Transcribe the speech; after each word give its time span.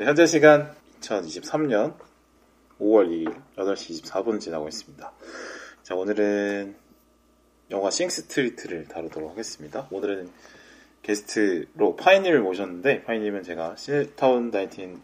네, 0.00 0.06
현재 0.06 0.24
시간 0.24 0.74
2023년 1.02 1.94
5월 2.80 3.10
2일 3.10 3.38
8시 3.56 4.02
24분 4.02 4.40
지나고 4.40 4.66
있습니다. 4.66 5.12
자, 5.82 5.94
오늘은 5.94 6.74
영화 7.70 7.90
싱스트리트를 7.90 8.88
다루도록 8.88 9.32
하겠습니다. 9.32 9.88
오늘은 9.90 10.30
게스트로 11.02 11.96
파이님을 11.96 12.40
모셨는데, 12.40 13.04
파이님은 13.04 13.42
제가 13.42 13.76
시네타운 13.76 14.50
19 14.50 14.98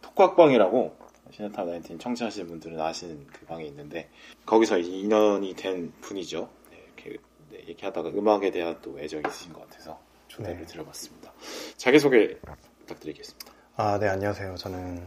톡각방이라고 0.00 0.96
시네타운 1.32 1.82
19 1.82 1.98
청취하시는 1.98 2.46
분들은 2.46 2.80
아시는 2.80 3.26
그 3.32 3.46
방이 3.46 3.66
있는데, 3.66 4.10
거기서 4.46 4.78
인연이 4.78 5.54
된 5.54 5.92
분이죠. 6.02 6.48
네, 6.70 6.84
이렇게 6.86 7.18
네, 7.50 7.64
얘기하다가 7.66 8.10
음악에 8.10 8.52
대한 8.52 8.78
또 8.80 8.96
애정이 8.96 9.24
있으신 9.26 9.52
것 9.52 9.68
같아서 9.68 10.00
초대를 10.28 10.60
네. 10.60 10.66
드려봤습니다. 10.66 11.32
자기소개 11.76 12.36
부탁드리겠습니다. 12.78 13.49
아, 13.76 13.98
네, 13.98 14.08
안녕하세요. 14.08 14.56
저는 14.56 15.06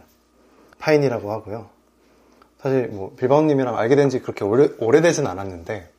파인이라고 0.80 1.32
하고요. 1.32 1.70
사실 2.62 2.88
뭐 2.88 3.14
빌바오님이랑 3.18 3.78
알게 3.78 3.96
된 3.96 4.10
지 4.10 4.20
그렇게 4.22 4.44
오래, 4.44 4.70
오래되진 4.80 5.28
않았는데, 5.28 5.90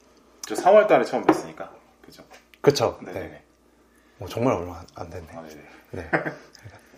저 0.47 0.55
3월 0.55 0.87
달에 0.89 1.05
처음 1.05 1.25
뵀으니까. 1.25 1.69
그죠? 2.05 2.23
그쵸? 2.61 2.99
네네. 3.05 3.21
네. 3.21 3.43
뭐 4.19 4.29
정말 4.29 4.55
얼마 4.55 4.79
안- 4.79 4.87
안 4.95 5.11
됐네. 5.11 5.27
아, 5.35 5.43
네네. 5.93 6.09
네. 6.11 6.11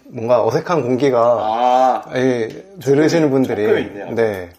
뭔가 0.08 0.44
어색한 0.44 0.82
공기가 0.82 1.18
아, 1.20 2.04
예, 2.14 2.48
들으시는 2.80 3.30
분들이. 3.30 3.66
네, 4.14 4.50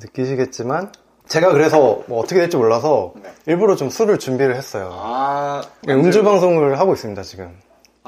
느끼시겠지만 0.00 0.92
제가 1.26 1.50
그래서 1.52 2.02
뭐 2.06 2.20
어떻게 2.20 2.36
될지 2.40 2.56
몰라서 2.56 3.12
네. 3.20 3.30
일부러 3.46 3.74
좀 3.74 3.90
술을 3.90 4.18
준비를 4.18 4.54
했어요. 4.56 4.90
아, 4.92 5.62
네, 5.82 5.94
음주 5.94 6.22
방송을 6.22 6.78
하고 6.78 6.94
있습니다 6.94 7.20
지금. 7.22 7.58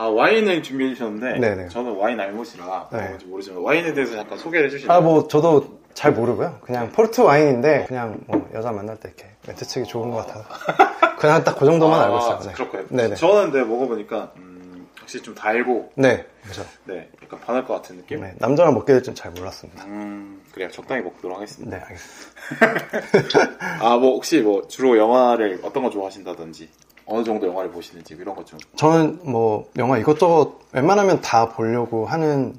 아, 0.01 0.09
와인을 0.09 0.63
준비해 0.63 0.95
주셨는데, 0.95 1.39
네네. 1.39 1.69
저는 1.69 1.93
와인 1.97 2.19
알못이라, 2.19 2.89
네. 2.91 3.09
뭔지 3.09 3.27
모르지만, 3.27 3.63
와인에 3.63 3.93
대해서 3.93 4.15
잠깐 4.17 4.39
소개를 4.39 4.67
해주시면. 4.69 4.97
아 4.97 5.01
뭐 5.01 5.29
저도 5.29 5.79
잘 5.93 6.13
모르고요. 6.13 6.59
그냥 6.63 6.91
포르투 6.93 7.25
와인인데 7.25 7.85
그냥 7.87 8.19
뭐 8.27 8.49
여자 8.55 8.73
만날 8.73 8.97
때 8.97 9.09
이렇게 9.09 9.29
멘트 9.47 9.67
치기 9.67 9.85
좋은 9.87 10.11
것 10.11 10.27
같아서 10.27 10.45
그냥 11.19 11.45
딱 11.45 11.59
그 11.59 11.67
정도만 11.67 12.01
알고 12.01 12.17
있어요. 12.19 12.39
네. 12.41 12.53
그렇고요. 12.53 12.87
네네. 12.89 13.15
저는 13.17 13.53
네, 13.53 13.63
먹어보니까, 13.63 14.33
음, 14.37 14.89
확실히 14.99 15.23
좀 15.25 15.35
달고, 15.35 15.93
네, 15.97 16.25
그죠. 16.47 16.65
네, 16.85 17.11
약간 17.23 17.39
반할 17.41 17.67
것 17.67 17.75
같은 17.75 17.97
느낌? 17.99 18.21
네, 18.23 18.33
남자랑 18.39 18.73
먹게 18.73 18.95
될 18.95 19.03
줄 19.03 19.15
잘 19.15 19.33
몰랐습니다. 19.33 19.85
음, 19.85 20.41
그래요. 20.55 20.71
적당히 20.71 21.03
먹도록 21.03 21.37
하겠습니다. 21.37 21.77
네, 21.77 21.83
알겠습니다. 21.83 23.57
아, 23.85 23.97
뭐, 23.99 24.15
혹시 24.15 24.41
뭐, 24.41 24.67
주로 24.67 24.97
영화를 24.97 25.61
어떤 25.63 25.83
거 25.83 25.91
좋아하신다든지, 25.91 26.71
어느 27.11 27.25
정도 27.25 27.47
영화를 27.49 27.71
보시는지, 27.71 28.15
이런 28.15 28.35
것 28.37 28.47
좀. 28.47 28.59
저는 28.77 29.21
뭐 29.25 29.69
영화 29.77 29.99
이것저것 29.99 30.61
웬만하면 30.73 31.21
다 31.21 31.49
보려고 31.49 32.07
하는 32.07 32.55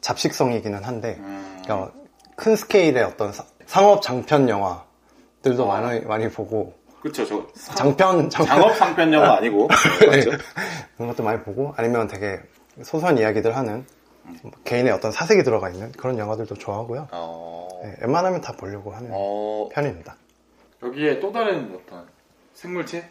잡식성이기는 0.00 0.84
한데 0.84 1.16
음, 1.18 1.60
그러니까 1.64 1.92
큰 2.36 2.54
스케일의 2.56 3.02
어떤 3.02 3.32
사- 3.32 3.44
상업 3.66 4.00
장편 4.00 4.48
영화들도 4.48 5.70
아. 5.72 5.80
많이 5.80 6.00
많이 6.00 6.30
보고 6.30 6.72
그쵸, 7.02 7.26
저, 7.26 7.44
상- 7.54 7.74
장편 7.96 8.30
장편 8.30 8.46
장업 8.46 8.76
상편 8.76 9.12
영화 9.12 9.36
아니고, 9.36 9.68
맞죠? 10.06 10.30
그런 10.96 11.08
것도 11.08 11.22
많이 11.24 11.40
보고 11.42 11.74
아니면 11.76 12.06
되게 12.08 12.40
소소한 12.82 13.18
이야기들 13.18 13.56
하는 13.56 13.84
뭐 14.42 14.52
개인의 14.64 14.92
어떤 14.92 15.10
사색이 15.10 15.42
들어가 15.42 15.70
있는 15.70 15.90
그런 15.92 16.18
영화들도 16.18 16.54
좋아하고요. 16.54 17.08
어, 17.10 17.68
네, 17.82 17.94
웬만하면 18.02 18.40
다 18.40 18.52
보려고 18.52 18.92
하는 18.92 19.10
어, 19.12 19.68
편입니다. 19.72 20.16
여기에 20.82 21.18
또 21.18 21.32
다른 21.32 21.74
어떤 21.74 22.06
생물체? 22.54 23.10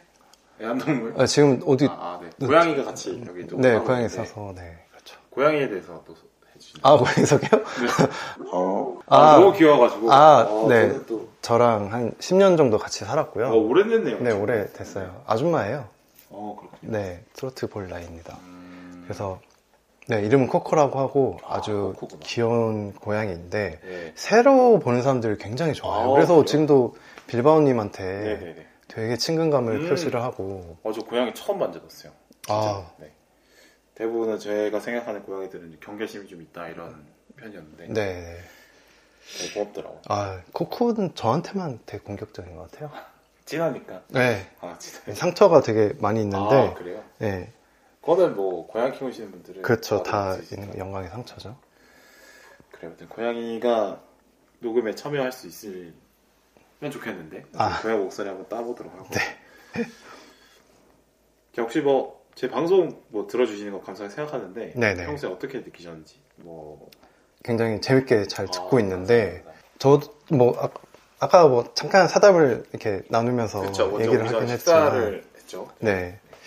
애완동물? 0.61 1.13
어, 1.15 1.25
지금 1.25 1.61
어디 1.65 1.85
아, 1.87 1.91
아, 1.91 2.19
네. 2.37 2.45
고양이가 2.47 2.83
같이 2.83 3.23
여기 3.27 3.45
또네 3.47 3.79
고양이 3.79 4.05
있어서 4.05 4.53
네 4.55 4.77
그렇죠. 4.91 5.17
고양이에 5.29 5.69
대해서 5.69 6.03
또 6.05 6.15
해주시나요? 6.55 6.81
아 6.93 6.97
고양이 6.97 7.25
소개요? 7.25 7.63
어. 8.51 8.99
아. 9.07 9.17
아, 9.17 9.39
너무 9.39 9.53
귀여워가지고. 9.53 10.11
아, 10.11 10.41
어, 10.49 10.67
네. 10.67 10.99
또, 11.05 11.29
저랑 11.41 11.93
한 11.93 12.11
10년 12.19 12.57
정도 12.57 12.77
같이 12.77 13.05
살았고요. 13.05 13.47
어, 13.47 13.55
오래됐네요. 13.55 14.19
네 14.19 14.31
오래 14.31 14.65
됐어요. 14.73 15.21
아줌마예요. 15.27 15.85
어, 16.29 16.57
그렇군요. 16.59 16.91
네 16.91 17.23
트로트 17.33 17.67
볼 17.67 17.87
나이입니다. 17.87 18.37
음, 18.43 19.03
그래서 19.05 19.39
네 20.07 20.21
이름은 20.21 20.47
코코라고 20.47 20.99
하고 20.99 21.37
아주 21.47 21.93
코코구나. 21.97 22.19
귀여운 22.23 22.93
고양이인데 22.93 23.79
네. 23.83 24.11
새로 24.15 24.79
보는 24.79 25.03
사람들 25.03 25.37
굉장히 25.37 25.73
좋아해요. 25.73 26.09
아, 26.09 26.13
그래서 26.13 26.33
그래요? 26.33 26.45
지금도 26.45 26.95
빌바오님한테 27.27 28.03
네네네. 28.03 28.66
되게 28.97 29.15
친근감을 29.15 29.81
음. 29.81 29.89
표시를 29.89 30.23
하고 30.23 30.75
어, 30.81 30.91
저 30.91 31.01
고양이 31.03 31.31
처음 31.35 31.59
만져봤어요. 31.59 32.11
아. 32.47 32.91
네. 32.97 33.13
대부분은 33.93 34.39
제가 34.39 34.79
생각하는 34.79 35.21
고양이들은 35.21 35.77
경계심이 35.81 36.27
좀 36.27 36.41
있다 36.41 36.69
이런 36.69 37.05
편이었는데 37.35 37.89
네. 37.89 38.37
되게 39.39 39.53
고맙더라고. 39.53 40.01
아 40.09 40.41
코코는 40.51 41.13
저한테만 41.13 41.81
되게 41.85 42.03
공격적인 42.03 42.55
것 42.55 42.71
같아요. 42.71 42.91
진하니까. 43.45 44.01
네. 44.07 44.49
아, 44.61 44.75
진짜. 44.79 45.13
상처가 45.13 45.61
되게 45.61 45.93
많이 45.99 46.21
있는데 46.23 46.55
아, 46.55 46.73
그래요? 46.73 47.03
네. 47.19 47.53
그거는 48.01 48.35
뭐 48.35 48.65
고양이 48.65 48.97
키우시는 48.97 49.29
분들은 49.29 49.61
그렇죠. 49.61 50.01
다들 50.01 50.43
다. 50.43 50.55
있는 50.55 50.75
영광의 50.75 51.11
상처죠. 51.11 51.55
그래요. 52.71 52.89
아무튼 52.89 53.07
고양이가 53.09 54.01
녹음에 54.57 54.95
참여할 54.95 55.31
수 55.31 55.45
있으 55.45 55.93
면 56.79 56.91
좋겠는데 56.91 57.45
아. 57.55 57.81
고양이 57.81 57.99
목소리 57.99 58.27
한번 58.27 58.47
따보도록 58.49 58.93
하고. 58.93 59.09
네. 59.09 59.19
자, 61.53 61.61
혹시 61.61 61.81
뭐 61.81 62.17
제 62.37 62.47
방송 62.47 63.01
뭐 63.07 63.25
들어주시는 63.25 63.71
거 63.71 63.81
감사하게 63.81 64.13
생각하는데 64.13 64.73
네네. 64.75 65.07
평소에 65.07 65.27
어떻게 65.31 65.57
느끼셨는지 65.57 66.19
뭐 66.35 66.87
굉장히 67.43 67.81
재밌게 67.81 68.27
잘 68.27 68.45
듣고 68.45 68.77
아, 68.77 68.79
있는데 68.79 69.41
감사합니다. 69.43 69.53
저도 69.79 70.13
뭐 70.35 70.55
아, 70.63 70.69
아까 71.17 71.47
뭐 71.47 71.73
잠깐 71.73 72.07
사담을 72.07 72.63
이렇게 72.69 73.01
나누면서. 73.09 73.61
먼저 73.63 73.91
얘기를 73.99 74.27
하긴 74.27 74.49
했지만 74.49 75.23
했죠. 75.35 75.67
네. 75.79 76.19
뭐, 76.21 76.37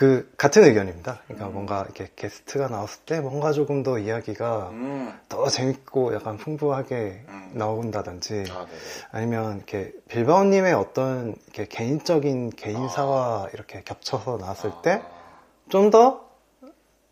그, 0.00 0.32
같은 0.38 0.64
의견입니다. 0.64 1.20
그러니까 1.26 1.48
음. 1.48 1.52
뭔가 1.52 1.82
이렇게 1.84 2.08
게스트가 2.16 2.68
나왔을 2.68 3.02
때 3.04 3.20
뭔가 3.20 3.52
조금 3.52 3.82
더 3.82 3.98
이야기가 3.98 4.70
음. 4.70 5.20
더 5.28 5.46
재밌고 5.46 6.14
약간 6.14 6.38
풍부하게 6.38 7.26
음. 7.28 7.50
나온다든지 7.52 8.46
아, 8.50 8.64
네. 8.64 8.72
아니면 9.12 9.58
이렇게 9.58 9.92
빌바오님의 10.08 10.72
어떤 10.72 11.36
이렇게 11.44 11.66
개인적인 11.66 12.48
개인사와 12.56 13.44
아. 13.44 13.48
이렇게 13.52 13.82
겹쳐서 13.82 14.38
나왔을 14.38 14.72
때좀 14.82 15.90
더 15.90 16.30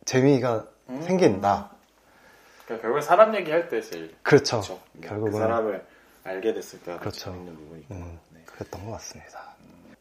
재미가 0.06 0.66
음. 0.88 1.02
생긴다. 1.02 1.70
그러니까 2.64 2.88
결국 2.88 3.02
사람 3.02 3.34
얘기할 3.34 3.68
때 3.68 3.82
제일 3.82 4.14
그렇죠. 4.22 4.62
그렇죠. 4.62 4.80
결국은 5.02 5.32
그 5.32 5.38
사람을 5.38 5.86
알게 6.24 6.54
됐을 6.54 6.80
때가 6.80 7.00
그렇죠. 7.00 7.32
재밌는 7.32 7.54
부분이고. 7.54 7.94
음, 7.94 8.18
네. 8.30 8.40
그랬던 8.46 8.86
것 8.86 8.92
같습니다. 8.92 9.54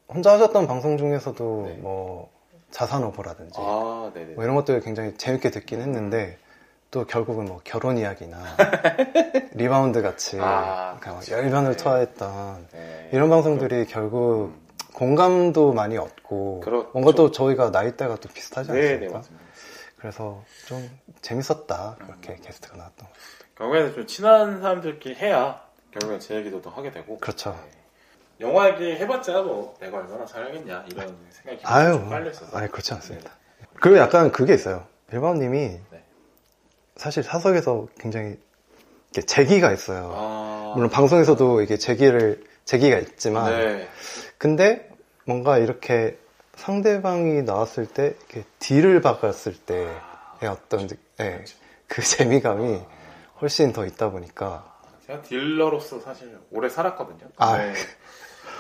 혼자 0.08 0.32
하셨던 0.32 0.68
방송 0.68 0.98
중에서도 0.98 1.64
네. 1.68 1.74
뭐 1.82 2.37
자산어보라든지 2.72 3.56
아. 3.58 4.12
뭐 4.36 4.44
이런 4.44 4.56
것들 4.56 4.82
굉장히 4.82 5.16
재밌게 5.18 5.52
듣긴 5.52 5.82
했는데 5.82 6.38
또 6.92 7.06
결국은 7.06 7.46
뭐 7.46 7.62
결혼 7.64 7.98
이야기나 7.98 8.38
리바운드 9.54 10.02
같이 10.02 10.38
아, 10.40 10.98
그러니까 11.00 11.12
막 11.14 11.20
그렇죠. 11.20 11.34
열변을 11.34 11.72
네. 11.72 11.78
토하했던 11.84 12.68
네. 12.72 13.10
이런 13.12 13.30
방송들이 13.30 13.86
결국 13.88 14.54
공감도 14.94 15.74
많이 15.74 15.98
얻고 15.98 16.62
그렇죠. 16.62 16.90
뭔가 16.94 17.12
또 17.12 17.32
저희가 17.32 17.70
나이대가 17.70 18.16
또 18.16 18.30
비슷하지 18.30 18.72
네, 18.72 18.80
네, 18.80 18.90
않습니까? 18.94 19.18
맞습니다. 19.18 19.46
그래서 19.98 20.44
좀 20.66 20.90
재밌었다 21.22 21.98
그렇게 22.00 22.34
음. 22.34 22.38
게스트가 22.42 22.78
나왔던 22.78 23.08
거. 23.08 23.14
결국에는 23.58 23.94
좀 23.94 24.08
친한 24.08 24.62
사람들끼리 24.62 25.16
해야 25.16 25.62
결국엔 25.92 26.20
제 26.20 26.36
얘기도 26.36 26.62
더 26.62 26.70
하게 26.70 26.92
되고. 26.92 27.18
그렇죠. 27.18 27.52
네. 27.52 27.77
영화 28.40 28.70
얘기 28.70 28.92
해봤자 28.96 29.42
뭐 29.42 29.76
내가 29.80 29.98
얼마나 29.98 30.26
잘하겠냐 30.26 30.86
이런 30.92 31.18
생각이 31.30 31.62
아유, 31.66 31.94
좀 31.94 32.10
깔려 32.10 32.30
있어서. 32.32 32.56
아니 32.58 32.70
그렇지 32.70 32.94
않습니다. 32.96 33.32
그리고 33.80 33.98
약간 33.98 34.32
그게 34.32 34.54
있어요. 34.54 34.86
빌바오님이 35.10 35.80
네. 35.92 36.04
사실 36.96 37.24
사석에서 37.24 37.88
굉장히 38.00 38.38
이렇게 39.14 39.26
재기가 39.26 39.72
있어요. 39.72 40.12
아, 40.16 40.74
물론 40.76 40.90
방송에서도 40.90 41.62
이게 41.62 41.78
재기를 41.78 42.44
재기가 42.66 42.98
있지만 43.00 43.52
네. 43.58 43.88
근데 44.38 44.90
뭔가 45.26 45.58
이렇게 45.58 46.18
상대방이 46.56 47.44
나왔을 47.44 47.86
때 47.88 48.16
이렇게 48.18 48.44
딜을 48.60 49.02
박았을 49.02 49.56
때의 49.58 49.90
어떤 50.52 50.88
느- 50.88 50.96
예, 51.20 51.32
그렇죠. 51.34 51.58
그 51.88 52.02
재미감이 52.02 52.82
훨씬 53.42 53.72
더 53.74 53.86
있다 53.86 54.10
보니까 54.10 54.76
제가 55.06 55.22
딜러로서 55.22 56.00
사실 56.00 56.38
오래 56.52 56.68
살았거든요. 56.68 57.30
아. 57.38 57.58
네. 57.58 57.74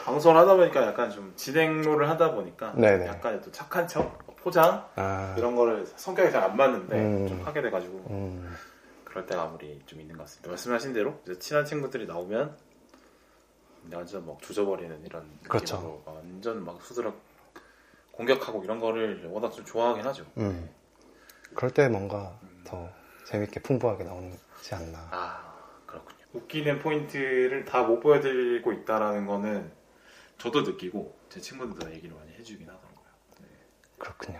방송을 0.07 0.39
하다 0.39 0.55
보니까 0.55 0.87
약간 0.87 1.11
좀 1.11 1.33
진행로를 1.35 2.09
하다 2.09 2.31
보니까 2.31 2.71
네네. 2.77 3.07
약간 3.07 3.41
또 3.41 3.51
착한 3.51 3.85
척, 3.89 4.25
포장 4.37 4.87
아, 4.95 5.35
이런 5.37 5.53
거를 5.53 5.85
성격이 5.85 6.31
잘 6.31 6.43
안 6.45 6.55
맞는데 6.55 6.95
음. 6.95 7.27
좀 7.27 7.41
하게 7.41 7.61
돼가지고 7.61 7.97
음, 8.09 8.55
그럴 9.03 9.25
때가 9.25 9.43
아무리 9.43 9.81
좀 9.85 9.99
있는 9.99 10.15
것 10.15 10.23
같습니다. 10.23 10.49
말씀하신 10.49 10.93
대로 10.93 11.19
이제 11.25 11.37
친한 11.39 11.65
친구들이 11.65 12.07
나오면 12.07 12.55
완전 13.93 14.25
막 14.25 14.41
조져버리는 14.41 15.05
이런 15.05 15.29
그렇죠. 15.43 16.01
완전 16.05 16.63
막 16.63 16.81
수두룩 16.81 17.21
공격하고 18.13 18.63
이런 18.63 18.79
거를 18.79 19.25
워낙 19.27 19.51
좀 19.51 19.65
좋아하긴 19.65 20.05
하죠. 20.05 20.25
음. 20.37 20.69
그럴 21.53 21.71
때 21.71 21.89
뭔가 21.89 22.39
더 22.63 22.87
재밌게 23.25 23.59
풍부하게 23.61 24.05
나오지 24.05 24.73
않나. 24.73 25.09
아 25.11 25.53
그렇군요. 25.85 26.17
웃기는 26.31 26.79
포인트를 26.79 27.65
다 27.65 27.83
못 27.83 27.99
보여드리고 27.99 28.71
있다라는 28.71 29.25
거는 29.25 29.75
저도 30.39 30.61
느끼고 30.61 31.13
제 31.29 31.41
친구들도 31.41 31.91
얘기를 31.93 32.15
많이 32.15 32.31
해주긴 32.37 32.67
하더라고요. 32.67 32.97
그렇군요. 33.97 34.39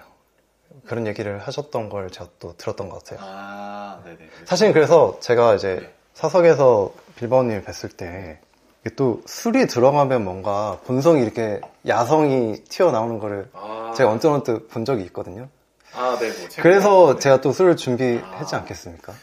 그런 0.86 1.08
얘기를 1.08 1.40
하셨던 1.40 1.90
걸 1.90 2.10
제가 2.12 2.30
또 2.40 2.56
들었던 2.58 2.90
것 2.90 3.04
같아요. 3.04 3.20
아 3.22 4.02
네네. 4.04 4.30
사실 4.46 4.74
그래서 4.74 5.18
제가 5.22 5.56
이제 5.56 5.80
네. 5.82 5.94
사석에서 6.14 6.94
빌바오님을 7.16 7.64
뵀을 7.64 7.96
때, 7.98 8.40
이게 8.82 8.96
또 8.96 9.22
술이 9.26 9.68
들어가면 9.68 10.24
뭔가 10.24 10.80
본성이 10.86 11.22
이렇게 11.22 11.62
야성이 11.88 12.64
튀어나오는 12.66 13.18
거를 13.20 13.50
아, 13.54 13.94
제가 13.96 14.12
언뜻언뜻 14.12 14.70
본 14.70 14.86
적이 14.86 15.04
있거든요. 15.06 15.48
아, 15.94 16.18
네, 16.20 16.30
뭐 16.38 16.50
책- 16.50 16.62
그래서 16.62 17.14
네. 17.16 17.20
제가 17.20 17.42
또 17.42 17.52
술을 17.52 17.76
준비했지 17.76 18.56
아. 18.56 18.60
않겠습니까? 18.60 19.14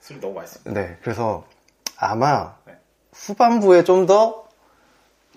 술이 0.00 0.20
너무 0.20 0.34
맛있어요. 0.34 0.74
네, 0.74 0.98
그래서 1.02 1.46
아마 1.96 2.54
네. 2.66 2.76
후반부에 3.12 3.84
좀더 3.84 4.47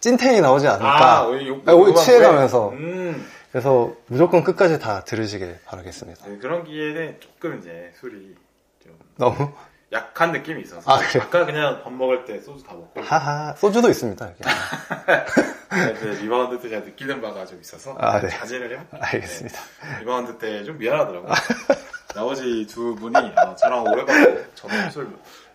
찐텐이 0.01 0.41
나오지 0.41 0.67
않을까. 0.67 1.23
오늘 1.27 1.47
요- 1.47 1.61
아, 1.65 1.71
요만 1.71 1.95
취해가면서. 1.95 2.69
음, 2.71 3.27
그래서 3.51 3.93
무조건 4.07 4.43
끝까지 4.43 4.79
다 4.79 5.03
들으시길 5.03 5.59
바라겠습니다. 5.65 6.25
네, 6.27 6.37
그런 6.39 6.63
기회는 6.63 7.19
조금 7.19 7.59
이제 7.59 7.91
술이 7.99 8.35
좀 8.83 8.97
너무 9.17 9.51
약한 9.91 10.31
느낌이 10.31 10.61
있어서 10.61 10.89
아, 10.91 10.97
그래요? 10.99 11.23
아까 11.27 11.45
그냥 11.45 11.81
밥 11.83 11.91
먹을 11.93 12.23
때 12.25 12.39
소주 12.39 12.63
다 12.63 12.73
먹고 12.73 13.01
하하 13.01 13.53
소주도 13.57 13.89
있습니다. 13.89 14.25
여기. 14.25 14.37
네, 15.71 15.93
그 15.99 16.05
리바운드 16.21 16.61
때 16.61 16.69
제가 16.69 16.85
느끼는 16.85 17.21
바가 17.21 17.45
좀 17.45 17.59
있어서 17.61 17.95
아, 17.99 18.19
네. 18.21 18.29
자제를 18.29 18.71
해볼게요. 18.71 18.99
알겠습니다. 19.03 19.59
네, 19.83 19.99
리바운드 19.99 20.37
때 20.37 20.63
좀 20.63 20.77
미안하더라고요. 20.77 21.31
나머지 22.15 22.65
두 22.67 22.95
분이 22.95 23.15
아, 23.35 23.55
저랑 23.55 23.83
오래 23.83 24.03
가고 24.05 24.41
저는 24.55 24.89
술 24.91 25.09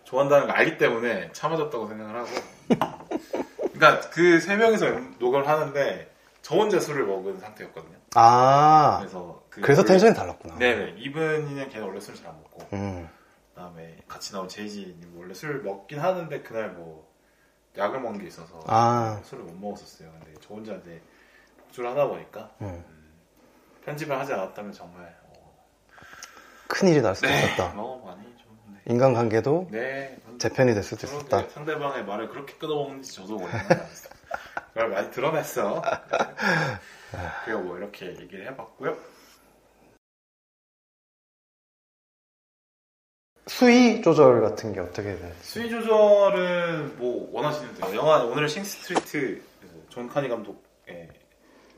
좋아한다는 0.05 0.47
걸 0.47 0.57
알기 0.57 0.79
때문에 0.79 1.31
참아줬다고 1.33 1.89
생각을 1.89 2.15
하고 2.17 2.29
그러니까 3.79 4.09
그 4.11 4.41
세 4.41 4.57
명이서 4.57 4.87
녹음을 5.19 5.47
하는데 5.49 6.11
저 6.43 6.55
혼자 6.57 6.79
술을 6.81 7.05
먹은 7.07 7.39
상태였거든요. 7.41 7.97
아 8.15 8.99
그래서 9.01 9.43
그 9.51 9.61
그래서 9.61 9.83
술- 9.83 9.89
텐션이 9.89 10.15
달랐구나. 10.15 10.57
네네 10.59 10.95
이분이는 10.99 11.69
걔는 11.71 11.87
원래 11.87 12.01
술을 12.01 12.19
잘안 12.19 12.37
먹고 12.41 12.67
음. 12.73 13.09
그다음에 13.55 13.99
같이 14.09 14.33
나온 14.33 14.49
제이지님 14.49 15.15
원래 15.19 15.35
술 15.35 15.63
먹긴 15.63 15.99
하는데 16.01 16.43
그날 16.43 16.71
뭐 16.71 17.07
약을 17.77 18.01
먹은 18.01 18.19
게 18.19 18.27
있어서 18.29 18.61
아. 18.67 19.21
술을 19.25 19.45
못 19.45 19.55
먹었었어요. 19.55 20.11
근데 20.13 20.35
저 20.41 20.55
혼자 20.55 20.73
이제 20.75 21.01
복주를 21.59 21.91
하다 21.91 22.07
보니까 22.09 22.51
음. 22.63 22.85
편집을 23.85 24.19
하지 24.19 24.33
않았다면 24.33 24.73
정말 24.73 25.17
어, 25.25 25.67
큰 26.69 26.89
일이 26.89 27.01
날 27.03 27.15
수도 27.15 27.29
네, 27.29 27.45
있었다. 27.45 27.73
뭐 27.75 28.05
많이. 28.05 28.36
인간관계도 28.89 29.69
네. 29.71 30.17
제 30.39 30.49
편이 30.49 30.75
될 30.75 30.83
수도 30.83 31.07
저런 31.07 31.21
있었다. 31.21 31.43
게 31.43 31.49
상대방의 31.51 32.05
말을 32.05 32.29
그렇게 32.29 32.55
끊어먹는지 32.55 33.13
저도 33.15 33.39
알았어요. 33.41 34.13
그걸 34.73 34.89
많이 34.91 35.11
드러냈어. 35.11 35.83
그리고 37.45 37.61
뭐 37.63 37.79
이렇게 37.79 38.07
얘기를 38.21 38.47
해봤고요. 38.47 38.97
수위 43.49 44.03
조절 44.03 44.43
같은 44.43 44.73
게 44.73 44.81
어떻게 44.81 45.15
되나요? 45.15 45.33
수위 45.41 45.71
조절은 45.71 46.99
뭐 46.99 47.29
원하시는 47.33 47.75
대로 47.75 47.95
영화 47.95 48.23
오늘은 48.25 48.49
싱스트리트 48.49 49.43
존 49.89 50.09
카니 50.09 50.29
감독의 50.29 51.09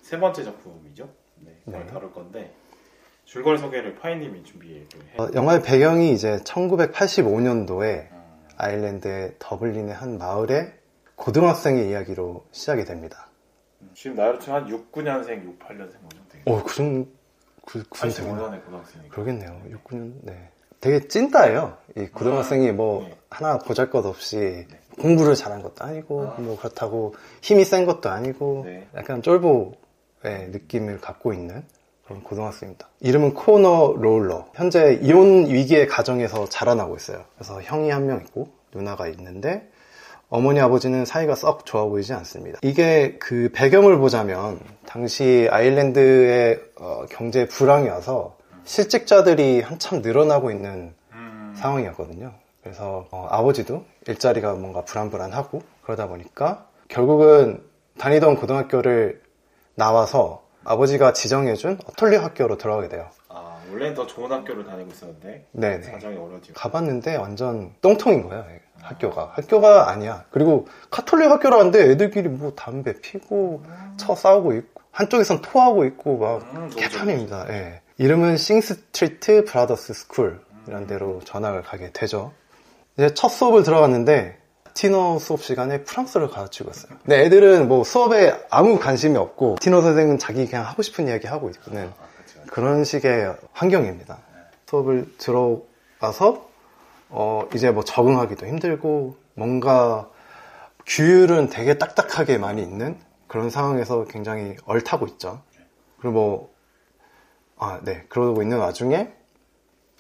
세 0.00 0.19
번째 0.19 0.44
작품이죠. 0.44 1.08
네, 1.37 1.61
그걸 1.64 1.87
네. 1.87 1.93
다룰 1.93 2.12
건데 2.12 2.52
줄거리 3.28 3.58
소개를 3.58 3.94
파인님이 3.96 4.43
준비해 4.42 4.80
해. 4.80 4.86
어, 5.19 5.28
영화의 5.34 5.62
배경이 5.62 6.12
이제 6.12 6.38
1985년도에 6.44 8.10
음, 8.10 8.22
아일랜드의 8.56 9.34
더블린의 9.38 9.94
한 9.94 10.16
마을의 10.16 10.72
고등학생의 11.14 11.90
이야기로 11.90 12.46
시작이 12.52 12.86
됩니다. 12.86 13.28
지금 13.92 14.16
나이로 14.16 14.38
치면 14.38 14.62
한 14.62 14.70
6, 14.70 14.90
9년생, 14.92 15.44
6, 15.44 15.58
8년생 15.58 16.00
뭐 16.00 16.08
정도 16.08 16.28
되겠네요. 16.30 16.56
오, 16.56 16.62
그 16.62 16.75
정도, 16.75 17.10
그, 17.66 17.84
그 17.90 17.98
정도 17.98 18.14
되구나. 18.16 18.48
85년의 18.48 18.64
고등학생이니까. 18.64 19.14
그러겠네요. 19.14 19.62
6, 19.72 19.84
9년, 19.84 20.12
네. 20.22 20.50
되게 20.80 21.06
찐따예요. 21.06 21.76
이 21.98 22.06
고등학생이 22.06 22.72
뭐 22.72 23.02
네. 23.02 23.19
하나 23.28 23.58
보잘 23.58 23.90
것 23.90 24.06
없이 24.06 24.66
공부를 24.98 25.34
잘한 25.34 25.60
것도 25.60 25.84
아니고, 25.84 26.28
아. 26.28 26.40
뭐 26.40 26.56
그렇다고 26.56 27.14
힘이 27.42 27.66
센 27.66 27.84
것도 27.84 28.08
아니고, 28.08 28.62
네. 28.64 28.88
약간 28.94 29.20
쫄보의 29.20 30.48
느낌을 30.48 31.02
갖고 31.02 31.34
있는 31.34 31.62
그런 32.08 32.22
고등학생입니다. 32.22 32.88
이름은 33.00 33.34
코너 33.34 33.93
롤러. 33.94 34.46
현재 34.55 34.99
이혼 35.02 35.46
위기의 35.46 35.87
가정에서 35.87 36.49
자라나고 36.49 36.96
있어요. 36.96 37.22
그래서 37.37 37.60
형이 37.60 37.90
한 37.90 38.06
명 38.06 38.20
있고, 38.22 38.49
누나가 38.75 39.08
있는데, 39.08 39.69
어머니 40.31 40.58
아버지는 40.60 41.05
사이가 41.05 41.34
썩 41.34 41.66
좋아 41.66 41.84
보이지 41.84 42.14
않습니다. 42.14 42.58
이게 42.62 43.16
그 43.19 43.50
배경을 43.55 43.99
보자면 43.99 44.58
당시 44.87 45.49
아일랜드의 45.50 46.60
어, 46.81 47.05
경제 47.10 47.46
불황이 47.46 47.88
와서 47.88 48.37
실직자들이 48.64 49.61
한참 49.61 50.00
늘어나고 50.02 50.50
있는 50.50 50.94
음, 51.12 51.54
상황이었거든요. 51.56 52.32
그래서 52.62 53.06
어, 53.11 53.26
아버지도 53.31 53.84
일자리가 54.06 54.54
뭔가 54.54 54.82
불안불안하고 54.84 55.62
그러다 55.82 56.08
보니까 56.08 56.66
결국은 56.88 57.62
다니던 57.99 58.37
고등학교를 58.37 59.22
나와서 59.75 60.43
아버지가 60.69 61.15
지정해준 61.15 61.79
어톨리 61.87 62.17
학교로 62.17 62.59
들어가게 62.59 62.88
돼요. 62.88 63.09
아, 63.29 63.59
원래는 63.70 63.94
더 63.94 64.06
좋은 64.06 64.31
학교를 64.31 64.67
다니고 64.67 64.91
있었는데 64.91 65.47
네네. 65.53 65.82
사정이 65.82 66.17
어려지고 66.17 66.55
가봤는데 66.55 67.17
완전 67.17 67.75
똥통인 67.81 68.29
거예요. 68.29 68.44
학교가 68.82 69.32
학교가 69.35 69.91
아니야. 69.91 70.25
그리고 70.31 70.69
카톨릭 70.91 71.31
학교라는데 71.31 71.91
애들끼리 71.91 72.29
뭐 72.29 72.53
담배 72.55 72.93
피고 73.00 73.62
쳐 73.97 74.15
싸우고 74.15 74.53
있고 74.53 74.82
한쪽에선 74.93 75.41
토하고 75.41 75.85
있고 75.87 76.19
막 76.19 76.43
음, 76.55 76.71
개판입니다. 76.71 77.47
예. 77.50 77.81
이름은 77.97 78.37
싱스트리트 78.37 79.44
브라더스 79.47 79.93
스쿨이라는 79.94 80.87
데로 80.87 81.21
전학을 81.25 81.62
가게 81.62 81.91
되죠. 81.93 82.32
이제 82.97 83.12
첫 83.14 83.29
수업을 83.29 83.62
들어갔는데 83.62 84.38
라틴어 84.79 85.19
수업 85.19 85.42
시간에 85.42 85.82
프랑스어를 85.82 86.29
가르치고 86.28 86.70
있어요. 86.70 86.96
근데 87.02 87.25
애들은 87.25 87.66
뭐 87.66 87.82
수업에 87.82 88.32
아무 88.48 88.78
관심이 88.78 89.16
없고 89.16 89.56
라틴어 89.61 89.82
선생은 89.82 90.19
자기 90.19 90.46
그냥 90.46 90.66
하고 90.66 90.82
싶은 90.82 91.08
이야기 91.08 91.26
하고 91.26 91.50
있거든. 91.50 91.88
아, 91.88 92.06
그렇죠. 92.14 92.49
그런 92.49 92.85
식의 92.85 93.35
환경입니다. 93.52 94.18
수업을 94.66 95.16
들어가서 95.18 96.49
어, 97.08 97.49
이제 97.56 97.73
뭐 97.73 97.82
적응하기도 97.82 98.47
힘들고 98.47 99.16
뭔가 99.35 100.08
규율은 100.87 101.49
되게 101.49 101.76
딱딱하게 101.76 102.38
많이 102.38 102.62
있는 102.62 103.00
그런 103.26 103.50
상황에서 103.50 104.04
굉장히 104.04 104.54
얼타고 104.64 105.08
있죠. 105.08 105.42
그리고 105.99 106.12
뭐, 106.12 106.54
아, 107.56 107.80
네. 107.82 108.04
그러고 108.08 108.42
있는 108.42 108.58
와중에 108.58 109.12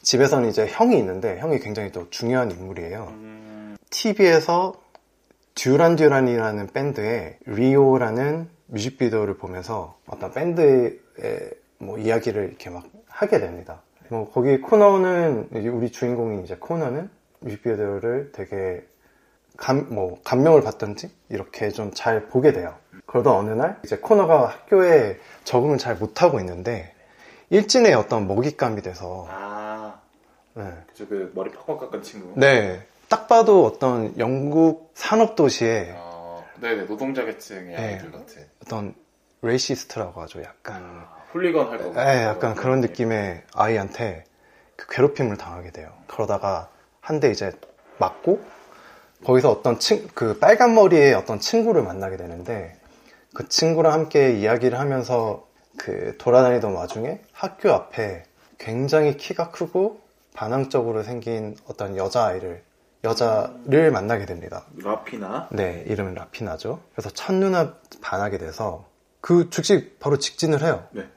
집에서는 0.02 0.48
이제 0.48 0.68
형이 0.68 0.96
있는데 0.98 1.40
형이 1.40 1.58
굉장히 1.58 1.90
또 1.90 2.08
중요한 2.10 2.52
인물이에요. 2.52 3.47
음, 3.88 3.90
TV에서 3.90 4.74
듀란 5.54 5.96
듀란이라는 5.96 6.68
밴드의 6.68 7.38
리오라는 7.46 8.48
뮤직비디오를 8.66 9.38
보면서 9.38 9.98
어떤 10.06 10.32
밴드의 10.32 10.98
뭐 11.78 11.98
이야기를 11.98 12.48
이렇게 12.48 12.70
막 12.70 12.84
하게 13.08 13.40
됩니다. 13.40 13.82
뭐 14.08 14.30
거기 14.30 14.60
코너는 14.60 15.48
우리 15.52 15.90
주인공이 15.90 16.44
이제 16.44 16.56
코너는 16.56 17.10
뮤직비디오를 17.40 18.32
되게 18.32 18.84
감, 19.56 19.88
뭐 19.90 20.20
감명을 20.22 20.62
받던지 20.62 21.10
이렇게 21.28 21.70
좀 21.70 21.92
잘 21.92 22.26
보게 22.28 22.52
돼요. 22.52 22.74
그러다 23.06 23.32
어느 23.32 23.50
날 23.50 23.80
이제 23.84 23.96
코너가 23.96 24.46
학교에 24.48 25.18
적응을 25.44 25.78
잘 25.78 25.96
못하고 25.96 26.38
있는데 26.40 26.94
일진의 27.50 27.94
어떤 27.94 28.28
먹잇감이 28.28 28.82
돼서 28.82 29.26
아, 29.30 29.98
네. 30.54 30.64
그저 30.88 31.08
그 31.08 31.32
머리 31.34 31.50
팍팍 31.50 31.78
깎은 31.80 32.02
친구. 32.02 32.38
네. 32.38 32.86
딱 33.08 33.26
봐도 33.28 33.64
어떤 33.66 34.18
영국 34.18 34.90
산업도시의 34.94 35.94
어, 35.96 36.44
네네 36.60 36.86
노동자 36.86 37.24
계층의 37.24 37.76
네. 37.76 37.76
아이들 37.94 38.12
같은. 38.12 38.46
어떤 38.64 38.94
racist라고 39.42 40.20
하죠. 40.22 40.42
약간. 40.42 40.82
음, 40.82 41.04
훌리건 41.32 41.70
할 41.70 41.78
거. 41.78 41.92
네, 41.92 42.24
약간 42.24 42.54
그런 42.54 42.80
느낌의 42.80 43.42
아이한테 43.54 44.24
그 44.76 44.86
괴롭힘을 44.88 45.36
당하게 45.36 45.70
돼요. 45.70 45.92
그러다가 46.06 46.68
한 47.00 47.20
대 47.20 47.30
이제 47.30 47.52
맞고 47.98 48.40
거기서 49.24 49.50
어떤 49.50 49.78
친, 49.78 50.08
그 50.14 50.38
빨간 50.38 50.74
머리의 50.74 51.14
어떤 51.14 51.40
친구를 51.40 51.82
만나게 51.82 52.16
되는데 52.16 52.76
그 53.34 53.48
친구랑 53.48 53.92
함께 53.92 54.32
이야기를 54.38 54.78
하면서 54.78 55.46
그 55.78 56.16
돌아다니던 56.18 56.74
와중에 56.74 57.20
학교 57.32 57.72
앞에 57.72 58.24
굉장히 58.58 59.16
키가 59.16 59.50
크고 59.50 60.00
반항적으로 60.34 61.02
생긴 61.02 61.56
어떤 61.66 61.96
여자아이를 61.96 62.62
여자를 63.04 63.90
만나게 63.92 64.26
됩니다. 64.26 64.64
라피나. 64.82 65.48
네, 65.52 65.84
이름은 65.86 66.14
라피나죠. 66.14 66.80
그래서 66.92 67.10
첫눈에 67.10 67.70
반하게 68.00 68.38
돼서 68.38 68.86
그 69.20 69.50
즉시 69.50 69.94
바로 70.00 70.18
직진을 70.18 70.62
해요. 70.62 70.86
네. 70.92 71.08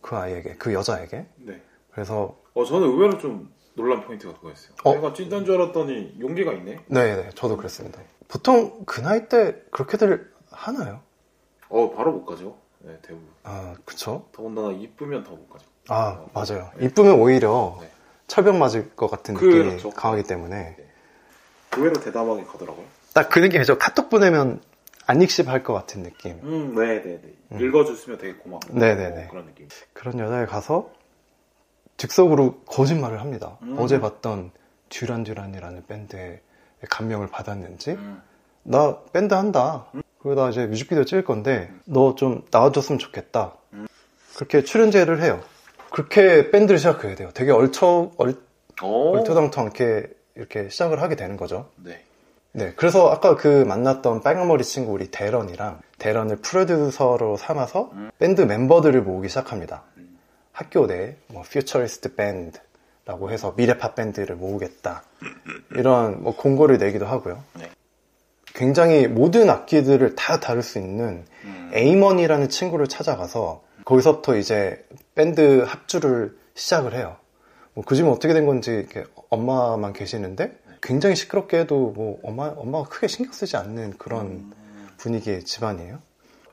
그 0.00 0.16
아이에게, 0.16 0.56
그 0.56 0.72
여자에게. 0.74 1.26
네. 1.36 1.62
그래서 1.92 2.36
어 2.54 2.64
저는 2.64 2.88
의외로 2.88 3.18
좀 3.18 3.52
논란 3.74 4.02
포인트가 4.04 4.34
그거였어요. 4.34 4.72
어? 4.84 4.94
내가 4.94 5.12
찐단 5.12 5.44
줄 5.44 5.54
알았더니 5.60 6.16
용기가 6.20 6.52
있네. 6.52 6.80
네 6.86 7.16
네, 7.16 7.30
저도 7.34 7.56
그랬습니다. 7.56 8.00
보통 8.28 8.84
그 8.86 9.00
나이 9.00 9.28
때 9.28 9.56
그렇게들 9.70 10.32
하나요? 10.50 11.00
어 11.68 11.90
바로 11.94 12.12
못 12.12 12.24
가죠. 12.24 12.56
네 12.80 12.96
대부분. 13.02 13.28
아, 13.44 13.74
그쵸? 13.84 14.26
더군다나 14.32 14.72
이쁘면 14.72 15.22
더 15.24 15.32
못 15.32 15.48
가죠. 15.50 15.66
아, 15.88 16.24
맞아요. 16.32 16.70
이쁘면 16.80 17.20
오히려 17.20 17.78
네. 17.80 17.90
철벽 18.26 18.56
맞을 18.56 18.94
것 18.96 19.08
같은 19.10 19.34
느낌이 19.34 19.52
그렇죠. 19.52 19.90
강하기 19.90 20.24
때문에 20.24 20.76
의외로 21.76 21.94
대담하게 22.00 22.44
가더라고요. 22.44 22.84
딱 23.14 23.28
그 23.30 23.38
느낌이죠. 23.38 23.78
카톡 23.78 24.08
보내면 24.10 24.60
안 25.06 25.20
익십할 25.22 25.62
것 25.62 25.72
같은 25.72 26.02
느낌. 26.02 26.38
음, 26.42 26.74
네네네. 26.74 27.20
음. 27.52 27.60
읽어줬으면 27.60 28.18
되게 28.18 28.34
고맙고. 28.34 28.78
네네네. 28.78 29.24
어, 29.24 29.28
그런 29.30 29.46
느낌. 29.46 29.68
그런 29.92 30.18
여자에 30.18 30.46
가서 30.46 30.90
즉석으로 31.96 32.60
거짓말을 32.66 33.20
합니다. 33.20 33.56
음. 33.62 33.76
어제 33.78 34.00
봤던 34.00 34.52
듀란듀란이라는 34.88 35.84
밴드에 35.86 36.40
감명을 36.88 37.26
받았는지 37.28 37.92
음. 37.92 38.22
나 38.62 38.98
밴드 39.12 39.34
한다. 39.34 39.86
그러다 40.22 40.50
이제 40.50 40.66
뮤직비디오 40.66 41.04
찍을 41.04 41.24
건데 41.24 41.70
너 41.84 42.14
좀 42.14 42.42
나와줬으면 42.50 42.98
좋겠다. 42.98 43.54
음. 43.72 43.86
그렇게 44.36 44.62
출연 44.62 44.90
제의를 44.90 45.22
해요. 45.22 45.40
그렇게 45.90 46.50
밴드를 46.50 46.78
시작하게 46.78 47.14
돼요. 47.16 47.30
되게 47.34 47.50
얼처 47.50 48.12
얼, 48.16 48.34
오. 48.82 49.16
얼토당토 49.16 49.60
않게 49.60 50.08
이렇게 50.40 50.70
시작을 50.70 51.02
하게 51.02 51.16
되는 51.16 51.36
거죠. 51.36 51.68
네. 51.76 52.02
네, 52.52 52.72
그래서 52.74 53.10
아까 53.10 53.36
그 53.36 53.64
만났던 53.64 54.22
빨간머리 54.22 54.64
친구 54.64 54.92
우리 54.92 55.08
대런이랑 55.10 55.80
대런을 55.98 56.36
프로듀서로 56.36 57.36
삼아서 57.36 57.90
음. 57.92 58.10
밴드 58.18 58.40
멤버들을 58.40 59.02
모으기 59.02 59.28
시작합니다. 59.28 59.84
음. 59.98 60.18
학교 60.52 60.86
내 60.86 61.16
뭐 61.28 61.42
futurist 61.42 62.14
밴드라고 62.16 63.30
해서 63.30 63.52
미래팝 63.56 63.94
밴드를 63.94 64.34
모으겠다. 64.36 65.04
이런 65.76 66.22
뭐 66.22 66.34
공고를 66.34 66.78
내기도 66.78 67.06
하고요. 67.06 67.42
네. 67.58 67.70
굉장히 68.54 69.06
모든 69.06 69.48
악기들을 69.48 70.16
다 70.16 70.40
다룰 70.40 70.62
수 70.62 70.78
있는 70.78 71.24
음. 71.44 71.70
에이먼이라는 71.74 72.48
친구를 72.48 72.88
찾아가서 72.88 73.62
거기서부터 73.84 74.36
이제 74.36 74.84
밴드 75.14 75.62
합주를 75.66 76.36
시작을 76.54 76.94
해요. 76.94 77.16
뭐 77.74 77.84
그 77.84 77.94
집은 77.94 78.10
어떻게 78.10 78.32
된 78.34 78.46
건지 78.46 78.70
이렇게 78.72 79.04
엄마만 79.30 79.92
계시는데 79.92 80.58
굉장히 80.82 81.14
시끄럽게 81.16 81.60
해도 81.60 81.92
뭐 81.94 82.18
엄마 82.22 82.48
엄마가 82.56 82.88
크게 82.88 83.06
신경 83.06 83.32
쓰지 83.32 83.56
않는 83.56 83.96
그런 83.98 84.26
음. 84.26 84.52
분위기의 84.98 85.44
집안이에요. 85.44 85.98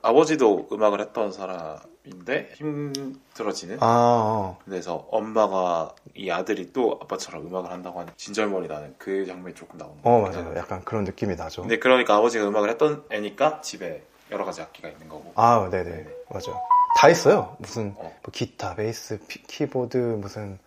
아버지도 0.00 0.68
음악을 0.72 1.00
했던 1.00 1.32
사람인데 1.32 2.50
힘들어지는. 2.54 3.78
아, 3.80 3.86
어. 3.86 4.58
그래서 4.64 5.06
엄마가 5.10 5.94
이 6.14 6.30
아들이 6.30 6.72
또 6.72 6.98
아빠처럼 7.02 7.46
음악을 7.46 7.70
한다고 7.70 8.00
하는 8.00 8.12
진절머리 8.16 8.68
나는 8.68 8.94
그 8.96 9.26
장면이 9.26 9.54
조금 9.54 9.76
나오는 9.78 9.96
어 10.04 10.20
거예요. 10.22 10.42
맞아요. 10.44 10.56
약간 10.56 10.84
그런 10.84 11.04
느낌이 11.04 11.34
나죠. 11.34 11.62
근데 11.62 11.78
그러니까 11.78 12.14
아버지가 12.16 12.46
음악을 12.46 12.70
했던 12.70 13.04
애니까 13.10 13.60
집에 13.60 14.02
여러 14.30 14.44
가지 14.44 14.60
악기가 14.62 14.88
있는 14.88 15.08
거고. 15.08 15.32
아, 15.34 15.68
네네. 15.70 16.06
맞아요. 16.30 16.60
다 16.96 17.08
있어요. 17.08 17.56
무슨 17.58 17.94
어. 17.96 18.02
뭐 18.22 18.30
기타, 18.32 18.74
베이스, 18.76 19.18
피- 19.26 19.42
키보드, 19.42 19.96
무슨 19.96 20.58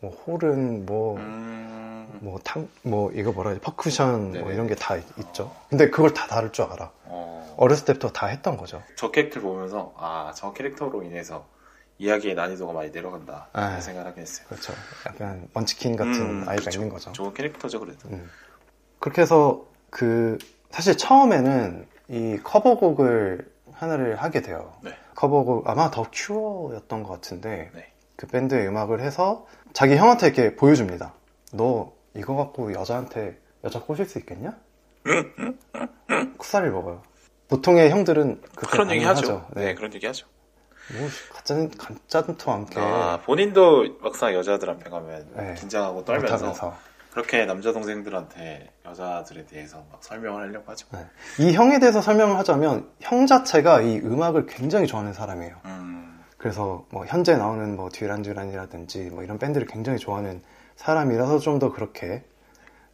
뭐 0.00 0.10
호른 0.26 0.86
뭐 0.86 1.16
음. 1.16 2.18
뭐 2.22 2.38
탕, 2.42 2.68
뭐 2.82 3.10
이거 3.12 3.32
뭐라 3.32 3.50
하지? 3.50 3.60
퍼커션 3.60 4.40
뭐. 4.40 4.52
이런 4.52 4.66
게 4.66 4.74
다 4.74 4.96
있죠. 4.96 5.54
근데 5.68 5.90
그걸 5.90 6.12
다 6.12 6.26
다룰 6.26 6.52
줄 6.52 6.64
알아. 6.66 6.90
어. 7.04 7.54
어렸을 7.56 7.84
때부터 7.86 8.10
다 8.10 8.26
했던 8.26 8.56
거죠. 8.56 8.82
저 8.96 9.10
캐릭터를 9.10 9.46
보면서 9.46 9.92
아 9.96 10.32
저 10.34 10.52
캐릭터로 10.52 11.02
인해서 11.02 11.46
이야기의 11.98 12.34
난이도가 12.34 12.72
많이 12.72 12.90
내려간다 12.90 13.48
아. 13.52 13.78
생각을 13.80 14.08
하긴 14.10 14.22
했어요. 14.22 14.46
그렇죠. 14.48 14.72
약간 15.06 15.48
먼치킨 15.52 15.96
같은 15.96 16.14
음, 16.14 16.40
아이가 16.48 16.60
그렇죠. 16.62 16.78
있는 16.80 16.88
거죠. 16.92 17.12
좋은 17.12 17.34
캐릭터죠 17.34 17.80
그래도. 17.80 18.08
음. 18.08 18.28
그렇게 18.98 19.22
해서 19.22 19.64
그 19.90 20.38
사실 20.70 20.96
처음에는 20.96 21.86
이 22.08 22.38
커버곡을 22.42 23.50
하나를 23.72 24.16
하게 24.16 24.40
돼요. 24.42 24.72
네. 24.82 24.92
커버곡 25.14 25.68
아마 25.68 25.90
더 25.90 26.06
큐어였던 26.12 27.02
것 27.02 27.10
같은데 27.14 27.70
네. 27.74 27.92
그 28.16 28.26
밴드의 28.26 28.66
음악을 28.68 29.00
해서 29.00 29.46
자기 29.72 29.96
형한테 29.96 30.28
이렇게 30.28 30.56
보여줍니다. 30.56 31.14
너 31.52 31.92
이거 32.14 32.36
갖고 32.36 32.72
여자한테 32.72 33.38
여자 33.64 33.80
꼬실 33.80 34.06
수 34.06 34.18
있겠냐? 34.18 34.56
쿠사를 36.38 36.70
먹어요. 36.70 37.02
보통의 37.48 37.90
형들은 37.90 38.42
그런 38.54 38.90
얘기 38.90 39.04
하죠. 39.04 39.46
네. 39.54 39.66
네. 39.66 39.74
그런 39.74 39.92
얘기 39.94 40.06
하죠. 40.06 40.26
뭐 40.92 41.08
가짜는 41.34 41.70
가짜도 41.70 42.50
않게 42.50 42.80
아, 42.80 43.20
본인도 43.24 43.98
막상 44.00 44.34
여자들 44.34 44.70
앞에 44.70 44.90
가면 44.90 45.28
네. 45.36 45.54
긴장하고 45.54 46.04
떨면서 46.04 46.34
못하면서 46.34 46.76
그렇게 47.12 47.44
남자 47.44 47.72
동생들한테 47.72 48.70
여자들에 48.86 49.46
대해서 49.46 49.84
막 49.90 50.02
설명을 50.02 50.42
하려고 50.42 50.70
하죠. 50.70 50.86
네. 50.92 51.06
이 51.38 51.52
형에 51.52 51.78
대해서 51.80 52.00
설명을 52.00 52.36
하자면 52.38 52.88
형 53.00 53.26
자체가 53.26 53.82
이 53.82 53.98
음악을 53.98 54.46
굉장히 54.46 54.86
좋아하는 54.86 55.12
사람이에요. 55.12 55.56
음, 55.64 56.09
그래서 56.40 56.86
뭐 56.90 57.04
현재 57.04 57.36
나오는 57.36 57.76
뭐 57.76 57.90
듀란듀란이라든지 57.90 59.10
뭐 59.10 59.22
이런 59.22 59.38
밴드를 59.38 59.66
굉장히 59.66 59.98
좋아하는 59.98 60.42
사람이라서 60.76 61.38
좀 61.38 61.58
더 61.58 61.70
그렇게 61.70 62.24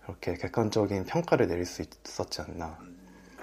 그렇게 0.03 0.35
객관적인 0.35 1.05
평가를 1.05 1.47
내릴 1.47 1.65
수 1.65 1.83
있었지 1.83 2.43
않나. 2.43 2.77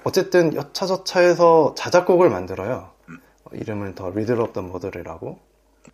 어쨌든 0.03 0.53
여차저차해서 0.55 1.75
자작곡을 1.77 2.29
만들어요. 2.29 2.91
어, 3.07 3.50
이름은 3.53 3.95
더 3.95 4.10
리들 4.10 4.36
더 4.51 4.62
머더리라고. 4.62 5.39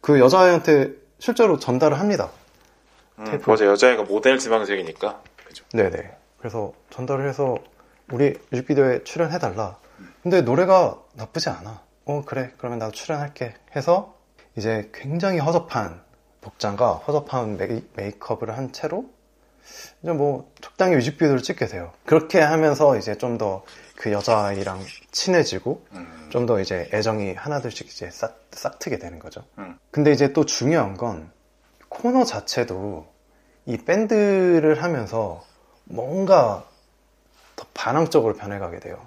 그 0.01 0.19
여자애한테 0.19 0.93
실제로 1.19 1.59
전달을 1.59 1.99
합니다. 1.99 2.31
음, 3.19 3.25
테이프. 3.25 3.49
맞아 3.51 3.65
여자애가 3.65 4.03
모델 4.03 4.39
지망생이니까 4.39 5.21
그죠. 5.45 5.63
네네. 5.73 6.17
그래서 6.39 6.73
전달을 6.89 7.27
해서 7.29 7.57
우리 8.11 8.33
뮤직비디오에 8.49 9.03
출연해달라. 9.03 9.77
근데 10.23 10.41
노래가 10.41 10.99
나쁘지 11.13 11.49
않아. 11.49 11.81
어, 12.09 12.23
그래. 12.25 12.51
그러면 12.57 12.79
나도 12.79 12.91
출연할게. 12.91 13.53
해서 13.75 14.15
이제 14.55 14.89
굉장히 14.93 15.39
허접한 15.39 16.01
복장과 16.41 16.93
허접한 16.93 17.57
메이, 17.57 17.83
메이크업을 17.95 18.57
한 18.57 18.71
채로 18.71 19.05
이제 20.01 20.11
뭐 20.11 20.51
적당히 20.61 20.95
뮤직비디오를 20.95 21.43
찍게 21.43 21.67
돼요. 21.67 21.91
그렇게 22.05 22.39
하면서 22.39 22.97
이제 22.97 23.17
좀 23.17 23.37
더 23.37 23.63
그 23.99 24.13
여자아이랑 24.13 24.79
친해지고 25.11 25.85
음, 25.91 26.29
좀더 26.31 26.61
이제 26.61 26.89
애정이 26.93 27.33
하나둘씩 27.33 27.87
이제 27.87 28.09
싹, 28.09 28.45
싹 28.51 28.79
트게 28.79 28.97
되는 28.97 29.19
거죠. 29.19 29.43
음. 29.57 29.77
근데 29.91 30.13
이제 30.13 30.31
또 30.31 30.45
중요한 30.45 30.95
건 30.95 31.29
코너 31.89 32.23
자체도 32.23 33.05
이 33.65 33.77
밴드를 33.77 34.81
하면서 34.81 35.43
뭔가 35.83 36.65
더 37.57 37.65
반항적으로 37.73 38.35
변해가게 38.35 38.79
돼요. 38.79 39.05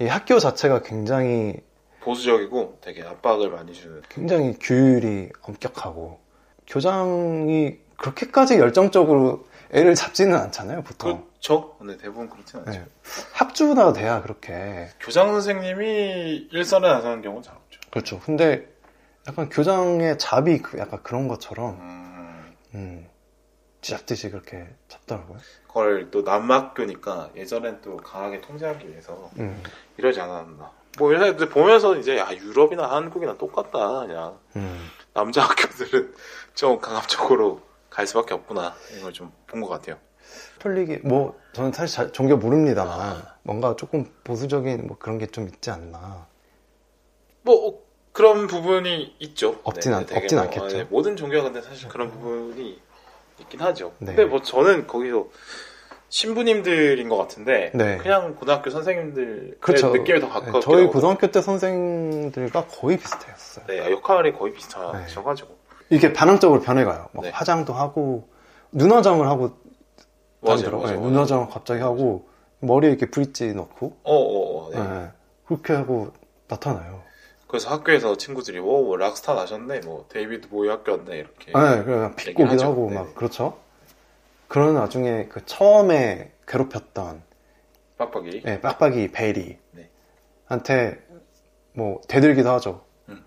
이 0.00 0.06
학교 0.08 0.40
자체가 0.40 0.82
굉장히 0.82 1.62
보수적이고 2.00 2.78
되게 2.80 3.02
압박을 3.02 3.50
많이 3.50 3.72
주는. 3.72 4.02
굉장히 4.08 4.56
규율이 4.58 5.30
엄격하고 5.42 6.20
교장이 6.66 7.76
그렇게까지 7.96 8.58
열정적으로 8.58 9.46
애를 9.72 9.94
잡지는 9.94 10.36
않잖아요, 10.36 10.82
보통. 10.82 11.24
그렇죠. 11.28 11.76
근데 11.78 11.96
대부분 11.96 12.28
그렇진 12.28 12.60
않죠. 12.60 12.70
네. 12.72 12.84
합주나 13.34 13.92
돼야 13.92 14.22
그렇게. 14.22 14.88
교장 15.00 15.28
선생님이 15.28 16.48
일선에 16.50 16.88
나서는 16.88 17.22
경우는 17.22 17.42
잘 17.42 17.54
없죠. 17.56 17.80
그렇죠. 17.90 18.20
근데 18.20 18.68
약간 19.28 19.48
교장의 19.48 20.18
잡이 20.18 20.58
그- 20.58 20.78
약간 20.78 21.02
그런 21.02 21.28
것처럼, 21.28 21.78
음, 21.80 22.56
음, 22.74 23.06
쥐잡듯이 23.82 24.30
그렇게 24.30 24.66
잡더라고요. 24.88 25.38
그걸 25.68 26.10
또 26.10 26.22
남학교니까 26.22 27.30
예전엔 27.36 27.80
또 27.82 27.96
강하게 27.98 28.40
통제하기 28.40 28.88
위해서 28.88 29.30
음, 29.38 29.62
이러지 29.98 30.20
않았나. 30.20 30.70
뭐 30.98 31.12
이래 31.12 31.34
보면서 31.36 31.96
이제 31.96 32.18
야 32.18 32.30
유럽이나 32.32 32.90
한국이나 32.90 33.36
똑같다 33.38 34.06
그냥 34.06 34.38
음. 34.56 34.90
남자 35.14 35.42
학교들은 35.42 36.14
좀 36.54 36.80
강압적으로 36.80 37.60
갈 37.90 38.06
수밖에 38.06 38.34
없구나 38.34 38.74
이런 38.90 39.02
걸 39.04 39.12
좀 39.12 39.30
본 39.46 39.60
것 39.62 39.68
같아요. 39.68 39.96
털리기, 40.60 40.98
뭐, 41.04 41.40
저는 41.54 41.72
사실 41.72 41.96
잘, 41.96 42.12
종교 42.12 42.36
모릅니다만, 42.36 43.20
뭔가 43.42 43.74
조금 43.74 44.04
보수적인 44.22 44.86
뭐 44.86 44.96
그런 44.98 45.18
게 45.18 45.26
좀 45.26 45.48
있지 45.48 45.70
않나. 45.70 46.26
뭐 47.42 47.68
어, 47.68 47.78
그런 48.12 48.46
부분이 48.46 49.16
있죠. 49.20 49.58
없진 49.64 49.92
않- 49.94 50.06
되게 50.06 50.20
없진 50.20 50.36
뭐, 50.38 50.44
않겠죠. 50.44 50.66
네, 50.76 50.84
모든 50.84 51.16
종교가 51.16 51.44
근데 51.50 51.62
사실 51.62 51.88
그런 51.88 52.10
부분이 52.12 52.78
있긴 53.40 53.60
하죠. 53.60 53.92
네. 53.98 54.14
근데 54.14 54.24
뭐 54.26 54.40
저는 54.42 54.86
거기서 54.86 55.28
신부님들인 56.10 57.08
것 57.08 57.16
같은데 57.16 57.70
네. 57.72 57.96
그냥 57.98 58.34
고등학교 58.34 58.68
선생님들 58.70 59.58
그렇죠. 59.60 59.90
느낌이 59.90 60.20
더 60.20 60.26
네, 60.26 60.32
가깝고 60.32 60.60
저희 60.60 60.86
고등학교 60.86 61.28
때 61.28 61.40
선생들과 61.40 62.66
거의 62.66 62.98
비슷했어요. 62.98 63.64
네, 63.66 63.90
역할이 63.90 64.32
거의 64.32 64.52
비슷하셔가지고 64.52 65.56
이게 65.88 66.12
반항적으로 66.12 66.60
변해가요. 66.60 67.08
막 67.12 67.22
네. 67.22 67.30
화장도 67.30 67.72
하고, 67.72 68.28
눈화장을 68.72 69.26
하고, 69.26 69.50
다니더라고요. 70.44 70.82
맞아요, 70.82 70.94
네, 70.94 71.00
맞아요. 71.00 71.10
눈화장을 71.10 71.48
갑자기 71.48 71.80
하고, 71.80 72.28
머리에 72.60 72.90
이렇게 72.90 73.06
브릿지 73.06 73.54
넣고, 73.54 73.96
어 74.04 74.14
어어 74.14 74.70
네. 74.70 74.78
네, 74.78 75.08
그렇게 75.46 75.72
하고 75.72 76.12
나타나요. 76.46 77.02
그래서 77.48 77.70
학교에서 77.70 78.16
친구들이 78.16 78.60
뭐, 78.60 78.82
뭐 78.82 78.96
락스타 78.96 79.34
나셨네 79.34 79.80
뭐 79.80 80.06
데이비드 80.08 80.48
보위 80.48 80.68
학교 80.68 80.92
왔네 80.92 81.16
이렇게 81.16 81.46
네, 81.46 81.82
그냥 81.82 82.14
하죠. 82.50 82.66
하고, 82.66 82.88
네. 82.90 82.94
막, 82.96 83.14
그렇죠. 83.16 83.58
그런 84.50 84.74
와중에 84.76 85.28
그 85.28 85.44
처음에 85.46 86.32
괴롭혔던 86.46 87.22
빡빡이. 87.96 88.42
네, 88.44 88.60
빡빡이 88.60 89.12
배리 89.12 89.58
네. 89.70 89.88
한테 90.46 91.00
뭐 91.72 92.00
대들기도 92.08 92.50
하죠. 92.54 92.84
음. 93.08 93.24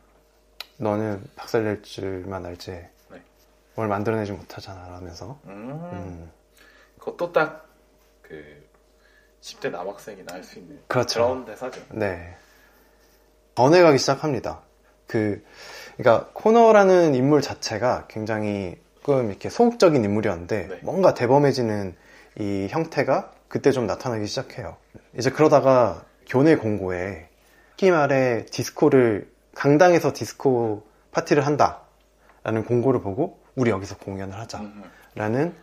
너는 0.78 1.24
박살낼 1.36 1.82
줄만 1.82 2.46
알지. 2.46 2.72
네. 2.72 3.22
뭘 3.76 3.88
만들어내지 3.88 4.34
못하잖아 4.34 4.90
라면서. 4.90 5.40
음. 5.46 5.72
음, 5.94 6.32
그것도 7.00 7.32
딱 7.32 7.74
그 8.34 8.68
10대 9.42 9.70
남학생이나 9.70 10.34
할 10.34 10.44
수 10.44 10.58
있는 10.58 10.82
그렇죠. 10.88 11.22
그런 11.22 11.46
대사죠. 11.46 11.82
네. 11.92 12.36
변해가기 13.56 14.00
시작합니다. 14.00 14.62
그, 15.06 15.44
그러니까 15.98 16.32
코너라는 16.34 17.14
인물 17.14 17.42
자체가 17.42 18.08
굉장히 18.08 18.82
조금 19.04 19.30
이렇게 19.30 19.50
소극적인 19.50 20.04
인물이었는데 20.04 20.68
네. 20.68 20.80
뭔가 20.82 21.14
대범해지는 21.14 21.96
이 22.40 22.68
형태가 22.70 23.32
그때 23.48 23.72
좀 23.72 23.86
나타나기 23.86 24.26
시작해요. 24.26 24.78
이제 25.18 25.30
그러다가 25.30 26.06
교내 26.28 26.56
공고에 26.56 27.28
특히 27.72 27.92
말해 27.92 28.46
디스코를 28.46 29.30
강당에서 29.56 30.14
디스코 30.14 30.84
파티를 31.12 31.46
한다라는 31.46 32.66
공고를 32.66 33.02
보고 33.02 33.40
우리 33.56 33.70
여기서 33.70 33.98
공연을 33.98 34.40
하자라는 34.40 34.74
음. 35.16 35.56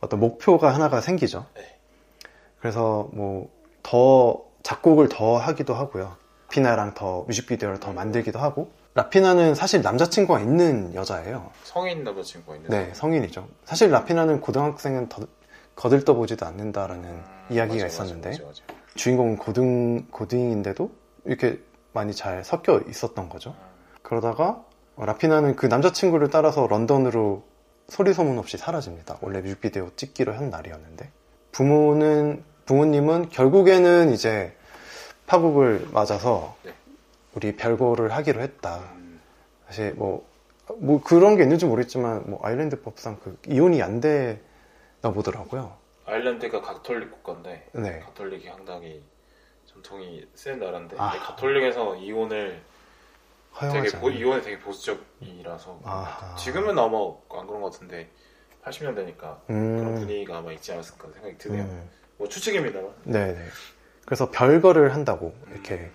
어떤 0.00 0.20
목표가 0.20 0.74
하나가 0.74 1.00
생기죠. 1.00 1.46
네. 1.54 1.78
그래서 2.60 3.08
뭐 3.12 3.56
더 3.86 4.42
작곡을 4.64 5.08
더 5.08 5.36
하기도 5.36 5.72
하고요. 5.72 6.16
피나랑 6.50 6.94
더 6.94 7.22
뮤직비디오를 7.28 7.78
더 7.78 7.92
만들기도 7.92 8.40
하고 8.40 8.72
라피나는 8.96 9.54
사실 9.54 9.82
남자친구가 9.82 10.40
있는 10.40 10.94
여자예요. 10.94 11.50
성인 11.64 12.02
남자친구가 12.02 12.56
있는 12.56 12.70
네, 12.70 12.90
성인이죠. 12.94 13.46
사실 13.66 13.90
라피나는 13.90 14.40
고등학생은 14.40 15.10
더, 15.10 15.22
거들떠보지도 15.74 16.46
않는다라는 16.46 17.04
음, 17.04 17.24
이야기가 17.50 17.74
맞아, 17.74 17.86
있었는데 17.86 18.30
맞아, 18.30 18.42
맞아. 18.44 18.62
주인공은 18.94 19.36
고등 19.36 20.06
고딩인데도 20.10 20.90
이렇게 21.26 21.60
많이 21.92 22.14
잘 22.14 22.42
섞여 22.42 22.80
있었던 22.88 23.28
거죠. 23.28 23.50
음. 23.50 23.66
그러다가 24.00 24.64
라피나는 24.96 25.56
그 25.56 25.66
남자친구를 25.66 26.30
따라서 26.30 26.66
런던으로 26.66 27.44
소리 27.88 28.14
소문 28.14 28.38
없이 28.38 28.56
사라집니다. 28.56 29.18
원래 29.20 29.42
뮤직비디오 29.42 29.90
찍기로 29.96 30.32
한 30.32 30.48
날이었는데 30.48 31.10
부모는 31.52 32.42
부모님은 32.64 33.28
결국에는 33.28 34.10
이제 34.12 34.56
파국을 35.26 35.86
맞아서 35.92 36.56
네. 36.64 36.72
우리 37.36 37.54
별거를 37.54 38.12
하기로 38.12 38.40
했다. 38.40 38.78
음. 38.94 39.20
사실 39.66 39.92
뭐, 39.92 40.26
뭐 40.78 41.02
그런 41.02 41.36
게 41.36 41.42
있는지 41.42 41.66
모르겠지만 41.66 42.30
뭐 42.30 42.40
아일랜드 42.42 42.80
법상 42.80 43.20
그 43.22 43.38
이혼이 43.46 43.82
안 43.82 44.00
되나 44.00 45.12
보더라고요. 45.12 45.76
아일랜드가 46.06 46.62
가톨릭 46.62 47.12
국가인데 47.12 47.68
네. 47.72 48.00
가톨릭이 48.00 48.46
상당히 48.46 49.02
전통이 49.66 50.26
센 50.34 50.58
나라인데 50.58 50.96
아. 50.98 51.10
가톨릭에서 51.10 51.96
이혼을 51.96 52.62
허용하지 53.60 53.90
되게 53.90 54.00
보. 54.00 54.10
이혼이 54.10 54.42
되게 54.42 54.58
보수적이라서 54.58 55.80
아하. 55.84 56.34
지금은 56.36 56.78
아마 56.78 56.98
안 57.32 57.46
그런 57.46 57.60
것 57.60 57.72
같은데 57.72 58.08
80년대니까 58.64 59.46
그런 59.46 59.88
음, 59.88 59.94
분위기가 59.96 60.38
아마 60.38 60.52
있지 60.52 60.72
않았을까 60.72 61.08
생각이 61.12 61.36
드네요. 61.36 61.64
음, 61.64 61.90
뭐 62.16 62.28
추측입니다만. 62.28 62.90
네네. 63.04 63.38
그래서 64.06 64.30
별거를 64.30 64.94
한다고 64.94 65.34
음. 65.46 65.52
이렇게 65.52 65.90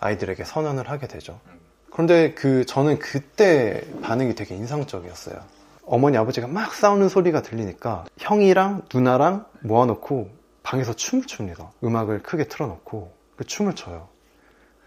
아이들에게 0.00 0.44
선언을 0.44 0.90
하게 0.90 1.06
되죠. 1.06 1.40
음. 1.46 1.58
그런데 1.90 2.32
그 2.34 2.64
저는 2.64 2.98
그때 2.98 3.82
반응이 4.02 4.34
되게 4.34 4.54
인상적이었어요. 4.54 5.36
어머니 5.84 6.16
아버지가 6.16 6.46
막 6.46 6.74
싸우는 6.74 7.08
소리가 7.08 7.42
들리니까 7.42 8.04
형이랑 8.18 8.82
누나랑 8.92 9.46
모아놓고 9.60 10.30
방에서 10.62 10.92
춤을 10.92 11.26
춥니다. 11.26 11.72
음악을 11.82 12.22
크게 12.22 12.44
틀어놓고 12.44 13.12
그 13.36 13.44
춤을 13.44 13.74
춰요. 13.74 14.08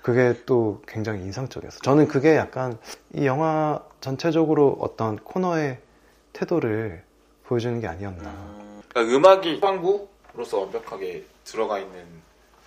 그게 0.01 0.35
또 0.45 0.81
굉장히 0.87 1.21
인상적이었어요. 1.23 1.81
저는 1.81 2.07
그게 2.07 2.35
약간 2.35 2.77
이 3.13 3.25
영화 3.25 3.81
전체적으로 3.99 4.77
어떤 4.79 5.17
코너의 5.17 5.79
태도를 6.33 7.03
보여주는 7.45 7.79
게 7.81 7.87
아니었나. 7.87 8.29
음. 8.29 8.81
그러니까 8.89 9.15
음악이 9.15 9.59
황구로서 9.61 10.59
완벽하게 10.59 11.25
들어가 11.43 11.79
있는 11.79 12.05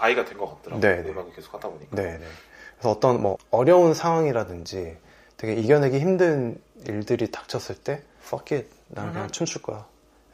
아이가 0.04 0.24
된 0.24 0.38
것 0.38 0.46
같더라고요. 0.62 0.80
네, 0.80 1.02
네. 1.02 1.10
음악을 1.10 1.32
계속 1.34 1.54
하다 1.54 1.68
보니까. 1.68 1.96
네, 1.96 2.18
네. 2.18 2.24
그래서 2.74 2.90
어떤 2.90 3.22
뭐 3.22 3.38
어려운 3.50 3.94
상황이라든지 3.94 4.96
되게 5.36 5.54
이겨내기 5.54 5.98
힘든 5.98 6.60
일들이 6.86 7.30
닥쳤을 7.30 7.76
때 7.76 8.02
fuck 8.22 8.56
it, 8.56 8.68
나는 8.88 9.12
그냥 9.12 9.26
음. 9.26 9.30
춤출 9.30 9.62
거야. 9.62 9.86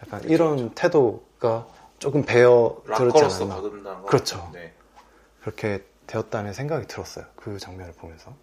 약간 0.03 0.21
그렇죠, 0.21 0.35
이런 0.35 0.71
태도가 0.75 1.67
조금 1.99 2.25
배어 2.25 2.83
들었지 2.97 3.25
않았나. 3.45 4.03
그렇죠. 4.07 4.51
네. 4.53 4.73
그렇게 5.43 5.85
되었다는 6.07 6.53
생각이 6.53 6.87
들었어요. 6.87 7.25
그 7.37 7.59
장면을 7.59 7.93
보면서. 7.93 8.35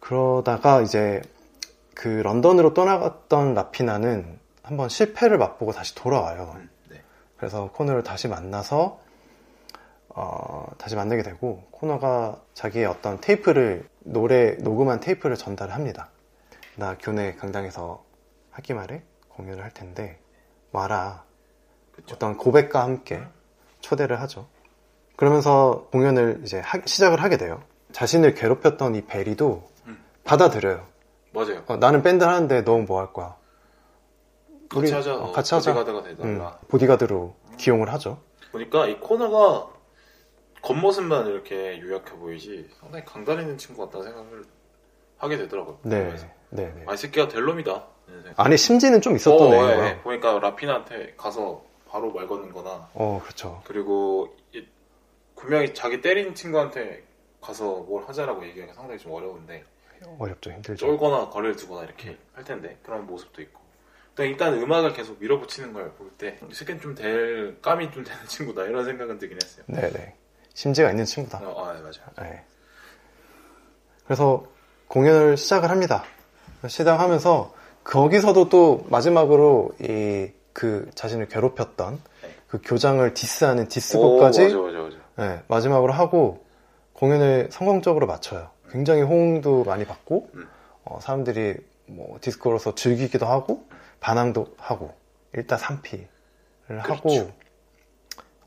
그러다가 0.00 0.80
이제 0.80 1.20
그 1.94 2.08
런던으로 2.08 2.72
떠나갔던 2.74 3.54
라피나는 3.54 4.38
한번 4.62 4.88
실패를 4.88 5.36
맛보고 5.38 5.72
다시 5.72 5.94
돌아와요. 5.94 6.52
음, 6.56 6.70
네. 6.88 7.02
그래서 7.36 7.70
코너를 7.72 8.02
다시 8.04 8.28
만나서 8.28 9.00
어, 10.20 10.66
다시 10.78 10.96
만나게 10.96 11.22
되고 11.22 11.62
코너가 11.70 12.40
자기의 12.52 12.86
어떤 12.86 13.20
테이프를 13.20 13.88
노래 14.00 14.56
녹음한 14.56 14.98
테이프를 14.98 15.36
전달을 15.36 15.72
합니다. 15.72 16.10
나 16.74 16.96
교내 16.98 17.36
강당에서 17.36 18.04
학기 18.50 18.74
말에 18.74 19.04
공연을 19.28 19.62
할 19.62 19.70
텐데 19.72 20.18
와라. 20.72 21.22
그쵸. 21.92 22.16
어떤 22.16 22.36
고백과 22.36 22.82
함께 22.82 23.22
초대를 23.80 24.20
하죠. 24.22 24.48
그러면서 25.14 25.86
공연을 25.92 26.40
이제 26.44 26.58
하- 26.58 26.80
시작을 26.84 27.22
하게 27.22 27.36
돼요. 27.36 27.62
자신을 27.92 28.34
괴롭혔던 28.34 28.96
이 28.96 29.02
베리도 29.02 29.68
음. 29.86 30.04
받아들여요. 30.24 30.84
맞아요. 31.32 31.62
어, 31.68 31.76
나는 31.76 32.02
밴드 32.02 32.24
하는데 32.24 32.62
너뭐할 32.62 33.12
거야? 33.12 33.36
같이 34.68 34.78
우리- 34.86 34.90
하자. 34.90 35.14
어, 35.16 35.30
같이 35.30 35.54
하자. 35.54 35.74
보디가드가 35.74 35.98
음, 36.10 36.16
되달라. 36.16 36.58
보디가드로 36.68 37.36
기용을 37.56 37.92
하죠. 37.92 38.18
보니까 38.50 38.86
이 38.88 38.98
코너가 38.98 39.77
겉모습만 40.62 41.26
이렇게 41.28 41.80
요약해 41.80 42.12
보이지 42.12 42.68
상당히 42.80 43.04
강단 43.04 43.40
있는 43.40 43.58
친구 43.58 43.84
같다는 43.86 44.06
생각을 44.06 44.44
하게 45.16 45.36
되더라고요. 45.36 45.78
네, 45.82 46.14
네, 46.50 46.72
네. 46.74 46.84
아, 46.86 46.94
이 46.94 46.96
새끼가 46.96 47.28
될 47.28 47.42
놈이다. 47.44 47.86
안에 48.36 48.56
심지는 48.56 49.00
좀 49.00 49.16
있었던 49.16 49.48
어, 49.48 49.54
애예요. 49.54 49.82
예, 49.82 49.86
예. 49.88 49.98
보니까 50.02 50.38
라피나한테 50.38 51.14
가서 51.16 51.62
바로 51.88 52.10
말 52.12 52.26
거는 52.26 52.52
거나 52.52 52.88
어, 52.94 53.20
그렇죠. 53.22 53.62
그리고 53.66 54.34
이- 54.52 54.66
분명히 55.36 55.72
자기 55.74 56.00
때린 56.00 56.34
친구한테 56.34 57.02
가서 57.40 57.80
뭘 57.80 58.04
하자라고 58.04 58.44
얘기하기가 58.46 58.74
상당히 58.74 58.98
좀 58.98 59.12
어려운데 59.12 59.62
어렵죠, 60.18 60.50
힘들죠. 60.52 60.86
쫄거나 60.86 61.28
거리를 61.28 61.56
두거나 61.56 61.84
이렇게 61.84 62.16
할 62.32 62.44
텐데 62.44 62.78
그런 62.82 63.06
모습도 63.06 63.42
있고 63.42 63.60
또 64.14 64.24
일단 64.24 64.54
음악을 64.54 64.92
계속 64.94 65.18
밀어붙이는 65.20 65.72
걸 65.72 65.92
볼때이 65.92 66.34
새끼는 66.52 66.80
좀될 66.80 67.58
감이 67.60 67.90
좀 67.92 68.04
되는 68.04 68.18
친구다 68.26 68.64
이런 68.64 68.84
생각은 68.84 69.18
들긴 69.18 69.38
했어요. 69.42 69.64
네, 69.68 69.90
네. 69.90 70.14
심지가 70.58 70.90
있는 70.90 71.04
친구다. 71.04 71.38
어, 71.42 71.66
아, 71.66 71.72
네, 71.72 71.80
맞아요. 71.80 71.92
네. 72.30 72.44
그래서 74.04 74.44
공연을 74.88 75.36
시작을 75.36 75.70
합니다. 75.70 76.04
시작하면서 76.66 77.54
거기서도 77.84 78.48
또 78.48 78.86
마지막으로 78.88 79.72
이 79.80 80.32
그 80.58 80.90
자신을 80.96 81.28
괴롭혔던 81.28 82.02
네. 82.22 82.34
그 82.48 82.60
교장을 82.64 83.14
디스하는 83.14 83.66
오, 83.66 83.68
디스곡까지 83.68 84.42
맞아, 84.42 84.58
맞아, 84.58 84.78
맞아. 84.78 84.96
네, 85.16 85.42
마지막으로 85.46 85.92
하고 85.92 86.44
공연을 86.94 87.50
성공적으로 87.52 88.08
마쳐요. 88.08 88.50
굉장히 88.68 89.02
호응도 89.02 89.62
많이 89.62 89.84
받고 89.84 90.30
음. 90.34 90.48
어, 90.82 90.98
사람들이 91.00 91.54
뭐 91.86 92.18
디스코로서 92.20 92.74
즐기기도 92.74 93.26
하고 93.26 93.68
반항도 94.00 94.48
하고 94.58 94.92
일단 95.32 95.60
3피를 95.60 96.78
하고 96.78 97.08
그렇죠. 97.08 97.32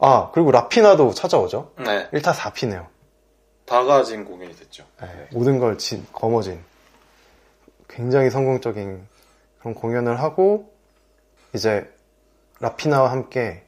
아 0.02 0.32
그리고 0.34 0.52
라피나도 0.52 1.14
찾아오죠. 1.14 1.74
네, 1.78 2.10
1타 2.10 2.34
4피네요. 2.34 2.88
다 3.66 3.84
가진 3.84 4.26
공연이 4.26 4.54
됐죠. 4.56 4.84
네, 5.00 5.28
모든 5.32 5.60
걸 5.60 5.78
진, 5.78 6.06
거머쥔 6.12 6.60
굉장히 7.88 8.32
성공적인 8.32 9.08
그런 9.60 9.76
공연을 9.76 10.20
하고 10.20 10.74
이제 11.54 11.88
라피나와 12.60 13.12
함께 13.12 13.64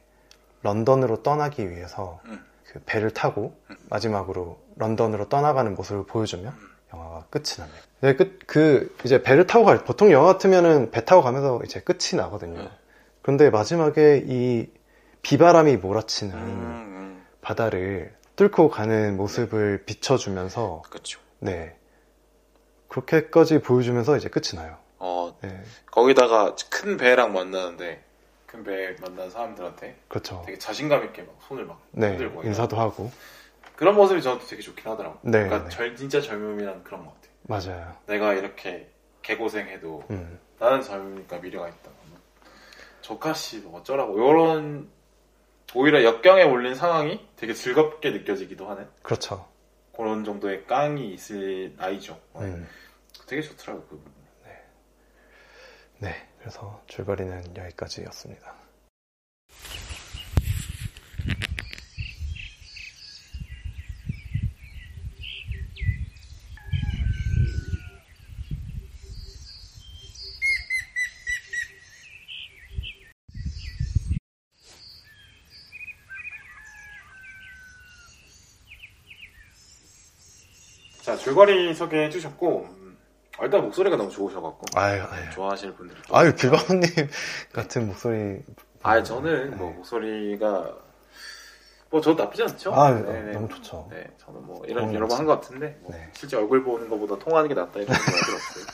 런던으로 0.62 1.22
떠나기 1.22 1.70
위해서 1.70 2.20
음. 2.24 2.44
그 2.66 2.80
배를 2.84 3.12
타고 3.12 3.54
마지막으로 3.88 4.58
런던으로 4.76 5.28
떠나가는 5.28 5.72
모습을 5.74 6.04
보여주면 6.06 6.52
영화가 6.92 7.26
끝이 7.30 7.58
납니다. 7.58 7.80
네, 8.00 8.16
끝, 8.16 8.40
그 8.46 8.92
이제 9.04 9.22
배를 9.22 9.46
타고 9.46 9.64
갈 9.64 9.84
보통 9.84 10.10
영화 10.10 10.32
같으면은 10.32 10.90
배 10.90 11.04
타고 11.04 11.22
가면서 11.22 11.60
이제 11.64 11.78
끝이 11.80 12.16
나거든요. 12.16 12.58
네. 12.58 12.68
그런데 13.22 13.50
마지막에 13.50 14.24
이 14.26 14.66
비바람이 15.24 15.78
몰아치는 15.78 16.34
음, 16.34 16.40
음. 16.40 17.26
바다를 17.40 18.14
뚫고 18.36 18.68
가는 18.68 19.16
모습을 19.16 19.84
비춰주면서 19.84 20.82
그렇죠. 20.88 21.18
네. 21.40 21.76
그렇게까지 22.88 23.60
보여주면서 23.60 24.16
이제 24.16 24.28
끝이 24.28 24.54
나요. 24.54 24.76
어, 24.98 25.36
네. 25.40 25.62
거기다가 25.90 26.54
큰 26.70 26.96
배랑 26.96 27.32
만나는데 27.32 28.04
그 28.46 28.62
근데 28.62 28.94
만난 29.00 29.30
사람들한테 29.30 29.98
그렇죠. 30.08 30.42
되게 30.46 30.58
자신감 30.58 31.04
있게 31.06 31.22
막 31.22 31.36
손을 31.40 31.64
막 31.64 31.82
네, 31.90 32.10
흔들고 32.10 32.44
인사도 32.44 32.76
하고. 32.76 33.10
그런 33.76 33.96
모습이 33.96 34.22
저한테 34.22 34.46
되게 34.46 34.62
좋긴 34.62 34.86
하더라고. 34.92 35.18
네, 35.22 35.44
그러니까 35.44 35.64
네. 35.64 35.68
절, 35.70 35.96
진짜 35.96 36.20
젊음이란 36.20 36.84
그런 36.84 37.04
것 37.04 37.12
같아. 37.14 37.28
맞아요. 37.42 37.96
내가 38.06 38.34
이렇게 38.34 38.90
개고생해도 39.22 40.04
음, 40.10 40.38
나는 40.58 40.82
젊으니까 40.82 41.38
미래가 41.38 41.68
있다. 41.68 41.90
저카씨 43.00 43.58
뭐 43.58 43.80
어쩌라고 43.80 44.16
이런 44.16 44.88
오히려 45.74 46.04
역경에 46.04 46.44
올린 46.44 46.74
상황이 46.74 47.26
되게 47.36 47.52
즐겁게 47.52 48.10
느껴지기도 48.10 48.68
하는 48.70 48.88
그렇죠. 49.02 49.48
그런 49.96 50.24
정도의 50.24 50.66
깡이 50.66 51.12
있을 51.12 51.74
나이죠. 51.76 52.20
음, 52.36 52.66
되게 53.26 53.42
좋더라고 53.42 53.82
그 53.82 53.96
부분. 53.98 54.12
네. 55.98 56.14
그래서 56.38 56.82
줄거리는 56.86 57.56
여기까지였습니다. 57.56 58.54
자 81.04 81.18
줄거리 81.38 81.74
소개해 81.74 82.10
주셨고 82.10 82.68
음, 82.70 82.96
일단 83.42 83.62
목소리가 83.62 83.96
너무 83.96 84.08
좋으셔갖고 84.08 84.62
아유, 84.76 85.02
아유. 85.02 85.30
좋아하시는 85.32 85.74
분들이 85.74 86.00
또- 86.06 86.16
아유, 86.16 86.32
빌바오님 86.34 86.82
같은 87.52 87.86
목소리. 87.88 88.40
아 88.84 89.02
저는 89.02 89.50
네. 89.50 89.56
뭐 89.56 89.72
목소리가 89.72 90.76
뭐 91.90 92.00
저도 92.00 92.22
나쁘지 92.22 92.42
않죠. 92.44 92.72
아, 92.72 92.92
네네. 92.92 93.32
너무 93.32 93.48
좋죠. 93.48 93.88
네, 93.90 94.06
저는 94.18 94.44
뭐 94.46 94.64
이런 94.66 94.92
여러 94.94 95.06
번 95.08 95.18
한 95.18 95.26
것 95.26 95.40
같은데 95.40 95.76
뭐 95.82 95.90
네. 95.92 96.08
실제 96.12 96.36
얼굴 96.36 96.62
보는 96.62 96.88
것보다 96.88 97.18
통화하는 97.18 97.48
게 97.48 97.54
낫다 97.54 97.80
이런 97.80 97.94
생각이 97.96 98.24
들었어요. 98.26 98.64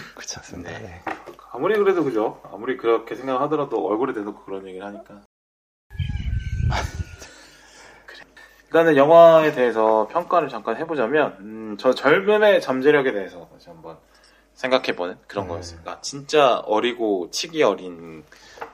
그렇지 0.14 0.36
않습니다. 0.38 0.70
네. 0.70 0.78
네. 0.78 1.02
아무리 1.50 1.76
그래도 1.78 2.02
그죠. 2.04 2.40
아무리 2.50 2.76
그렇게 2.78 3.14
생각하더라도 3.14 3.86
얼굴에 3.86 4.14
대놓고 4.14 4.44
그런 4.44 4.66
얘기를 4.66 4.86
하니까. 4.86 5.22
그래. 8.06 8.20
일단은 8.72 8.96
영화에 8.96 9.52
대해서 9.52 10.08
평가를 10.10 10.48
잠깐 10.48 10.78
해보자면, 10.78 11.36
음, 11.40 11.76
저 11.78 11.92
젊음의 11.92 12.62
잠재력에 12.62 13.12
대해서 13.12 13.46
다시 13.52 13.68
한번 13.68 13.98
생각해보는 14.54 15.18
그런 15.26 15.44
음. 15.44 15.48
거였습니다. 15.50 16.00
진짜 16.00 16.56
어리고 16.60 17.28
치기 17.30 17.62
어린 17.62 18.24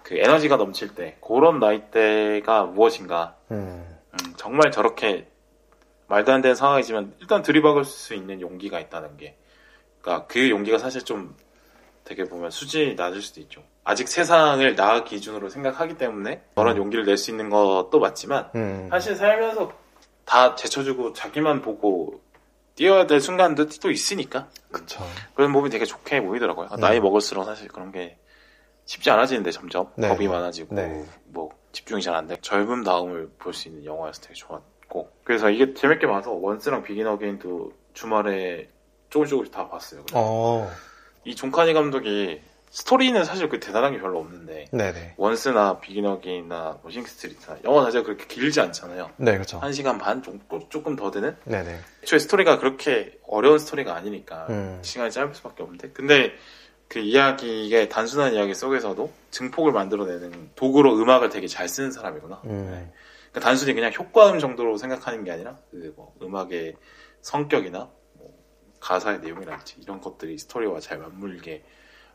그 0.05 0.17
에너지가 0.17 0.57
넘칠 0.57 0.95
때, 0.95 1.17
그런 1.21 1.59
나이대가 1.59 2.63
무엇인가. 2.67 3.35
음, 3.51 3.85
음, 4.13 4.35
정말 4.37 4.71
저렇게 4.71 5.27
말도 6.07 6.33
안 6.33 6.43
되는 6.43 6.55
상황이지만 6.55 7.15
일단 7.19 7.43
들이박을 7.43 7.85
수 7.85 8.15
있는 8.15 8.41
용기가 8.41 8.79
있다는 8.79 9.17
게, 9.17 9.37
그러니까 10.01 10.29
그 10.29 10.49
용기가 10.49 10.79
사실 10.79 11.05
좀 11.05 11.35
되게 12.05 12.23
보면 12.23 12.53
수준이 12.53 12.95
낮을 12.95 13.21
수도 13.21 13.41
있죠. 13.41 13.65
아직 13.83 14.07
세상을 14.07 14.77
나 14.77 15.03
기준으로 15.03 15.49
생각하기 15.49 15.99
때문에 15.99 16.43
그런 16.55 16.77
용기를 16.77 17.05
낼 17.05 17.17
수 17.17 17.33
있는 17.33 17.51
것도 17.51 17.99
맞지만 17.99 18.51
음. 18.55 18.87
사실 18.91 19.17
살면서 19.17 19.88
다 20.29 20.55
제쳐주고 20.55 21.15
자기만 21.15 21.63
보고 21.63 22.21
뛰어야 22.75 23.07
될 23.07 23.21
순간도 23.21 23.69
또 23.81 23.91
있으니까 23.91 24.49
그쵸. 24.71 25.03
그런 25.35 25.51
면이 25.51 25.71
되게 25.71 25.87
좋게 25.87 26.21
보이더라고요. 26.23 26.69
음. 26.73 26.81
나이 26.81 27.01
먹을수록 27.01 27.47
사실 27.47 27.67
그런 27.69 27.91
게 27.91 28.19
쉽지 28.85 29.11
않아지는데 29.11 29.51
점점 29.51 29.91
네. 29.97 30.09
겁이 30.09 30.29
많아지고 30.29 30.75
네. 30.75 31.03
뭐 31.27 31.51
집중이 31.73 32.03
잘 32.03 32.15
안 32.15 32.27
돼. 32.27 32.37
젊음 32.43 32.85
다움을 32.85 33.31
볼 33.39 33.55
수 33.55 33.69
있는 33.69 33.85
영화여서 33.87 34.21
되게 34.21 34.35
좋았고 34.35 35.11
그래서 35.25 35.49
이게 35.51 35.73
재밌게 35.73 36.07
봐서 36.07 36.33
원스랑 36.33 36.83
비긴 36.83 37.07
어게인도 37.07 37.73
주말에 37.95 38.69
조금씩 39.09 39.31
조금씩 39.31 39.53
다 39.53 39.67
봤어요. 39.69 40.05
어, 40.13 40.71
이 41.25 41.35
존 41.35 41.51
카니 41.51 41.73
감독이 41.73 42.41
스토리는 42.71 43.25
사실 43.25 43.49
그 43.49 43.61
대단한 43.61 43.93
게 43.93 44.01
별로 44.01 44.19
없는데 44.21 44.67
네네. 44.73 45.15
원스나 45.17 45.81
비긴 45.81 46.07
어게인이나 46.07 46.79
뭐 46.83 46.91
싱스트리트나 46.91 47.59
영화 47.65 47.85
자체가 47.85 48.05
그렇게 48.05 48.27
길지 48.27 48.61
않잖아요. 48.61 49.11
네, 49.17 49.33
그렇죠. 49.33 49.59
한 49.59 49.73
시간 49.73 49.99
반 49.99 50.23
조금, 50.23 50.41
조금 50.69 50.95
더 50.97 51.11
되는? 51.11 51.37
네네. 51.45 51.79
애초에 52.03 52.19
스토리가 52.19 52.59
그렇게 52.59 53.19
어려운 53.27 53.59
스토리가 53.59 53.95
아니니까 53.95 54.47
음. 54.51 54.79
시간이 54.83 55.11
짧을 55.11 55.35
수밖에 55.35 55.63
없는데 55.63 55.91
근데 55.91 56.33
그 56.89 56.99
이야기의 57.01 57.89
단순한 57.89 58.35
이야기 58.35 58.55
속에서도 58.55 59.13
증폭을 59.31 59.73
만들어내는 59.73 60.51
도구로 60.55 60.97
음악을 60.99 61.29
되게 61.31 61.47
잘 61.47 61.69
쓰는 61.69 61.91
사람이구나. 61.93 62.43
음, 62.47 62.91
그러니까 63.31 63.41
단순히 63.41 63.75
그냥 63.75 63.93
효과음 63.93 64.39
정도로 64.39 64.77
생각하는 64.79 65.25
게 65.25 65.31
아니라 65.31 65.57
그 65.71 65.93
뭐 65.97 66.15
음악의 66.23 66.77
성격이나 67.21 67.91
뭐 68.15 68.39
가사의 68.81 69.21
내용이랄지 69.21 69.77
이런 69.83 70.01
것들이 70.01 70.39
스토리와 70.39 70.81
잘 70.81 70.99
맞물게 70.99 71.63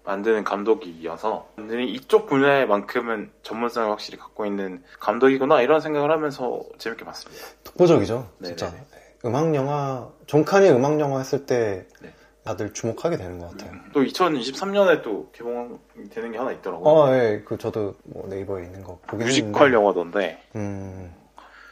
만드는 0.05 0.43
감독이어서 0.43 1.47
이쪽 1.87 2.27
분야에만큼은 2.27 3.31
전문성을 3.41 3.89
확실히 3.89 4.17
갖고 4.19 4.45
있는 4.45 4.83
감독이구나 4.99 5.61
이런 5.61 5.79
생각을 5.79 6.11
하면서 6.11 6.61
재밌게 6.77 7.05
봤습니다. 7.05 7.45
독보적이죠, 7.63 8.27
네네. 8.39 8.55
진짜. 8.55 8.71
네. 8.71 8.83
음악 9.25 9.55
영화, 9.55 10.09
존 10.25 10.44
카니 10.44 10.69
음악 10.69 10.99
영화 10.99 11.19
했을 11.19 11.45
때 11.45 11.87
네. 12.01 12.13
다들 12.43 12.73
주목하게 12.73 13.15
되는 13.15 13.39
것 13.39 13.51
같아요. 13.51 13.71
또 13.93 14.03
2023년에 14.03 15.01
또 15.01 15.29
개봉되는 15.31 16.31
게 16.33 16.37
하나 16.37 16.51
있더라고요. 16.51 16.89
어, 16.89 17.15
예, 17.15 17.41
그 17.45 17.57
저도 17.57 17.95
뭐 18.03 18.27
네이버에 18.27 18.63
있는 18.65 18.83
거 18.83 18.99
보긴 19.07 19.27
뮤지컬 19.27 19.67
했는데, 19.67 19.73
영화던데 19.77 20.43
음, 20.57 21.13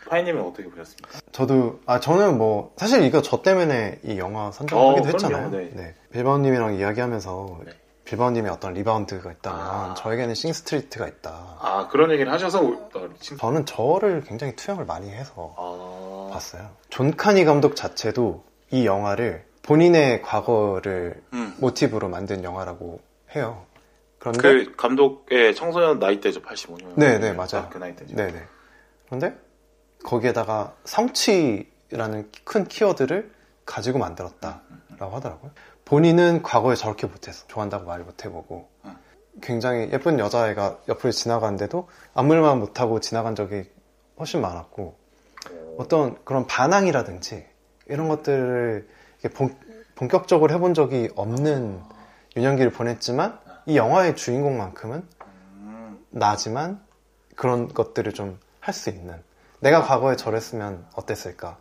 파이님은 0.07 0.41
어떻게 0.41 0.69
보셨습니까? 0.69 1.19
저도 1.33 1.81
아 1.85 1.99
저는 1.99 2.37
뭐 2.37 2.73
사실 2.77 3.03
이거 3.03 3.21
저 3.21 3.41
때문에 3.41 3.99
이 4.05 4.17
영화 4.17 4.49
선정하기도 4.51 5.03
어, 5.03 5.07
했잖아요. 5.07 5.49
그럼요, 5.49 5.57
네. 5.57 5.71
네. 5.73 5.95
빌바오님이랑 6.13 6.75
이야기하면서 6.75 7.59
네. 7.65 7.71
빌바오님이 8.11 8.49
어떤 8.49 8.73
리바운드가 8.73 9.31
있다면 9.31 9.59
아. 9.61 9.93
저에게는 9.97 10.35
싱스트리트가 10.35 11.07
있다. 11.07 11.57
아 11.59 11.87
그런 11.89 12.11
얘기를 12.11 12.29
하셔서 12.31 12.61
오- 12.61 12.73
어, 12.93 13.09
친- 13.21 13.37
저는 13.37 13.65
저를 13.65 14.21
굉장히 14.25 14.53
투영을 14.57 14.85
많이 14.85 15.09
해서 15.09 15.55
아... 15.57 16.29
봤어요. 16.33 16.69
존 16.89 17.15
카니 17.15 17.45
감독 17.45 17.75
자체도 17.77 18.43
이 18.71 18.85
영화를 18.85 19.45
본인의 19.63 20.23
과거를 20.23 21.23
음. 21.33 21.55
모티브로 21.59 22.09
만든 22.09 22.43
영화라고 22.43 22.99
해요. 23.33 23.65
그런데 24.19 24.41
그 24.41 24.75
감독의 24.75 25.55
청소년 25.55 25.99
나이대죠 25.99 26.41
85년 26.41 26.93
네, 26.95 27.17
네, 27.17 27.31
맞아요. 27.31 27.69
그 27.71 27.77
나이대죠 27.77 28.15
네네. 28.15 28.43
그런데 29.05 29.35
거기에다가 30.03 30.75
성취라는 30.83 32.29
큰 32.43 32.65
키워드를 32.65 33.31
가지고 33.65 33.99
만들었다라고 33.99 35.15
하더라고요. 35.15 35.51
본인은 35.91 36.41
과거에 36.41 36.75
저렇게 36.75 37.05
못했어. 37.05 37.45
좋아한다고 37.47 37.85
말 37.85 37.99
못해보고. 37.99 38.69
음. 38.85 38.95
굉장히 39.41 39.89
예쁜 39.91 40.19
여자애가 40.19 40.79
옆을 40.87 41.11
지나가는데도 41.11 41.89
아무 42.13 42.29
말만 42.33 42.59
못하고 42.59 43.01
지나간 43.01 43.35
적이 43.35 43.69
훨씬 44.17 44.39
많았고. 44.39 44.95
어떤 45.77 46.23
그런 46.23 46.47
반항이라든지 46.47 47.45
이런 47.87 48.07
것들을 48.07 48.87
본, 49.33 49.53
본격적으로 49.95 50.53
해본 50.53 50.73
적이 50.75 51.09
없는 51.15 51.81
유년기를 52.37 52.71
보냈지만 52.71 53.37
이 53.65 53.75
영화의 53.75 54.15
주인공만큼은 54.15 55.05
음, 55.57 56.05
나지만 56.09 56.81
그런 57.35 57.67
것들을 57.67 58.13
좀 58.13 58.39
할 58.61 58.73
수 58.73 58.89
있는. 58.89 59.21
내가 59.59 59.81
과거에 59.81 60.15
저랬으면 60.15 60.85
어땠을까? 60.95 61.57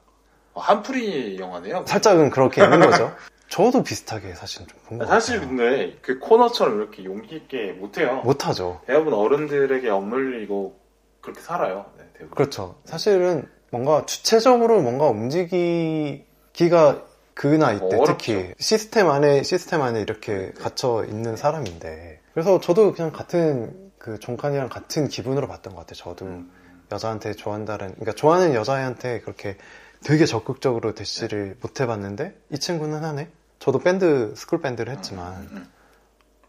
어, 0.52 0.60
한풀이 0.60 1.38
영화네요. 1.38 1.84
살짝은 1.86 2.30
그렇게 2.30 2.62
있는 2.62 2.78
거죠 2.80 3.12
저도 3.50 3.82
비슷하게 3.82 4.34
사실 4.34 4.66
좀본것 4.66 4.98
같아요. 5.00 5.20
사실 5.20 5.40
근데 5.40 5.96
그 6.00 6.18
코너처럼 6.18 6.78
이렇게 6.78 7.04
용기 7.04 7.36
있게 7.36 7.72
못해요. 7.72 8.22
못하죠. 8.24 8.80
대부분 8.86 9.12
어른들에게 9.14 9.88
억눌리고 9.90 10.78
그렇게 11.20 11.40
살아요. 11.40 11.86
네, 11.98 12.04
대부분. 12.14 12.34
그렇죠. 12.36 12.76
사실은 12.84 13.46
뭔가 13.70 14.06
주체적으로 14.06 14.80
뭔가 14.80 15.06
움직이기가 15.08 17.04
그 17.34 17.56
나 17.56 17.72
이 17.72 17.78
때 17.78 17.96
어렵죠. 17.96 18.04
특히 18.18 18.54
시스템 18.58 19.08
안에 19.10 19.42
시스템 19.42 19.82
안에 19.82 20.00
이렇게 20.00 20.52
갇혀 20.58 21.04
있는 21.08 21.36
사람인데. 21.36 22.20
그래서 22.34 22.60
저도 22.60 22.92
그냥 22.92 23.12
같은 23.12 23.90
그 23.98 24.18
종칸이랑 24.18 24.68
같은 24.68 25.08
기분으로 25.08 25.48
봤던 25.48 25.74
것 25.74 25.80
같아요 25.86 25.94
저도. 25.96 26.24
음. 26.26 26.50
여자한테 26.92 27.34
좋아한다는 27.34 27.94
그러니까 27.94 28.12
좋아하는 28.12 28.52
여자애한테 28.54 29.20
그렇게 29.20 29.56
되게 30.04 30.26
적극적으로 30.26 30.92
대시를 30.94 31.56
못 31.60 31.80
해봤는데 31.80 32.34
이 32.50 32.58
친구는 32.58 33.04
하네 33.04 33.28
저도 33.61 33.79
밴드 33.79 34.35
스쿨 34.37 34.61
밴드를 34.61 34.92
했지만 34.92 35.35
음, 35.53 35.73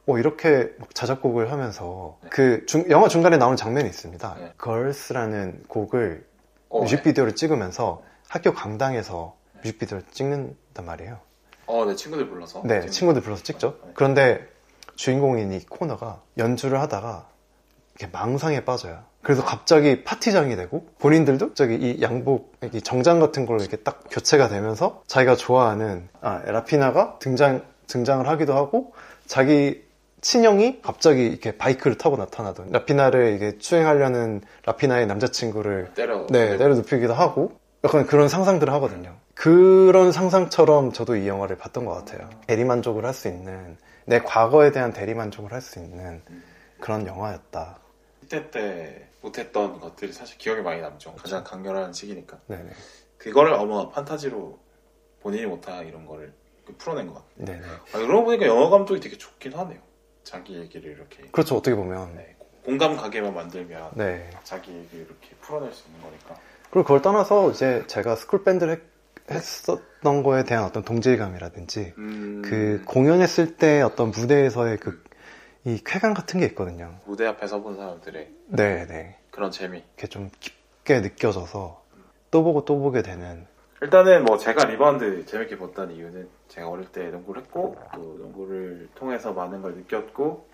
어, 0.08 0.17
이렇게 0.17 0.74
막 0.80 0.93
자작곡을 0.95 1.52
하면서 1.52 2.17
네. 2.24 2.30
그 2.32 2.65
중- 2.65 2.89
영화 2.89 3.08
중간에 3.08 3.38
나오는 3.38 3.56
장면이 3.58 3.88
있습니다 3.88 4.36
네. 4.39 4.54
Girls라는 4.62 5.65
곡을 5.67 6.26
어, 6.69 6.82
뮤직비디오를 6.82 7.36
찍으면서 7.36 8.02
학교 8.30 8.54
강당에서 8.54 9.36
뮤직비디오를 9.58 10.06
찍는단 10.12 10.86
말이에요 10.86 11.19
어, 11.67 11.86
네, 11.86 11.95
친구들 11.95 12.28
불러서. 12.28 12.63
네, 12.65 12.86
친구들 12.89 13.21
불러서 13.21 13.43
찍죠. 13.43 13.78
네. 13.86 13.91
그런데 13.93 14.45
주인공인 14.95 15.54
이 15.54 15.63
코너가 15.63 16.21
연주를 16.38 16.82
하다가 16.82 17.30
이렇게 17.97 18.12
망상에 18.12 18.65
빠져요. 18.65 19.04
그래서 19.21 19.43
갑자기 19.45 20.03
파티장이 20.03 20.55
되고 20.55 20.86
본인들도 20.99 21.49
갑자기 21.49 21.75
이 21.75 22.01
양복, 22.01 22.53
이 22.73 22.81
정장 22.81 23.19
같은 23.19 23.45
걸로 23.45 23.60
이렇게 23.60 23.77
딱 23.77 24.03
교체가 24.10 24.47
되면서 24.49 25.03
자기가 25.07 25.36
좋아하는 25.36 26.07
아, 26.21 26.41
라피나가 26.45 27.17
등장 27.19 27.63
등장을 27.88 28.27
하기도 28.27 28.55
하고 28.55 28.93
자기 29.27 29.84
친형이 30.21 30.81
갑자기 30.81 31.25
이렇게 31.25 31.57
바이크를 31.57 31.97
타고 31.97 32.15
나타나던 32.15 32.71
라피나를 32.71 33.34
이게 33.34 33.57
추행하려는 33.57 34.41
라피나의 34.65 35.07
남자친구를 35.07 35.91
때려. 35.95 36.25
네, 36.29 36.57
내려눕히기도 36.57 37.13
하고 37.13 37.53
약간 37.84 38.05
그런 38.05 38.29
상상들을 38.29 38.71
하거든요. 38.73 39.15
그런 39.34 40.12
상상처럼 40.12 40.91
저도 40.93 41.15
이 41.15 41.27
영화를 41.27 41.57
봤던 41.57 41.86
것 41.86 41.93
같아요. 41.93 42.29
대리만족을 42.47 43.05
할 43.05 43.13
수 43.13 43.27
있는 43.27 43.77
내 44.05 44.19
과거에 44.19 44.71
대한 44.71 44.93
대리만족을 44.93 45.51
할 45.51 45.62
수 45.62 45.79
있는 45.79 46.21
그런 46.79 47.07
영화였다. 47.07 47.77
10대 48.29 48.51
때 48.51 49.07
못했던 49.21 49.79
것들이 49.79 50.12
사실 50.13 50.38
기억에 50.38 50.62
많이 50.62 50.81
남죠. 50.81 51.13
가장 51.15 51.43
강렬한 51.43 51.93
시기니까. 51.93 52.39
네네. 52.47 52.71
그거를 53.17 53.53
아마 53.53 53.89
판타지로 53.89 54.60
본인이 55.21 55.45
못한 55.45 55.88
이런 55.88 56.05
거를 56.05 56.34
풀어낸 56.77 57.07
것 57.07 57.13
같아요. 57.15 57.45
네네. 57.45 57.67
아, 57.93 57.97
그러고 57.97 58.25
보니까 58.25 58.47
영화 58.47 58.69
감독이 58.69 58.99
되게 58.99 59.17
좋긴 59.17 59.53
하네요. 59.53 59.79
자기 60.23 60.57
얘기를 60.57 60.91
이렇게 60.91 61.23
그렇죠. 61.31 61.57
어떻게 61.57 61.75
보면. 61.75 62.15
네, 62.15 62.36
공감 62.63 62.95
가게만 62.95 63.34
만들면 63.34 63.91
네. 63.95 64.29
자기 64.43 64.71
얘기를 64.71 65.05
이렇게 65.05 65.36
풀어낼 65.41 65.71
수 65.71 65.88
있는 65.88 66.01
거니까. 66.01 66.36
그리고 66.69 66.84
그걸 66.84 67.01
떠나서 67.01 67.51
이제 67.51 67.84
제가 67.88 68.15
스쿨 68.15 68.43
밴드를 68.43 68.73
했, 68.73 69.36
했었던 69.36 70.23
거에 70.23 70.43
대한 70.43 70.63
어떤 70.63 70.84
동질감이라든지 70.84 71.93
음, 71.97 72.41
그 72.43 72.81
공연했을 72.86 73.57
때 73.57 73.81
어떤 73.81 74.12
무대에서의 74.12 74.77
그 74.77 75.03
이 75.65 75.80
쾌감 75.86 76.13
같은 76.13 76.39
게 76.39 76.45
있거든요. 76.47 76.95
무대 77.06 77.26
앞에서 77.28 77.62
본 77.62 77.76
사람들의 77.76 78.30
네 78.47 78.86
네. 78.88 79.17
그런 79.30 79.52
재미. 79.52 79.78
이렇게 79.97 80.08
좀 80.08 80.30
깊게 80.39 81.02
느껴져서 81.02 81.82
또 82.32 82.43
보고 82.43 82.65
또 82.65 82.80
보게 82.80 83.02
되는 83.02 83.45
일단은 83.82 84.26
뭐 84.26 84.38
제가 84.38 84.65
리바운드 84.65 85.26
재밌게 85.26 85.58
봤다는 85.58 85.95
이유는 85.95 86.30
제가 86.47 86.69
어릴 86.69 86.91
때 86.91 87.10
농구를 87.10 87.41
했고 87.43 87.76
또 87.93 88.00
농구를 88.19 88.89
통해서 88.95 89.34
많은 89.34 89.62
걸 89.62 89.76
느꼈고 89.76 90.50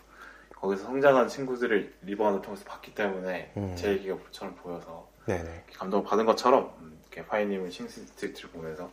거기서 0.55 0.83
성장한 0.85 1.27
친구들을 1.27 1.93
리바운드 2.03 2.41
통해서 2.41 2.63
봤기 2.65 2.95
때문에 2.95 3.51
음. 3.57 3.75
제 3.77 3.91
얘기가 3.91 4.15
불처럼 4.17 4.55
보여서 4.55 5.07
네네. 5.25 5.65
감동을 5.75 6.05
받은 6.05 6.25
것처럼 6.25 6.73
음, 6.79 6.99
이렇게 7.11 7.25
파이님은 7.27 7.69
싱스트리트를 7.69 8.49
보면서 8.49 8.89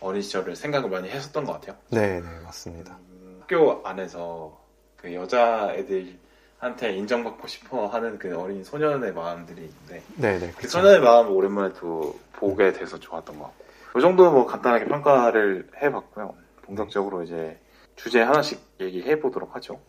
어린 0.00 0.20
시절을 0.22 0.54
생각을 0.56 0.90
많이 0.90 1.08
했었던 1.08 1.44
것 1.44 1.52
같아요. 1.54 1.76
네 1.90 2.20
네 2.20 2.40
맞습니다. 2.44 2.98
음, 3.10 3.38
학교 3.42 3.80
안에서 3.86 4.60
그 5.02 5.12
여자애들한테 5.12 6.94
인정받고 6.94 7.48
싶어 7.48 7.88
하는 7.88 8.18
그 8.18 8.38
어린 8.38 8.62
소년의 8.62 9.12
마음들이 9.12 9.62
있는데 9.62 10.02
네네. 10.16 10.52
그 10.52 10.56
그쵸. 10.58 10.78
소년의 10.78 11.00
마음을 11.00 11.32
오랜만에 11.32 11.74
또 11.74 12.18
보게 12.34 12.72
돼서 12.72 12.98
좋았던 12.98 13.36
것 13.36 13.44
같고 13.46 13.98
이 13.98 14.00
정도는 14.00 14.32
뭐 14.32 14.46
간단하게 14.46 14.86
평가를 14.86 15.68
해봤고요. 15.82 16.34
본격적으로 16.62 17.24
이제 17.24 17.58
주제 17.96 18.22
하나씩 18.22 18.60
얘기해 18.80 19.18
보도록 19.20 19.54
하죠. 19.56 19.80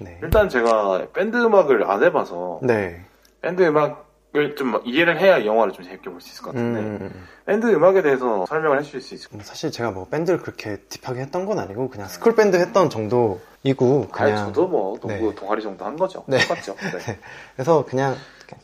네. 0.00 0.18
일단 0.22 0.48
제가 0.48 1.08
밴드 1.12 1.36
음악을 1.36 1.84
안 1.84 2.02
해봐서 2.02 2.60
네. 2.62 3.04
밴드 3.40 3.62
음악을 3.62 4.09
좀 4.56 4.80
이해를 4.84 5.18
해야 5.20 5.38
이 5.38 5.46
영화를 5.46 5.72
좀 5.72 5.84
재밌게 5.84 6.08
볼 6.08 6.20
수 6.20 6.28
있을 6.28 6.42
것 6.44 6.50
같은데 6.54 6.78
음, 6.80 7.26
밴드 7.46 7.66
음악에 7.66 8.02
대해서 8.02 8.46
설명을 8.46 8.78
해주실 8.78 9.00
수 9.00 9.14
있을까요? 9.14 9.38
뭐 9.38 9.44
사실 9.44 9.72
제가 9.72 9.90
뭐 9.90 10.06
밴드를 10.08 10.38
그렇게 10.40 10.76
deep하게 10.88 11.20
했던 11.22 11.46
건 11.46 11.58
아니고 11.58 11.88
그냥 11.90 12.06
school 12.06 12.36
밴드 12.36 12.56
했던 12.56 12.90
정도이고 12.90 14.08
아니, 14.12 14.30
그냥 14.32 14.46
저도 14.46 14.68
뭐 14.68 14.98
농구 15.00 15.30
네. 15.30 15.34
동아리 15.34 15.62
정도 15.62 15.84
한 15.84 15.96
거죠. 15.96 16.22
네. 16.28 16.38
똑같죠. 16.38 16.76
네. 17.06 17.18
그래서 17.56 17.84
그냥 17.84 18.14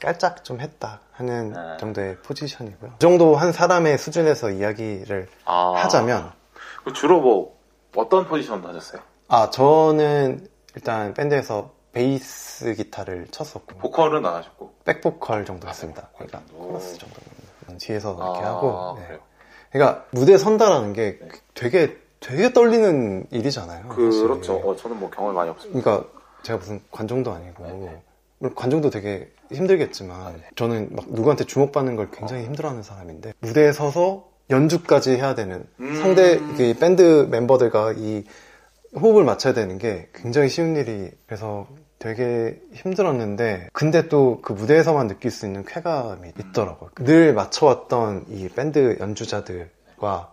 깔짝 0.01 0.45
좀 0.45 0.61
했다 0.61 1.01
하는 1.13 1.53
네. 1.53 1.77
정도의 1.81 2.17
포지션이고요. 2.19 2.91
그 2.93 2.99
정도 2.99 3.35
한 3.35 3.51
사람의 3.53 3.99
수준에서 3.99 4.51
이야기를 4.51 5.27
아, 5.47 5.73
하자면 5.77 6.31
그 6.85 6.93
주로 6.93 7.21
뭐 7.21 7.57
어떤 7.97 8.27
포지션 8.29 8.65
하셨어요? 8.65 9.01
아 9.29 9.51
저는 9.51 10.47
일단 10.77 11.13
밴드에서 11.15 11.73
베이스 11.97 12.75
기타를 12.75 13.29
쳤었고 13.31 13.79
보컬은 13.79 14.27
안 14.27 14.35
하셨고. 14.35 14.75
백보컬 14.85 15.47
정도 15.47 15.67
했습니다. 15.67 16.03
아, 16.03 16.09
보컬 16.13 16.27
그러니까 16.27 16.51
정도. 16.53 16.67
코러스 16.67 16.99
정도는 16.99 17.79
뒤에서 17.79 18.15
이렇게 18.15 18.41
아, 18.41 18.55
하고 18.55 18.99
네. 18.99 19.19
그러니까 19.73 20.05
무대 20.11 20.37
선다라는 20.37 20.93
게 20.93 21.19
되게 21.55 21.97
되게 22.21 22.53
떨리는 22.53 23.29
일이잖아요. 23.31 23.89
그렇죠. 23.89 24.57
어, 24.57 24.77
저는 24.77 25.01
뭐 25.01 25.09
경험이 25.11 25.35
많이 25.35 25.49
없습니다. 25.49 25.81
그러니까 25.81 26.09
제가 26.43 26.59
무슨 26.59 26.83
관종도 26.91 27.33
아니고 27.33 27.65
네, 27.67 28.03
물론 28.39 28.55
관종도 28.55 28.91
되게 28.91 29.33
힘들겠지만 29.51 30.43
저는 30.55 30.91
막 30.93 31.07
누구한테 31.09 31.45
주목받는 31.45 31.97
걸 31.97 32.11
굉장히 32.11 32.45
힘들어하는 32.45 32.83
사람인데 32.83 33.33
무대에 33.41 33.73
서서 33.73 34.29
연주까지 34.51 35.13
해야 35.13 35.35
되는 35.35 35.67
음. 35.81 35.97
상대 35.97 36.35
이 36.59 36.75
밴드 36.75 37.27
멤버들과 37.31 37.95
이 37.97 38.25
호흡을 38.95 39.25
맞춰야 39.25 39.55
되는 39.55 39.79
게 39.79 40.09
굉장히 40.15 40.49
쉬운 40.49 40.77
일이 40.77 41.11
그래서 41.27 41.67
되게 41.99 42.61
힘들었는데 42.75 43.69
근데 43.73 44.09
또 44.09 44.41
그 44.43 44.53
무대에서만 44.53 45.09
느낄 45.09 45.31
수 45.31 45.47
있는 45.47 45.65
쾌감이 45.65 46.33
있더라고요. 46.39 46.91
늘 46.97 47.33
맞춰왔던 47.35 48.27
이 48.29 48.49
밴드 48.49 48.97
연주자들과 49.01 50.33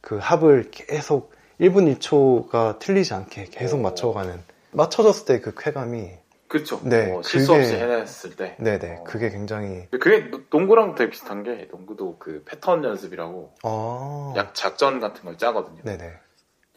그 0.00 0.18
합을 0.20 0.70
계속 0.70 1.32
1분 1.60 1.94
1초가 1.98 2.78
틀리지 2.78 3.14
않게 3.14 3.46
계속 3.50 3.78
오. 3.78 3.82
맞춰가는 3.82 4.42
맞춰졌을 4.72 5.26
때 5.26 5.40
그 5.40 5.54
쾌감이 5.56 6.10
그렇죠. 6.48 6.80
네, 6.84 7.06
뭐 7.06 7.22
실수 7.22 7.48
그게- 7.52 7.60
없이 7.60 7.74
해냈을 7.76 8.36
때. 8.36 8.56
네네 8.58 8.96
어. 9.00 9.04
그게 9.04 9.30
굉장히 9.30 9.86
그게 9.90 10.30
노- 10.30 10.40
농구랑 10.50 10.94
되게 10.96 11.10
비슷한 11.10 11.42
게 11.44 11.68
농구도 11.70 12.16
그 12.18 12.42
패턴 12.46 12.84
연습이라고 12.84 13.54
아 13.62 14.34
약 14.36 14.54
작전 14.54 14.98
같은 15.00 15.24
걸 15.24 15.36
짜거든요. 15.38 15.82
네네 15.82 16.12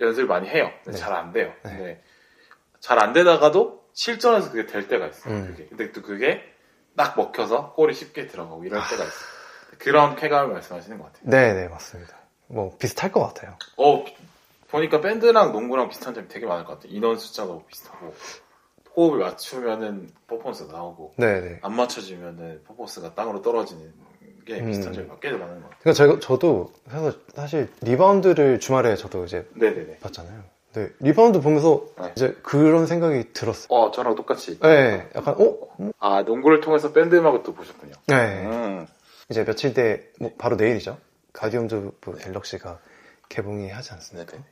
연습을 0.02 0.28
많이 0.28 0.48
해요. 0.50 0.70
네. 0.86 0.92
잘안 0.94 1.32
돼요. 1.34 1.52
네. 1.64 1.70
근데 1.72 2.02
잘안 2.80 3.14
되다가도 3.14 3.85
실전에서 3.96 4.52
그게 4.52 4.66
될 4.68 4.88
때가 4.88 5.08
있어요. 5.08 5.34
음. 5.34 5.48
그게. 5.48 5.66
근데 5.68 5.92
또 5.92 6.02
그게 6.02 6.44
딱 6.96 7.18
먹혀서 7.18 7.74
골이 7.74 7.94
쉽게 7.94 8.28
들어가고 8.28 8.64
이럴 8.66 8.80
때가 8.82 9.04
있어요. 9.04 9.36
그런 9.80 10.16
쾌감을 10.16 10.54
말씀하시는 10.54 10.98
것 11.00 11.06
같아요. 11.12 11.30
네 11.30 11.54
네 11.54 11.68
맞습니다. 11.70 12.16
뭐 12.48 12.76
비슷할 12.78 13.12
것 13.12 13.22
같아요. 13.22 13.58
어, 13.78 14.06
보니까 14.70 15.02
밴드랑 15.02 15.52
농구랑 15.54 15.90
비슷한 15.90 16.14
점이 16.14 16.28
되게 16.28 16.46
많을 16.46 16.66
것 16.66 16.74
같아요. 16.76 16.94
인원 16.94 17.18
숫자도 17.18 17.66
비슷하고, 17.68 18.14
호흡을 18.96 19.20
맞추면은 19.20 20.10
퍼포먼스가 20.28 20.74
나오고, 20.74 21.16
네네. 21.18 21.60
안 21.62 21.74
맞춰지면은 21.76 22.64
퍼포먼스가 22.66 23.14
땅으로 23.16 23.42
떨어지는 23.42 23.94
게 24.46 24.60
음. 24.60 24.68
비슷한 24.68 24.94
점이 24.94 25.08
꽤 25.22 25.32
많은 25.32 25.62
것 25.62 25.70
같아요. 25.70 25.80
그러니까 25.80 25.94
제가 25.94 26.20
저도 26.20 26.72
그래서 26.88 27.18
사실 27.34 27.70
리바운드를 27.82 28.60
주말에 28.60 28.96
저도 28.96 29.26
이제 29.26 29.48
네네네. 29.56 30.00
봤잖아요. 30.00 30.44
네 30.76 30.90
리바운드 31.00 31.40
보면서 31.40 31.86
네. 31.98 32.12
이제 32.18 32.38
그런 32.44 32.86
생각이 32.86 33.32
들었어요. 33.32 33.68
어, 33.70 33.92
저랑 33.92 34.16
똑같이. 34.16 34.60
네, 34.60 35.10
약간 35.16 35.36
어? 35.40 35.58
아, 36.00 36.24
농구를 36.24 36.60
통해서 36.60 36.92
밴드 36.92 37.16
음악을 37.16 37.44
또 37.44 37.54
보셨군요. 37.54 37.94
네. 38.08 38.46
음. 38.46 38.88
이제 39.30 39.46
며칠 39.46 39.74
뒤에 39.74 40.04
뭐 40.20 40.32
바로 40.38 40.58
내일이죠. 40.58 40.98
가디언즈 41.32 41.76
오브 41.76 42.18
갤럭시가 42.18 42.80
개봉이 43.30 43.70
하지 43.70 43.94
않습니까? 43.94 44.32
네네. 44.34 44.44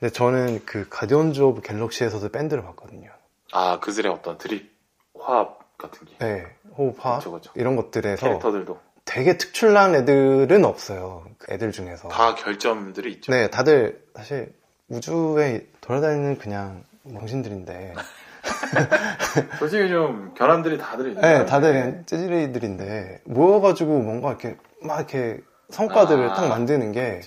근데 0.00 0.12
저는 0.12 0.64
그 0.66 0.86
가디언즈 0.90 1.40
오브 1.40 1.62
갤럭시에서도 1.62 2.28
밴드를 2.28 2.62
봤거든요. 2.62 3.10
아, 3.52 3.80
그들의 3.80 4.12
어떤 4.12 4.36
드립, 4.36 4.70
화합 5.18 5.78
같은 5.78 6.06
게. 6.06 6.16
네, 6.18 6.46
호흡화. 6.76 7.20
이런 7.54 7.76
것들에서 7.76 8.26
캐릭터들도 8.26 8.78
되게 9.04 9.38
특출난 9.38 9.94
애들은 9.94 10.64
없어요. 10.64 11.24
그 11.38 11.52
애들 11.52 11.72
중에서. 11.72 12.08
다 12.08 12.34
결점들이 12.34 13.12
있죠. 13.12 13.32
네, 13.32 13.48
다들 13.48 14.04
사실 14.14 14.52
우주에 14.88 15.66
돌아다니는 15.80 16.38
그냥 16.38 16.84
병신들인데, 17.10 17.94
솔직히 19.58 19.88
좀 19.88 20.32
결함들이 20.36 20.78
다들 20.78 21.08
있는 21.08 21.20
네, 21.22 21.46
다들 21.46 22.02
찌질이들인데 22.06 23.22
모여가지고 23.24 23.98
뭔가 24.00 24.28
이렇게 24.30 24.56
막 24.82 24.96
이렇게 24.98 25.40
성과들을 25.70 26.30
아. 26.30 26.34
딱 26.34 26.48
만드는 26.48 26.92
게 26.92 27.20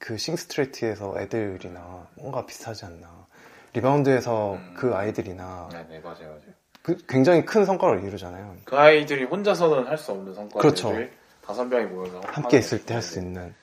그 0.00 0.16
싱스트리트에서 0.16 1.14
애들이나 1.18 2.06
뭔가 2.16 2.44
비슷하지 2.46 2.86
않나. 2.86 3.06
리바운드에서 3.74 4.54
음. 4.54 4.74
그 4.76 4.94
아이들이나 4.94 5.68
네 5.70 5.86
네, 5.88 6.00
맞아요, 6.00 6.28
맞아요. 6.30 6.40
그 6.82 6.96
굉장히 7.06 7.44
큰 7.44 7.64
성과를 7.66 8.02
이루잖아요. 8.04 8.56
그 8.64 8.76
아이들이 8.76 9.24
혼자서는 9.24 9.86
할 9.86 9.98
수 9.98 10.12
없는 10.12 10.34
성과들을 10.34 10.60
그렇죠. 10.60 10.96
다섯 11.46 11.64
명이 11.66 11.84
모여서 11.86 12.20
함께 12.24 12.56
있을 12.58 12.84
때 12.84 12.94
할 12.94 13.02
수 13.02 13.18
있는. 13.20 13.54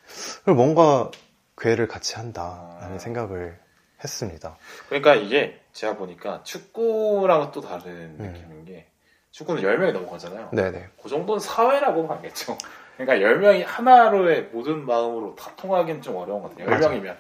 그리고 0.45 0.57
뭔가 0.63 1.09
괴를 1.57 1.87
같이 1.87 2.15
한다라는 2.15 2.95
아. 2.95 2.99
생각을 2.99 3.59
했습니다. 4.03 4.57
그러니까 4.87 5.15
이게 5.15 5.59
제가 5.73 5.97
보니까 5.97 6.43
축구랑은 6.43 7.51
또 7.51 7.61
다른 7.61 8.15
음. 8.19 8.33
느낌인 8.33 8.65
게 8.65 8.87
축구는 9.31 9.61
10명이 9.61 9.91
넘어가잖아요. 9.91 10.49
네네. 10.51 10.89
그 11.01 11.09
정도는 11.09 11.39
사회라고 11.39 12.07
봐야겠죠. 12.07 12.57
그러니까 12.97 13.27
10명이 13.27 13.63
하나로의 13.65 14.49
모든 14.51 14.85
마음으로 14.85 15.35
다 15.35 15.51
통하기는 15.55 16.01
좀 16.01 16.15
어려운 16.15 16.41
것 16.41 16.51
같아요. 16.51 16.69
맞아. 16.69 16.89
10명이면. 16.89 17.15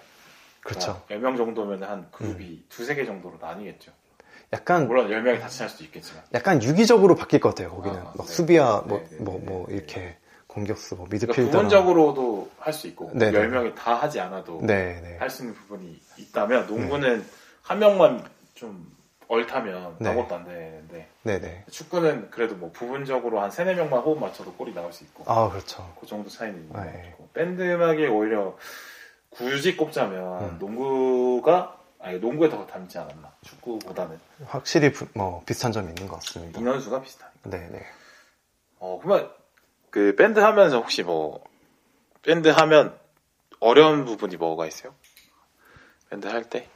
그렇죠. 0.61 1.01
10명 1.09 1.37
정도면 1.37 1.83
한 1.83 2.09
그룹이 2.11 2.65
두세 2.69 2.95
개 2.95 3.05
정도로 3.05 3.37
나뉘겠죠. 3.39 3.91
약간 4.53 4.87
물론 4.87 5.09
10명이 5.09 5.39
같이 5.39 5.61
할 5.61 5.69
수도 5.69 5.83
있겠지만. 5.83 6.23
약간 6.33 6.61
유기적으로 6.63 7.15
바뀔 7.15 7.39
것 7.39 7.49
같아요. 7.49 7.69
거기는 7.69 7.99
아, 7.99 8.13
막 8.15 8.25
네. 8.25 8.33
수비야 8.33 8.83
뭐 8.85 8.97
네, 8.97 9.07
네, 9.09 9.23
뭐 9.23 9.39
네, 9.39 9.45
뭐 9.45 9.65
네, 9.67 9.75
이렇게 9.75 10.17
공격수 10.47 10.95
뭐 10.95 11.05
그러니까 11.07 11.27
미드필더 11.27 11.51
부분적으로도 11.51 12.49
할 12.59 12.73
수 12.73 12.87
있고 12.87 13.11
네, 13.13 13.31
네. 13.31 13.39
10명이 13.47 13.75
다 13.75 13.95
하지 13.95 14.19
않아도 14.19 14.59
네, 14.61 14.99
네. 15.01 15.17
할수 15.17 15.43
있는 15.43 15.55
부분이 15.55 15.99
있다면 16.17 16.67
농구는 16.67 17.25
한 17.61 17.79
명만 17.79 18.23
좀 18.53 18.95
얼타면 19.27 19.97
네. 19.99 20.09
아무것도 20.09 20.35
안 20.35 20.45
되는데 20.45 21.07
네, 21.23 21.39
네. 21.39 21.65
축구는 21.69 22.29
그래도 22.31 22.55
뭐 22.55 22.71
부분적으로 22.71 23.41
한 23.41 23.51
세네 23.51 23.75
명만 23.75 23.99
호흡 24.01 24.19
맞춰도 24.19 24.53
골이 24.53 24.73
나올 24.73 24.93
수 24.93 25.03
있고 25.03 25.23
아, 25.27 25.49
그렇죠. 25.49 25.93
그 25.99 26.07
정도 26.07 26.29
차이는 26.29 26.57
있는 26.59 26.73
것 26.73 26.81
네. 26.85 27.09
같고 27.09 27.29
밴드 27.33 27.61
음악이 27.61 28.07
오히려 28.07 28.57
굳이 29.29 29.75
꼽자면 29.75 30.41
음. 30.43 30.57
농구가 30.59 31.77
아니 31.99 32.19
농구에 32.19 32.49
더 32.49 32.65
닮지 32.65 32.97
않았나 32.99 33.31
축구보다는 33.41 34.17
확실히 34.45 34.91
부- 34.93 35.07
뭐 35.13 35.43
비슷한 35.45 35.71
점이 35.71 35.89
있는 35.89 36.07
것 36.07 36.15
같습니다. 36.21 36.59
인원수가 36.59 37.01
비슷하니까 37.01 37.49
네, 37.49 37.67
네. 37.71 37.85
어 38.79 38.99
그러면 39.03 39.29
그 39.97 40.15
밴드 40.15 40.39
하면서 40.39 40.77
혹시 40.77 41.01
뭐 41.01 41.43
밴드 42.21 42.49
하면 42.49 42.95
어려운 43.59 44.05
부분이 44.05 44.37
뭐가 44.37 44.67
있어요? 44.67 44.93
밴드 46.11 46.27
할 46.27 46.43
때 46.43 46.69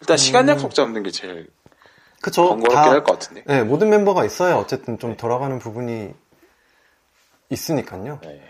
일단 0.00 0.18
시간 0.18 0.46
음. 0.46 0.50
약속 0.50 0.74
잡는 0.74 1.02
게 1.02 1.10
제일 1.10 1.48
그쵸. 2.20 2.48
번거롭게 2.50 2.74
다- 2.74 2.90
할것 2.90 3.18
같은데 3.18 3.44
네, 3.46 3.62
모든 3.62 3.88
멤버가 3.88 4.26
있어야 4.26 4.56
어쨌든 4.56 4.98
좀 4.98 5.16
돌아가는 5.16 5.58
부분이 5.58 6.12
있으니까요. 7.48 8.20
네. 8.24 8.42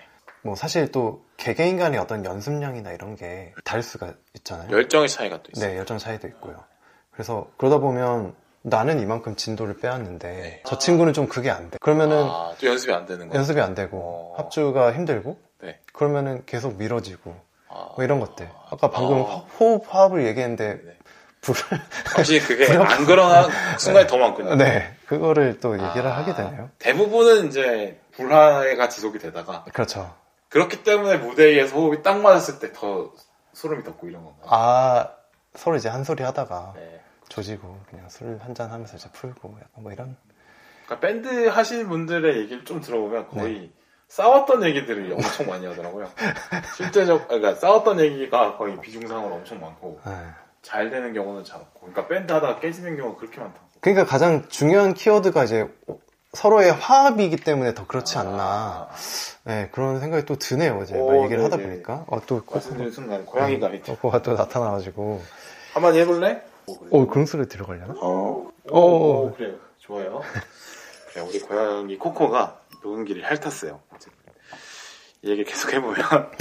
뭐 0.43 0.57
사실 0.57 0.91
또 0.91 1.25
개개인 1.37 1.77
간의 1.79 2.01
어떤 2.01 2.25
연습량이나 2.25 2.91
이런 2.91 3.15
게 3.15 3.55
다를 3.63 3.85
수가 3.85 4.15
있잖아요. 4.39 4.73
열정의 4.73 5.09
차이가 5.09 5.41
또 5.41 5.51
있어요. 5.55 5.71
네, 5.71 5.79
열정 5.79 5.99
차이도 5.99 6.27
있고요. 6.27 6.65
그래서 7.13 7.49
그러다 7.59 7.79
보면 7.79 8.35
나는 8.63 9.01
이만큼 9.01 9.37
진도를 9.37 9.79
빼왔는데 9.79 10.29
네. 10.29 10.63
저 10.67 10.79
친구는 10.79 11.13
좀 11.13 11.29
그게 11.29 11.51
안 11.51 11.71
돼. 11.71 11.79
그러면은 11.81 12.25
아, 12.29 12.53
또 12.61 12.67
연습이 12.67 12.93
안 12.93 13.07
되는 13.07 13.29
거. 13.29 13.35
연습이 13.35 13.61
안 13.61 13.75
되고 13.75 13.99
어. 13.99 14.35
합주가 14.39 14.93
힘들고 14.93 15.39
네. 15.63 15.81
그러면은 15.93 16.43
계속 16.47 16.77
미뤄지고 16.77 17.35
아, 17.69 17.89
뭐 17.97 18.05
이런 18.05 18.21
것들. 18.21 18.49
아까 18.71 18.91
방금 18.91 19.23
아. 19.23 19.45
호흡 19.59 19.85
화합을 19.89 20.27
얘기했는데 20.27 20.81
네. 20.85 20.97
불을 21.41 21.61
확실히 22.15 22.41
그게 22.41 22.71
안 22.77 23.07
그런 23.07 23.51
순간이 23.81 24.07
더 24.07 24.19
많군요. 24.19 24.57
네 24.57 24.95
그거를 25.07 25.59
또 25.61 25.73
얘기를 25.73 26.07
아, 26.07 26.19
하게 26.19 26.35
되네요. 26.35 26.69
대부분은 26.79 27.49
이제 27.49 27.99
불화가 28.13 28.91
지속이 28.91 29.19
되다가 29.19 29.65
그렇죠. 29.73 30.15
그렇기 30.51 30.83
때문에 30.83 31.17
무대에서 31.17 31.75
호흡이 31.77 32.03
딱 32.03 32.21
맞았을 32.21 32.59
때 32.59 32.73
더 32.75 33.11
소름이 33.55 33.85
돋고 33.85 34.07
이런 34.09 34.23
건가요? 34.25 34.45
아 34.49 35.09
서로 35.55 35.77
이제 35.77 35.89
한 35.89 36.05
소리 36.05 36.23
하다가 36.23 36.75
네. 36.77 37.00
조지고 37.31 37.81
그냥 37.89 38.09
술 38.11 38.39
한잔 38.43 38.71
하면서 38.71 38.97
이제 38.97 39.09
풀고 39.13 39.57
약간 39.63 39.83
뭐 39.83 39.93
이런 39.93 40.17
그러니까 40.85 41.07
밴드 41.07 41.49
하시는 41.49 41.89
분들의 41.89 42.41
얘기를 42.41 42.65
좀 42.65 42.81
들어보면 42.83 43.29
거의 43.29 43.61
네. 43.61 43.71
싸웠던 44.09 44.65
얘기들을 44.65 45.13
엄청 45.13 45.47
많이 45.47 45.65
하더라고요. 45.65 46.11
실제적, 46.77 47.29
그러니까 47.29 47.55
싸웠던 47.55 48.01
얘기가 48.01 48.57
거의 48.57 48.79
비중상으로 48.81 49.37
엄청 49.37 49.61
많고 49.61 50.01
네. 50.05 50.13
잘 50.63 50.91
되는 50.91 51.15
경우는 51.15 51.45
잘 51.45 51.61
없고, 51.61 51.81
그러니까 51.81 52.09
밴드 52.09 52.33
하다가 52.33 52.59
깨지는 52.59 52.97
경우가 52.97 53.19
그렇게 53.21 53.41
많다고. 53.41 53.67
그러니까 53.81 54.05
가장 54.05 54.49
중요한 54.49 54.93
키워드가 54.93 55.45
이제 55.45 55.69
서로의 56.33 56.73
화합이기 56.73 57.37
때문에 57.37 57.75
더 57.75 57.87
그렇지 57.87 58.19
않나 58.19 58.43
아, 58.43 58.89
네, 59.45 59.69
그런 59.73 60.01
생각이 60.01 60.27
또 60.27 60.37
드네요 60.37 60.83
이제 60.83 60.97
오, 60.97 61.07
막 61.07 61.17
얘기를 61.23 61.39
네, 61.39 61.43
하다 61.45 61.57
네. 61.57 61.63
보니까 61.63 62.05
어, 62.09 62.21
또 62.27 62.43
말씀드린 62.51 62.91
순간 62.91 63.25
고양이가 63.25 63.69
밑에 63.69 63.93
코코가 63.93 64.23
또 64.23 64.35
나타나가지고 64.35 65.23
한마디 65.73 66.01
해볼래? 66.01 66.50
어 66.67 67.07
그런 67.07 67.27
소리 67.27 67.47
들어가려나? 67.47 67.95
어, 68.01 68.51
어. 68.71 68.79
오, 68.79 69.33
그래요. 69.35 69.57
좋아요. 69.79 70.23
그래, 71.13 71.25
우리 71.27 71.41
고양이 71.41 71.97
코코가 71.99 72.61
녹음기를 72.83 73.25
핥았어요. 73.25 73.81
이 75.23 75.31
얘기 75.31 75.45
계속 75.45 75.73
해보면. 75.73 75.97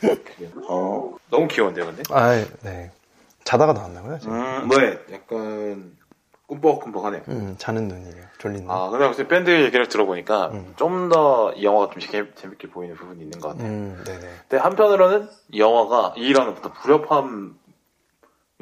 그래요. 0.00 0.50
어, 0.68 1.16
너무 1.30 1.48
귀여운데요, 1.48 1.86
근데? 1.86 2.02
아, 2.10 2.44
네. 2.62 2.90
자다가 3.44 3.72
나왔나봐요, 3.72 4.18
지금. 4.18 4.34
음, 4.34 4.68
네. 4.68 4.98
약간, 5.12 5.96
꿈뻑꿈뻑하네요. 6.46 7.22
음, 7.28 7.54
자는 7.58 7.88
눈이에요. 7.88 8.24
졸린 8.38 8.62
눈. 8.64 8.70
아, 8.70 8.90
근데 8.90 9.06
혹시 9.06 9.26
밴드 9.26 9.50
얘기를 9.64 9.88
들어보니까, 9.88 10.48
음. 10.48 10.74
좀더 10.76 11.54
이 11.56 11.64
영화가 11.64 11.94
좀 11.94 12.00
재밌, 12.00 12.36
재밌게 12.36 12.68
보이는 12.68 12.94
부분이 12.96 13.22
있는 13.22 13.40
것 13.40 13.48
같아요. 13.48 13.66
음, 13.66 14.02
네네. 14.04 14.20
근데 14.48 14.56
한편으로는 14.58 15.28
이 15.50 15.60
영화가 15.60 16.14
이랑 16.16 16.50
어떤 16.50 16.72
불협화음이 16.74 17.52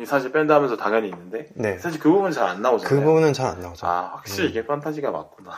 사실 0.06 0.32
밴드 0.32 0.52
하면서 0.52 0.76
당연히 0.76 1.08
있는데, 1.08 1.48
네. 1.54 1.78
사실 1.78 1.98
그 2.00 2.10
부분은 2.10 2.32
잘 2.32 2.48
안 2.48 2.62
나오잖아요. 2.62 2.88
그 2.88 3.04
부분은 3.04 3.32
잘 3.32 3.46
안 3.46 3.60
나오죠. 3.60 3.86
아, 3.86 4.12
확실히 4.16 4.46
음. 4.46 4.50
이게 4.50 4.66
판타지가 4.66 5.10
맞구나. 5.10 5.50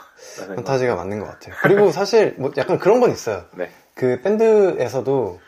판타지가 0.55 0.95
맞는 0.95 1.19
것 1.19 1.25
같아요. 1.27 1.55
그리고 1.61 1.91
사실 1.91 2.35
뭐 2.37 2.51
약간 2.57 2.77
그런 2.79 2.99
건 2.99 3.11
있어요. 3.11 3.43
거. 3.51 3.57
네. 3.57 3.69
그 3.95 4.21
밴드에서도 4.21 5.39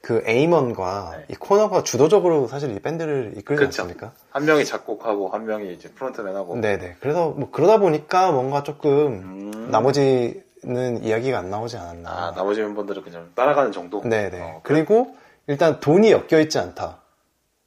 그 0.00 0.22
에이먼과 0.26 1.14
네. 1.18 1.24
이 1.28 1.34
코너가 1.36 1.84
주도적으로 1.84 2.48
사실 2.48 2.74
이 2.74 2.78
밴드를 2.80 3.34
이끌지. 3.36 3.64
않습니까? 3.66 4.12
한 4.30 4.44
명이 4.44 4.64
작곡하고 4.64 5.28
한 5.28 5.46
명이 5.46 5.72
이제 5.74 5.88
frontman하고. 5.90 6.56
네네. 6.60 6.96
그래서 7.00 7.28
뭐 7.30 7.50
그러다 7.52 7.78
보니까 7.78 8.32
뭔가 8.32 8.64
조금 8.64 9.52
음. 9.52 9.68
나머지는 9.70 11.04
이야기가 11.04 11.38
안 11.38 11.50
나오지 11.50 11.76
않았나. 11.76 12.10
아, 12.10 12.32
나머지 12.34 12.60
멤버들은 12.62 13.02
그냥 13.04 13.30
따라가는 13.36 13.70
정도? 13.72 14.00
네네. 14.02 14.40
어, 14.40 14.60
그리고 14.64 15.14
일단 15.46 15.78
돈이 15.80 16.10
엮여 16.10 16.40
있지 16.40 16.58
않다. 16.58 17.01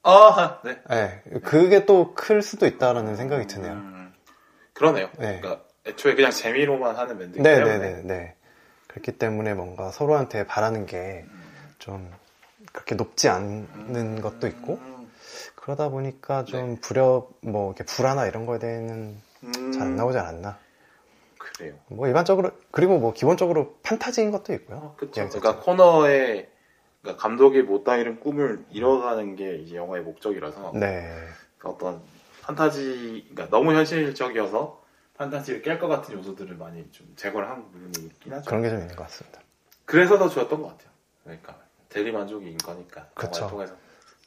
아, 0.07 0.59
네. 0.63 0.77
네. 0.89 1.21
그게 1.43 1.85
또 1.85 2.13
클 2.15 2.41
수도 2.41 2.65
있다라는 2.67 3.15
생각이 3.15 3.47
드네요. 3.47 3.73
음, 3.73 4.13
그러네요. 4.73 5.09
네. 5.17 5.39
그러니까 5.41 5.63
애초에 5.85 6.15
그냥 6.15 6.31
재미로만 6.31 6.95
하는 6.95 7.17
밴드이기 7.17 7.43
때문에. 7.43 7.77
네네네. 7.77 8.01
네. 8.03 8.35
그렇기 8.87 9.13
때문에 9.13 9.53
뭔가 9.53 9.91
서로한테 9.91 10.45
바라는 10.47 10.85
게 10.85 11.25
좀 11.79 12.09
그렇게 12.71 12.95
높지 12.95 13.29
않는 13.29 14.21
것도 14.21 14.47
있고 14.47 14.79
음, 14.81 15.11
그러다 15.55 15.89
보니까 15.89 16.45
좀 16.45 16.77
불협 16.81 17.33
뭐 17.41 17.67
이렇게 17.73 17.83
불화나 17.83 18.25
이런 18.25 18.45
거에 18.47 18.57
대해는 18.59 19.21
음, 19.43 19.71
잘안 19.71 19.95
나오지 19.95 20.17
않았나. 20.17 20.57
그래요. 21.37 21.75
뭐 21.87 22.07
일반적으로 22.07 22.51
그리고 22.71 22.97
뭐 22.97 23.13
기본적으로 23.13 23.75
판타지인 23.83 24.31
것도 24.31 24.53
있고요. 24.53 24.77
어, 24.77 24.95
그쵸. 24.97 25.21
이야기 25.21 25.37
그러니까. 25.39 25.63
코너에 25.63 26.47
그러니까 27.05 27.21
감독이 27.21 27.61
못다 27.61 27.97
이룬 27.97 28.19
꿈을 28.19 28.65
이뤄가는 28.71 29.35
게 29.35 29.57
이제 29.57 29.75
영화의 29.75 30.03
목적이라서 30.03 30.71
네. 30.73 31.07
그 31.59 31.69
어떤 31.69 32.01
판타지, 32.41 33.27
그러니까 33.31 33.55
너무 33.55 33.73
현실적이어서 33.73 34.83
판타지를 35.17 35.61
깰 35.61 35.79
것 35.79 35.87
같은 35.87 36.15
요소들을 36.15 36.57
많이 36.57 36.83
좀 36.91 37.07
제거를 37.15 37.47
한 37.47 37.63
부분이 37.71 38.07
있긴 38.07 38.33
하죠. 38.33 38.49
그런 38.49 38.63
게 38.63 38.69
좀 38.69 38.79
있는 38.79 38.95
것 38.95 39.03
같습니다. 39.03 39.39
그래서 39.85 40.17
더 40.17 40.27
좋았던 40.29 40.61
것 40.61 40.69
같아요. 40.69 40.89
그러니까 41.23 41.55
대리 41.89 42.11
만족이 42.11 42.47
인 42.47 42.57
거니까 42.57 43.07
그쵸. 43.13 43.41
영화를 43.41 43.49
통해서. 43.49 43.73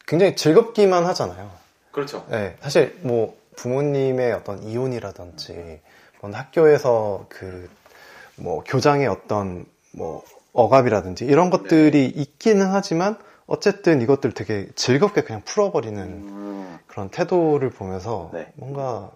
굉장히 0.06 0.36
즐겁기만 0.36 1.04
하잖아요. 1.06 1.50
그렇죠. 1.90 2.24
네, 2.30 2.56
사실 2.60 2.96
뭐 3.02 3.36
부모님의 3.56 4.32
어떤 4.32 4.62
이혼이라든지 4.62 5.80
뭔 6.20 6.32
학교에서 6.34 7.26
그 7.28 7.68
뭐 8.40 8.62
교장의 8.62 9.08
어떤 9.08 9.66
뭐 9.92 10.24
억압이라든지 10.52 11.24
이런 11.24 11.50
것들이 11.50 12.06
있기는 12.06 12.66
하지만 12.66 13.16
어쨌든 13.46 14.02
이것들 14.02 14.32
되게 14.32 14.68
즐겁게 14.74 15.22
그냥 15.22 15.42
풀어버리는 15.44 16.02
음, 16.02 16.78
그런 16.86 17.08
태도를 17.08 17.70
보면서 17.70 18.30
네. 18.32 18.52
뭔가 18.56 19.10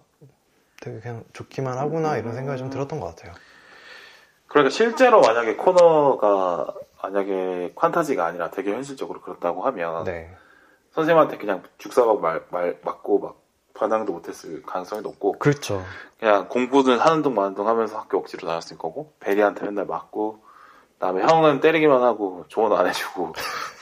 되게 0.81 0.99
그냥 0.99 1.23
좋기만 1.33 1.77
하구나 1.77 2.17
이런 2.17 2.33
생각이 2.33 2.57
좀 2.59 2.69
들었던 2.69 2.99
것 2.99 3.07
같아요. 3.07 3.33
그러니까 4.47 4.71
실제로 4.71 5.21
만약에 5.21 5.55
코너가 5.55 6.73
만약에 7.01 7.73
판타지가 7.75 8.25
아니라 8.25 8.49
되게 8.49 8.71
현실적으로 8.71 9.21
그렇다고 9.21 9.65
하면 9.65 10.03
네, 10.05 10.33
선생님한테 10.93 11.37
그냥 11.37 11.63
죽사박 11.77 12.21
말, 12.21 12.43
말 12.49 12.79
맞고 12.83 13.19
막 13.19 13.41
반항도 13.73 14.13
못했을 14.13 14.61
가능성이 14.63 15.01
높고 15.01 15.33
그렇죠. 15.39 15.83
그냥 16.19 16.47
공부는 16.47 16.99
하는 16.99 17.21
둥 17.21 17.35
마는 17.35 17.55
둥 17.55 17.67
하면서 17.67 17.97
학교 17.97 18.19
억지로 18.19 18.47
다녔을 18.47 18.77
거고 18.77 19.13
베리한테 19.19 19.65
맨날 19.65 19.85
맞고 19.85 20.39
그 20.39 20.52
다음에 21.03 21.21
형은 21.21 21.59
때리기만 21.59 22.01
하고 22.01 22.45
조언 22.47 22.71
안 22.71 22.87
해주고 22.87 23.33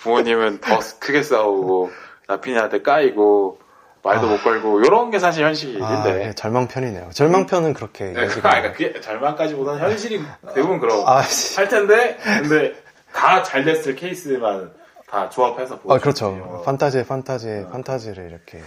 부모님은 0.01 0.59
더 0.59 0.79
크게 0.99 1.21
싸우고 1.21 1.91
나핀이한테 2.27 2.81
까이고 2.81 3.59
말도 4.01 4.25
아. 4.25 4.29
못 4.31 4.43
걸고 4.43 4.81
이런 4.81 5.11
게 5.11 5.19
사실 5.19 5.45
현실인데 5.45 5.85
아, 5.85 6.03
네, 6.03 6.33
절망 6.33 6.67
편이네요. 6.67 7.11
절망 7.13 7.45
편은 7.45 7.75
그렇게 7.75 8.05
네, 8.05 8.25
그러니까 8.25 8.71
그게 8.71 8.99
절망까지보다는 8.99 9.79
현실이 9.81 10.19
대부분 10.55 10.79
그러고 10.79 11.07
아, 11.07 11.21
씨. 11.21 11.57
할 11.57 11.69
텐데 11.69 12.17
근데 12.23 12.73
다 13.13 13.43
잘 13.43 13.65
됐을 13.65 13.95
케이스만 13.95 14.71
다 15.07 15.29
조합해서 15.29 15.75
아, 15.75 15.77
보여주는 15.77 16.01
그렇죠. 16.01 16.63
판타지에 16.65 17.05
판타지에 17.05 17.67
판타지를 17.71 18.29
이렇게. 18.31 18.61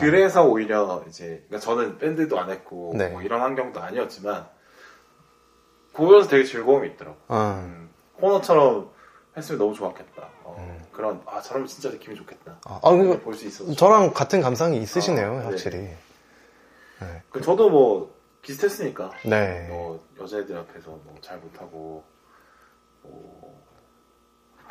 그래서 0.00 0.42
오히려 0.44 1.02
이제 1.06 1.44
그러니까 1.48 1.58
저는 1.58 1.98
밴드도 1.98 2.40
안 2.40 2.48
했고 2.48 2.94
네. 2.96 3.08
뭐 3.08 3.20
이런 3.20 3.42
환경도 3.42 3.78
아니었지만 3.80 4.46
보면서 5.92 6.30
되게 6.30 6.44
즐거움이 6.44 6.88
있더라고. 6.90 7.18
어, 7.28 7.60
음, 7.62 7.89
코너처럼 8.20 8.90
했으면 9.36 9.58
너무 9.58 9.74
좋았겠다. 9.74 10.28
어, 10.44 10.56
음. 10.58 10.84
그런 10.92 11.22
아 11.26 11.40
저러면 11.40 11.66
진짜 11.68 11.88
느낌이 11.90 12.16
좋겠다. 12.16 12.58
아, 12.66 12.80
아, 12.82 12.90
그거 12.90 13.18
볼수 13.20 13.46
있어서. 13.46 13.72
저랑 13.74 14.12
같은 14.12 14.40
감상이 14.40 14.78
있으시네요, 14.78 15.32
아, 15.34 15.38
네. 15.38 15.44
확실히. 15.44 15.78
네. 15.78 17.22
그 17.30 17.40
저도 17.40 17.70
뭐 17.70 18.14
비슷했으니까 18.42 19.10
네. 19.24 19.66
뭐 19.68 20.04
여자애들 20.20 20.56
앞에서 20.58 20.90
뭐 20.90 21.14
잘 21.22 21.38
못하고 21.38 22.04
뭐 23.02 23.64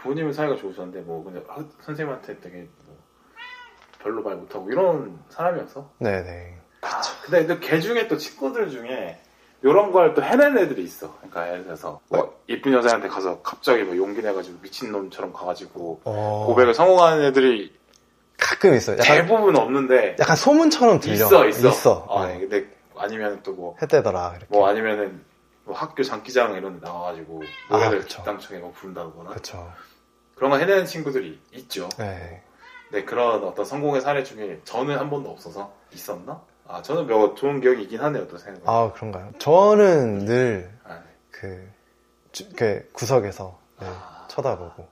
부모님은 0.01 0.33
사이가 0.33 0.55
좋으셨는데 0.55 1.01
뭐 1.01 1.23
그냥 1.23 1.43
학- 1.47 1.69
선생님한테 1.81 2.39
되게 2.39 2.67
뭐 2.85 2.97
별로 3.99 4.21
말 4.23 4.35
못하고 4.35 4.69
이런 4.71 5.19
사람이어서 5.29 5.91
네네. 5.99 6.57
아, 6.81 7.01
근데 7.23 7.45
또걔 7.47 7.79
중에 7.79 8.07
또 8.07 8.17
친구들 8.17 8.69
중에 8.69 9.21
이런 9.62 9.91
걸 9.91 10.14
또 10.14 10.24
해낸 10.24 10.57
애들이 10.57 10.84
있어. 10.84 11.14
그러니까 11.18 11.49
예를 11.51 11.64
들어서 11.66 11.99
뭐 12.10 12.39
예쁜 12.47 12.74
여자한테 12.74 13.07
가서 13.10 13.41
갑자기 13.41 13.84
뭐 13.84 13.95
용기 13.97 14.22
내가지고 14.22 14.60
미친놈처럼 14.62 15.34
가가지고 15.34 16.01
어, 16.05 16.45
고백을 16.47 16.74
성공하는 16.74 17.26
애들이 17.26 17.78
가끔 18.38 18.74
있어요. 18.74 18.97
약간, 18.97 19.18
대부분 19.18 19.55
없는데 19.57 20.16
약간 20.20 20.36
소문처럼 20.36 20.99
들려. 21.01 21.14
있어 21.16 21.47
있어. 21.47 21.68
있어. 21.70 22.07
아, 22.10 22.28
네. 22.28 22.39
근데 22.39 22.68
아니면 22.97 23.43
또뭐 23.43 23.76
했대더라. 23.82 24.30
이렇게. 24.38 24.45
뭐 24.49 24.68
아니면은 24.70 25.24
뭐 25.66 25.76
학교 25.76 26.03
장기자랑 26.03 26.55
이런 26.55 26.80
데 26.80 26.86
나와가지고 26.88 27.43
노래를 27.70 27.97
아, 27.99 28.01
그쵸. 28.01 28.18
뒷땅청에 28.20 28.60
막 28.62 28.74
부른다거나 28.74 29.32
그쵸. 29.32 29.72
그런 30.36 30.51
거 30.51 30.57
해내는 30.57 30.86
친구들이 30.86 31.38
있죠. 31.51 31.89
네. 31.97 32.41
근데 32.89 33.03
그런 33.05 33.43
어떤 33.43 33.66
성공의 33.66 34.01
사례 34.01 34.24
중에 34.24 34.62
저는 34.64 34.97
한 34.97 35.10
번도 35.10 35.30
없어서 35.30 35.74
있었나? 35.93 36.41
아 36.72 36.82
저는 36.84 37.07
몇 37.07 37.36
좋은 37.36 37.61
기억이 37.61 37.84
있긴 37.84 37.99
하네요 37.99 38.28
또 38.28 38.38
생각해. 38.38 38.63
아, 38.67 38.91
그런가요? 38.93 39.32
저는 39.39 40.26
늘, 40.26 40.70
아, 40.84 40.99
그, 41.32 41.67
주- 42.32 42.47
그 42.55 42.88
구석에서 42.93 43.57
늘 43.80 43.88
아. 43.88 44.26
쳐다보고, 44.30 44.88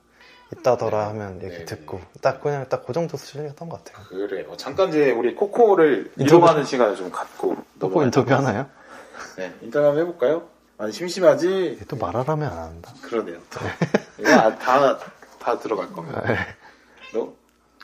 있다더라 0.54 0.98
네. 0.98 1.04
하면 1.20 1.42
얘기 1.44 1.58
네, 1.58 1.64
듣고, 1.64 1.98
네. 1.98 2.04
딱 2.20 2.40
그냥 2.42 2.68
딱 2.68 2.84
그 2.84 2.92
정도 2.92 3.16
수준이었던 3.16 3.68
것 3.68 3.84
같아요. 3.84 4.04
그래. 4.08 4.44
어, 4.48 4.56
잠깐 4.56 4.88
이제 4.88 5.12
우리 5.12 5.36
코코를 5.36 6.10
인터뷰- 6.16 6.24
이동하는 6.24 6.64
시간을 6.64 6.96
좀 6.96 7.10
갖고 7.12 7.54
또 7.78 7.86
넘어갈 7.86 8.06
인터뷰 8.06 8.28
것 8.30 8.34
하나요? 8.38 8.66
네, 9.36 9.54
인터뷰 9.60 9.86
한번 9.86 10.02
해볼까요? 10.02 10.48
많이 10.78 10.90
심심하지? 10.90 11.78
얘 11.80 11.88
또 11.88 11.96
말하라면 11.96 12.50
안 12.50 12.58
한다. 12.58 12.92
그러네요. 13.02 13.38
또. 13.50 13.60
이거 14.18 14.32
아, 14.32 14.56
다, 14.58 14.98
다 15.38 15.58
들어갈 15.60 15.92
겁니다. 15.92 16.22
네. 16.26 16.36
너? 17.14 17.32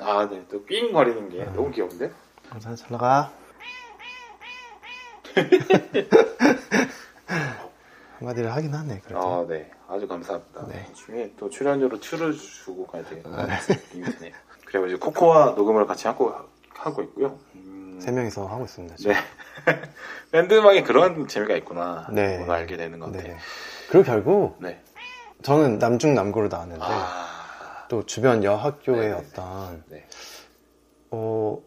아, 0.00 0.28
네. 0.28 0.44
또 0.50 0.64
삥 0.64 0.92
거리는 0.92 1.28
게 1.28 1.44
너무 1.44 1.70
귀여운데? 1.70 2.10
잘, 2.60 2.74
잘 2.74 2.88
나가. 2.90 3.30
한마디를 8.18 8.52
하긴 8.54 8.74
하네, 8.74 9.00
그래도. 9.04 9.20
아, 9.20 9.46
네. 9.48 9.70
아주 9.88 10.06
감사합니다. 10.08 10.66
네. 10.68 10.86
나중에 10.88 11.30
또 11.38 11.50
출연료로 11.50 12.00
툴을 12.00 12.32
주고 12.34 12.86
가야. 12.86 13.02
느낌이 13.02 14.04
드네요. 14.04 14.32
그리고 14.64 14.86
이제 14.86 14.96
코코와 14.96 15.52
녹음을 15.56 15.86
같이 15.86 16.06
하고, 16.06 16.32
하고 16.74 17.02
있고요. 17.02 17.38
음, 17.54 17.98
세 18.00 18.10
명이서 18.10 18.46
하고 18.46 18.64
있습니다. 18.64 18.96
지금. 18.96 19.12
네. 19.12 19.18
밴드 20.32 20.54
음악에 20.54 20.82
그런 20.82 21.28
재미가 21.28 21.54
있구나. 21.56 22.08
네. 22.12 22.38
오늘 22.38 22.50
알게 22.50 22.76
되는 22.76 22.98
것 22.98 23.12
같아요. 23.12 23.34
네. 23.34 23.38
그리고 23.90 24.04
결국, 24.04 24.56
네. 24.60 24.80
저는 25.42 25.78
남중 25.78 26.14
남고를 26.14 26.48
나왔는데, 26.48 26.82
아, 26.82 27.84
또 27.88 28.06
주변 28.06 28.42
여학교의 28.42 29.10
네. 29.10 29.12
어떤, 29.12 29.84
네. 29.88 30.06
어, 31.10 31.58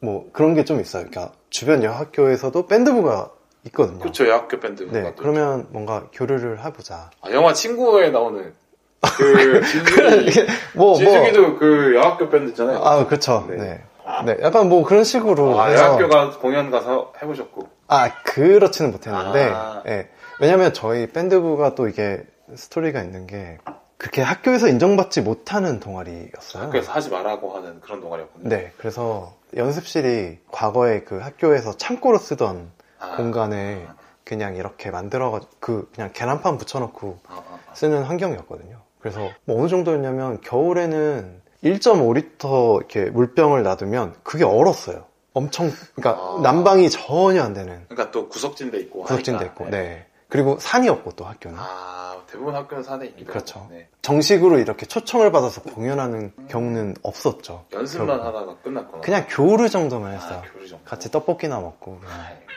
뭐, 0.00 0.28
그런 0.32 0.54
게 0.54 0.64
좀 0.64 0.80
있어요. 0.80 1.06
그러니까, 1.08 1.32
주변 1.50 1.82
여학교에서도 1.82 2.66
밴드부가 2.66 3.30
있거든요. 3.64 3.98
그쵸, 4.00 4.28
여학교 4.28 4.60
밴드. 4.60 4.84
네, 4.90 5.12
그러면 5.18 5.66
뭔가 5.70 6.04
교류를 6.12 6.64
해보자. 6.64 7.10
아, 7.20 7.30
영화 7.32 7.52
친구에 7.52 8.10
나오는 8.10 8.54
그 9.18 9.62
진숙이 9.64 10.46
뭐, 10.74 10.86
뭐. 10.90 10.94
진숙이도 10.96 11.56
그 11.58 11.94
여학교 11.96 12.28
밴드 12.28 12.50
있잖아요. 12.50 12.78
아, 12.78 13.06
그쵸. 13.06 13.46
네. 13.48 13.56
네. 13.56 13.84
네. 14.24 14.36
약간 14.42 14.68
뭐 14.68 14.84
그런 14.84 15.02
식으로. 15.04 15.58
아, 15.60 15.66
해서- 15.66 15.84
여학교 15.84 16.08
가 16.08 16.30
공연 16.38 16.70
가서 16.70 17.12
해보셨고. 17.22 17.68
아, 17.88 18.10
그렇지는 18.24 18.90
못했는데, 18.92 19.50
아. 19.52 19.82
예. 19.86 20.08
왜냐면 20.40 20.72
저희 20.72 21.06
밴드부가 21.08 21.74
또 21.74 21.88
이게 21.88 22.22
스토리가 22.54 23.02
있는 23.02 23.26
게, 23.26 23.58
그렇게 23.98 24.22
학교에서 24.22 24.68
인정받지 24.68 25.22
못하는 25.22 25.80
동아리였어요. 25.80 26.64
학교에서 26.64 26.92
하지 26.92 27.10
말라고 27.10 27.56
하는 27.56 27.80
그런 27.80 28.00
동아리였군요. 28.00 28.48
네, 28.48 28.72
그래서 28.76 29.34
연습실이 29.56 30.38
과거에 30.50 31.02
그 31.04 31.18
학교에서 31.18 31.76
창고로 31.76 32.18
쓰던 32.18 32.70
아, 32.98 33.16
공간에 33.16 33.86
그냥 34.24 34.56
이렇게 34.56 34.90
만들어가지고, 34.90 35.52
그, 35.60 35.90
그냥 35.94 36.10
계란판 36.12 36.58
붙여놓고 36.58 37.18
아, 37.28 37.34
아, 37.34 37.58
아. 37.68 37.74
쓰는 37.74 38.02
환경이었거든요. 38.02 38.80
그래서 38.98 39.30
뭐 39.44 39.60
어느 39.60 39.68
정도였냐면 39.68 40.40
겨울에는 40.40 41.40
1.5리터 41.62 42.78
이렇게 42.78 43.04
물병을 43.10 43.62
놔두면 43.62 44.16
그게 44.22 44.44
얼었어요. 44.44 45.04
엄청 45.32 45.70
그러니까 45.94 46.22
아. 46.22 46.40
난방이 46.42 46.90
전혀 46.90 47.42
안 47.42 47.52
되는 47.54 47.84
그러니까 47.88 48.10
또 48.10 48.28
구석진데 48.28 48.78
있고. 48.80 49.04
하니까. 49.04 49.42
있고, 49.44 49.70
네. 49.70 50.05
그리고 50.28 50.58
산이었고 50.58 51.12
또 51.12 51.24
학교는 51.24 51.56
아, 51.58 52.16
대부분 52.26 52.54
학교는 52.54 52.82
산에 52.82 53.06
있기도 53.06 53.30
그렇죠. 53.32 53.66
네. 53.70 53.88
정식으로 54.02 54.58
이렇게 54.58 54.84
초청을 54.86 55.30
받아서 55.30 55.62
공연하는 55.62 56.32
경우는 56.48 56.96
없었죠. 57.02 57.64
연습만 57.72 58.08
결국. 58.18 58.26
하다가 58.26 58.56
끝났구나. 58.62 59.00
그냥 59.02 59.26
교류 59.28 59.68
정도만 59.68 60.14
했어요. 60.14 60.42
아, 60.44 60.52
교류 60.52 60.68
정도. 60.68 60.84
같이 60.84 61.10
떡볶이나 61.10 61.60
먹고. 61.60 62.00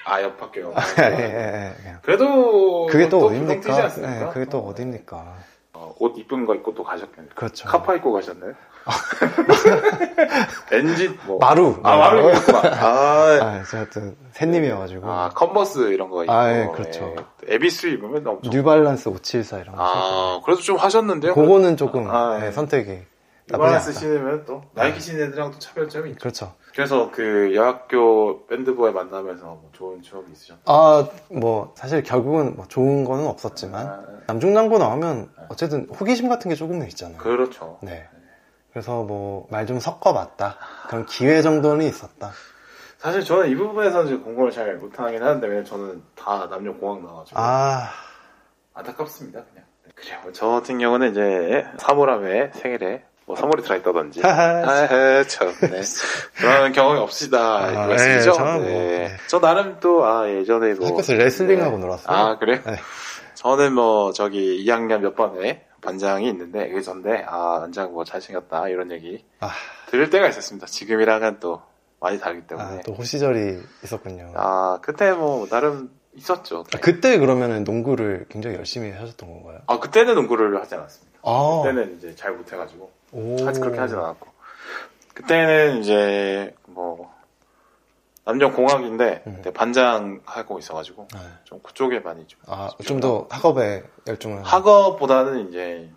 아, 0.05 0.21
옆 0.23 0.41
학교. 0.41 0.73
예, 0.99 1.03
예, 1.03 1.75
예. 1.89 1.95
그래도 2.01 2.87
그게 2.87 3.07
또 3.07 3.19
또 3.19 3.25
어딥니까? 3.27 3.87
네, 3.95 4.29
그게 4.33 4.45
또 4.45 4.57
어, 4.59 4.69
어딥니까? 4.69 5.35
어, 5.73 5.93
옷 5.99 6.17
이쁜 6.17 6.45
거 6.47 6.55
입고 6.55 6.73
또 6.73 6.83
가셨겠네요. 6.83 7.33
그렇죠. 7.35 7.67
카파 7.67 7.93
입고 7.95 8.11
가셨나요? 8.11 8.53
엔진 10.71 11.17
뭐 11.25 11.37
마루. 11.39 11.79
아 11.83 11.97
마루 11.97 12.31
입구나. 12.31 12.59
아, 12.65 13.39
아, 13.41 13.63
제가 13.69 13.89
또 13.89 14.01
샌님이어가지고. 14.33 15.09
아 15.09 15.29
컨버스 15.29 15.91
이런 15.91 16.09
거 16.09 16.23
입고. 16.23 16.33
아, 16.33 16.51
예, 16.51 16.67
그렇죠. 16.73 17.15
예. 17.47 17.55
에비수 17.55 17.87
입으면 17.87 18.25
엄청. 18.27 18.51
뉴발란스 18.51 19.09
574 19.09 19.59
이런 19.59 19.75
거. 19.75 19.81
아 19.81 20.41
그래도 20.45 20.61
좀 20.61 20.77
하셨는데요. 20.77 21.33
그거는 21.33 21.77
조금 21.77 22.09
아, 22.09 22.37
네, 22.39 22.47
예. 22.47 22.51
선택이 22.51 22.89
나쁘지 22.89 23.07
뉴발란스. 23.51 23.93
신으면 23.93 24.45
또 24.45 24.61
나이키 24.73 24.99
신는 24.99 25.27
애들이랑 25.27 25.51
또 25.51 25.59
차별점이 25.59 26.11
있죠. 26.11 26.19
그렇죠. 26.19 26.53
그래서 26.73 27.09
그 27.11 27.53
여학교 27.55 28.45
밴드부에 28.45 28.91
만나면서 28.91 29.45
뭐 29.45 29.69
좋은 29.73 30.01
추억이 30.03 30.27
있으셨나요? 30.31 30.63
아, 30.65 31.07
뭐 31.29 31.73
사실 31.75 32.03
결국은 32.03 32.55
뭐 32.55 32.65
좋은 32.67 33.03
거는 33.03 33.25
없었지만 33.27 33.87
아, 33.87 34.01
남중남고 34.27 34.77
나오면 34.77 35.29
어쨌든 35.49 35.87
호기심 35.99 36.29
같은 36.29 36.49
게 36.49 36.55
조금은 36.55 36.87
있잖아요. 36.89 37.17
그렇죠. 37.17 37.79
네. 37.81 38.07
그래서 38.71 39.03
뭐 39.03 39.47
말 39.49 39.65
좀 39.65 39.79
섞어봤다. 39.79 40.57
그런 40.87 41.05
기회 41.05 41.41
정도는 41.41 41.85
있었다. 41.85 42.31
사실 42.97 43.23
저는 43.23 43.49
이 43.49 43.55
부분에서는 43.55 44.23
공부를 44.23 44.51
잘 44.51 44.75
못하긴 44.75 45.21
하는데 45.23 45.45
왜냐면 45.47 45.65
저는 45.65 46.03
다 46.15 46.47
남녀 46.49 46.73
공학 46.73 47.01
나와가지고 47.03 47.39
아, 47.39 47.89
안타깝습니다 48.73 49.41
그냥. 49.51 49.65
네, 49.85 49.91
그래요. 49.95 50.19
저 50.33 50.47
같은 50.49 50.77
경우는 50.79 51.11
이제 51.11 51.65
사물함에 51.77 52.51
생일에 52.55 53.03
뭐 53.25 53.35
선물이 53.35 53.61
들어있다든지. 53.63 54.21
아하, 54.25 55.23
참, 55.27 55.53
네. 55.61 55.81
그런 56.35 56.71
경험이 56.73 56.99
없으시다, 56.99 57.57
아, 57.57 57.71
이 57.71 57.75
말씀이죠? 57.75 58.29
예, 58.31 58.33
저는 58.33 58.53
뭐, 58.55 58.63
네. 58.63 58.73
네. 59.07 59.17
저 59.27 59.39
나름 59.39 59.77
또, 59.79 60.03
아, 60.03 60.27
예전에 60.27 60.73
뭐. 60.73 60.87
학교에서 60.87 61.13
레슬링하고 61.13 61.77
네. 61.77 61.85
놀았어요. 61.85 62.17
아, 62.17 62.37
그래요? 62.39 62.59
네. 62.65 62.75
저는 63.35 63.73
뭐, 63.73 64.11
저기, 64.13 64.65
2학년 64.65 65.01
몇 65.01 65.15
번에 65.15 65.63
반장이 65.81 66.27
있는데, 66.29 66.69
그 66.69 66.81
전데, 66.81 67.23
아, 67.27 67.59
반장 67.61 67.91
뭐 67.93 68.03
잘생겼다, 68.03 68.67
이런 68.69 68.91
얘기 68.91 69.23
아, 69.39 69.49
들을 69.87 70.09
때가 70.09 70.27
있었습니다. 70.29 70.67
지금이랑은 70.67 71.39
또 71.39 71.61
많이 71.99 72.19
다르기 72.19 72.47
때문에. 72.47 72.79
아, 72.79 72.81
또 72.81 72.93
호 72.93 73.03
시절이 73.03 73.59
있었군요. 73.83 74.31
아, 74.35 74.79
그때 74.81 75.11
뭐, 75.11 75.47
나름 75.47 75.91
있었죠. 76.15 76.63
아, 76.73 76.79
그때 76.79 77.17
그러면은 77.17 77.63
농구를 77.63 78.25
굉장히 78.29 78.55
열심히 78.57 78.91
하셨던 78.91 79.29
건가요? 79.29 79.59
아, 79.67 79.79
그때는 79.79 80.15
농구를 80.15 80.59
하지 80.59 80.75
않았습니다. 80.75 81.19
아, 81.23 81.61
그때는 81.63 81.97
이제 81.97 82.15
잘 82.15 82.31
못해가지고. 82.33 82.91
오. 83.11 83.47
아직 83.47 83.59
그렇게 83.61 83.79
하진 83.79 83.97
않았고. 83.97 84.27
그때는 85.13 85.79
이제, 85.81 86.55
뭐, 86.67 87.11
남녀 88.29 88.51
공학인데, 88.51 89.23
음. 89.25 89.41
반장 89.55 90.21
하고 90.23 90.59
있어가지고, 90.59 91.07
네. 91.11 91.19
좀 91.45 91.59
그쪽에 91.63 91.99
많이 92.01 92.27
좀. 92.27 92.39
아, 92.45 92.69
좀 92.85 92.99
더 92.99 93.25
학업에 93.31 93.81
열중을. 94.05 94.43
학업보다는 94.43 95.49
이제, 95.49 95.89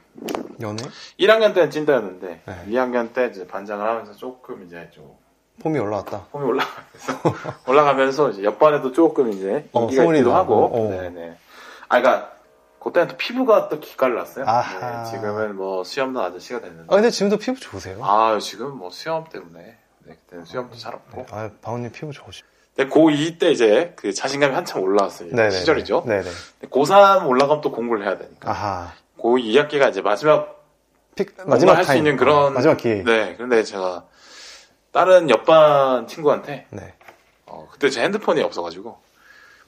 연애? 0.63 0.83
1학년 1.21 1.53
때는 1.55 1.71
찐따였는데, 1.71 2.43
네. 2.47 2.65
2학년 2.69 3.13
때 3.13 3.27
이제 3.27 3.47
반장을 3.47 3.87
하면서 3.87 4.15
조금 4.15 4.65
이제 4.65 4.89
좀, 4.95 5.15
폼이 5.63 5.79
올라왔다. 5.79 6.29
폼이 6.33 6.47
올라가면서, 6.47 7.59
올라가면서 7.69 8.31
이제 8.31 8.45
옆반에도 8.45 8.93
조금 8.93 9.31
이제, 9.31 9.69
어, 9.73 9.83
인기가 9.83 10.01
소문이 10.03 10.19
있기도 10.21 10.35
하고, 10.35 10.71
어. 10.73 10.89
네네. 10.89 11.37
아, 11.89 12.01
그니까, 12.01 12.33
그때는 12.81 13.09
또 13.09 13.17
피부가 13.19 13.69
또 13.69 13.79
기깔을 13.79 14.15
났어요. 14.17 14.47
아하. 14.49 15.03
네, 15.05 15.11
지금은 15.11 15.55
뭐 15.55 15.85
수염 15.85 16.15
난 16.15 16.25
아저씨가 16.25 16.61
됐는데. 16.61 16.85
아, 16.89 16.95
근데 16.97 17.11
지금도 17.11 17.37
피부 17.37 17.61
좋으세요? 17.61 18.03
아, 18.03 18.39
지금 18.41 18.79
뭐 18.79 18.89
수염 18.91 19.25
때문에. 19.25 19.77
네, 20.05 20.17
그때는 20.25 20.45
수염도 20.45 20.77
잘 20.77 20.95
없고. 20.95 21.27
아, 21.31 21.51
바우님 21.61 21.93
피부 21.93 22.13
좋으시. 22.13 22.43
근데 22.75 22.91
고2 22.93 23.39
때 23.39 23.51
이제 23.51 23.93
그 23.97 24.13
자신감이 24.13 24.55
한참 24.55 24.83
올라왔어요. 24.83 25.31
네네. 25.31 25.51
시절이죠. 25.51 26.05
네네. 26.07 26.29
고3 26.71 27.27
올라가면 27.29 27.61
또 27.61 27.71
공부를 27.71 28.05
해야 28.07 28.17
되니까. 28.17 28.51
아하. 28.51 28.93
고2 29.19 29.69
2학기가 29.69 29.91
이제 29.91 30.01
마지막 30.01 30.63
픽, 31.15 31.35
마지막 31.47 31.77
할 31.77 31.85
수. 31.85 31.97
있는 31.97 32.17
그런 32.17 32.47
어, 32.47 32.51
마지막 32.51 32.77
기회. 32.79 33.03
네. 33.05 33.35
그런데 33.37 33.63
제가 33.63 34.05
다른 34.91 35.29
옆반 35.29 36.07
친구한테 36.07 36.67
네. 36.71 36.95
어, 37.47 37.69
그때 37.71 37.91
제 37.91 38.03
핸드폰이 38.03 38.41
없어가지고 38.43 38.99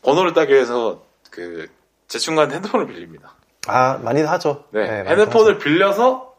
번호를 0.03 0.32
따기 0.32 0.53
위해서 0.55 1.03
그 1.30 1.68
제 2.07 2.18
친구한테 2.18 2.57
핸드폰을 2.57 2.87
빌립니다. 2.87 3.35
아, 3.66 3.99
많이들 4.03 4.28
하죠. 4.30 4.64
네. 4.70 4.87
많이들 5.03 5.11
핸드폰을 5.18 5.59
빌려서 5.59 6.35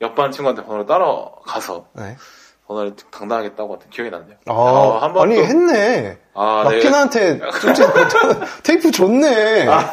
옆반 0.00 0.32
친구한테 0.32 0.62
번호를 0.64 0.86
따러 0.86 1.36
가서. 1.46 1.86
네. 1.92 2.16
번호를 2.66 2.94
당당하게 3.10 3.54
따고 3.54 3.72
왔던 3.72 3.90
기억이 3.90 4.10
나네요. 4.10 4.36
아, 4.46 4.52
어, 4.52 4.98
한번 4.98 5.24
아니, 5.24 5.36
또- 5.36 5.44
했네. 5.44 6.18
아, 6.34 6.64
네. 6.68 6.76
마키나한테 6.76 7.38
좀 7.38 7.48
테이프 8.64 8.90
줬네. 8.90 9.66
아, 9.68 9.90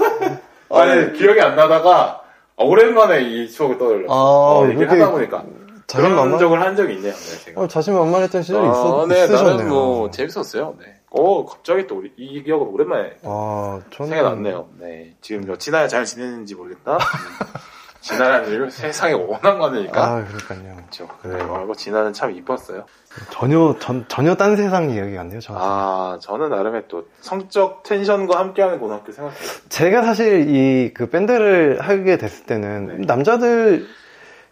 아니, 0.70 1.14
기억이 1.14 1.42
안 1.42 1.56
나다가 1.56 2.22
아, 2.58 2.64
오랜만에 2.64 3.22
이 3.24 3.50
추억을 3.50 3.78
떠올려. 3.78 4.12
아, 4.12 4.14
어, 4.16 4.64
얘기를 4.70 4.88
그렇게 4.88 5.02
하다 5.04 5.12
보니까 5.14 5.44
그런 5.44 5.82
자신만만, 5.88 6.40
적을 6.40 6.62
한 6.62 6.76
적이 6.78 6.94
있네요. 6.96 7.14
네, 7.14 7.40
제가. 7.46 7.62
어, 7.62 7.68
자신만만했던 7.68 8.42
시절이 8.44 8.66
있었, 8.70 9.02
아, 9.02 9.06
네, 9.08 9.24
있으셨네요. 9.26 9.52
나는 9.58 9.70
뭐 9.70 10.10
재밌었어요. 10.12 10.76
네. 10.80 10.86
오, 11.14 11.46
갑자기 11.46 11.86
또 11.88 12.02
이 12.18 12.42
기억을 12.44 12.68
오랜만에 12.72 13.12
아, 13.24 13.82
저는. 13.92 14.12
생각났네요. 14.12 14.70
네. 14.80 15.14
지금 15.20 15.42
뭐 15.46 15.58
진아야 15.58 15.90
잘 15.90 16.06
지내는지 16.06 16.56
모르겠다. 16.56 16.98
진아라는 18.02 18.50
일 18.50 18.72
세상에 18.72 19.14
워낙 19.14 19.58
많으니까. 19.58 20.04
아, 20.04 20.26
그러니까요. 20.26 20.76
그렇죠. 20.76 21.08
네. 21.24 21.32
그리고 21.38 21.76
진아는 21.76 22.14
참 22.14 22.32
이뻤어요. 22.32 22.86
전혀, 23.30 23.76
전, 23.80 24.06
전혀 24.08 24.36
딴 24.36 24.56
세상 24.56 24.90
이야기가 24.90 25.22
안 25.22 25.30
돼요, 25.30 25.40
저한테. 25.40 25.66
아, 25.68 26.18
저는 26.22 26.50
나름의 26.50 26.84
또 26.88 27.06
성적 27.20 27.84
텐션과 27.84 28.40
함께하는 28.40 28.80
고등학교 28.80 29.12
생각해요. 29.12 29.40
제가 29.70 30.04
사실 30.04 30.48
이 30.50 30.94
그 30.94 31.10
밴드를 31.10 31.80
하게 31.82 32.18
됐을 32.18 32.46
때는 32.46 32.88
네. 32.88 33.06
남자들 33.06 33.88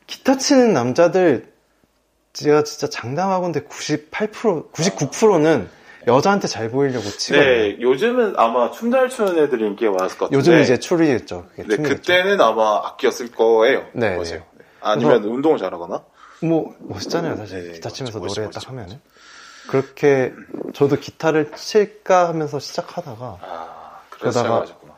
기타 0.07 0.37
치는 0.37 0.73
남자들 0.73 1.51
제가 2.33 2.63
진짜 2.63 2.87
장담하건데 2.89 3.61
98% 3.63 4.71
99%는 4.71 5.69
여자한테 6.09 6.47
잘 6.47 6.69
보이려고 6.69 7.05
치거든요. 7.09 7.45
네, 7.45 7.77
요즘은 7.79 8.33
아마 8.37 8.71
춤 8.71 8.91
잘 8.91 9.09
추는 9.09 9.37
애들이 9.37 9.65
인기가 9.65 9.91
많았을 9.91 10.17
것 10.17 10.25
같은데. 10.25 10.37
요즘은 10.37 10.61
이제 10.61 10.77
추리겠죠. 10.77 11.45
네. 11.55 11.77
그때는 11.77 12.41
아마 12.41 12.81
악기였을 12.87 13.31
거예요. 13.31 13.85
네, 13.93 14.11
맞아요. 14.11 14.23
네. 14.57 14.65
아니면 14.81 15.23
운동을 15.23 15.57
잘하거나. 15.57 16.03
뭐 16.41 16.73
멋있잖아요, 16.79 17.35
사실 17.35 17.67
네, 17.67 17.71
기타 17.73 17.89
치면서 17.89 18.19
멋있죠, 18.19 18.41
노래 18.41 18.47
멋있죠, 18.47 18.59
딱 18.61 18.69
하면은. 18.69 18.99
그렇게 19.67 20.33
저도 20.73 20.95
기타를 20.95 21.51
칠까 21.51 22.29
하면서 22.29 22.59
시작하다가 22.59 23.37
아, 23.41 23.99
그래서 24.09 24.41
그러다가 24.41 24.65
시작하셨구나. 24.65 24.93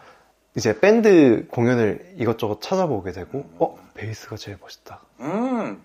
이제 0.55 0.79
밴드 0.79 1.45
공연을 1.49 2.13
이것저것 2.17 2.61
찾아보게 2.61 3.11
되고 3.11 3.43
어 3.57 3.77
베이스가 3.95 4.37
제일 4.37 4.57
멋있다. 4.61 5.01
음, 5.21 5.83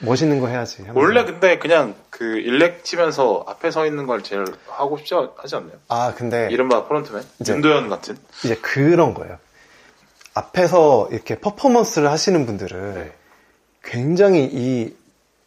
멋있는 0.00 0.40
거 0.40 0.48
해야지. 0.48 0.84
원래 0.94 1.24
근데 1.24 1.58
그냥 1.58 1.94
그 2.10 2.24
일렉 2.38 2.84
치면서 2.84 3.44
앞에 3.46 3.70
서 3.70 3.86
있는 3.86 4.06
걸 4.06 4.22
제일 4.22 4.44
하고 4.68 4.96
싶지 4.98 5.14
않- 5.14 5.30
하지 5.36 5.56
않나요? 5.56 5.72
아 5.88 6.14
근데 6.16 6.48
이른바 6.50 6.86
프론트맨? 6.86 7.22
이제- 7.40 7.52
윤도현 7.54 7.88
같은? 7.88 8.16
이제 8.44 8.56
그런 8.56 9.14
거예요. 9.14 9.38
앞에서 10.34 11.08
이렇게 11.10 11.38
퍼포먼스를 11.38 12.10
하시는 12.10 12.46
분들은 12.46 12.94
네. 12.94 13.12
굉장히 13.82 14.44
이 14.50 14.94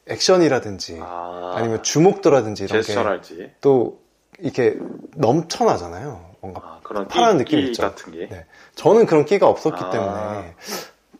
액션이라든지 0.08 1.00
아, 1.02 1.54
아, 1.56 1.62
니면 1.62 1.82
주목도라든지 1.84 2.66
이런 2.66 2.82
게. 2.82 3.54
또 3.62 4.00
이렇게 4.40 4.76
넘쳐나잖아요. 5.16 6.32
뭔가 6.42 6.62
아, 6.64 6.80
그런 6.84 7.08
파란 7.08 7.38
끼- 7.38 7.44
느낌 7.46 7.60
끼 7.62 7.66
있죠. 7.68 7.84
같은 7.84 8.12
게. 8.12 8.28
네. 8.30 8.46
저는 8.76 9.06
그런 9.06 9.24
끼가 9.26 9.48
없었기 9.48 9.82
아. 9.82 9.90
때문에 9.90 10.56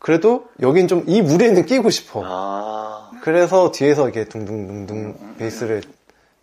그래도 0.00 0.44
여긴 0.60 0.86
좀 0.86 1.04
이 1.06 1.22
무리에는 1.22 1.64
끼고 1.64 1.88
싶어. 1.88 2.22
아, 2.26 3.03
그래서 3.24 3.70
뒤에서 3.70 4.02
이렇게 4.02 4.26
둥둥둥둥 4.26 5.36
베이스를 5.38 5.82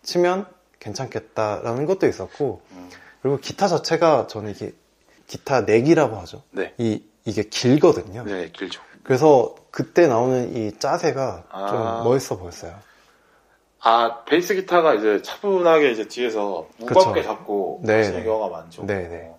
치면 0.02 0.46
괜찮겠다라는 0.80 1.86
것도 1.86 2.08
있었고 2.08 2.60
음. 2.72 2.90
그리고 3.22 3.38
기타 3.38 3.68
자체가 3.68 4.26
저는 4.26 4.50
이게 4.50 4.72
기타 5.28 5.60
넥이라고 5.60 6.16
하죠. 6.16 6.42
네. 6.50 6.74
이 6.78 7.00
이게 7.24 7.44
길거든요. 7.44 8.24
네, 8.24 8.50
길죠. 8.50 8.82
그래서 9.04 9.54
그때 9.70 10.08
나오는 10.08 10.56
이 10.56 10.76
짜세가 10.76 11.44
아. 11.50 11.66
좀 11.68 12.10
멋있어 12.10 12.36
보였어요. 12.38 12.74
아, 13.78 14.24
베이스 14.24 14.56
기타가 14.56 14.94
이제 14.94 15.22
차분하게 15.22 15.92
이제 15.92 16.08
뒤에서 16.08 16.66
무겁게 16.78 17.20
그쵸. 17.20 17.22
잡고 17.22 17.82
네, 17.84 17.98
하시는 17.98 18.18
네. 18.18 18.24
경우가 18.24 18.48
많죠. 18.48 18.86
네, 18.86 19.06
네. 19.06 19.32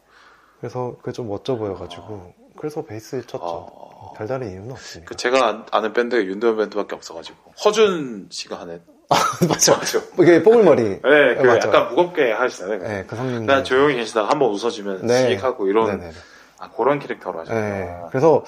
그래서 0.61 0.95
그게 1.01 1.11
좀 1.11 1.27
멋져 1.27 1.57
보여가지고 1.57 2.35
그래서 2.57 2.83
베이스 2.83 3.21
쳤죠. 3.25 3.43
어, 3.45 4.13
별다른 4.15 4.49
이유는 4.51 4.71
없습니다. 4.71 5.09
그 5.09 5.15
제가 5.15 5.47
안- 5.47 5.65
아는 5.71 5.93
밴드가 5.93 6.21
윤도현 6.23 6.57
밴드밖에 6.57 6.95
없어가지고 6.95 7.51
허준 7.63 8.27
씨가 8.31 8.59
하는 8.59 8.81
맞죠. 9.49 9.73
맞죠. 9.75 10.01
이게 10.19 10.41
뽀글머리. 10.43 10.83
네, 10.83 10.99
그 11.35 11.43
맞죠. 11.43 11.67
약간 11.67 11.89
무겁게 11.89 12.31
하시잖아요. 12.31 12.79
네, 12.79 13.03
그 13.05 13.15
성님. 13.15 13.45
그냥 13.45 13.63
조용히 13.63 13.95
계시다가 13.95 14.29
한번 14.29 14.49
웃어주면 14.51 15.05
네. 15.07 15.29
씩 15.29 15.43
하고 15.43 15.67
이런 15.67 15.99
네네. 15.99 16.11
아, 16.59 16.69
그런 16.71 16.99
캐릭터로 16.99 17.39
하시는 17.41 17.59
네. 17.61 18.01
그래서 18.09 18.43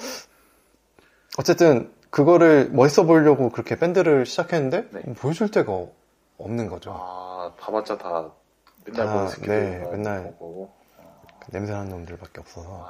어쨌든 1.38 1.92
그거를 2.10 2.70
멋있어 2.72 3.04
보이려고 3.04 3.50
그렇게 3.50 3.76
밴드를 3.76 4.24
시작했는데 4.26 4.88
네. 4.90 5.02
보여줄 5.14 5.50
데가 5.50 5.72
없는 6.38 6.68
거죠. 6.68 6.96
아, 6.98 7.52
봐봤자 7.58 7.98
다 7.98 8.30
맨날 8.86 9.06
다, 9.06 9.12
보는 9.12 9.28
스케줄 9.28 9.54
네, 9.54 9.88
맨날. 9.92 10.34
보고 10.38 10.72
냄새나는 11.48 11.90
놈들밖에 11.90 12.40
없어서. 12.40 12.88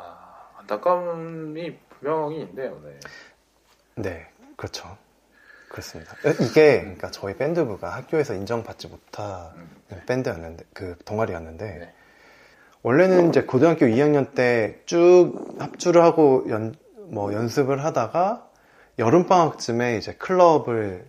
아, 0.68 0.74
안타까움이 0.74 1.78
분명히 1.88 2.42
있네요. 2.42 2.80
네. 2.84 3.00
네, 3.96 4.26
그렇죠. 4.56 4.96
그렇습니다. 5.68 6.14
이게 6.40 6.80
그러니까 6.80 7.10
저희 7.10 7.36
밴드부가 7.36 7.90
학교에서 7.90 8.34
인정받지 8.34 8.88
못한 8.88 9.68
밴드였는데 10.06 10.64
그 10.72 10.96
동아리였는데 11.04 11.64
네. 11.64 11.92
원래는 12.82 13.30
이제 13.30 13.42
고등학교 13.42 13.86
2학년 13.86 14.34
때 14.34 14.80
쭉 14.86 15.34
합주를 15.58 16.02
하고 16.02 16.44
연, 16.50 16.74
뭐 17.08 17.32
연습을 17.32 17.84
하다가 17.84 18.48
여름 18.98 19.26
방학쯤에 19.26 19.96
이제 19.98 20.14
클럽을 20.14 21.04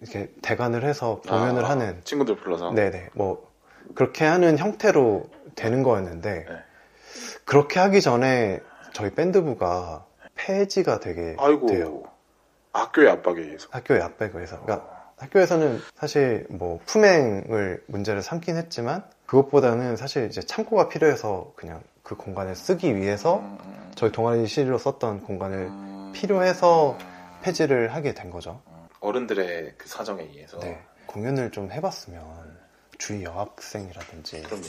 이렇게 0.00 0.32
대관을 0.42 0.84
해서 0.84 1.20
공연을 1.28 1.64
아, 1.64 1.70
하는 1.70 2.00
친구들 2.04 2.36
불러서 2.36 2.72
네네 2.72 3.10
뭐 3.14 3.46
그렇게 3.94 4.24
하는 4.24 4.58
형태로 4.58 5.28
되는 5.54 5.82
거였는데 5.82 6.46
네. 6.48 6.56
그렇게 7.44 7.78
하기 7.80 8.00
전에 8.00 8.60
저희 8.98 9.10
밴드부가 9.14 10.04
폐지가 10.34 10.98
되게 10.98 11.36
아이고 11.38 11.68
돼요. 11.68 12.02
학교의 12.72 13.08
압박에 13.10 13.42
의해서 13.42 13.68
학교의 13.70 14.02
압박에서. 14.02 14.60
그러니까 14.62 15.12
학교에서는 15.18 15.78
사실 15.94 16.48
뭐 16.50 16.80
품행을 16.84 17.84
문제를 17.86 18.22
삼긴 18.22 18.56
했지만 18.56 19.04
그것보다는 19.26 19.94
사실 19.94 20.26
이제 20.26 20.40
창고가 20.40 20.88
필요해서 20.88 21.52
그냥 21.54 21.80
그 22.02 22.16
공간을 22.16 22.56
쓰기 22.56 22.96
위해서 22.96 23.38
음, 23.38 23.92
저희 23.94 24.10
동아리실로 24.10 24.78
썼던 24.78 25.22
공간을 25.22 25.58
음, 25.58 26.12
필요해서 26.12 26.98
음, 27.00 27.40
폐지를 27.42 27.94
하게 27.94 28.14
된 28.14 28.30
거죠. 28.30 28.60
어른들의 28.98 29.74
그 29.78 29.88
사정에 29.88 30.24
의해서 30.24 30.58
네. 30.58 30.82
공연을 31.06 31.52
좀 31.52 31.70
해봤으면 31.70 32.58
주위 32.98 33.22
여학생이라든지 33.22 34.42
그럼요. 34.42 34.66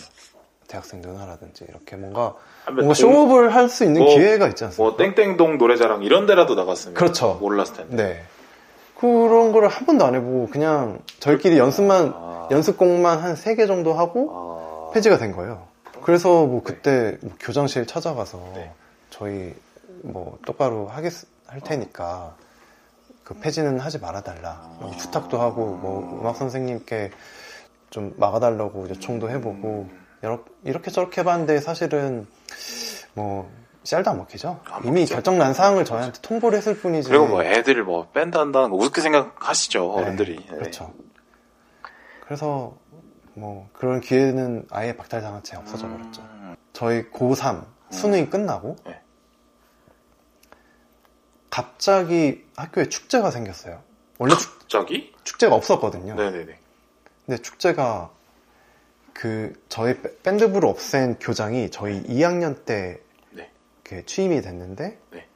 대학생 0.70 1.02
누나라든지 1.02 1.66
이렇게 1.68 1.96
뭔가 1.98 2.36
한번 2.64 2.86
뭔가 2.86 2.94
동- 2.94 2.94
쇼업을 2.94 3.54
할 3.54 3.68
수 3.68 3.84
있는 3.84 4.04
뭐- 4.04 4.16
기회가 4.16 4.48
있지 4.48 4.64
않습니까? 4.64 4.84
뭐 4.84 5.14
땡땡동 5.14 5.58
노래자랑 5.58 6.04
이런 6.04 6.26
데라도 6.28 6.56
나갔으면 6.56 6.94
그렇죠. 6.94 7.38
몰랐을 7.42 7.74
텐데. 7.76 7.96
네. 7.96 8.24
그런 8.98 9.52
거를 9.52 9.68
한 9.68 9.86
번도 9.86 10.06
안 10.06 10.16
해보고 10.16 10.48
그냥 10.52 11.00
저희끼리 11.20 11.58
연습만 11.58 12.14
아. 12.16 12.48
연습곡만 12.52 13.20
한 13.20 13.34
세 13.36 13.56
개 13.56 13.66
정도 13.66 13.94
하고 13.94 14.90
아, 14.90 14.94
폐지가 14.94 15.18
된 15.18 15.32
거예요. 15.32 15.68
그래서 16.04 16.46
뭐 16.46 16.62
그때 16.64 17.18
뭐 17.22 17.32
교장실 17.40 17.86
찾아가서 17.88 18.38
네. 18.56 18.72
저희 19.10 19.54
뭐 20.04 20.38
똑바로 20.46 20.88
하겠 20.88 21.12
할 21.48 21.62
테니까 21.62 22.36
그 23.24 23.34
폐지는 23.34 23.80
하지 23.80 23.98
말아달라 23.98 24.70
뭐 24.80 24.92
부탁도 24.92 25.42
하고 25.42 25.66
뭐 25.82 26.20
음악 26.22 26.36
선생님께 26.38 27.10
좀 27.90 28.14
막아달라고 28.18 28.88
요청도 28.90 29.32
해보고 29.32 29.90
여러- 30.24 30.44
이렇게 30.64 30.92
저렇게 30.92 31.22
해봤는데 31.22 31.60
사실은 31.62 32.28
뭐 33.14 33.50
쌀도 33.84 34.12
안 34.12 34.18
먹히죠. 34.18 34.62
안 34.66 34.84
이미 34.86 35.02
먹죠. 35.02 35.16
결정 35.16 35.38
난 35.38 35.54
사항을 35.54 35.86
저희한테 35.86 36.20
통보를 36.22 36.58
했을 36.58 36.78
뿐이지. 36.78 37.10
그리고 37.10 37.28
뭐 37.28 37.44
애들 37.44 37.84
뭐 37.84 38.10
밴드 38.12 38.38
한다는 38.38 38.70
거 38.70 38.76
우습게 38.76 39.02
생각하시죠 39.02 39.94
네, 39.98 40.02
어른들이. 40.04 40.36
네. 40.38 40.58
그렇죠. 40.58 40.94
그래서 42.26 42.78
뭐 43.34 43.70
그런 43.74 44.02
기회는 44.02 44.68
아예 44.70 44.96
박탈당한 44.96 45.42
채 45.44 45.56
없어져 45.58 45.88
버렸죠. 45.88 46.22
음, 46.22 46.56
저희 46.74 47.10
고3 47.10 47.66
수능이 47.90 48.30
끝나고 48.30 48.76
네. 48.86 49.02
갑자기 51.50 52.46
학교에 52.56 52.90
축제가 52.90 53.32
생겼어요. 53.32 53.82
원래 54.20 54.36
축, 54.36 54.60
갑자기? 54.60 55.14
축제가 55.24 55.56
없었거든요. 55.56 56.14
네네네. 56.16 56.60
근데 57.26 57.42
축제가 57.42 58.12
그 59.20 59.52
저희 59.68 60.02
밴- 60.02 60.16
밴드부를 60.24 60.70
없앤 60.70 61.20
교장이 61.20 61.70
저희 61.72 62.02
2학년 62.04 62.64
때 62.64 63.02
네. 63.32 63.52
이렇게 63.84 64.06
취임이 64.06 64.42
됐는데 64.42 64.98
네. 65.12 65.28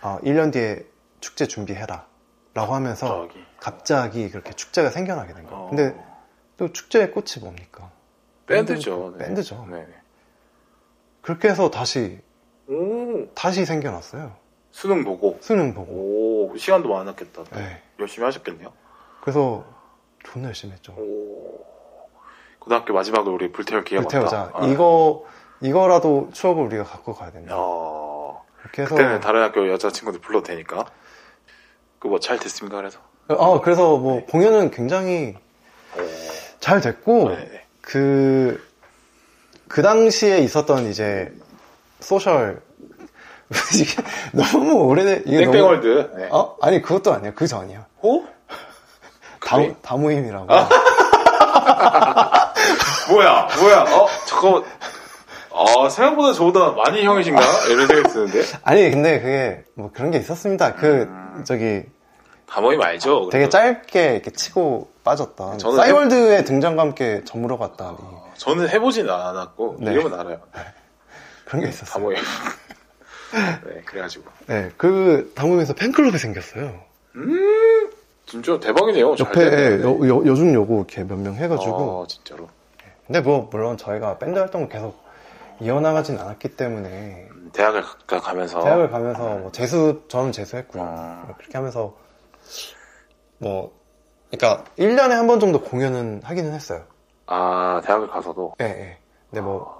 아, 0.00 0.20
1년 0.22 0.52
뒤에 0.52 0.86
축제 1.18 1.48
준비해라. 1.48 2.06
라고 2.54 2.74
하면서 2.74 3.06
저기. 3.26 3.42
갑자기 3.58 4.30
그렇게 4.30 4.52
축제가 4.52 4.90
생겨나게 4.90 5.32
된 5.34 5.44
거예요. 5.46 5.58
어. 5.64 5.68
근데 5.70 6.00
또 6.56 6.70
축제의 6.72 7.10
꽃이 7.10 7.40
뭡니까? 7.40 7.90
밴드죠. 8.46 9.14
네. 9.18 9.24
밴드죠. 9.24 9.66
네. 9.68 9.84
그렇게 11.20 11.48
해서 11.48 11.68
다시, 11.68 12.20
오 12.68 13.26
다시 13.34 13.64
생겨났어요. 13.64 14.36
수능 14.70 15.02
보고 15.02 15.36
수능 15.40 15.74
보고. 15.74 15.92
오 16.52 16.56
시간도 16.56 16.90
많았겠다. 16.90 17.42
네. 17.56 17.82
열심히 17.98 18.24
하셨겠네요. 18.26 18.72
그래서 19.20 19.64
존나 20.24 20.46
열심히 20.48 20.74
했죠. 20.74 20.92
오 20.92 21.71
고등학교 22.62 22.94
마지막으로 22.94 23.34
우리 23.34 23.50
불태울 23.50 23.82
기회가 23.82 24.06
불태우자. 24.06 24.36
왔다. 24.38 24.58
아. 24.58 24.66
이거, 24.66 25.24
이거라도 25.60 26.28
추억을 26.32 26.64
우리가 26.66 26.84
갖고 26.84 27.12
가야 27.14 27.32
된다. 27.32 27.52
야, 27.54 27.58
그렇게 28.60 28.82
해서. 28.82 28.94
그때는 28.94 29.20
다른 29.20 29.42
학교 29.42 29.68
여자친구들 29.68 30.20
불러도 30.20 30.44
되니까. 30.46 30.86
그 31.98 32.08
뭐 32.08 32.18
잘 32.20 32.38
됐습니까 32.38 32.76
그래서? 32.78 32.98
아, 33.28 33.60
그래서 33.62 33.96
뭐 33.96 34.24
공연은 34.26 34.70
굉장히 34.70 35.36
잘 36.60 36.80
됐고, 36.80 37.30
네. 37.30 37.36
네. 37.36 37.64
그, 37.80 38.62
그 39.68 39.82
당시에 39.82 40.38
있었던 40.38 40.86
이제 40.86 41.32
social, 42.00 42.62
이게 43.74 44.02
너무 44.32 44.74
오래된, 44.84 45.22
이게 45.26 45.40
너무. 45.46 45.52
땡땡월드. 45.52 46.12
네. 46.16 46.28
어? 46.30 46.56
아니, 46.60 46.80
그것도 46.80 47.12
아니야. 47.12 47.32
그 47.34 47.46
전이야. 47.48 47.86
오? 48.02 48.22
다, 49.44 49.56
그래? 49.56 49.74
다모임이라고. 49.82 50.46
뭐야, 53.10 53.48
뭐야, 53.58 53.80
어, 53.82 54.08
잠깐만. 54.26 54.64
아, 55.54 55.88
생각보다 55.88 56.32
저보다 56.32 56.70
많이 56.70 57.04
형이신가? 57.04 57.40
이런 57.70 57.86
생각이 57.86 58.12
드는데. 58.14 58.42
아니, 58.62 58.90
근데 58.90 59.20
그게 59.20 59.64
뭐 59.74 59.90
그런 59.92 60.10
게 60.10 60.18
있었습니다. 60.18 60.74
그, 60.76 61.02
음. 61.02 61.42
저기, 61.44 61.82
다모임 62.48 62.80
알죠? 62.80 63.28
되게 63.30 63.48
그래도. 63.48 63.50
짧게 63.50 64.12
이렇게 64.14 64.30
치고 64.30 64.90
빠졌던. 65.04 65.58
저는 65.58 65.76
싸이월드의 65.76 66.44
등장과 66.44 66.82
함께 66.82 67.22
저물어 67.24 67.58
갔다니. 67.58 67.96
어, 68.00 68.32
저는 68.36 68.68
해보진 68.68 69.08
않았고, 69.10 69.76
네. 69.80 69.92
이름은 69.92 70.18
알아요. 70.18 70.40
그런 71.46 71.62
게 71.62 71.68
있었어요. 71.68 71.92
다모임. 71.92 72.18
네, 73.66 73.82
그래가지고. 73.84 74.24
네, 74.46 74.70
그 74.76 75.32
다모임에서 75.34 75.74
팬클럽이 75.74 76.18
생겼어요. 76.18 76.80
진짜 78.26 78.58
대박이네요. 78.58 79.16
잘 79.16 79.26
옆에. 79.26 79.82
여, 79.82 79.88
여, 80.08 80.22
여중 80.26 80.54
여고 80.54 80.78
이렇게 80.78 81.02
몇 81.04 81.18
명 81.18 81.34
해가지고. 81.34 82.04
아, 82.04 82.06
진짜로. 82.08 82.48
근데 83.12 83.28
뭐, 83.28 83.46
물론 83.52 83.76
저희가 83.76 84.16
밴드 84.16 84.38
활동을 84.38 84.70
계속 84.70 84.96
이어나가진 85.60 86.18
않았기 86.18 86.56
때문에, 86.56 87.28
대학을 87.52 87.82
가- 88.06 88.18
가면서. 88.20 88.60
대학을 88.64 88.90
가면서 88.90 89.36
뭐 89.36 89.52
재수, 89.52 90.00
저는 90.08 90.32
재수했고요. 90.32 90.82
아. 90.82 91.26
그렇게 91.36 91.58
하면서, 91.58 91.94
뭐, 93.36 93.70
그러니까 94.30 94.64
1년에 94.78 95.10
한 95.10 95.26
번 95.26 95.38
정도 95.40 95.60
공연은 95.60 96.22
하기는 96.24 96.54
했어요. 96.54 96.84
아, 97.26 97.82
대학을 97.84 98.08
가서도. 98.08 98.54
예, 98.62 98.64
예. 98.64 98.98
근데 99.28 99.42
뭐, 99.42 99.70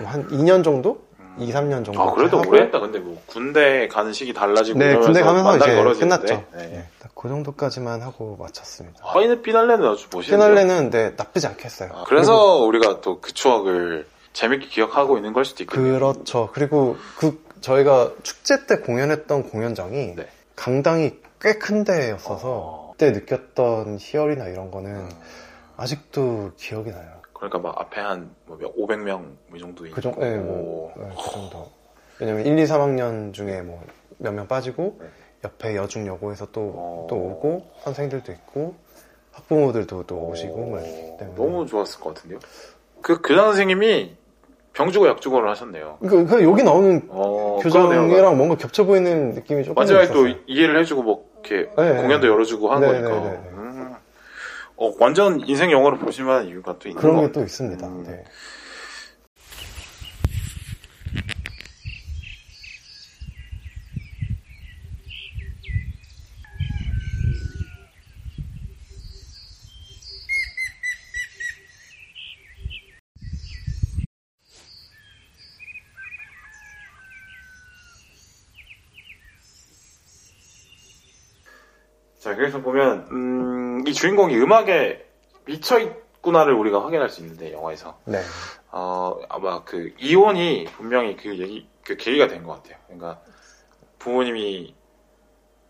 뭐한 0.00 0.26
2년 0.30 0.64
정도? 0.64 1.00
2, 1.38 1.52
3년 1.52 1.84
정도. 1.84 2.00
아, 2.02 2.12
그래도 2.12 2.42
오래 2.46 2.62
했다. 2.62 2.78
근데 2.80 2.98
뭐, 2.98 3.20
군대 3.26 3.88
가는 3.88 4.12
시기 4.12 4.32
달라지고. 4.34 4.78
네, 4.78 4.96
군대 4.96 5.22
가면서 5.22 5.56
이제 5.56 5.74
멀어지는데. 5.74 6.26
끝났죠. 6.26 6.44
네. 6.54 6.66
네. 6.68 6.88
딱그 7.00 7.28
정도까지만 7.28 8.02
하고 8.02 8.36
마쳤습니다. 8.38 8.98
하이는 9.02 9.42
피날레는 9.42 9.86
아주 9.86 10.08
멋있는데. 10.12 10.30
피날레는 10.52 10.90
네, 10.90 11.12
나쁘지 11.16 11.46
않게 11.46 11.64
했어요. 11.64 11.90
아, 11.94 12.04
그래서 12.06 12.58
우리가 12.58 13.00
또 13.00 13.20
그 13.20 13.32
추억을 13.32 14.06
재밌게 14.32 14.66
기억하고 14.68 15.16
있는 15.16 15.32
걸 15.32 15.44
수도 15.44 15.62
있거든요. 15.64 15.92
그렇죠. 15.98 16.48
그리고 16.52 16.96
그 17.18 17.42
저희가 17.60 18.10
축제 18.22 18.66
때 18.66 18.76
공연했던 18.78 19.48
공연장이 19.50 20.14
네. 20.16 20.26
강당이 20.56 21.12
꽤 21.40 21.58
큰 21.58 21.84
데였어서 21.84 22.48
어. 22.48 22.92
그때 22.92 23.10
느꼈던 23.10 23.98
희열이나 24.00 24.46
이런 24.46 24.70
거는 24.70 24.90
음, 24.92 25.08
아직도 25.76 26.52
기억이 26.56 26.90
나요. 26.90 27.21
그러니까 27.42 27.58
막 27.58 27.80
앞에 27.80 28.00
한뭐 28.00 28.58
500명 28.78 29.34
이 29.54 29.58
정도 29.58 29.84
있고. 29.86 29.94
그 29.96 30.00
정도, 30.00 30.20
네, 30.20 30.36
뭐, 30.36 30.92
네, 30.96 31.04
그 31.10 31.30
정도. 31.32 31.68
왜냐면 32.20 32.46
1, 32.46 32.56
2, 32.58 32.64
3학년 32.64 33.32
중에 33.32 33.62
뭐 33.62 33.82
몇 34.18 34.32
명 34.32 34.46
빠지고 34.46 34.96
네. 35.00 35.06
옆에 35.44 35.74
여중 35.74 36.06
여고에서 36.06 36.46
또, 36.52 36.60
어. 36.76 37.06
또 37.10 37.16
오고 37.16 37.66
선생들도 37.80 38.30
있고 38.30 38.76
학부모들도 39.32 40.04
또 40.06 40.16
오시고 40.28 40.56
뭐 40.56 40.78
이렇기 40.78 41.16
때문에 41.18 41.34
너무 41.36 41.66
좋았을 41.66 41.98
것 41.98 42.14
같은데요. 42.14 42.38
그 43.00 43.20
교장 43.20 43.46
선생님이 43.46 44.14
병주고 44.74 45.08
약주고를 45.08 45.50
하셨네요. 45.50 45.98
그, 46.00 46.24
그 46.26 46.44
여기 46.44 46.62
나오는 46.62 47.02
어, 47.08 47.58
교장이랑 47.60 48.36
뭔가 48.36 48.54
겹쳐 48.56 48.84
보이는 48.84 49.30
느낌이 49.32 49.64
조금 49.64 49.80
마지막에 49.80 50.06
또 50.12 50.28
있었어요. 50.28 50.42
이해를 50.46 50.78
해주고 50.78 51.02
뭐 51.02 51.26
이렇게 51.44 51.68
네, 51.76 51.96
공연도 52.02 52.26
네. 52.28 52.32
열어주고 52.32 52.70
한 52.70 52.80
네, 52.80 52.86
거니까. 52.86 53.08
네, 53.08 53.20
네, 53.20 53.30
네. 53.30 53.48
음. 53.50 53.51
어, 54.82 54.92
완전 54.98 55.40
인생 55.46 55.70
영화를 55.70 55.98
보실 55.98 56.24
만한 56.24 56.48
이유가 56.48 56.76
또 56.80 56.88
있는 56.88 57.00
그런 57.00 57.16
것 57.16 57.26
게. 57.26 57.32
또 57.32 57.42
있습니다. 57.42 57.86
음. 57.86 58.04
네. 58.04 58.24
자, 82.22 82.36
그래서 82.36 82.60
보면 82.60 83.08
음, 83.10 83.84
이 83.84 83.92
주인공이 83.92 84.36
음악에 84.36 85.04
미쳐 85.44 85.80
있구나를 85.80 86.54
우리가 86.54 86.84
확인할 86.84 87.10
수 87.10 87.20
있는데 87.20 87.52
영화에서 87.52 87.98
네. 88.04 88.20
어, 88.70 89.18
아마 89.28 89.64
그 89.64 89.92
이혼이 89.98 90.66
분명히 90.76 91.16
그 91.16 91.36
얘기 91.36 91.66
그 91.84 91.96
계기가 91.96 92.28
된 92.28 92.44
것 92.44 92.62
같아요. 92.62 92.76
그러니까 92.86 93.20
부모님이 93.98 94.72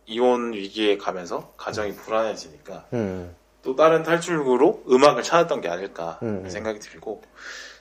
이혼 0.05 0.53
위기에 0.53 0.99
가면서 0.99 1.55
가정이 1.57 1.95
불안해지니까 1.95 2.85
음. 2.93 3.35
또 3.63 3.75
다른 3.75 4.03
탈출구로 4.03 4.85
음악을 4.91 5.23
찾았던 5.23 5.63
게 5.63 5.71
아닐까 5.71 6.19
음, 6.23 6.43
음. 6.45 6.51
생각이 6.51 6.81
들고 6.81 7.23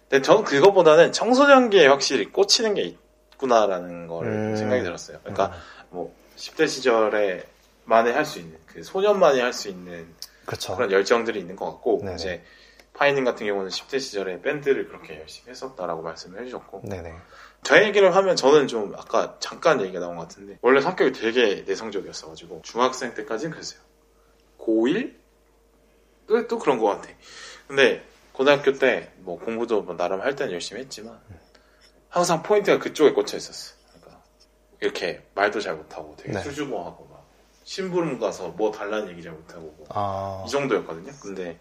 근데 0.08 0.22
저는 0.22 0.46
그것보다는 0.46 1.12
청소년기에 1.12 1.88
확실히 1.88 2.32
꽂히는 2.32 2.76
게 2.76 2.84
있구나라는 2.84 4.08
걸 4.08 4.28
음. 4.28 4.56
생각이 4.56 4.82
들었어요. 4.84 5.18
그러니까 5.24 5.52
뭐 5.90 6.16
10대 6.38 6.70
시절에 6.70 7.44
만에 7.92 8.12
할 8.12 8.26
수 8.26 8.40
있는 8.40 8.58
그 8.66 8.82
소년만이 8.84 9.40
할 9.42 9.52
수 9.54 9.68
있는 9.68 10.08
그렇죠. 10.46 10.76
그런 10.76 10.92
열정들이 10.92 11.40
있는 11.40 11.56
것 11.58 11.66
같고 11.66 12.00
네네. 12.04 12.16
이제 12.16 12.44
파인님 12.94 13.24
같은 13.26 13.46
경우는 13.46 13.70
10대 13.70 14.00
시절에 14.00 14.42
밴드를 14.42 14.88
그렇게 14.88 15.20
열심히 15.20 15.52
했었다라고 15.52 16.02
말씀을 16.02 16.40
해주셨고 16.42 16.84
네네. 16.86 17.14
저 17.64 17.84
얘기를 17.84 18.16
하면 18.16 18.36
저는 18.36 18.68
좀 18.68 18.94
아까 18.98 19.36
잠깐 19.40 19.82
얘기가 19.82 20.00
나온 20.00 20.16
것 20.16 20.24
같은데 20.28 20.58
원래 20.62 20.82
성격이 20.82 21.12
되게 21.12 21.64
내성적이었어가지고 21.68 22.62
중학생 22.64 23.14
때까지는 23.14 23.52
그랬어요. 23.52 23.80
고1? 24.60 25.14
또, 26.28 26.48
또 26.48 26.60
그런 26.60 26.80
것 26.80 26.86
같아. 26.88 27.10
근데 27.68 28.04
고등학교 28.34 28.74
때 28.74 29.12
뭐 29.20 29.38
공부도 29.38 29.82
뭐 29.84 29.96
나름 29.96 30.22
할 30.22 30.36
때는 30.36 30.54
열심히 30.54 30.82
했지만 30.82 31.20
항상 32.10 32.42
포인트가 32.42 32.80
그쪽에 32.80 33.12
꽂혀 33.12 33.38
있었어. 33.38 33.76
그러니까 33.94 34.24
이렇게 34.82 35.22
말도 35.36 35.60
잘 35.62 35.76
못하고 35.76 36.16
되게 36.18 36.34
네. 36.34 36.42
수줍어하고 36.42 37.06
막 37.06 37.11
심부름 37.64 38.20
가서 38.20 38.50
뭐 38.50 38.72
달라는 38.72 39.10
얘기 39.10 39.22
잘 39.22 39.32
못하고 39.32 39.74
뭐 39.78 39.88
아. 39.90 40.44
이 40.46 40.50
정도였거든요. 40.50 41.12
근데 41.22 41.58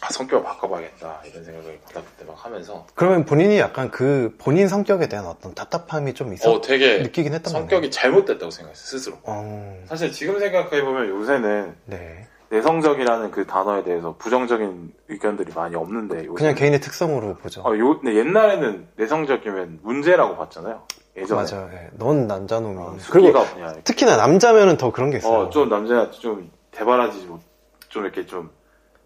아, 0.00 0.10
성격을 0.10 0.44
바꿔봐야겠다 0.44 1.22
이런 1.26 1.44
생각을 1.44 1.80
고등학교 1.80 2.08
때막 2.18 2.44
하면서 2.44 2.86
그러면 2.94 3.24
본인이 3.24 3.58
약간 3.58 3.90
그 3.90 4.34
본인 4.38 4.68
성격에 4.68 5.08
대한 5.08 5.26
어떤 5.26 5.54
답답함이 5.54 6.14
좀 6.14 6.32
있어 6.34 6.52
어 6.52 6.60
되게 6.60 6.98
느끼긴 6.98 7.34
했던 7.34 7.52
성격이 7.52 7.90
잘못됐다고 7.90 8.50
생각했어 8.50 8.86
스스로. 8.86 9.18
어. 9.24 9.84
사실 9.88 10.12
지금 10.12 10.38
생각해보면 10.38 11.08
요새는 11.08 11.74
네. 11.86 12.28
내성적이라는 12.50 13.30
그 13.30 13.46
단어에 13.46 13.82
대해서 13.82 14.14
부정적인 14.16 14.94
의견들이 15.08 15.52
많이 15.54 15.74
없는데 15.74 16.16
요새는 16.18 16.34
그냥 16.34 16.54
개인의 16.54 16.80
특성으로 16.80 17.34
보죠. 17.36 17.62
어, 17.62 17.76
요, 17.76 18.00
옛날에는 18.06 18.88
내성적이면 18.96 19.80
문제라고 19.82 20.36
봤잖아요. 20.36 20.82
예전에. 21.20 21.42
맞아요. 21.50 21.70
예. 21.72 21.90
넌 21.92 22.26
남자놈이. 22.26 22.78
어, 22.80 22.96
그리고 23.10 23.44
그냥 23.54 23.80
특히나 23.84 24.16
남자면은 24.16 24.76
더 24.76 24.92
그런 24.92 25.10
게 25.10 25.18
있어요. 25.18 25.42
어, 25.46 25.50
좀 25.50 25.68
남자한테 25.68 26.18
좀 26.18 26.50
대바라지 26.70 27.22
좀, 27.22 27.40
좀 27.88 28.04
이렇게 28.04 28.26
좀 28.26 28.50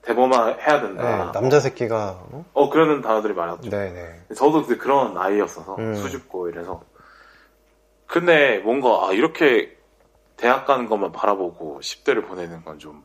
대범한 0.03 0.59
해야 0.61 0.81
네, 0.81 0.83
된다. 0.83 1.31
남자 1.33 1.61
새끼가 1.61 2.21
어? 2.31 2.45
어, 2.53 2.71
그러는 2.71 3.03
단어들이 3.03 3.35
많았죠. 3.35 3.71
네네. 3.71 4.23
저도 4.35 4.63
그때 4.63 4.77
그런 4.77 5.15
나이였어서 5.15 5.77
음. 5.79 5.95
수줍고 5.95 6.49
이래서 6.49 6.83
근데 8.07 8.59
뭔가 8.59 9.07
아, 9.09 9.13
이렇게 9.13 9.77
대학 10.37 10.67
가는 10.67 10.87
것만 10.89 11.13
바라보고 11.13 11.81
10대를 11.83 12.27
보내는 12.27 12.65
건 12.65 12.79
좀 12.79 13.03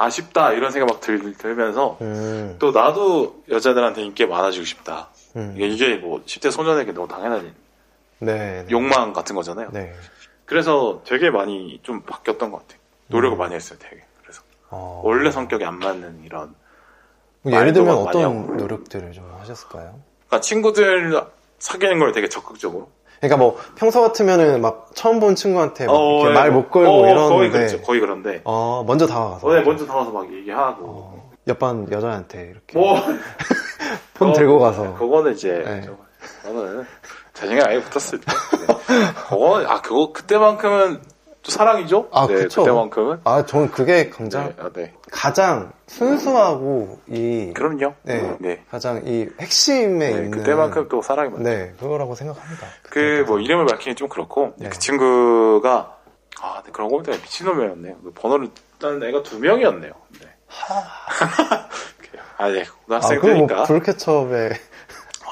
아쉽다 0.00 0.54
이런 0.54 0.70
생각 0.70 0.86
막 0.86 1.00
들, 1.00 1.34
들면서 1.36 1.98
음. 2.00 2.56
또 2.58 2.70
나도 2.70 3.42
여자들한테 3.50 4.02
인기 4.02 4.24
많아지고 4.24 4.64
싶다 4.64 5.10
음. 5.36 5.52
이게, 5.56 5.68
이게 5.68 5.96
뭐 5.96 6.22
10대 6.24 6.50
소년에게 6.50 6.92
너무 6.92 7.06
당연한 7.06 7.54
네. 8.20 8.64
네. 8.64 8.66
욕망 8.70 9.12
같은 9.12 9.34
거잖아요. 9.34 9.68
네. 9.72 9.92
그래서 10.46 11.02
되게 11.04 11.30
많이 11.30 11.80
좀 11.82 12.02
바뀌었던 12.02 12.50
것 12.50 12.58
같아요. 12.58 12.78
노력을 13.08 13.36
음. 13.36 13.38
많이 13.38 13.54
했어요, 13.54 13.78
되게. 13.80 14.02
그래서 14.22 14.42
어. 14.70 15.00
원래 15.04 15.30
성격이 15.30 15.64
안 15.64 15.78
맞는 15.78 16.22
이런. 16.24 16.54
뭐 17.42 17.52
예를 17.52 17.72
들면 17.72 17.94
어떤. 17.96 18.56
노력들을 18.56 19.12
좀 19.12 19.30
하셨을까요? 19.38 19.98
그러니까 20.26 20.40
친구들 20.40 21.20
사귀는 21.58 21.98
걸 21.98 22.12
되게 22.12 22.28
적극적으로. 22.28 22.90
그러니까 23.18 23.36
뭐 23.36 23.58
평소 23.76 24.00
같으면은 24.00 24.60
막 24.62 24.90
처음 24.94 25.20
본 25.20 25.34
친구한테 25.34 25.86
막 25.86 25.92
어, 25.92 26.28
예. 26.28 26.32
말못 26.32 26.70
걸고 26.70 26.90
어, 26.90 27.00
거의 27.02 27.10
이러는데 27.12 27.50
그렇죠. 27.50 27.80
거의 27.82 28.00
그런데. 28.00 28.40
어 28.44 28.82
먼저 28.86 29.06
다가가서 29.06 29.46
어, 29.46 29.52
네, 29.54 29.60
먼저 29.62 29.86
나와서 29.86 30.10
막 30.10 30.30
얘기하고. 30.32 30.84
어, 30.86 31.30
옆반 31.46 31.90
여자한테 31.90 32.50
이렇게 32.50 32.78
뭐 32.78 32.94
폰 34.14 34.30
어, 34.30 34.32
들고 34.32 34.58
가서 34.58 34.94
그거는 34.94 35.32
이제 35.32 35.62
네. 35.64 35.80
저- 35.82 35.96
저는 36.42 36.84
자신감 37.34 37.68
아예 37.68 37.80
붙었을 37.82 38.20
때. 38.20 38.26
네. 38.58 39.12
그거 39.28 39.64
아 39.66 39.80
그거 39.80 40.12
그때만큼은 40.12 41.00
또 41.42 41.50
사랑이죠. 41.50 42.08
아, 42.12 42.26
네, 42.26 42.34
그쵸. 42.34 42.62
그때만큼은. 42.62 43.20
아 43.24 43.46
저는 43.46 43.70
그게 43.70 44.10
가장 44.10 44.48
네, 44.48 44.54
아, 44.58 44.70
네. 44.74 44.94
가장 45.10 45.72
순수하고 45.86 46.98
이 47.08 47.52
그럼요. 47.54 47.94
네, 48.02 48.36
네. 48.40 48.62
가장 48.70 49.02
이 49.06 49.26
핵심에 49.40 49.98
네, 49.98 50.10
있는 50.10 50.30
그때만큼 50.32 50.88
또 50.90 51.00
사랑이 51.00 51.30
많. 51.30 51.42
네 51.42 51.72
그거라고 51.80 52.14
생각합니다. 52.14 52.66
그 52.90 53.24
뭐 53.26 53.38
이름을 53.40 53.66
밝히기 53.66 53.94
좀 53.94 54.08
그렇고 54.08 54.52
네. 54.58 54.68
그 54.68 54.78
친구가 54.78 55.96
아 56.42 56.62
그런 56.72 56.88
거 56.90 56.96
보니까 56.98 57.12
미친놈이었네요. 57.22 57.96
그 58.04 58.12
번호를 58.14 58.48
딴 58.78 59.02
애가 59.02 59.22
두 59.22 59.38
명이었네요. 59.38 59.92
네. 60.20 60.26
아, 62.38 62.48
네. 62.48 62.64
아뭐 62.88 63.00
고등학생이니까. 63.00 63.64
블루캐첩에 63.64 64.50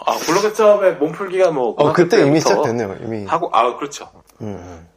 아, 0.06 0.12
블록캐첩의 0.16 0.96
몸풀기가 0.96 1.50
뭐. 1.50 1.74
어 1.78 1.92
그때 1.92 2.26
이미 2.26 2.40
시작됐네요 2.40 2.96
이미 3.02 3.24
하고, 3.26 3.50
아, 3.52 3.76
그렇죠. 3.76 4.10
음, 4.40 4.46
음. 4.46 4.88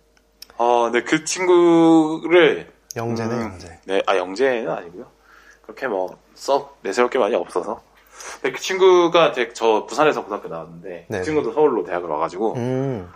어, 0.58 0.84
근데 0.91 1.04
그 1.04 1.24
친구를. 1.26 2.72
영재네 2.95 3.34
음, 3.36 3.41
영재 3.41 3.80
네, 3.86 4.02
아, 4.06 4.18
영재는 4.18 4.70
아니고요. 4.70 5.06
그렇게 5.64 5.88
뭐, 5.88 6.18
썩 6.36 6.78
내세울 6.82 7.10
게 7.10 7.18
많이 7.20 7.36
없어서. 7.36 7.82
근데 8.41 8.52
그 8.56 8.62
친구가 8.62 9.30
이제 9.30 9.52
저 9.54 9.86
부산에서 9.88 10.24
고등학교 10.24 10.49
나왔는데, 10.49 11.06
네. 11.08 11.18
그 11.20 11.24
친구도 11.24 11.54
서울로 11.54 11.84
대학을 11.84 12.10
와가지고, 12.10 12.56
음. 12.56 13.10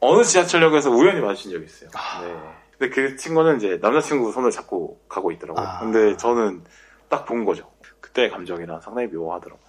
어느 0.00 0.24
지하철역에서 0.24 0.90
우연히 0.90 1.20
마주친 1.20 1.52
적이 1.52 1.64
있어요. 1.66 1.90
네. 2.22 2.34
근데 2.78 2.94
그 2.94 3.16
친구는 3.16 3.56
이제 3.58 3.78
남자친구 3.80 4.32
손을 4.32 4.50
잡고 4.50 4.98
가고 5.08 5.30
있더라고요. 5.32 5.64
아. 5.64 5.80
근데 5.80 6.16
저는 6.16 6.64
딱 7.08 7.24
본 7.26 7.44
거죠. 7.44 7.70
그때 8.00 8.28
감정이랑 8.30 8.80
상당히 8.80 9.08
묘하더라고요. 9.08 9.64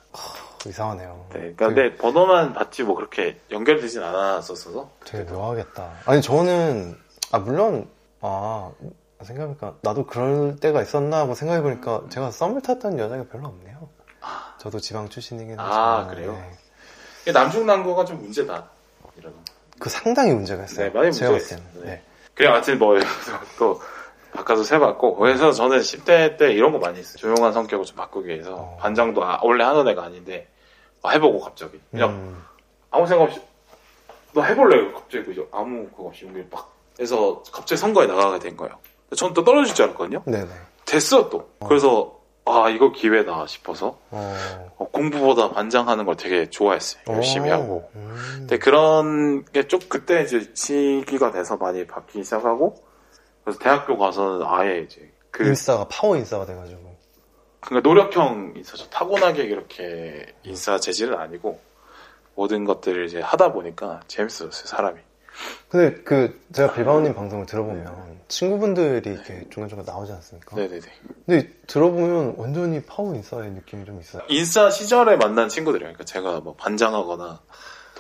이상하네요 0.68 1.26
네. 1.34 1.40
그러니까 1.56 1.68
근데 1.68 1.96
번호만 1.96 2.54
받지 2.54 2.84
뭐 2.84 2.96
그렇게 2.96 3.40
연결되진 3.50 4.02
않았었어서. 4.04 4.90
되게 5.06 5.24
묘하겠다. 5.32 5.92
아니 6.06 6.22
저는 6.22 6.98
아 7.32 7.40
물론 7.40 7.90
아 8.22 8.72
생각해보니까 9.24 9.76
나도 9.82 10.06
그럴 10.06 10.56
때가 10.60 10.82
있었나 10.82 11.18
하고 11.20 11.34
생각해보니까 11.36 12.04
제가 12.10 12.32
썸을 12.32 12.62
탔던 12.62 13.00
여자가 13.00 13.26
별로 13.32 13.48
없네요. 13.48 13.90
저도 14.60 14.80
지방 14.80 15.10
출신이긴 15.10 15.60
아, 15.60 15.64
하지만 16.04 16.16
그래요? 16.16 16.34
네. 17.26 17.32
남중남고가 17.32 18.06
좀 18.06 18.20
문제다. 18.22 18.68
이런. 19.18 19.34
그 19.80 19.90
상당히 19.90 20.34
문제가 20.34 20.64
있어요. 20.66 20.88
네, 20.88 20.92
많이 20.92 21.12
제가 21.12 21.32
문제가. 21.32 21.58
있어요. 21.60 21.84
네. 21.84 22.04
그래, 22.36 22.48
아무튼 22.50 22.78
뭐, 22.78 22.96
또, 23.58 23.82
바꿔서 24.34 24.64
세봤고, 24.64 25.16
그래서 25.18 25.52
저는 25.52 25.80
10대 25.80 26.38
때 26.38 26.54
이런 26.54 26.72
거 26.72 26.80
많이 26.80 26.98
했어요. 27.00 27.18
조용한 27.18 27.54
성격을 27.54 27.86
좀 27.86 27.98
바꾸기 27.98 28.28
위해서. 28.30 28.56
어. 28.56 28.78
반장도 28.80 29.24
아- 29.24 29.40
원래 29.44 29.64
하던 29.64 29.88
애가 29.90 30.04
아닌데, 30.04 30.48
아, 31.04 31.10
해보고 31.12 31.40
갑자기. 31.42 31.80
그냥 31.92 32.10
음, 32.12 32.44
아무 32.92 33.06
생각 33.08 33.24
없이, 33.26 33.42
너 34.34 34.42
해볼래? 34.44 34.92
갑자기 34.94 35.26
그죠? 35.26 35.48
아무 35.52 35.86
그거 35.90 36.04
없이 36.06 36.26
용기를 36.26 36.50
빡. 36.50 36.70
해서 37.00 37.42
갑자기 37.52 37.80
선거에 37.80 38.06
나가게 38.08 38.40
된 38.40 38.56
거예요. 38.58 38.76
저는 39.16 39.34
또 39.34 39.44
떨어질 39.44 39.74
줄 39.76 39.86
알았거든요? 39.86 40.24
네네. 40.26 40.48
됐어, 40.86 41.30
또. 41.30 41.50
그래서, 41.68 42.20
아, 42.46 42.70
이거 42.70 42.92
기회다 42.92 43.46
싶어서, 43.48 43.98
어, 44.12 44.72
어, 44.78 44.88
공부보다 44.92 45.52
반장하는 45.52 46.06
걸 46.06 46.16
되게 46.16 46.50
좋아했어요. 46.50 47.04
열심히 47.10 47.50
어, 47.50 47.56
하고. 47.56 47.90
음. 47.96 48.16
근데 48.40 48.58
그런 48.58 49.44
게 49.46 49.64
좀 49.68 49.80
그때 49.90 50.24
이제 50.24 50.50
시기가 50.54 51.32
돼서 51.32 51.58
많이 51.58 51.86
바뀌기 51.86 52.24
시작하고 52.24 52.76
그래서 53.44 53.60
대학교 53.60 53.98
가서는 53.98 54.46
아예 54.46 54.80
이제 54.80 55.12
그 55.32 55.46
인싸가 55.48 55.88
파워 55.88 56.16
인싸가 56.16 56.46
돼가지고. 56.46 56.96
그러니까 57.62 57.88
노력형 57.88 58.54
인사죠. 58.56 58.90
타고나게 58.90 59.44
이렇게 59.44 60.34
인싸 60.44 60.80
재질은 60.80 61.18
아니고 61.18 61.60
모든 62.36 62.66
것들을 62.66 63.06
이제 63.06 63.22
하다 63.22 63.54
보니까 63.54 64.02
재밌어졌어요 64.08 64.66
사람이. 64.66 65.00
근데 65.70 66.02
그 66.04 66.42
제가 66.54 66.74
빌바오님 66.74 67.14
방송을 67.14 67.46
들어보면 67.46 68.20
친구분들이 68.28 69.12
이렇게 69.12 69.48
중간중간 69.50 69.86
나오지 69.86 70.12
않습니까? 70.12 70.56
네네네. 70.56 70.82
근데 71.26 71.50
들어보면 71.68 72.36
완전히 72.38 72.82
파워 72.82 73.16
인싸의 73.16 73.52
느낌이 73.52 73.86
좀 73.86 74.00
있어요. 74.00 74.24
인싸 74.28 74.70
시절에 74.70 75.16
만난 75.16 75.48
친구들이에요. 75.48 75.94
그러니까 75.94 76.04
제가 76.04 76.42
뭐 76.42 76.56
반장하거나 76.56 77.40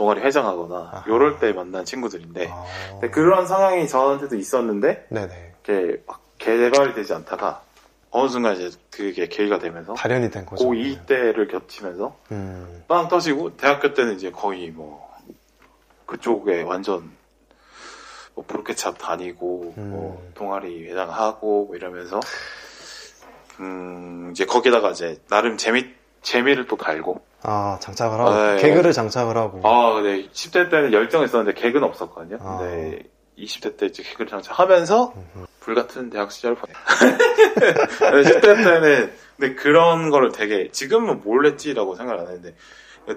동아리 0.02 0.22
회장하거나. 0.22 1.04
요럴 1.08 1.38
때 1.38 1.54
만난 1.54 1.86
친구들인데 1.86 2.50
아. 2.52 3.00
그런 3.12 3.46
상황이 3.46 3.88
저한테도 3.88 4.36
있었는데 4.36 5.06
네네. 5.10 5.54
이렇게 5.64 6.02
막 6.08 6.22
개발이 6.40 6.96
되지 6.96 7.14
않다가 7.14 7.62
어느 8.10 8.28
순간 8.28 8.56
이제 8.56 8.76
그게 8.90 9.28
계기가 9.28 9.60
되면서 9.60 9.94
발현이 9.94 10.32
된 10.32 10.48
거죠. 10.48 10.66
고2 10.66 11.06
때를 11.06 11.48
겹치면서 11.48 12.18
음. 12.32 12.84
빵 12.88 13.10
터지고 13.10 13.56
대학교 13.58 13.94
때는 13.94 14.16
이제 14.16 14.32
거의 14.32 14.72
뭐 14.72 15.08
그쪽에 16.08 16.64
완전 16.64 17.12
뭐 18.34 18.44
브로켓샵 18.48 18.98
다니고 18.98 19.74
뭐 19.78 20.24
음. 20.26 20.32
동아리 20.34 20.90
회장하고 20.90 21.66
뭐 21.68 21.76
이러면서 21.76 22.20
음 23.60 24.30
이제 24.32 24.48
거기다가 24.48 24.90
이제 24.90 25.22
나름 25.30 25.58
재미 25.58 25.94
재미를 26.24 26.66
또 26.66 26.76
달고 26.76 27.22
아, 27.44 27.78
장착을 27.82 28.20
하고, 28.20 28.30
아, 28.30 28.56
네. 28.56 28.62
개그를 28.62 28.94
장착을 28.94 29.36
하고. 29.38 29.62
아 29.68 30.02
네 30.02 30.28
10대 30.30 30.70
때는 30.70 30.94
열정 30.94 31.24
있었는데 31.24 31.60
개그는 31.60 31.88
없었거든요 31.88 32.38
아. 32.42 32.58
근데 32.60 33.04
20대 33.38 33.78
때 33.78 33.86
이제 33.88 34.04
개그를 34.04 34.28
장착하면서. 34.28 35.14
불같은 35.62 36.10
대학 36.10 36.32
시절을 36.32 36.56
보내 36.58 36.74
10대 38.24 38.42
때는 38.42 39.12
근데 39.38 39.56
그런 39.56 40.10
거를 40.10 40.32
되게 40.32 40.70
지금은 40.72 41.22
뭘 41.24 41.46
했지라고 41.46 41.96
생각을 41.96 42.22
안 42.22 42.28
했는데 42.28 42.56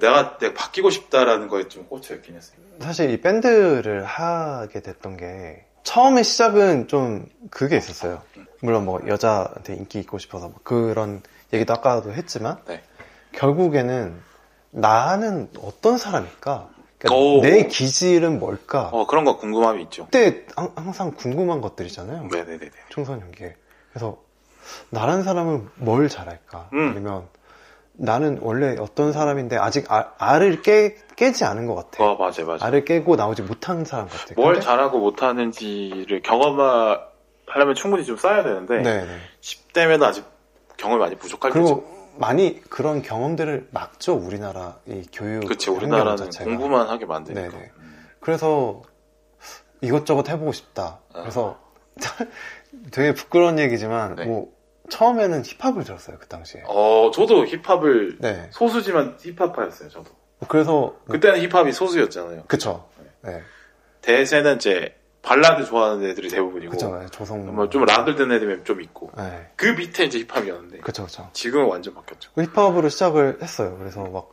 내가 0.01 0.39
내가 0.39 0.55
바뀌고 0.55 0.91
싶다라는 0.91 1.49
거에 1.49 1.69
좀 1.69 1.87
꽂혀있긴 1.87 2.37
했어요 2.37 2.59
사실 2.81 3.11
이 3.11 3.21
밴드를 3.21 4.05
하게 4.05 4.81
됐던 4.81 5.17
게, 5.17 5.65
처음에 5.85 6.23
시작은 6.23 6.89
좀 6.89 7.27
그게 7.51 7.77
있었어요. 7.77 8.23
물론 8.61 8.85
뭐 8.87 9.01
여자한테 9.07 9.75
인기 9.75 10.01
있고 10.01 10.19
싶어서 10.19 10.49
뭐 10.49 10.57
그런 10.65 11.23
얘기도 11.53 11.73
아까도 11.75 12.13
했지만, 12.13 12.59
네. 12.67 12.83
결국에는 13.37 14.15
나는 14.71 15.49
어떤 15.63 15.99
사람일까? 15.99 16.69
그러니까 16.99 17.15
오. 17.21 17.41
내 17.43 17.67
기질은 17.67 18.39
뭘까? 18.39 18.89
어 18.93 19.07
그런 19.07 19.25
거 19.25 19.37
궁금함이 19.37 19.83
있죠 19.85 20.05
그때 20.07 20.47
항- 20.57 20.73
항상 20.75 21.13
궁금한 21.13 21.61
것들이잖아요. 21.61 22.29
네네네네 22.31 22.71
청소년기에. 22.91 23.55
그래서 23.93 24.19
나란 24.91 25.23
사람은 25.23 25.69
뭘 25.77 26.09
잘할까? 26.09 26.71
음. 26.73 26.91
아니면 26.91 27.29
나는 27.93 28.39
원래 28.43 28.77
어떤 28.81 29.13
사람인데 29.13 29.57
아직 29.57 29.91
아, 29.93 30.13
알을 30.19 30.63
깨, 30.63 30.97
깨지 31.15 31.45
않은 31.45 31.67
것 31.67 31.75
같아. 31.77 32.03
어 32.03 32.17
맞아요 32.17 32.47
맞아요 32.47 32.59
알을 32.63 32.85
깨고 32.85 33.15
나오지 33.17 33.43
못한 33.43 33.85
사람 33.85 34.09
같아. 34.09 34.35
뭘 34.37 34.55
근데- 34.55 34.65
잘하고 34.67 34.99
못하는지를 34.99 36.23
경험하려면 36.23 37.75
충분히 37.77 38.05
좀 38.05 38.17
쌓아야 38.17 38.43
되는데 38.43 38.79
네, 38.81 39.05
네. 39.05 39.17
10대면 39.43 40.03
아직 40.03 40.25
경험이 40.79 41.01
많이 41.03 41.15
부족할 41.17 41.53
그리고 41.53 41.85
많이 42.17 42.61
그런 42.71 43.03
경험들을 43.03 43.69
막죠. 43.71 44.15
우리나라 44.15 44.79
이 44.87 45.07
교육 45.13 45.47
그치 45.47 45.71
우리나라는 45.71 46.17
자체가. 46.17 46.45
공부만 46.45 46.89
하게 46.89 47.07
만드니까 47.07 47.49
네네. 47.51 47.71
그래서 48.21 48.83
이것저것 49.81 50.29
해보고 50.29 50.53
싶다. 50.53 51.01
아. 51.13 51.21
그래서 51.21 51.59
되게 52.91 53.15
부끄러운 53.15 53.59
얘기지만 53.59 54.17
네. 54.17 54.25
뭐 54.27 54.53
처음에는 54.91 55.43
힙합을 55.45 55.85
들었어요 55.85 56.19
그 56.19 56.27
당시에. 56.29 56.63
어 56.67 57.11
저도 57.15 57.47
힙합을 57.47 58.19
네. 58.21 58.49
소수지만 58.51 59.17
힙합파였어요 59.21 59.89
저도 59.89 60.11
그래서 60.49 60.97
그때는 61.09 61.41
힙합이 61.41 61.73
소수였잖아요 61.73 62.45
그쵸. 62.49 62.89
네. 63.23 63.41
대세는 64.03 64.57
이제 64.57 64.95
발라드 65.25 65.65
좋아하는 65.65 66.05
애들이 66.09 66.29
대부분이고 66.29 66.71
그쵸. 66.73 66.99
네, 66.99 67.07
조성. 67.07 67.55
뭐좀 67.55 67.85
락을 67.85 68.15
듣는 68.15 68.37
애들이 68.37 68.63
좀 68.65 68.81
있고 68.83 69.11
네. 69.17 69.51
그 69.57 69.67
밑에 69.67 70.05
이제 70.05 70.19
힙합이었는데 70.29 70.79
그쵸 70.79 71.05
그쵸. 71.07 71.29
지금은 71.33 71.67
완전 71.67 71.95
바뀌었죠 71.95 72.31
힙합으로 72.37 72.89
시작을 72.91 73.39
했어요. 73.43 73.77
그래서 73.79 74.05
막 74.05 74.29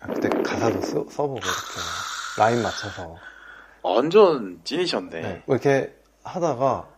그때 0.00 0.28
가사도 0.28 0.80
써, 0.80 1.04
써보고 1.10 1.38
이렇게 1.38 2.38
라인 2.38 2.62
맞춰서 2.62 3.16
완전 3.82 4.60
찐이셨네 4.64 5.20
네. 5.20 5.42
뭐 5.46 5.56
이렇게 5.56 5.94
하다가 6.22 6.88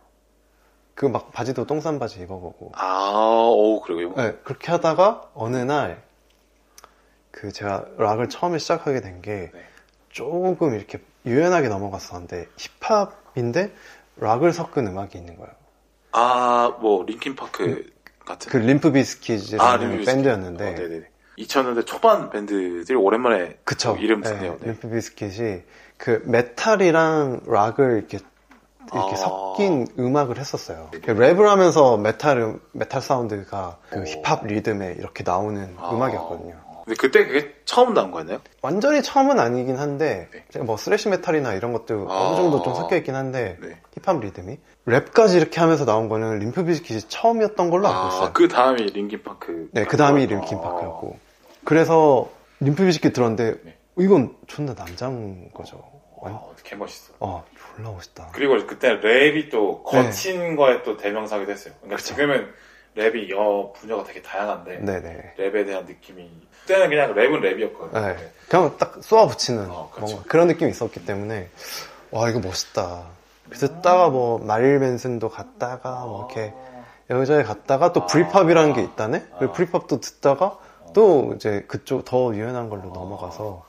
그 0.93 1.07
막 1.07 1.31
바지도 1.33 1.65
똥싼 1.65 1.99
바지 1.99 2.21
입어보고 2.21 2.71
아 2.75 3.11
오 3.49 3.81
그래요 3.81 4.13
네, 4.15 4.37
그렇게 4.43 4.71
하다가 4.71 5.31
어느 5.33 5.57
날 5.57 6.03
그 7.31 7.51
제가 7.51 7.83
락을 7.97 8.29
처음에 8.29 8.57
시작하게 8.59 9.01
된게 9.01 9.51
네. 9.53 9.65
조금 10.09 10.73
이렇게 10.73 10.99
유연하게 11.25 11.67
넘어갔었는데 11.69 12.47
힙합인데 12.57 13.73
락을 14.17 14.53
섞은 14.53 14.87
음악이 14.87 15.17
있는 15.17 15.35
거예요. 15.37 15.51
아, 16.11 16.77
뭐 16.79 17.03
링킨 17.05 17.35
파크 17.35 17.85
같은. 18.25 18.49
그 18.51 18.57
림프 18.57 18.91
비스킷이라는 18.91 19.87
아, 19.87 19.89
림프. 19.91 20.05
밴드였는데 20.05 20.67
어, 20.67 20.71
네네네. 20.71 21.05
2000년대 21.37 21.85
초반 21.85 22.29
밴드들이 22.29 22.95
오랜만에 22.97 23.57
그쵸. 23.65 23.95
또 23.95 24.01
이름 24.01 24.21
네, 24.21 24.29
듣네요. 24.29 24.57
네. 24.61 24.67
림프 24.67 24.89
비스킷이 24.89 25.63
그 25.97 26.21
메탈이랑 26.25 27.41
락을 27.45 27.97
이렇게 27.97 28.19
이렇게 28.93 29.13
아. 29.13 29.15
섞인 29.15 29.87
음악을 29.97 30.37
했었어요. 30.37 30.89
그 30.91 30.99
랩을 31.13 31.41
하면서 31.43 31.97
메탈 31.97 32.37
음- 32.37 32.59
메탈 32.71 33.01
사운드가 33.01 33.77
그 33.89 33.99
오. 33.99 34.03
힙합 34.05 34.45
리듬에 34.45 34.95
이렇게 34.97 35.23
나오는 35.25 35.75
아. 35.77 35.91
음악이었거든요. 35.91 36.55
근데 36.85 36.95
그때 36.99 37.25
그게 37.25 37.55
처음 37.65 37.93
나온 37.95 38.11
거였나요? 38.11 38.41
완전히 38.61 39.01
처음은 39.01 39.39
아니긴 39.39 39.77
한데 39.77 40.29
네. 40.31 40.43
제가 40.51 40.65
뭐 40.65 40.77
thrash 40.77 41.09
메탈이나 41.09 41.53
이런 41.53 41.73
것도 41.73 42.07
아. 42.09 42.27
어느 42.27 42.35
정도 42.35 42.61
좀 42.61 42.75
섞여 42.75 42.95
있긴 42.95 43.15
한데 43.15 43.57
네. 43.59 43.79
힙합 43.95 44.19
리듬이 44.19 44.59
랩까지 44.85 45.35
이렇게 45.37 45.59
하면서 45.59 45.83
나온 45.83 46.09
거는 46.09 46.37
림프 46.39 46.63
비스킷이 46.65 47.01
처음이었던 47.07 47.71
걸로 47.71 47.87
알고 47.87 48.07
있어요. 48.09 48.23
아, 48.27 48.31
그 48.31 48.47
다음이 48.47 48.83
링킨파크. 48.83 49.69
네, 49.73 49.83
그 49.85 49.97
다음이 49.97 50.23
아. 50.23 50.27
림킨 50.27 50.61
파크였고. 50.61 51.17
그래서 51.63 52.29
림프 52.59 52.85
비스킷 52.85 53.13
들었는데 53.13 53.55
네. 53.63 53.77
이건 53.97 54.35
존나 54.45 54.75
남자인 54.75 55.49
거죠. 55.53 55.83
완- 56.17 56.35
아, 56.35 56.41
개 56.63 56.75
멋있어. 56.75 57.13
아, 57.19 57.43
졸라 57.75 57.89
멋있다. 57.91 58.29
그리고 58.33 58.63
그때 58.67 58.99
랩이 58.99 59.49
또 59.49 59.81
거친 59.81 60.55
거에 60.55 60.83
또 60.83 60.97
대명사기도 60.97 61.51
했어요. 61.51 61.73
그러니까 61.81 61.97
네. 61.97 62.03
그쵸. 62.03 62.15
지금은 62.15 62.53
랩이 62.95 63.29
여 63.31 63.73
분야가 63.75 64.03
되게 64.03 64.21
다양한데 64.21 64.77
네네. 64.79 65.33
랩에 65.37 65.65
대한 65.65 65.85
느낌이 65.85 66.29
그때는 66.65 66.89
그냥 66.89 67.13
랩은 67.13 67.41
랩이었거든요. 67.41 67.93
네. 67.93 68.31
그냥 68.49 68.75
딱 68.77 68.97
쏘아 69.01 69.27
붙이는 69.27 69.69
어. 69.69 69.91
뭔가 69.99 70.23
그런 70.27 70.47
느낌이 70.47 70.71
있었기 70.71 71.05
때문에 71.05 71.49
와 72.11 72.29
이거 72.29 72.39
멋있다. 72.39 73.05
그래서 73.47 73.67
듣다가 73.67 74.09
뭐 74.09 74.39
마릴 74.39 74.79
맨슨도 74.79 75.29
갔다가 75.29 76.05
뭐 76.05 76.27
이렇게 76.27 76.53
여자에 77.09 77.43
갔다가 77.43 77.93
또 77.93 78.01
아. 78.01 78.05
브리팝이라는 78.07 78.73
게 78.73 78.81
있다네. 78.83 79.25
아. 79.33 79.37
그 79.37 79.51
브리팝도 79.51 79.99
듣다가 79.99 80.57
또 80.93 81.33
이제 81.35 81.65
그쪽 81.67 82.05
더 82.05 82.33
유연한 82.33 82.69
걸로 82.69 82.85
넘어가서 82.85 83.65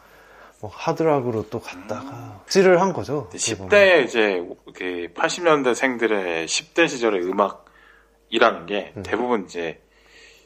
뭐 0.60 0.70
하드락으로 0.72 1.50
또 1.50 1.60
갔다가 1.60 2.40
찌를 2.48 2.80
한 2.80 2.92
거죠. 2.92 3.28
어떻게 3.28 3.56
보면. 3.56 3.70
10대 3.70 4.04
이제 4.04 4.42
그 4.74 5.08
80년대 5.14 5.74
생들의 5.74 6.46
10대 6.46 6.88
시절의 6.88 7.24
음악이라는 7.24 8.66
게 8.66 8.92
음. 8.96 9.02
대부분 9.02 9.44
이제 9.44 9.82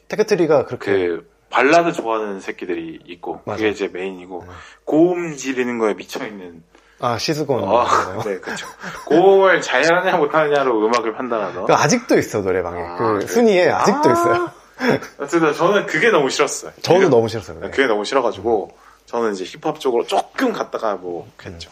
테크트리가 0.09 0.65
그렇게 0.65 0.91
그 0.91 1.30
발라드 1.51 1.91
좋아하는 1.93 2.39
새끼들이 2.39 2.99
있고 3.05 3.41
맞아. 3.45 3.57
그게 3.57 3.69
이제 3.69 3.87
메인이고 3.87 4.43
네. 4.47 4.53
고음 4.85 5.35
지르는 5.35 5.77
거에 5.79 5.93
미쳐 5.93 6.25
있는 6.25 6.63
아 6.99 7.17
시스콘 7.17 7.63
아, 7.63 8.21
네, 8.25 8.39
그렇죠. 8.39 8.67
고음을 9.07 9.61
잘하냐 9.61 10.17
못하느냐로 10.17 10.85
음악을 10.85 11.13
판단하던. 11.13 11.65
그 11.65 11.73
아직도 11.73 12.17
있어 12.17 12.41
노래방에 12.41 12.81
아, 12.81 12.95
그 12.95 13.13
그래? 13.19 13.27
순위에 13.27 13.69
아직도 13.69 14.09
아. 14.09 14.13
있어요. 14.13 14.51
어쨌든 15.19 15.53
저는 15.53 15.85
그게 15.85 16.09
너무 16.09 16.29
싫었어요. 16.29 16.71
저도 16.81 16.99
그게- 16.99 17.09
너무 17.09 17.27
싫었어요. 17.27 17.55
네, 17.59 17.65
그게. 17.67 17.75
그게 17.75 17.87
너무 17.87 18.05
싫어가지고 18.05 18.75
저는 19.07 19.33
이제 19.33 19.43
힙합 19.45 19.79
쪽으로 19.79 20.05
조금 20.07 20.53
갔다가 20.53 20.95
뭐 20.95 21.27
그랬죠. 21.37 21.69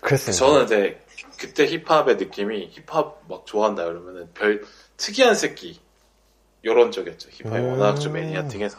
그랬습니다. 0.00 0.44
저는 0.46 0.64
이제 0.64 1.00
그때 1.38 1.66
힙합의 1.66 2.16
느낌이 2.16 2.70
힙합 2.72 3.20
막 3.28 3.44
좋아한다 3.46 3.84
그러면은 3.84 4.28
별 4.34 4.62
특이한 4.96 5.34
새끼 5.34 5.80
요런 6.64 6.92
쪽이었죠. 6.92 7.28
힙합이 7.32 7.58
음. 7.58 7.78
워낙 7.78 7.96
좀 7.98 8.12
매니아틱해서. 8.14 8.78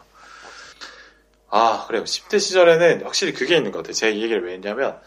아 1.52 1.86
그래요. 1.88 2.04
10대 2.06 2.40
시절에는 2.40 3.04
확실히 3.04 3.34
그게 3.34 3.58
있는 3.58 3.72
것 3.72 3.80
같아요. 3.80 3.94
제가 3.94 4.12
이 4.12 4.22
얘기를 4.24 4.44
왜 4.46 4.54
했냐면 4.54 5.00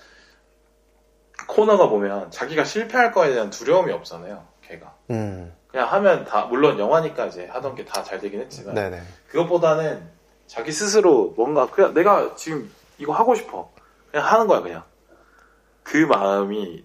코너가 1.49 1.89
보면 1.89 2.31
자기가 2.31 2.65
실패할 2.65 3.13
거에 3.13 3.33
대한 3.33 3.51
두려움이 3.51 3.93
없잖아요. 3.93 4.47
걔가. 4.63 4.95
음, 5.11 5.55
그냥 5.69 5.89
하면 5.93 6.25
다 6.25 6.45
물론 6.47 6.79
영화니까 6.79 7.27
이제 7.27 7.47
하던 7.47 7.75
게 7.75 7.85
다 7.85 8.03
잘 8.05 8.19
되긴 8.21 8.41
했지만 8.41 8.75
네네. 8.75 9.03
그것보다는 9.29 10.09
자기 10.47 10.71
스스로 10.73 11.33
뭔가 11.37 11.69
그냥 11.71 11.93
내가 11.95 12.35
지금 12.37 12.71
이거 12.99 13.13
하고 13.13 13.35
싶어 13.35 13.71
그냥 14.11 14.27
하는 14.27 14.47
거야 14.47 14.61
그냥 14.61 14.85
그 15.83 15.97
마음이 15.99 16.85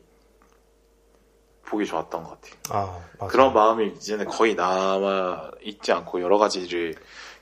보기 1.66 1.86
좋았던 1.86 2.24
것 2.24 2.41
같아요 2.41 3.01
아. 3.20 3.28
그런 3.28 3.53
마음이 3.53 3.88
이제는 3.97 4.26
거의 4.26 4.55
남아 4.55 5.51
있지 5.62 5.91
않고 5.91 6.22
여러 6.22 6.38
가지를 6.38 6.95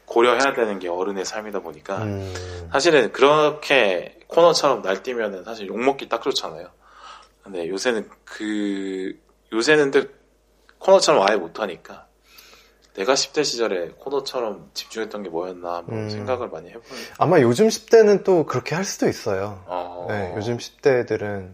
고려해야 0.08 0.54
되는 0.54 0.80
게 0.80 0.88
어른의 0.88 1.26
삶이다 1.26 1.60
보니까 1.60 2.04
음, 2.04 2.34
사실은 2.72 3.12
그렇게 3.12 4.18
코너처럼 4.28 4.82
날뛰면은 4.82 5.44
사실 5.44 5.68
욕먹기 5.68 6.10
딱 6.10 6.24
좋잖아요 6.24 6.70
근데 7.44 7.70
요새는 7.70 8.10
그 8.26 9.20
요새는 9.54 9.92
늘 9.92 10.14
코너처럼 10.80 11.26
아예 11.28 11.36
못하니까 11.36 12.08
내가 12.96 13.14
10대 13.14 13.44
시절에 13.44 13.92
코너처럼 14.00 14.72
집중했던 14.74 15.24
게 15.24 15.30
뭐였나 15.30 15.84
뭐 15.86 15.98
음. 15.98 16.10
생각을 16.10 16.50
많이 16.50 16.70
해보는 16.70 17.04
아마 17.20 17.40
요즘 17.42 17.68
10대는 17.68 18.24
또 18.24 18.46
그렇게 18.46 18.74
할 18.74 18.84
수도 18.84 19.08
있어요. 19.08 19.64
어... 19.68 20.08
네, 20.10 20.34
요즘 20.36 20.58
10대들은 20.58 21.54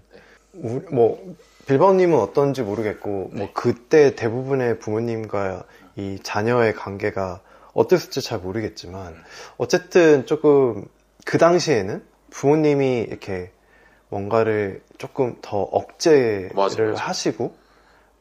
뭐 0.91 1.36
빌바오님은 1.68 2.18
어떤지 2.18 2.62
모르겠고 2.62 3.32
뭐 3.34 3.49
그때 3.54 4.16
대부분의 4.16 4.80
부모님과 4.80 5.66
이 5.97 6.20
자녀의 6.24 6.76
관계가 6.76 7.41
어땠을지 7.74 8.21
잘 8.21 8.39
모르겠지만 8.39 9.15
어쨌든 9.57 10.26
조금 10.26 10.86
그 11.26 11.38
당시에는 11.38 12.03
부모님이 12.30 13.01
이렇게 13.01 13.51
뭔가를 14.09 14.82
조금 14.97 15.38
더 15.41 15.57
억제를 15.57 16.51
맞아, 16.55 16.82
맞아. 16.84 17.03
하시고 17.03 17.55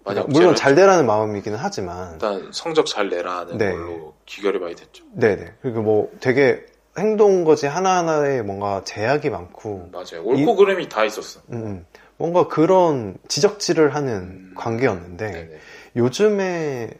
그러니까 0.04 0.26
물론 0.28 0.54
잘 0.54 0.74
되라는 0.74 1.06
마음이기는 1.06 1.56
하지만 1.60 2.12
일단 2.14 2.50
성적 2.52 2.86
잘 2.86 3.08
내라는 3.08 3.58
네. 3.58 3.70
걸로 3.70 4.14
귀결이 4.26 4.58
많이 4.58 4.74
됐죠. 4.74 5.04
네네 5.12 5.54
그리고 5.60 5.82
뭐 5.82 6.10
되게 6.20 6.64
행동 6.98 7.44
거지 7.44 7.66
하나하나에 7.66 8.42
뭔가 8.42 8.82
제약이 8.84 9.30
많고 9.30 9.90
맞아요. 9.92 10.24
옳고 10.24 10.56
그름이 10.56 10.88
다 10.88 11.04
있었어. 11.04 11.40
음, 11.52 11.86
뭔가 12.16 12.48
그런 12.48 13.16
지적질을 13.28 13.94
하는 13.94 14.12
음. 14.12 14.54
관계였는데 14.56 15.30
네네. 15.30 15.58
요즘에 15.96 16.90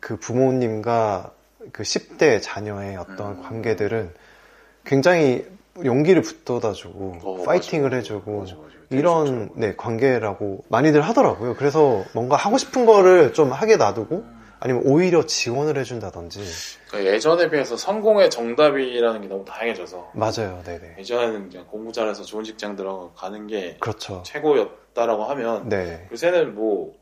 그 0.00 0.18
부모님과 0.18 1.33
그 1.72 1.82
10대 1.82 2.40
자녀의 2.42 2.96
어떤 2.96 3.38
음. 3.38 3.42
관계들은 3.42 4.12
굉장히 4.84 5.46
용기를 5.84 6.22
붙돋아주고 6.22 7.18
어, 7.22 7.42
파이팅을 7.44 7.90
맞아. 7.90 7.96
해주고 7.96 8.40
맞아, 8.40 8.54
맞아. 8.54 8.74
이런 8.90 9.26
좋더라고요. 9.26 9.50
네, 9.56 9.74
관계라고 9.76 10.64
많이들 10.68 11.00
하더라고요. 11.02 11.56
그래서 11.56 12.04
뭔가 12.12 12.36
하고 12.36 12.58
싶은 12.58 12.86
거를 12.86 13.32
좀 13.32 13.50
하게 13.50 13.76
놔두고 13.76 14.24
아니면 14.60 14.82
오히려 14.86 15.26
지원을 15.26 15.76
해준다든지 15.78 16.40
그러니까 16.88 17.12
예전에 17.12 17.50
비해서 17.50 17.76
성공의 17.76 18.30
정답이라는 18.30 19.20
게 19.22 19.28
너무 19.28 19.44
다양해져서 19.44 20.12
맞아요, 20.14 20.62
네네 20.64 20.96
예전에는 20.98 21.50
그냥 21.50 21.66
공부 21.66 21.92
잘해서 21.92 22.22
좋은 22.22 22.44
직장 22.44 22.76
들어가는 22.76 23.46
게 23.46 23.76
그렇죠. 23.80 24.22
최고였다라고 24.24 25.24
하면 25.24 25.68
네, 25.68 26.08
요새는 26.12 26.54
뭐 26.54 26.94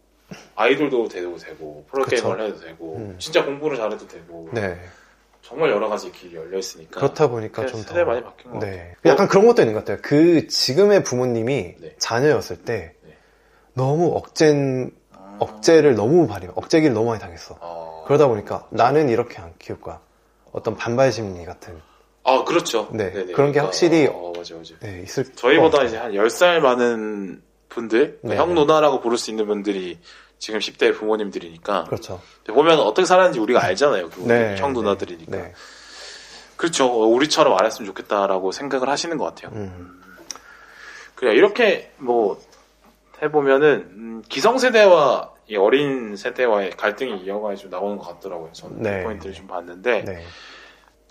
아이돌도 0.56 1.08
돼도 1.08 1.36
되고 1.38 1.84
프로게이머를. 1.90 2.46
해도 2.46 2.60
되고 2.60 2.96
음. 2.96 3.16
진짜 3.18 3.44
공부를 3.44 3.76
잘해도 3.76 4.06
되고 4.08 4.48
네 4.52 4.78
정말 5.42 5.70
여러 5.70 5.88
가지 5.88 6.10
길이 6.12 6.36
열려 6.36 6.58
있으니까 6.58 7.00
그렇다 7.00 7.28
보니까 7.28 7.66
좀 7.66 7.80
세대 7.80 8.00
더 8.00 8.04
많이 8.04 8.22
바뀐 8.22 8.50
것 8.52 8.60
같아요. 8.60 8.70
네. 8.72 8.94
약간 9.06 9.28
그런 9.28 9.46
것도 9.46 9.62
있는 9.62 9.74
것 9.74 9.80
같아요. 9.80 9.98
그 10.02 10.46
지금의 10.46 11.02
부모님이 11.04 11.74
네. 11.80 11.94
자녀였을 11.98 12.58
때 12.64 12.94
네. 13.04 13.16
너무 13.74 14.14
억제 14.16 14.54
아. 15.12 15.36
억제를 15.40 15.94
너무 15.96 16.26
많이 16.26 16.46
억제기를 16.54 16.94
너무 16.94 17.08
많이 17.08 17.20
당했어. 17.20 17.56
어. 17.60 18.04
그러다 18.06 18.28
보니까 18.28 18.66
나는 18.70 19.08
이렇게 19.08 19.38
안 19.40 19.52
키울 19.58 19.80
거야. 19.80 20.00
어떤 20.52 20.76
반발 20.76 21.10
심리 21.12 21.44
같은 21.44 21.80
아 22.24 22.44
그렇죠. 22.44 22.88
네, 22.92 23.10
네네. 23.12 23.32
그런 23.32 23.50
게 23.50 23.58
확실히- 23.58 24.06
어, 24.06 24.32
맞아 24.36 24.54
맞아. 24.54 24.74
네 24.80 25.02
있을 25.02 25.24
것 25.24 25.36
저희보다 25.36 25.78
같아요. 25.78 25.88
이제 25.88 25.96
한 25.96 26.12
10살 26.12 26.60
많은 26.60 27.42
분들, 27.68 28.20
네. 28.22 28.36
형 28.36 28.54
누나라고 28.54 29.00
부를 29.00 29.16
수 29.18 29.30
있는 29.30 29.46
분들이 29.46 29.98
지금 30.42 30.58
10대 30.58 30.92
부모님들이니까 30.98 31.84
그렇죠. 31.84 32.20
보면 32.48 32.80
어떻게 32.80 33.06
살았는지 33.06 33.38
우리가 33.38 33.62
알잖아요. 33.62 34.10
그 34.10 34.22
네, 34.22 34.56
형 34.56 34.72
네, 34.72 34.80
누나들이니까. 34.80 35.36
네. 35.36 35.52
그렇죠. 36.56 36.86
어, 36.86 37.06
우리처럼 37.06 37.56
안 37.56 37.64
했으면 37.64 37.86
좋겠다라고 37.86 38.50
생각을 38.50 38.88
하시는 38.88 39.16
것 39.18 39.24
같아요. 39.26 39.52
음, 39.54 40.02
그래 41.14 41.34
이렇게 41.34 41.92
뭐 41.96 42.40
해보면은 43.22 43.88
음, 43.92 44.22
기성세대와 44.28 45.30
이 45.46 45.54
어린 45.56 46.16
세대와의 46.16 46.70
갈등이 46.70 47.22
이어가 47.22 47.54
좀 47.54 47.70
나오는 47.70 47.96
것 47.96 48.08
같더라고요. 48.08 48.50
저는 48.50 48.82
네. 48.82 48.98
그 48.98 49.04
포인트를 49.04 49.36
좀 49.36 49.46
봤는데 49.46 50.02
네, 50.04 50.24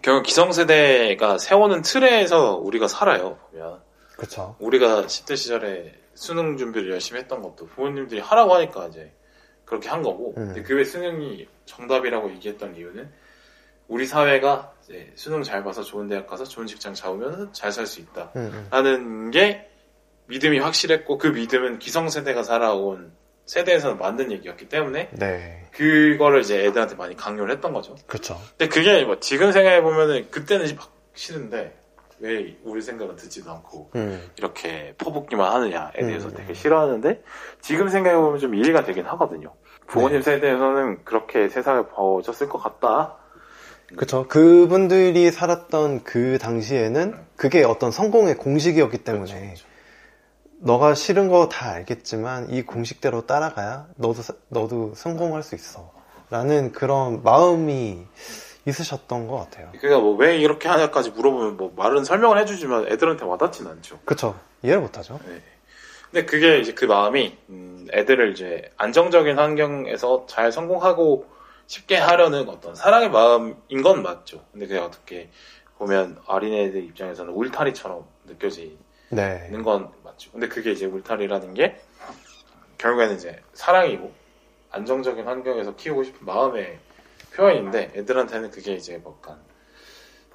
결국 0.01 0.23
기성세대가 0.23 1.37
세워는 1.37 1.83
틀에서 1.83 2.57
우리가 2.57 2.89
살아요. 2.89 3.37
보면 3.53 3.79
그렇죠. 4.17 4.57
우리가 4.59 5.03
10대 5.03 5.37
시절에 5.37 5.93
수능 6.15 6.57
준비를 6.57 6.91
열심히 6.91 7.21
했던 7.21 7.41
것도 7.41 7.67
부모님들이 7.67 8.19
하라고 8.19 8.55
하니까 8.55 8.87
이제 8.87 9.13
그렇게 9.71 9.87
한 9.89 10.01
거고 10.03 10.33
음. 10.37 10.47
근데 10.47 10.61
그 10.63 10.75
외 10.75 10.83
수능이 10.83 11.47
정답이라고 11.65 12.29
얘기했던 12.31 12.75
이유는 12.75 13.09
우리 13.87 14.05
사회가 14.05 14.73
이제 14.83 15.11
수능 15.15 15.43
잘 15.43 15.63
봐서 15.63 15.81
좋은 15.81 16.07
대학 16.09 16.27
가서 16.27 16.43
좋은 16.43 16.67
직장 16.67 16.93
잡으면 16.93 17.53
잘 17.53 17.71
살 17.71 17.85
수 17.87 18.01
있다 18.01 18.31
음, 18.35 18.51
음. 18.53 18.67
라는 18.69 19.31
게 19.31 19.69
믿음이 20.27 20.59
확실했고 20.59 21.17
그 21.17 21.27
믿음은 21.27 21.79
기성세대가 21.79 22.43
살아온 22.43 23.13
세대에서는 23.45 23.97
만든 23.97 24.31
얘기였기 24.31 24.67
때문에 24.69 25.09
네. 25.13 25.67
그거를 25.71 26.41
이제 26.41 26.65
애들한테 26.65 26.95
많이 26.95 27.15
강요를 27.15 27.53
했던 27.55 27.73
거죠. 27.73 27.95
그쵸. 28.07 28.39
근데 28.57 28.67
그게 28.67 29.03
뭐 29.03 29.19
지금 29.19 29.51
생각해 29.51 29.81
보면은 29.81 30.29
그때는 30.31 30.73
막 30.75 30.91
싫은데 31.15 31.81
왜 32.19 32.55
우리 32.63 32.81
생각은 32.81 33.15
듣지도 33.15 33.51
않고 33.51 33.89
음. 33.95 34.29
이렇게 34.37 34.93
퍼붓기만 34.99 35.51
하느냐에 35.51 36.01
대해서 36.01 36.27
음. 36.29 36.35
되게 36.35 36.53
싫어하는데 36.53 37.23
지금 37.61 37.89
생각해 37.89 38.15
보면 38.15 38.39
좀 38.39 38.53
이해가 38.55 38.83
되긴 38.85 39.05
하거든요. 39.05 39.53
부모님 39.91 40.19
네. 40.19 40.23
세대에서는 40.23 41.03
그렇게 41.03 41.49
세상을 41.49 41.87
봐오셨을 41.89 42.47
것 42.49 42.57
같다. 42.59 43.15
그쵸. 43.97 44.25
그분들이 44.29 45.31
살았던 45.31 46.03
그 46.05 46.37
당시에는 46.39 47.13
그게 47.35 47.63
어떤 47.65 47.91
성공의 47.91 48.37
공식이었기 48.37 48.99
때문에 49.03 49.33
그렇죠, 49.47 49.65
너가 50.59 50.93
싫은 50.93 51.27
거 51.27 51.49
다 51.49 51.71
알겠지만 51.71 52.51
이 52.51 52.61
공식대로 52.61 53.25
따라가야 53.25 53.87
너도 53.97 54.21
사- 54.21 54.33
너도 54.47 54.93
성공할 54.95 55.43
수 55.43 55.55
있어. 55.55 55.91
라는 56.29 56.71
그런 56.71 57.21
마음이 57.23 58.05
있으셨던 58.65 59.27
것 59.27 59.37
같아요. 59.39 59.69
그러니까 59.77 59.99
뭐 60.01 60.15
왜 60.15 60.37
이렇게 60.37 60.69
하냐까지 60.69 61.09
물어보면 61.09 61.57
뭐 61.57 61.73
말은 61.75 62.05
설명을 62.05 62.37
해주지만 62.39 62.87
애들한테 62.87 63.25
와닿진 63.25 63.67
않죠. 63.67 63.99
그쵸. 64.05 64.35
이해를 64.63 64.81
못하죠. 64.81 65.19
네. 65.27 65.41
근데 66.11 66.25
그게 66.25 66.59
이제 66.59 66.73
그 66.73 66.85
마음이 66.85 67.37
음, 67.49 67.87
애들을 67.93 68.33
이제 68.33 68.69
안정적인 68.77 69.39
환경에서 69.39 70.25
잘 70.27 70.51
성공하고 70.51 71.25
쉽게 71.67 71.95
하려는 71.95 72.49
어떤 72.49 72.75
사랑의 72.75 73.09
마음인 73.09 73.81
건 73.81 74.03
맞죠. 74.03 74.43
근데 74.51 74.67
그게 74.67 74.79
어떻게 74.79 75.29
보면 75.77 76.19
어린애들 76.25 76.83
입장에서는 76.83 77.33
울타리처럼 77.33 78.05
느껴지는 78.25 78.77
네. 79.09 79.49
건 79.63 79.89
맞죠. 80.03 80.31
근데 80.31 80.49
그게 80.49 80.73
이제 80.73 80.85
울타리라는 80.85 81.53
게 81.53 81.79
결국에는 82.77 83.15
이제 83.15 83.41
사랑이고 83.53 84.11
안정적인 84.71 85.25
환경에서 85.25 85.77
키우고 85.77 86.03
싶은 86.03 86.25
마음의 86.25 86.77
표현인데 87.33 87.93
애들한테는 87.95 88.51
그게 88.51 88.73
이제 88.73 88.97
뭐 88.97 89.17
약간 89.21 89.39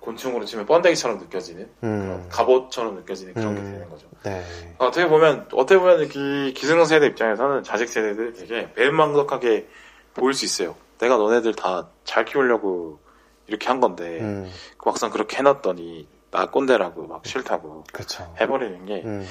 곤충으로 0.00 0.44
치면 0.44 0.66
번데기처럼 0.66 1.18
느껴지는 1.18 1.68
음. 1.82 2.26
갑옷처럼 2.30 2.94
느껴지는 2.96 3.34
그런 3.34 3.54
게 3.54 3.60
음. 3.60 3.72
되는 3.72 3.90
거죠. 3.90 4.06
네. 4.22 4.44
어떻게 4.78 5.08
보면 5.08 5.48
어떻게 5.52 5.78
보면 5.78 6.08
이 6.14 6.52
기성세대 6.54 7.06
입장에서는 7.06 7.62
자식 7.64 7.88
세대들 7.88 8.34
되게 8.34 8.68
매운망덕하게 8.76 9.68
보일 10.14 10.34
수 10.34 10.44
있어요. 10.44 10.76
내가 10.98 11.16
너네들 11.16 11.54
다 11.54 11.88
잘 12.06 12.24
키우려고 12.24 12.98
이렇게 13.46 13.66
한 13.68 13.80
건데 13.80 14.20
음. 14.20 14.50
막상 14.84 15.10
그렇게 15.10 15.36
해놨더니 15.38 16.08
나 16.30 16.46
꼰대라고 16.46 17.06
막 17.06 17.26
싫다고 17.26 17.84
그쵸. 17.92 18.32
해버리는 18.40 18.86
게 18.86 19.02
음. 19.04 19.26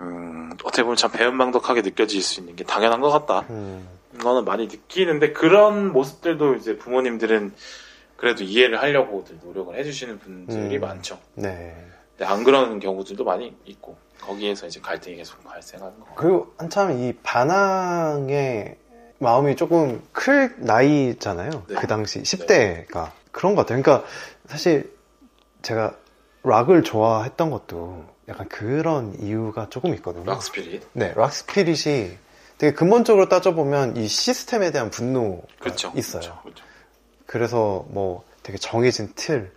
음, 0.00 0.50
어떻게 0.62 0.82
보면 0.82 0.96
참 0.96 1.10
배은망덕하게 1.10 1.82
느껴질 1.82 2.22
수 2.22 2.40
있는 2.40 2.54
게 2.54 2.62
당연한 2.64 3.00
것 3.00 3.10
같다. 3.10 3.46
음. 3.50 3.88
이거는 4.14 4.44
많이 4.44 4.66
느끼는데 4.66 5.32
그런 5.32 5.92
모습들도 5.92 6.54
이제 6.54 6.76
부모님들은 6.78 7.54
그래도 8.18 8.42
이해를 8.42 8.82
하려고 8.82 9.24
노력을 9.44 9.74
해주시는 9.78 10.18
분들이 10.18 10.76
음. 10.76 10.80
많죠. 10.80 11.18
네. 11.34 11.72
근데 12.16 12.24
안 12.30 12.42
그러는 12.42 12.80
경우들도 12.80 13.24
많이 13.24 13.56
있고 13.64 13.96
거기에서 14.20 14.66
이제 14.66 14.80
갈등이 14.80 15.16
계속 15.16 15.42
발생하는 15.44 16.00
거. 16.00 16.06
그리고 16.16 16.52
한참 16.58 16.98
이 16.98 17.14
반항의 17.22 18.76
마음이 19.20 19.54
조금 19.54 20.02
클 20.10 20.52
나이잖아요. 20.58 21.50
네. 21.68 21.74
그 21.76 21.86
당시 21.86 22.20
10대가 22.22 23.12
그런 23.30 23.54
것 23.54 23.64
같아요. 23.64 23.80
그러니까 23.80 24.04
사실 24.46 24.92
제가 25.62 25.94
락을 26.42 26.82
좋아했던 26.82 27.50
것도 27.50 28.04
약간 28.28 28.48
그런 28.48 29.14
이유가 29.20 29.68
조금 29.70 29.94
있거든요. 29.94 30.24
락스피릿. 30.24 30.88
네, 30.92 31.12
락 31.14 31.32
스피릿이 31.32 32.16
되게 32.58 32.72
근본적으로 32.74 33.28
따져보면 33.28 33.96
이 33.96 34.08
시스템에 34.08 34.72
대한 34.72 34.90
분노가 34.90 35.46
그렇죠. 35.60 35.92
있어요. 35.94 36.36
그렇죠. 36.42 36.64
그래서 37.28 37.84
뭐 37.90 38.24
되게 38.42 38.56
정해진 38.56 39.12
틀, 39.14 39.52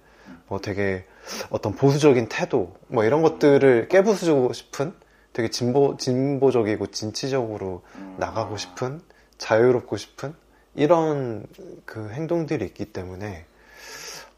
뭐 0.49 0.59
되게 0.59 1.05
어떤 1.51 1.74
보수적인 1.74 2.28
태도, 2.28 2.76
뭐 2.88 3.05
이런 3.05 3.22
것들을 3.22 3.88
깨부수고 3.88 4.51
싶은 4.51 4.93
되게 5.32 5.49
진보, 5.49 5.95
진보적이고 5.95 6.88
진취적으로 6.88 7.82
음. 7.95 8.17
나가고 8.19 8.57
싶은, 8.57 9.01
자유롭고 9.38 9.95
싶은 9.95 10.36
이런 10.76 11.45
그 11.86 12.09
행동들이 12.09 12.65
있기 12.65 12.91
때문에, 12.91 13.45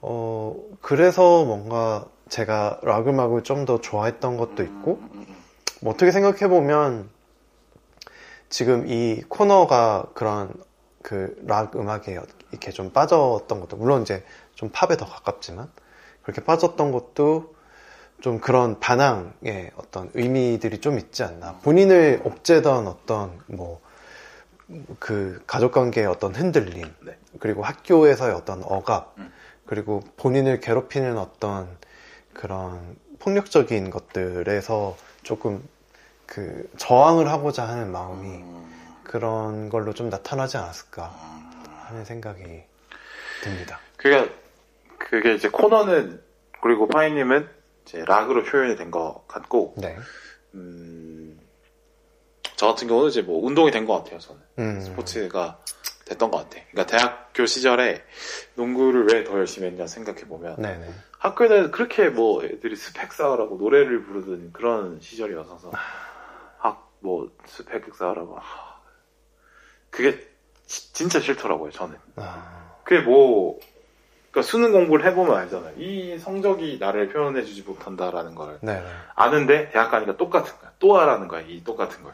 어, 0.01 0.55
그래서 0.81 1.43
뭔가 1.43 2.05
제가 2.29 2.81
락 2.84 3.07
음악을 3.07 3.41
좀 3.41 3.65
더 3.65 3.81
좋아했던 3.81 4.38
것도 4.38 4.61
있고, 4.61 4.99
음, 5.01 5.09
음, 5.11 5.25
음. 5.27 5.36
뭐 5.81 5.93
어떻게 5.93 6.11
생각해보면 6.11 7.09
지금 8.49 8.88
이 8.88 9.23
코너가 9.27 10.11
그런 10.13 10.53
그 11.01 11.36
락 11.47 11.75
음악에 11.75 12.13
이렇게 12.54 12.72
좀 12.72 12.91
빠졌던 12.91 13.60
것도 13.60 13.78
물론 13.78 14.04
이제 14.04 14.24
좀 14.56 14.70
팝에 14.72 14.97
더 14.97 15.06
가깝지만 15.06 15.70
그렇게 16.22 16.43
빠졌던 16.43 16.91
것도 16.91 17.54
좀 18.22 18.39
그런 18.39 18.80
반항의 18.80 19.72
어떤 19.76 20.10
의미들이 20.14 20.80
좀 20.80 20.97
있지 20.97 21.24
않나 21.24 21.60
본인을 21.64 22.22
옥죄던 22.24 22.88
어떤 22.88 23.39
뭐 23.47 23.82
그 24.99 25.43
가족관계의 25.47 26.08
어떤 26.08 26.36
흔들림 26.36 26.93
네. 27.01 27.18
그리고 27.39 27.64
학교에서의 27.64 28.34
어떤 28.34 28.64
억압 28.64 29.14
음. 29.18 29.32
그리고 29.66 30.01
본인을 30.18 30.60
괴롭히는 30.60 31.18
어떤 31.18 31.78
그런 32.34 32.95
폭력적인 33.20 33.89
것들에서 33.89 34.97
조금 35.24 35.64
그 36.26 36.70
저항을 36.78 37.30
하고자 37.30 37.68
하는 37.68 37.91
마음이 37.91 38.28
음, 38.28 39.01
그런 39.04 39.70
걸로 39.70 39.93
좀 39.93 40.10
나타나지 40.10 40.58
않았을까 40.58 41.14
하는 41.88 42.05
생각이 42.05 42.63
듭니다. 43.43 43.79
그게 43.97 44.29
그게 44.97 45.36
이제 45.36 45.49
코너는 45.49 46.21
그리고 46.61 46.88
파이님은 46.88 47.47
이제 47.86 48.03
락으로 48.05 48.43
표현이 48.43 48.75
된 48.77 48.89
것 48.89 49.25
같고, 49.27 49.73
네. 49.77 49.97
음, 50.53 51.39
저 52.55 52.67
같은 52.67 52.88
경우는 52.88 53.09
이제 53.09 53.21
뭐 53.21 53.45
운동이 53.45 53.71
된 53.71 53.86
것 53.86 53.97
같아요. 54.03 54.19
저는 54.19 54.41
음. 54.59 54.79
스포츠가 54.81 55.59
됐던 56.05 56.31
것 56.31 56.38
같아. 56.38 56.63
그러니까 56.71 56.86
대학교 56.97 57.45
시절에 57.45 58.03
농구를 58.55 59.07
왜 59.11 59.23
더 59.23 59.34
열심히 59.38 59.67
했냐 59.67 59.88
생각해 59.88 60.21
보면 60.25 60.61
네네. 60.61 60.89
학교에는 61.19 61.71
그렇게 61.71 62.09
뭐 62.09 62.43
애들이 62.43 62.75
스펙 62.75 63.13
쌓으라고 63.13 63.55
노래를 63.57 64.03
부르던 64.03 64.51
그런 64.53 64.99
시절이어서 65.01 65.71
학뭐 66.57 67.31
스펙 67.45 67.93
쌓으라고 67.95 68.38
하, 68.38 68.81
그게 69.89 70.32
지- 70.74 70.91
진짜 70.93 71.19
싫더라고요 71.19 71.69
저는 71.71 71.95
아, 72.15 72.71
그게 72.84 73.01
뭐 73.01 73.59
그러니까 74.32 74.49
수능 74.49 74.71
공부를 74.71 75.05
해보면 75.05 75.36
알잖아요 75.38 75.74
이 75.78 76.17
성적이 76.17 76.78
나를 76.80 77.09
표현해주지 77.09 77.61
못한다라는 77.61 78.34
걸 78.34 78.57
네네. 78.61 78.84
아는데 79.13 79.69
대학 79.69 79.91
가니까 79.91 80.17
똑같은 80.17 80.57
거야 80.59 80.71
또 80.80 80.97
하라는 80.97 81.28
거야 81.28 81.41
이 81.41 81.63
똑같은 81.63 82.03
걸 82.03 82.13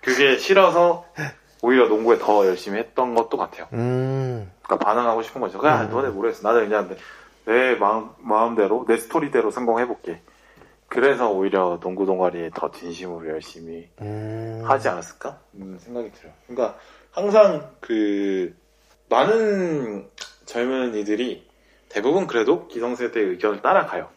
그게 0.00 0.38
싫어서 0.38 1.04
오히려 1.62 1.86
농구에 1.86 2.18
더 2.18 2.46
열심히 2.46 2.78
했던 2.78 3.14
것도 3.14 3.36
같아요 3.36 3.68
음, 3.74 4.50
그러니까 4.62 4.84
반항하고 4.84 5.22
싶은 5.22 5.40
거죠. 5.40 5.58
그냥 5.58 5.82
음. 5.84 5.90
너네 5.90 6.08
모르겠어. 6.08 6.48
나는 6.48 6.68
그냥 6.68 6.88
내, 6.88 6.96
내 7.44 7.74
마음, 7.76 8.10
마음대로, 8.18 8.84
내 8.88 8.96
스토리대로 8.96 9.50
성공해볼게. 9.52 10.22
그래서 10.88 11.30
오히려 11.30 11.78
농구 11.80 12.04
동아리에 12.04 12.50
더 12.54 12.70
진심으로 12.72 13.28
열심히 13.28 13.88
음. 14.00 14.62
하지 14.66 14.88
않았을까? 14.88 15.38
음, 15.54 15.78
생각이 15.80 16.10
들어요. 16.12 16.32
그러니까 16.48 16.76
항상 17.12 17.70
그, 17.80 18.54
많은 19.08 20.08
젊은이들이 20.46 21.46
대부분 21.88 22.26
그래도 22.26 22.66
기성세대의 22.68 23.26
의견을 23.26 23.60
따라가요. 23.60 24.08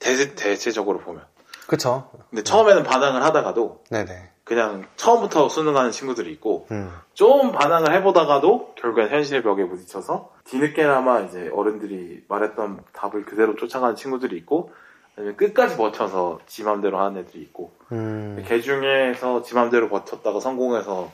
대, 0.00 0.34
대체적으로 0.34 0.98
보면. 0.98 1.24
그쵸. 1.68 2.10
근데 2.30 2.42
처음에는 2.42 2.82
반항을 2.82 3.22
하다가도 3.22 3.84
네네. 3.90 4.30
그냥 4.42 4.86
처음부터 4.96 5.50
수능하는 5.50 5.90
친구들이 5.90 6.32
있고 6.32 6.66
음, 6.70 6.90
좀 7.12 7.52
반항을 7.52 7.92
해보다가도 7.96 8.74
결국엔 8.76 9.10
현실의 9.10 9.42
벽에 9.42 9.66
부딪혀서 9.66 10.32
뒤늦게나마 10.44 11.20
이제 11.20 11.50
어른들이 11.52 12.24
말했던 12.26 12.80
답을 12.94 13.26
그대로 13.26 13.54
쫓아가는 13.56 13.94
친구들이 13.94 14.36
있고 14.38 14.72
아니면 15.16 15.36
끝까지 15.36 15.76
버텨서 15.76 16.40
지 16.46 16.64
맘대로 16.64 16.98
하는 16.98 17.20
애들이 17.20 17.42
있고 17.42 17.72
음, 17.92 18.42
걔 18.48 18.62
중에서 18.62 19.42
지 19.42 19.54
맘대로 19.54 19.90
버텼다가 19.90 20.40
성공해서 20.40 21.10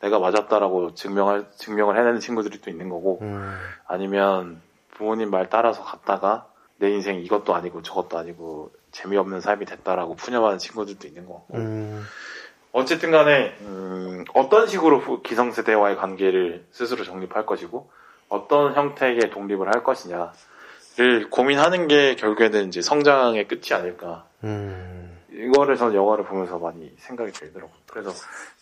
내가 0.00 0.18
맞았다라고 0.18 0.94
증명할 0.94 1.46
증명을 1.56 1.96
해내는 1.98 2.20
친구들이 2.20 2.60
또 2.60 2.70
있는 2.70 2.88
거고 2.88 3.18
음, 3.22 3.56
아니면 3.86 4.60
부모님 4.90 5.30
말 5.30 5.48
따라서 5.48 5.82
갔다가 5.82 6.46
내 6.78 6.90
인생 6.90 7.16
이것도 7.20 7.54
아니고 7.54 7.82
저것도 7.82 8.18
아니고 8.18 8.70
재미없는 8.92 9.40
삶이 9.40 9.64
됐다라고 9.66 10.14
푸념하는 10.16 10.58
친구들도 10.58 11.06
있는 11.08 11.26
거고. 11.26 11.46
음, 11.54 12.04
어쨌든 12.72 13.10
간에 13.10 13.56
음, 13.62 14.24
어떤 14.34 14.66
식으로 14.66 14.98
후- 15.00 15.22
기성세대와의 15.22 15.96
관계를 15.96 16.66
스스로 16.70 17.04
정립할 17.04 17.46
것이고 17.46 17.90
어떤 18.28 18.74
형태의 18.74 19.30
독립을 19.30 19.68
할 19.74 19.82
것이냐를 19.82 21.30
고민하는 21.30 21.88
게 21.88 22.16
결국에는 22.16 22.68
이제 22.68 22.82
성장의 22.82 23.48
끝이 23.48 23.72
아닐까. 23.72 24.24
음, 24.44 24.95
이거를 25.36 25.76
저는 25.76 25.94
영화를 25.94 26.24
보면서 26.24 26.58
많이 26.58 26.92
생각이 26.98 27.32
들더라고요. 27.32 27.76
그래서 27.86 28.10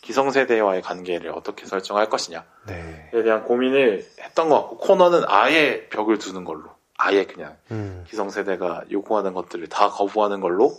기성세대와의 0.01 0.83
관계를 0.83 1.31
어떻게 1.31 1.67
설정할 1.67 2.09
것이냐에 2.09 2.43
네. 2.67 3.11
대한 3.13 3.45
고민을 3.45 4.05
했던 4.21 4.49
것 4.49 4.61
같고 4.61 4.79
코너는 4.79 5.23
아예 5.29 5.87
벽을 5.89 6.19
두는 6.19 6.45
걸로 6.45 6.71
아예 6.99 7.25
그냥 7.25 7.57
음, 7.71 8.05
기성세대가 8.09 8.85
요구하는 8.91 9.35
것들을 9.35 9.69
다 9.69 9.89
거부하는 9.89 10.41
걸로 10.41 10.77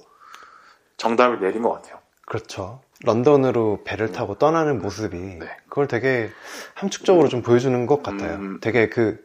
정답을 0.98 1.40
내린 1.40 1.62
것 1.62 1.72
같아요. 1.72 2.00
그렇죠. 2.26 2.82
런던으로 3.04 3.82
배를 3.84 4.12
타고 4.12 4.36
떠나는 4.36 4.82
모습이 4.82 5.18
네. 5.18 5.48
그걸 5.70 5.88
되게 5.88 6.30
함축적으로 6.74 7.28
좀 7.28 7.42
보여주는 7.42 7.86
것 7.86 8.02
같아요. 8.02 8.36
음. 8.36 8.60
되게 8.62 8.90
그 8.90 9.24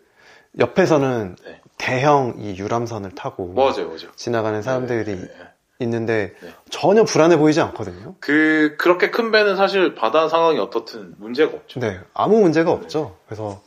옆에서는 0.58 1.36
네. 1.44 1.60
대형 1.78 2.34
이 2.38 2.58
유람선을 2.58 3.12
타고 3.14 3.52
맞아요, 3.54 3.86
맞아요. 3.86 4.12
지나가는 4.16 4.60
사람들이 4.60 5.04
네, 5.04 5.20
네, 5.20 5.26
네. 5.26 5.50
있는데 5.80 6.34
네. 6.40 6.54
전혀 6.70 7.04
불안해 7.04 7.38
보이지 7.38 7.60
않거든요. 7.60 8.14
그 8.20 8.76
그렇게 8.78 9.10
큰 9.10 9.30
배는 9.30 9.56
사실 9.56 9.94
바다 9.94 10.28
상황이 10.28 10.58
어떻든 10.58 11.14
문제가 11.18 11.52
없죠. 11.52 11.80
네, 11.80 12.00
아무 12.14 12.40
문제가 12.40 12.70
없죠. 12.70 13.16
그래서 13.26 13.60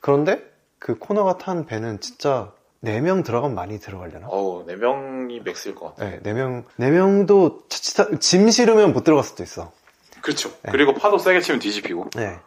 그런데 0.00 0.42
그 0.78 0.98
코너가 0.98 1.38
탄 1.38 1.64
배는 1.64 2.00
진짜 2.00 2.52
4명 2.84 3.24
들어가면 3.24 3.54
많이 3.54 3.80
들어가려나? 3.80 4.26
어우, 4.28 4.64
네 4.66 4.76
명이 4.76 5.40
맥스일 5.40 5.74
것 5.74 5.94
같아요. 5.94 6.20
네, 6.22 6.32
4명, 6.32 6.64
4명도 6.78 7.70
자칫, 7.70 8.20
짐 8.20 8.50
실으면 8.50 8.92
못 8.92 9.04
들어갈 9.04 9.24
수도 9.24 9.42
있어. 9.42 9.72
그렇죠. 10.20 10.50
네. 10.62 10.72
그리고 10.72 10.92
파도 10.94 11.18
세게 11.18 11.40
치면 11.40 11.60
뒤집히고. 11.60 12.10
네. 12.16 12.38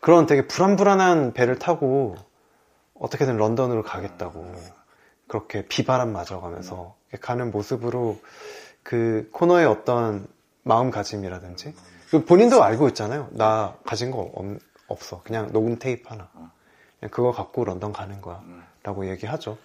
그런 0.00 0.26
되게 0.26 0.46
불안불안한 0.46 1.32
배를 1.32 1.58
타고 1.58 2.16
어떻게든 2.98 3.36
런던으로 3.36 3.82
가겠다고 3.82 4.54
그렇게 5.28 5.66
비바람 5.66 6.12
맞아가면서 6.12 6.96
가는 7.20 7.50
모습으로 7.50 8.20
그 8.82 9.28
코너의 9.32 9.66
어떤 9.66 10.26
마음가짐이라든지 10.62 11.74
그 12.10 12.24
본인도 12.24 12.62
알고 12.62 12.88
있잖아요. 12.88 13.28
나 13.32 13.76
가진 13.84 14.10
거 14.10 14.20
없, 14.20 14.44
없어. 14.88 15.22
그냥 15.24 15.52
녹음 15.52 15.78
테이프 15.78 16.08
하나. 16.08 16.28
그냥 16.32 17.10
그거 17.10 17.32
갖고 17.32 17.64
런던 17.64 17.92
가는 17.92 18.20
거야. 18.20 18.40
음. 18.44 18.64
라고 18.82 19.08
얘기하죠. 19.08 19.58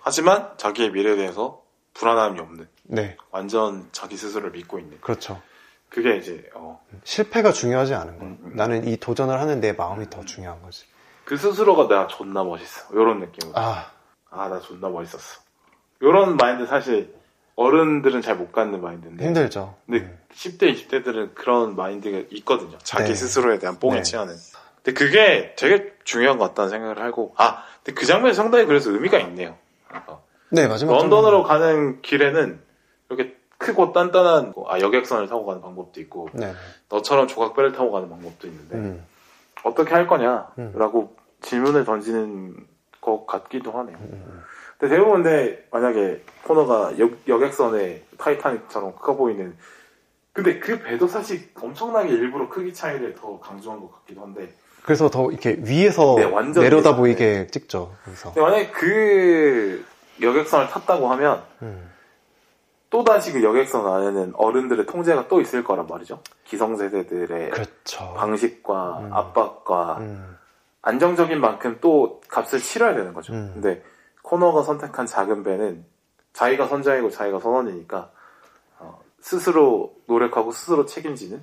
하지만 0.00 0.52
자기의 0.58 0.90
미래에 0.90 1.16
대해서 1.16 1.62
불안함이 1.94 2.38
없는 2.40 2.68
네, 2.84 3.16
완전 3.30 3.88
자기 3.92 4.16
스스로를 4.16 4.50
믿고 4.50 4.78
있는 4.78 5.00
그렇죠. 5.00 5.40
그게 5.88 6.16
이제 6.16 6.50
어, 6.54 6.82
실패가 7.04 7.52
중요하지 7.52 7.94
않은 7.94 8.18
거야. 8.18 8.28
음, 8.28 8.38
음. 8.42 8.52
나는 8.56 8.86
이 8.88 8.96
도전을 8.96 9.40
하는 9.40 9.60
내 9.60 9.72
마음이 9.72 10.10
더 10.10 10.24
중요한 10.24 10.60
거지. 10.62 10.84
그 11.24 11.36
스스로가 11.36 11.86
내가 11.88 12.06
존나 12.08 12.44
멋있어 12.44 12.92
이런 12.92 13.20
느낌으로 13.20 13.56
아, 13.56 13.90
아 14.32 14.48
나 14.48 14.60
존나 14.60 14.88
멋있었어 14.88 15.40
이런 16.00 16.36
마인드 16.36 16.66
사실 16.66 17.14
어른들은 17.54 18.22
잘 18.22 18.36
못 18.36 18.50
갖는 18.50 18.80
마인드인데 18.80 19.26
힘들죠. 19.26 19.74
근데 19.86 20.00
음. 20.04 20.18
10대 20.34 20.74
20대들은 20.74 21.34
그런 21.34 21.76
마인드가 21.76 22.22
있거든요 22.30 22.78
자기 22.78 23.10
네. 23.10 23.14
스스로에 23.14 23.58
대한 23.58 23.78
뽕을 23.78 23.98
네. 23.98 24.02
취하는 24.02 24.34
근데 24.82 24.98
그게 24.98 25.54
되게 25.56 25.92
중요한 26.04 26.38
것 26.38 26.48
같다는 26.48 26.70
생각을 26.70 27.02
하고 27.02 27.34
아 27.36 27.62
근데 27.84 27.98
그 28.00 28.06
장면이 28.06 28.34
상당히 28.34 28.64
그래서 28.66 28.90
의미가 28.90 29.18
있네요 29.20 29.56
어. 30.06 30.24
네, 30.50 30.66
마지막 30.66 30.94
런던으로 30.94 31.42
가는 31.44 32.00
길에는 32.02 32.60
이렇게 33.10 33.36
크고 33.58 33.92
단단한 33.92 34.52
뭐, 34.56 34.70
아 34.72 34.80
여객선을 34.80 35.28
타고 35.28 35.44
가는 35.46 35.60
방법도 35.60 36.00
있고 36.00 36.30
네. 36.32 36.52
너처럼 36.88 37.28
조각배를 37.28 37.72
타고 37.72 37.92
가는 37.92 38.08
방법도 38.08 38.48
있는데 38.48 38.76
음. 38.76 39.06
어떻게 39.62 39.92
할 39.92 40.02
음. 40.02 40.06
거냐라고 40.08 41.14
질문을 41.42 41.84
던지는 41.84 42.56
것 43.02 43.26
같기도 43.26 43.72
하네요. 43.72 43.98
음. 43.98 44.42
근데 44.78 44.94
대부분 44.94 45.22
근데 45.22 45.66
만약에 45.70 46.22
코너가 46.44 46.98
여, 46.98 47.10
여객선에 47.28 48.02
타이타닉처럼 48.16 48.94
커 48.96 49.14
보이는 49.16 49.54
근데 50.32 50.58
그 50.58 50.78
배도 50.78 51.06
사실 51.08 51.50
엄청나게 51.60 52.08
일부러 52.08 52.48
크기 52.48 52.72
차이를 52.72 53.14
더 53.14 53.38
강조한 53.38 53.80
것 53.80 53.92
같기도 53.92 54.22
한데 54.22 54.54
그래서 54.82 55.10
더 55.10 55.30
이렇게 55.30 55.58
위에서 55.60 56.14
네, 56.16 56.24
완전 56.24 56.64
내려다. 56.64 56.96
보이게 56.96 57.46
찍죠. 57.48 57.94
그래서 58.04 58.32
만약에 58.34 58.70
그 58.70 59.84
여객선을 60.20 60.68
탔다고 60.68 61.08
하면 61.08 61.42
음. 61.60 61.90
또 62.90 63.04
다시 63.04 63.32
그 63.32 63.42
여객선 63.42 63.86
안에는 63.86 64.32
어른들의 64.36 64.86
통제가 64.86 65.28
또 65.28 65.40
있을 65.40 65.64
거란 65.64 65.86
말이죠. 65.86 66.20
기성세대들의 66.44 67.50
그렇죠. 67.50 68.14
방식과 68.14 68.98
음. 69.00 69.12
압박과 69.12 69.98
음. 70.00 70.36
안정적인 70.82 71.40
만큼 71.40 71.78
또 71.80 72.20
값을 72.28 72.58
치러야 72.60 72.94
되는 72.94 73.12
거죠. 73.14 73.32
음. 73.32 73.50
근데 73.54 73.82
코너가 74.22 74.62
선택한 74.62 75.06
작은 75.06 75.42
배는 75.42 75.84
자기가 76.32 76.66
선장이고 76.68 77.10
자기가 77.10 77.38
선원이니까 77.40 78.10
어, 78.78 79.00
스스로 79.20 79.94
노력하고 80.06 80.50
스스로 80.52 80.84
책임지는 80.86 81.42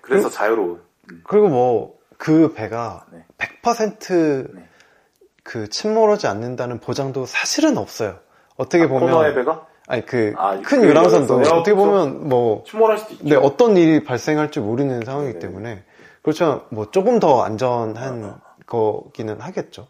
그래서 0.00 0.28
그- 0.28 0.34
자유로운 0.34 0.82
그리고 1.24 1.48
뭐 1.48 1.96
그 2.18 2.54
배가 2.54 3.04
네. 3.12 3.24
100%그 3.36 4.54
네. 4.54 5.66
침몰하지 5.68 6.26
않는다는 6.26 6.80
보장도 6.80 7.26
사실은 7.26 7.76
없어요. 7.78 8.18
어떻게 8.56 8.84
아, 8.84 8.88
보면 8.88 9.10
코너의 9.10 9.34
배가 9.34 9.66
아니 9.86 10.04
그큰 10.04 10.34
아, 10.38 10.60
그 10.62 10.76
유람선도 10.84 11.34
유람선. 11.34 11.58
어떻게 11.58 11.74
보면 11.74 12.28
뭐 12.28 12.64
침몰할 12.66 12.98
수도 12.98 13.12
있죠. 13.14 13.24
네, 13.28 13.36
어떤 13.36 13.76
일이 13.76 14.02
발생할지 14.02 14.60
모르는 14.60 15.04
상황이기 15.04 15.34
네. 15.34 15.38
때문에 15.40 15.84
그렇지만 16.22 16.62
뭐 16.70 16.90
조금 16.90 17.20
더 17.20 17.42
안전한 17.42 18.40
거기는 18.66 19.40
하겠죠. 19.40 19.88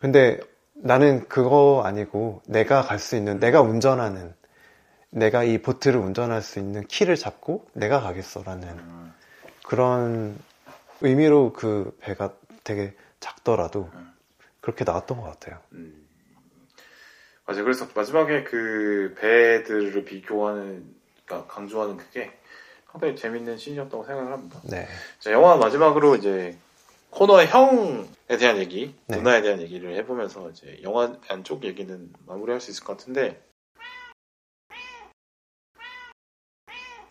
근데 0.00 0.38
나는 0.74 1.26
그거 1.28 1.82
아니고 1.84 2.42
내가 2.46 2.82
갈 2.82 2.98
수 2.98 3.16
있는 3.16 3.40
내가 3.40 3.60
운전하는 3.62 4.34
내가 5.10 5.42
이 5.42 5.58
보트를 5.58 5.98
운전할 5.98 6.42
수 6.42 6.58
있는 6.58 6.86
키를 6.86 7.16
잡고 7.16 7.66
내가 7.72 8.00
가겠어라는 8.00 8.68
음, 8.68 9.14
그런 9.64 10.38
의미로 11.00 11.52
그 11.52 11.96
배가 12.00 12.34
되게 12.62 12.94
작더라도 13.20 13.90
음. 13.94 14.12
그렇게 14.60 14.84
나왔던 14.84 15.20
것 15.20 15.24
같아요. 15.24 15.58
음. 15.72 16.06
맞아요. 17.46 17.64
그래서 17.64 17.88
마지막에 17.94 18.44
그 18.44 19.14
배들을 19.18 20.04
비교하는, 20.04 20.94
그러니까 21.24 21.52
강조하는 21.52 21.96
그게 21.96 22.30
상당히 22.92 23.16
재밌는 23.16 23.56
씬이었다고 23.56 24.04
생각을 24.04 24.32
합니다. 24.32 24.60
네. 24.64 24.86
자, 25.18 25.32
영화 25.32 25.56
마지막으로 25.56 26.16
이제 26.16 26.58
코너의 27.10 27.48
형에 27.48 28.36
대한 28.38 28.58
얘기, 28.58 28.94
네. 29.06 29.16
누나에 29.16 29.42
대한 29.42 29.60
얘기를 29.60 29.94
해보면서 29.96 30.50
이제 30.50 30.78
영화 30.82 31.16
안쪽 31.28 31.64
얘기는 31.64 32.12
마무리할 32.26 32.60
수 32.60 32.70
있을 32.70 32.84
것 32.84 32.96
같은데 32.96 33.42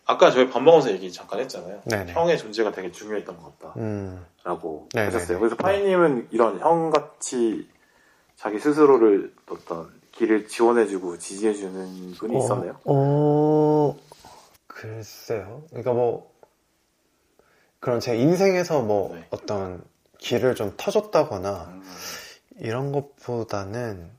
아까 0.05 0.31
저희 0.31 0.49
밥 0.49 0.61
먹어서 0.63 0.91
얘기 0.91 1.11
잠깐 1.11 1.39
했잖아요. 1.41 1.81
네네. 1.85 2.13
형의 2.13 2.37
존재가 2.37 2.71
되게 2.71 2.91
중요했던 2.91 3.37
것 3.37 3.53
음, 3.75 4.25
같다라고 4.37 4.87
네네네. 4.93 5.13
하셨어요. 5.13 5.39
그래서 5.39 5.55
파이님은 5.57 6.29
이런 6.31 6.59
형같이 6.59 7.67
자기 8.37 8.57
스스로를 8.59 9.33
어떤 9.49 9.91
길을 10.13 10.47
지원해주고 10.47 11.17
지지해주는 11.17 12.13
분이 12.13 12.37
있었나요? 12.37 12.77
어, 12.85 13.97
글쎄요. 14.67 15.63
그러니까 15.69 15.91
뭐 15.91 16.31
그런 17.79 17.99
제 17.99 18.17
인생에서 18.17 18.81
뭐 18.81 19.15
네. 19.15 19.27
어떤 19.29 19.83
길을 20.19 20.55
좀 20.55 20.73
터줬다거나 20.77 21.65
음, 21.69 21.83
이런 22.59 22.91
것보다는 22.91 24.09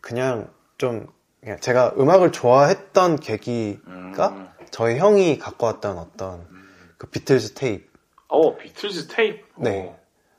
그냥 0.00 0.52
좀 0.78 1.08
그냥 1.40 1.58
제가 1.60 1.94
음악을 1.98 2.32
좋아했던 2.32 3.16
계기가 3.16 4.28
음, 4.28 4.48
저희 4.70 4.98
형이 4.98 5.38
갖고 5.38 5.66
왔던 5.66 5.98
어떤 5.98 6.40
음. 6.50 6.94
그 6.96 7.08
비틀즈 7.08 7.54
테이프. 7.54 7.90
어, 8.28 8.56
비틀즈 8.56 9.08
테이프. 9.08 9.46
네. 9.56 9.96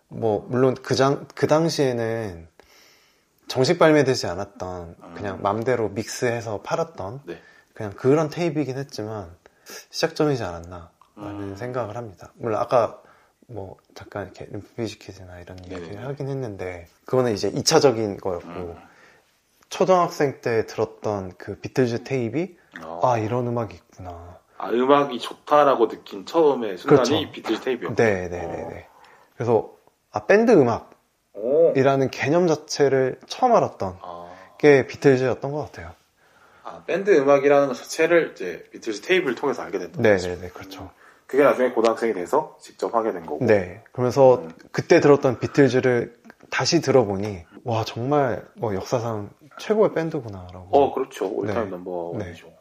뭐 0.08 0.46
물론 0.50 0.76
그장 0.76 1.28
그 1.36 1.48
당시에는 1.48 2.48
정식 3.48 3.80
발매되지 3.80 4.28
않았던 4.28 4.96
그냥 5.16 5.42
맘대로 5.42 5.90
믹스해서 5.90 6.62
팔았던 6.62 7.14
음. 7.14 7.20
네. 7.26 7.42
그냥 7.74 7.94
그런 7.94 8.30
테이프이긴 8.30 8.78
했지만 8.78 9.36
시작점이지 9.90 10.44
않았나 10.44 10.92
라는 11.16 11.52
음. 11.52 11.56
생각을 11.56 11.98
합니다. 11.98 12.32
물론 12.36 12.60
아까 12.60 13.02
뭐 13.48 13.78
잠깐 13.96 14.26
이렇게 14.26 14.46
림프비지킷이나 14.46 15.40
이런. 15.40 15.58
얘기를 15.70 16.06
하긴 16.08 16.30
했는데 16.30 16.88
그거는 17.06 17.34
이제 17.34 17.52
2차적인 17.52 18.22
거였고 18.22 18.48
음. 18.48 18.76
초등학생 19.70 20.42
때 20.42 20.66
들었던 20.66 21.34
그 21.38 21.56
비틀즈 21.56 22.04
테이프이 22.04 22.58
어. 22.84 23.00
아 23.04 23.18
이런 23.18 23.48
음악이 23.48 23.76
있구나. 23.76 24.40
아, 24.58 24.70
음악이 24.70 25.20
좋다라고 25.20 25.88
느낀 25.88 26.26
처음의 26.26 26.78
순간이 26.78 27.10
그렇죠. 27.10 27.32
비틀즈 27.32 27.62
테이프요. 27.62 27.94
네네네네. 27.98 28.88
그래서 29.36 29.74
아 30.12 30.26
밴드 30.26 30.52
음악이라는 30.52 32.08
오. 32.08 32.10
개념 32.12 32.48
자체를 32.48 33.20
처음 33.28 33.56
알았던 33.56 33.98
아, 34.02 34.36
게 34.60 34.86
비틀즈였던 34.88 35.52
것 35.52 35.58
같아요. 35.66 35.94
아, 36.64 36.84
밴드 36.86 37.10
음악이라는 37.18 37.70
것 37.70 37.74
자체를 37.76 38.34
이제 38.34 38.68
비틀즈 38.72 39.02
테이프를 39.02 39.36
통해서 39.36 39.64
알게 39.64 39.80
됐던 39.80 40.04
거죠. 40.04 40.28
네네네 40.28 40.50
그렇죠. 40.50 40.92
그게 41.32 41.44
나중에 41.44 41.70
고등학생이 41.72 42.14
돼서 42.14 42.58
직접 42.60 42.94
하게 42.94 43.14
된 43.14 43.26
거고. 43.26 43.46
네. 43.46 43.82
그러면서 43.94 44.40
음. 44.40 44.52
그때 44.74 45.00
들었던 45.00 45.40
비틀즈를 45.40 46.14
다시 46.50 46.82
들어보니 46.82 47.46
와 47.64 47.86
정말 47.86 48.46
뭐 48.58 48.76
역사상 48.76 49.30
최고의 49.58 49.94
밴드구나라고. 49.94 50.68
어, 50.72 50.94
그렇죠. 50.94 51.32
all 51.34 51.47
time 51.47 51.64
네. 51.64 51.70
넘버 51.72 51.90
원이죠. 51.90 52.52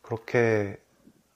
그렇게 0.00 0.78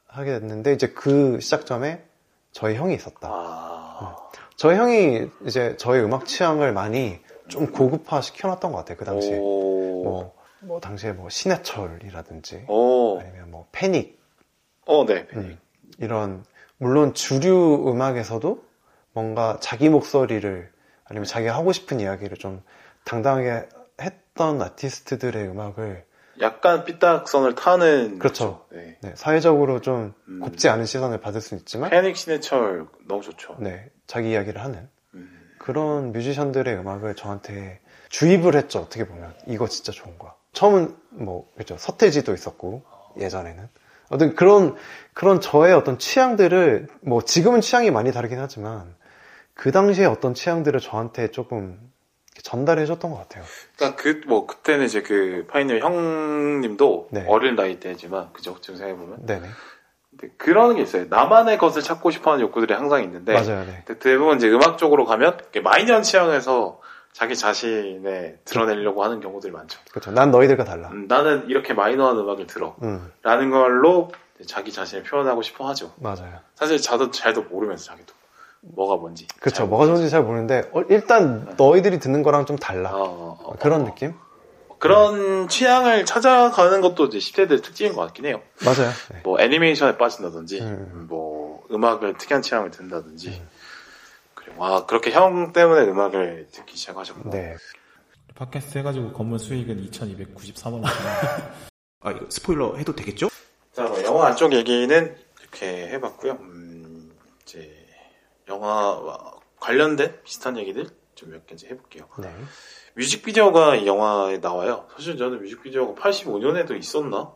하게 0.06 0.40
됐는데 0.40 0.72
이제 0.72 0.88
그 0.88 1.38
시작점에 1.38 2.02
저희 2.50 2.76
형이 2.76 2.94
있었다. 2.94 3.28
아. 3.30 4.16
저희 4.56 4.76
형이 4.78 5.28
이제 5.44 5.76
저희 5.76 6.00
음악 6.00 6.24
취향을 6.24 6.72
많이 6.72 7.20
좀 7.48 7.70
고급화 7.72 8.22
시켜놨던 8.22 8.72
것 8.72 8.78
같아요. 8.78 8.96
그 8.96 9.04
당시에 9.04 9.36
오. 9.38 10.02
뭐, 10.02 10.34
뭐 10.60 10.80
당시에 10.80 11.12
뭐 11.12 11.28
신해철이라든지 11.28 12.64
오. 12.68 13.18
아니면 13.20 13.50
뭐 13.50 13.66
패닉 13.70 14.18
어, 14.86 15.04
네. 15.04 15.26
음, 15.34 15.58
이런 15.98 16.44
물론 16.78 17.14
주류 17.14 17.84
음악에서도 17.88 18.64
뭔가 19.12 19.58
자기 19.60 19.88
목소리를 19.88 20.70
아니면 21.04 21.26
자기가 21.26 21.54
하고 21.54 21.72
싶은 21.72 22.00
이야기를 22.00 22.36
좀 22.36 22.62
당당하게 23.04 23.68
했던 24.00 24.60
아티스트들의 24.60 25.48
음악을 25.48 26.04
약간 26.40 26.84
삐딱선을 26.84 27.54
타는. 27.54 28.18
그렇죠. 28.18 28.66
네. 28.72 28.98
네, 29.00 29.12
사회적으로 29.14 29.80
좀 29.80 30.14
음. 30.28 30.40
곱지 30.40 30.68
않은 30.68 30.84
시선을 30.84 31.20
받을 31.20 31.40
수 31.40 31.54
있지만 31.54 31.90
패닉 31.90 32.16
신해철 32.16 32.86
너무 33.06 33.22
좋죠. 33.22 33.56
네, 33.60 33.88
자기 34.06 34.30
이야기를 34.30 34.60
하는 34.60 34.88
음. 35.14 35.54
그런 35.58 36.12
뮤지션들의 36.12 36.74
음악을 36.76 37.14
저한테 37.14 37.80
주입을 38.08 38.56
했죠. 38.56 38.80
어떻게 38.80 39.06
보면 39.06 39.32
이거 39.46 39.68
진짜 39.68 39.92
좋은 39.92 40.18
거야. 40.18 40.34
처음은 40.52 40.96
뭐 41.10 41.50
그렇죠. 41.54 41.76
서태지도 41.78 42.34
있었고 42.34 42.84
예전에는 43.18 43.68
어떤 44.08 44.34
그런 44.34 44.76
그런 45.12 45.40
저의 45.40 45.74
어떤 45.74 45.98
취향들을 45.98 46.88
뭐 47.02 47.22
지금은 47.22 47.60
취향이 47.60 47.90
많이 47.90 48.12
다르긴 48.12 48.38
하지만 48.38 48.94
그 49.54 49.72
당시에 49.72 50.04
어떤 50.04 50.34
취향들을 50.34 50.80
저한테 50.80 51.30
조금 51.30 51.78
전달해 52.42 52.84
줬던 52.84 53.10
것 53.10 53.16
같아요. 53.16 53.44
그러니까 53.76 54.02
그뭐 54.02 54.46
그때는 54.46 54.86
이제 54.86 55.02
그 55.02 55.46
파인 55.48 55.80
형님도 55.80 57.08
네. 57.12 57.24
어린 57.28 57.54
나이 57.54 57.78
때지만 57.78 58.32
그죠 58.32 58.56
지금 58.60 58.76
생각해 58.76 58.98
보면 58.98 59.26
네네 59.26 59.48
그런 60.36 60.76
게 60.76 60.82
있어요. 60.82 61.06
나만의 61.08 61.58
것을 61.58 61.82
찾고 61.82 62.10
싶어하는 62.10 62.44
욕구들이 62.44 62.74
항상 62.74 63.02
있는데 63.02 63.32
맞아요. 63.32 63.64
네. 63.64 63.84
대부분 63.98 64.36
이제 64.36 64.48
음악 64.48 64.78
쪽으로 64.78 65.04
가면 65.04 65.38
마이너한 65.62 66.02
취향에서 66.02 66.80
자기 67.14 67.36
자신에 67.36 68.38
드러내려고 68.44 69.04
하는 69.04 69.20
경우들이 69.20 69.52
많죠. 69.52 69.78
그렇죠. 69.90 70.10
난 70.10 70.32
너희들과 70.32 70.64
달라. 70.64 70.88
음, 70.88 71.06
나는 71.06 71.48
이렇게 71.48 71.72
마이너한 71.72 72.18
음악을 72.18 72.48
들어 72.48 72.74
음 72.82 73.10
라는 73.22 73.50
걸로 73.50 74.10
자기 74.46 74.72
자신을 74.72 75.04
표현하고 75.04 75.40
싶어 75.42 75.68
하죠. 75.68 75.92
맞아요. 75.96 76.40
사실 76.56 76.82
자도 76.82 77.12
잘도 77.12 77.42
모르면서 77.42 77.84
자기도 77.84 78.12
뭐가 78.62 78.96
뭔지 78.96 79.28
그렇죠. 79.38 79.58
잘 79.58 79.66
뭐가 79.68 79.86
좋은지 79.86 80.10
잘 80.10 80.24
모르는데 80.24 80.68
어, 80.72 80.82
일단 80.90 81.54
너희들이 81.56 82.00
듣는 82.00 82.24
거랑 82.24 82.46
좀 82.46 82.56
달라. 82.56 82.90
어, 82.92 83.02
어, 83.04 83.38
어, 83.44 83.56
그런 83.60 83.82
어. 83.82 83.84
느낌? 83.84 84.14
그런 84.80 85.48
취향을 85.48 86.04
찾아가는 86.04 86.80
것도 86.80 87.06
이제 87.06 87.18
10대들 87.18 87.62
특징인 87.62 87.94
것 87.94 88.02
같긴 88.02 88.26
해요. 88.26 88.42
맞아요. 88.64 88.90
네. 89.12 89.20
뭐 89.22 89.40
애니메이션에 89.40 89.96
빠진다든지, 89.96 90.60
음. 90.60 91.06
뭐 91.08 91.64
음악을 91.70 92.18
특이한 92.18 92.42
취향을 92.42 92.70
듣는다든지. 92.70 93.40
와 94.56 94.86
그렇게 94.86 95.10
형 95.10 95.52
때문에 95.52 95.82
음악을 95.88 96.48
듣기 96.52 96.76
시작하셨구나. 96.76 97.30
네. 97.30 97.56
팟캐스트 98.34 98.78
해가지고 98.78 99.12
건물 99.12 99.38
수익은 99.38 99.84
2,293원 99.90 100.72
원. 100.74 100.84
아, 102.00 102.10
이거 102.10 102.26
스포일러 102.30 102.74
해도 102.76 102.94
되겠죠? 102.94 103.28
자, 103.72 103.84
뭐 103.84 104.02
영화 104.04 104.26
안쪽 104.26 104.52
얘기는 104.52 105.16
이렇게 105.40 105.88
해봤고요. 105.88 106.32
음, 106.40 107.12
이제 107.42 107.72
영화와 108.48 109.34
관련된 109.60 110.20
비슷한 110.24 110.56
얘기들 110.58 110.88
좀 111.14 111.30
몇 111.30 111.46
개 111.46 111.54
이제 111.54 111.68
해볼게요. 111.68 112.08
네. 112.18 112.28
뮤직비디오가 112.96 113.76
이 113.76 113.86
영화에 113.86 114.38
나와요. 114.38 114.86
사실 114.96 115.16
저는 115.16 115.40
뮤직비디오가 115.40 116.00
85년에도 116.00 116.76
있었나? 116.78 117.32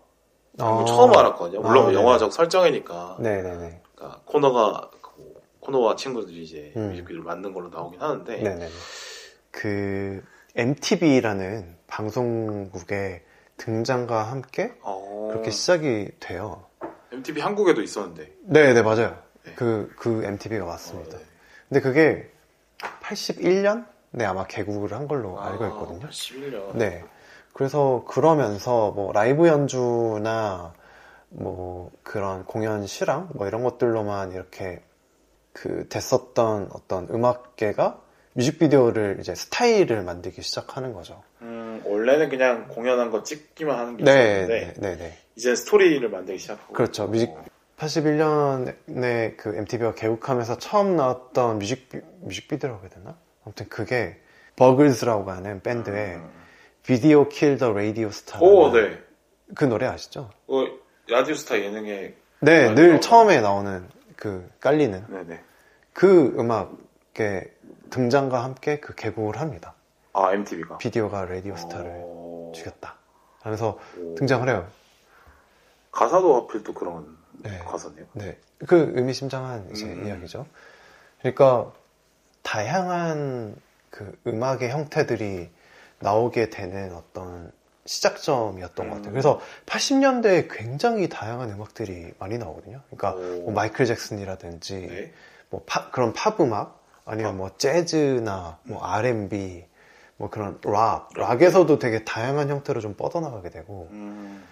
어. 0.60 0.84
처음 0.86 1.16
알았거든요. 1.16 1.60
물론 1.60 1.84
아, 1.84 1.86
네네. 1.90 1.98
영화적 2.00 2.32
설정이니까. 2.32 3.18
네네네. 3.20 3.82
그러니까 3.94 4.20
코너가 4.24 4.90
그 4.90 4.97
코너와 5.68 5.96
친구들이 5.96 6.42
이제 6.42 6.72
음. 6.76 6.88
뮤직비디오를 6.88 7.22
만든 7.24 7.52
걸로 7.52 7.68
나오긴 7.68 8.00
하는데 8.00 8.36
네네네. 8.36 8.68
그 9.50 10.24
MTV라는 10.56 11.76
방송국의 11.86 13.22
등장과 13.58 14.22
함께 14.22 14.72
어, 14.80 15.28
그렇게 15.30 15.50
시작이 15.50 16.12
돼요. 16.20 16.64
MTV 17.12 17.42
한국에도 17.42 17.82
있었는데 17.82 18.32
네 18.42 18.72
네 18.72 18.82
맞아요. 18.82 19.18
네. 19.44 19.52
그, 19.56 19.92
그 19.98 20.24
MTV가 20.24 20.64
맞습니다. 20.64 21.16
어, 21.16 21.20
네. 21.20 21.26
근데 21.68 21.80
그게 21.80 22.30
81년에 23.02 24.22
아마 24.22 24.46
개국을 24.46 24.92
한 24.94 25.06
걸로 25.06 25.38
알고 25.40 25.66
있거든요. 25.66 26.08
81년. 26.08 26.76
네. 26.76 27.04
그래서 27.52 28.04
그러면서 28.08 28.92
뭐 28.92 29.12
라이브 29.12 29.48
연주나 29.48 30.72
뭐 31.28 31.90
그런 32.02 32.44
공연 32.46 32.86
실황 32.86 33.28
뭐 33.34 33.46
이런 33.46 33.62
것들로만 33.64 34.32
이렇게 34.32 34.82
그 35.60 35.88
됐었던 35.88 36.68
어떤 36.72 37.08
음악계가 37.10 38.00
뮤직비디오를 38.34 39.16
이제 39.18 39.34
스타일을 39.34 40.02
만들기 40.04 40.40
시작하는 40.42 40.92
거죠. 40.92 41.20
음, 41.42 41.82
원래는 41.84 42.28
그냥 42.28 42.68
공연한 42.68 43.10
거 43.10 43.24
찍기만 43.24 43.76
하는 43.76 43.96
게 43.96 44.04
네, 44.04 44.12
있었는데 44.12 44.58
네, 44.58 44.74
네, 44.80 44.96
네. 44.96 45.18
이제 45.34 45.56
스토리를 45.56 46.08
만들기 46.08 46.38
시작하고 46.38 46.72
그렇죠. 46.72 47.08
뮤직- 47.08 47.30
81년에 47.76 49.36
그 49.36 49.56
MTV가 49.56 49.94
개국하면서 49.94 50.58
처음 50.58 50.94
나왔던 50.96 51.58
뮤직 51.58 51.88
뮤직비디오라고 52.20 52.82
해야 52.82 52.90
되나? 52.90 53.16
아무튼 53.44 53.68
그게 53.68 54.20
버글즈라고 54.56 55.28
하는 55.30 55.60
밴드의 55.62 56.16
음. 56.16 56.30
Video 56.84 57.28
Killed 57.28 57.57
the 57.57 57.72
Radio 57.72 58.10
Star. 58.10 58.38
오, 58.40 58.70
네. 58.72 58.98
그 59.56 59.64
노래 59.64 59.86
아시죠? 59.86 60.30
어, 60.46 60.64
라디오스타 61.08 61.58
예능에 61.60 62.14
네, 62.40 62.68
아, 62.68 62.74
늘. 62.74 63.00
처음에 63.00 63.40
나오는 63.40 63.88
그 64.16 64.48
깔리는 64.60 65.04
네네. 65.08 65.40
그 65.98 66.32
음악의 66.38 67.50
등장과 67.90 68.44
함께 68.44 68.78
그 68.78 68.94
개국을 68.94 69.40
합니다. 69.40 69.74
아 70.12 70.32
MTV가 70.32 70.78
비디오가 70.78 71.24
라디오 71.24 71.56
스타를 71.56 71.90
어... 71.92 72.52
죽였다. 72.54 72.94
하면서 73.40 73.80
오. 73.98 74.14
등장을 74.14 74.48
해요. 74.48 74.68
가사도 75.90 76.36
하필 76.36 76.62
또 76.62 76.72
그런 76.72 77.18
네. 77.32 77.58
가사네요. 77.58 78.06
네. 78.12 78.38
그 78.68 78.92
의미심장한 78.94 79.70
이제 79.72 79.86
음. 79.86 80.06
이야기죠. 80.06 80.46
그러니까 81.18 81.72
다양한 82.42 83.56
그 83.90 84.16
음악의 84.24 84.70
형태들이 84.70 85.50
나오게 85.98 86.50
되는 86.50 86.94
어떤 86.94 87.50
시작점이었던 87.86 88.88
것 88.88 88.94
같아요. 88.94 89.10
음. 89.10 89.12
그래서 89.14 89.40
80년대에 89.66 90.48
굉장히 90.48 91.08
다양한 91.08 91.50
음악들이 91.50 92.12
많이 92.20 92.38
나오거든요. 92.38 92.82
그러니까 92.88 93.14
오. 93.14 93.42
뭐 93.46 93.52
마이클 93.52 93.84
잭슨이라든지 93.84 94.86
네. 94.86 95.12
뭐 95.50 95.62
팝- 95.66 95.92
그런 95.92 96.12
팝 96.12 96.40
음악 96.40 96.82
아니면 97.04 97.36
뭐 97.36 97.50
재즈나 97.56 98.58
뭐 98.64 98.84
R&B 98.84 99.64
뭐 100.16 100.30
그런 100.30 100.58
락 100.64 101.08
락에서도 101.14 101.78
되게 101.78 102.04
다양한 102.04 102.50
형태로 102.50 102.80
좀 102.80 102.94
뻗어나가게 102.94 103.50
되고 103.50 103.88
음... 103.92 104.44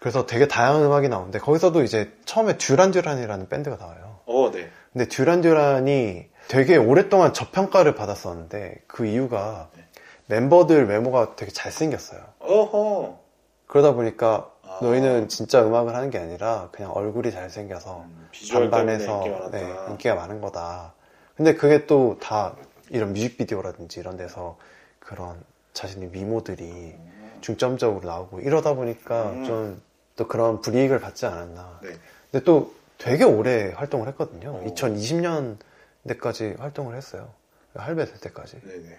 그래서 0.00 0.26
되게 0.26 0.48
다양한 0.48 0.82
음악이 0.82 1.08
나오는데 1.08 1.38
거기서도 1.38 1.82
이제 1.82 2.12
처음에 2.24 2.58
듀란 2.58 2.90
듀란이라는 2.90 3.48
밴드가 3.48 3.76
나와요. 3.76 4.18
어, 4.26 4.50
네. 4.52 4.68
근데 4.92 5.08
듀란 5.08 5.40
듀란이 5.40 6.28
되게 6.48 6.76
오랫동안 6.76 7.32
저평가를 7.32 7.94
받았었는데 7.94 8.82
그 8.86 9.06
이유가 9.06 9.70
네. 9.76 9.84
멤버들 10.26 10.88
외모가 10.88 11.36
되게 11.36 11.50
잘생겼어요. 11.52 12.20
어허. 12.40 13.18
그러다 13.66 13.92
보니까 13.94 14.50
아. 14.80 14.84
너희는 14.84 15.28
진짜 15.28 15.64
음악을 15.66 15.94
하는 15.94 16.10
게 16.10 16.18
아니라 16.18 16.68
그냥 16.72 16.92
얼굴이 16.92 17.30
잘생겨서 17.30 18.04
음, 18.06 18.28
반반해서 18.52 19.26
인기가. 19.26 19.50
네, 19.50 19.74
인기가 19.90 20.14
많은 20.14 20.40
거다. 20.40 20.94
근데 21.36 21.54
그게 21.54 21.86
또 21.86 22.16
다 22.20 22.54
이런 22.90 23.12
뮤직비디오라든지 23.12 24.00
이런 24.00 24.16
데서 24.16 24.56
그런 25.00 25.42
자신의 25.72 26.10
미모들이 26.10 26.94
중점적으로 27.40 28.06
나오고 28.06 28.40
이러다 28.40 28.74
보니까 28.74 29.30
음. 29.30 29.44
좀또 29.44 30.28
그런 30.28 30.60
불이익을 30.60 31.00
받지 31.00 31.26
않았나. 31.26 31.80
네. 31.82 31.90
근데 32.30 32.44
또 32.44 32.72
되게 32.98 33.24
오래 33.24 33.72
활동을 33.74 34.08
했거든요. 34.08 34.50
오. 34.50 34.64
2020년대까지 34.74 36.58
활동을 36.58 36.94
했어요. 36.96 37.28
할배 37.74 38.04
될 38.04 38.18
때까지. 38.20 38.60
네네. 38.60 38.98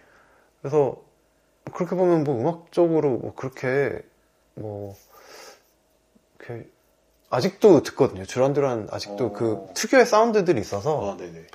그래서 0.61 0.97
그렇게 1.73 1.95
보면 1.95 2.23
뭐 2.23 2.39
음악적으로 2.39 3.09
뭐 3.17 3.33
그렇게 3.35 4.01
뭐 4.55 4.95
이렇게 6.47 6.67
아직도 7.29 7.83
듣거든요. 7.83 8.23
듀란듀란 8.25 8.87
아직도 8.91 9.25
어. 9.25 9.33
그 9.33 9.67
특유의 9.73 10.05
사운드들이 10.05 10.59
있어서 10.61 11.13
아, 11.13 11.17
네네. 11.17 11.47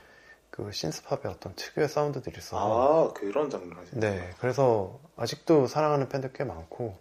그 0.51 0.71
신스팝의 0.73 1.21
어떤 1.27 1.55
특유의 1.55 1.89
사운드들이 1.89 2.37
있어서 2.39 3.11
아, 3.11 3.13
그런 3.13 3.51
장르 3.51 3.73
하세요? 3.73 4.01
네 4.01 4.31
그래서 4.41 4.99
아직도 5.17 5.67
사랑하는 5.67 6.09
팬들 6.09 6.33
꽤 6.33 6.45
많고 6.45 6.99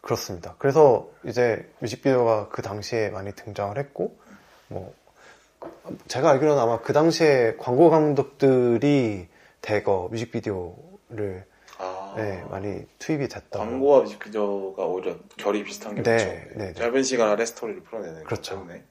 그렇습니다. 0.00 0.54
그래서 0.58 1.08
이제 1.24 1.68
뮤직비디오가 1.80 2.48
그 2.48 2.62
당시에 2.62 3.10
많이 3.10 3.32
등장을 3.32 3.76
했고 3.76 4.16
뭐 4.68 4.94
제가 6.06 6.30
알기로는 6.30 6.62
아마 6.62 6.80
그 6.80 6.92
당시에 6.92 7.56
광고 7.58 7.90
감독들이 7.90 9.26
대거 9.62 10.08
뮤직비디오를 10.12 11.44
아, 11.44 11.55
네, 12.16 12.44
많이 12.50 12.84
투입이 12.98 13.28
됐다. 13.28 13.58
광고와 13.58 14.00
뮤직비디오가 14.00 14.84
오히려 14.84 15.16
결이 15.36 15.62
비슷한 15.64 15.94
게 15.94 16.02
네, 16.02 16.16
그렇죠. 16.16 16.58
네, 16.58 16.66
네. 16.66 16.72
짧은 16.74 17.02
시간 17.02 17.30
안에 17.30 17.44
스토리를 17.44 17.82
풀어내는 17.82 18.24
그렇죠. 18.24 18.54
때문에. 18.56 18.84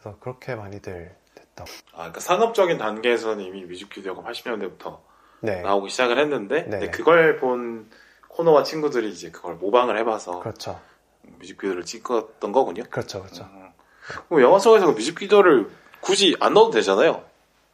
그래서 0.00 0.18
그렇게 0.20 0.54
많이들 0.54 1.14
됐다. 1.34 1.64
아, 1.92 1.96
그러니까 1.96 2.20
산업적인 2.20 2.78
단계에서는 2.78 3.44
이미 3.44 3.64
뮤직비디오가 3.64 4.22
80년대부터 4.22 4.98
네, 5.40 5.60
나오기 5.62 5.90
시작을 5.90 6.18
했는데 6.18 6.62
네. 6.62 6.90
그걸 6.90 7.36
본 7.36 7.90
코너와 8.28 8.62
친구들이 8.62 9.10
이제 9.10 9.30
그걸 9.30 9.56
모방을 9.56 9.98
해봐서 9.98 10.40
그렇죠, 10.40 10.80
뮤직비디오를 11.38 11.84
찍었던 11.84 12.52
거군요. 12.52 12.84
그렇죠, 12.90 13.20
그렇죠. 13.22 13.44
음. 13.44 13.68
그럼 14.28 14.42
영화 14.42 14.58
속에서 14.58 14.86
그 14.86 14.92
뮤직비디오를 14.92 15.70
굳이 16.00 16.36
안 16.40 16.54
넣어도 16.54 16.72
되잖아요. 16.72 17.24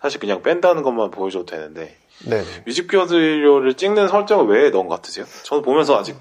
사실 0.00 0.20
그냥 0.20 0.42
뺀다는 0.42 0.82
것만 0.82 1.10
보여줘도 1.10 1.46
되는데 1.46 1.96
네, 2.26 2.42
네. 2.42 2.62
뮤직비디오를 2.66 3.74
찍는 3.74 4.08
설정을 4.08 4.46
왜 4.46 4.70
넣은 4.70 4.88
것 4.88 4.96
같으세요? 4.96 5.24
저는 5.44 5.62
보면서 5.62 5.98
아직 5.98 6.16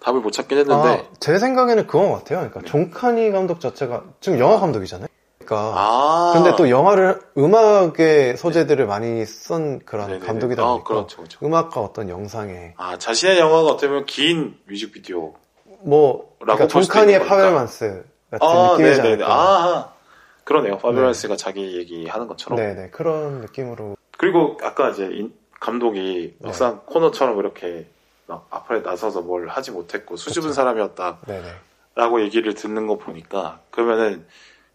답을 0.00 0.20
못 0.20 0.30
찾긴 0.30 0.58
했는데 0.58 0.88
아, 0.88 1.02
제 1.20 1.38
생각에는 1.38 1.86
그건 1.86 2.10
것 2.10 2.18
같아요. 2.18 2.38
그러니까 2.38 2.60
네. 2.60 2.66
존카니 2.66 3.30
감독 3.32 3.60
자체가 3.60 4.04
지금 4.20 4.38
영화 4.38 4.58
감독이잖아요. 4.60 5.08
그러니까 5.44 5.72
아 5.76 6.30
근데 6.34 6.54
또 6.56 6.70
영화를 6.70 7.20
음악의 7.36 8.36
소재들을 8.36 8.86
많이 8.86 9.24
쓴 9.26 9.80
그런 9.80 10.06
네네네. 10.06 10.24
감독이다 10.26 10.62
아, 10.62 10.66
보니까 10.72 10.84
그렇죠, 10.88 11.16
그렇죠. 11.16 11.38
음악과 11.44 11.80
어떤 11.80 12.08
영상에 12.08 12.74
아 12.76 12.96
자신의 12.98 13.38
영화가 13.40 13.68
어떻게 13.70 13.88
보면 13.88 14.06
긴 14.06 14.56
뮤직비디오 14.68 15.34
뭐 15.82 16.36
그러니까 16.38 16.68
존카니의. 16.68 17.26
파벨만스 17.26 18.04
같은 18.30 18.46
아 18.46 18.72
느낌이지 18.72 18.98
네네네 19.02 19.24
않을까. 19.24 19.26
아 19.34 19.92
그러네요 20.44 20.78
파벨만스가 20.78 21.36
자기 21.36 21.76
얘기하는 21.78 22.28
것처럼 22.28 22.56
네네 22.56 22.90
그런 22.90 23.40
느낌으로 23.40 23.96
그리고 24.18 24.56
아까 24.62 24.90
이제 24.90 25.08
인- 25.12 25.32
감독이 25.60 26.34
네. 26.38 26.46
막상 26.46 26.80
코너처럼 26.86 27.38
이렇게 27.38 27.86
막 28.26 28.46
앞에 28.50 28.80
나서서 28.80 29.22
뭘 29.22 29.48
하지 29.48 29.70
못했고 29.70 30.16
수줍은 30.16 30.48
그쵸. 30.48 30.54
사람이었다라고 30.54 31.20
네네 31.26 32.24
얘기를 32.24 32.54
듣는 32.54 32.86
거 32.86 32.96
보니까 32.96 33.60
그러면은 33.70 34.26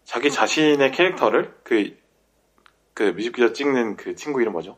자기 0.04 0.30
자신의 0.30 0.92
캐릭터를 0.92 1.52
그, 1.64 1.96
그 2.94 3.02
뮤직비디오 3.02 3.52
찍는 3.52 3.96
그 3.96 4.14
친구 4.14 4.40
이름 4.40 4.52
뭐죠? 4.52 4.76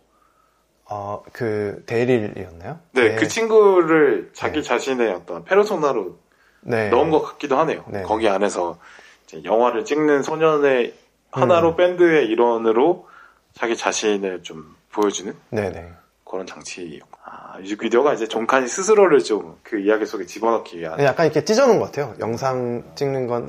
아그 0.86 1.82
데일이었나요? 1.84 2.80
네, 2.92 3.14
그 3.16 3.28
친구를 3.28 4.30
자기 4.32 4.60
네. 4.60 4.62
자신의 4.62 5.12
어떤 5.12 5.44
페르소나로 5.44 6.18
네. 6.62 6.88
넣은 6.88 7.10
것 7.10 7.20
같기도 7.20 7.58
하네요. 7.58 7.84
네. 7.88 8.02
거기 8.02 8.26
안에서 8.26 8.78
이제 9.24 9.42
영화를 9.44 9.84
찍는 9.84 10.22
소년의 10.22 10.94
하나로 11.30 11.72
음. 11.72 11.76
밴드의 11.76 12.26
일원으로 12.28 13.06
자기 13.52 13.76
자신을 13.76 14.42
좀 14.42 14.77
보여주는 15.00 15.34
네네 15.50 15.92
그런 16.28 16.46
장치였고. 16.46 17.18
아, 17.24 17.58
뮤직비디오가 17.58 18.12
이제 18.14 18.26
존칸이 18.26 18.68
스스로를 18.68 19.20
좀 19.22 19.56
그 19.62 19.78
이야기 19.80 20.04
속에 20.06 20.24
집어넣기 20.26 20.78
위한. 20.78 20.98
약간 21.02 21.26
이렇게 21.26 21.44
찢어놓은 21.44 21.78
것 21.78 21.86
같아요. 21.86 22.14
영상 22.20 22.82
찍는 22.96 23.26
건 23.26 23.48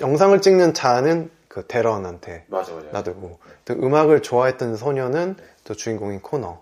영상을 0.00 0.40
찍는 0.40 0.74
자는 0.74 1.30
그 1.48 1.64
대런한테 1.66 2.44
맞아, 2.48 2.72
맞아. 2.74 2.86
놔두고 2.92 3.38
또 3.64 3.74
음악을 3.74 4.22
좋아했던 4.22 4.76
소녀는 4.76 5.36
또 5.64 5.74
주인공인 5.74 6.20
코너 6.20 6.60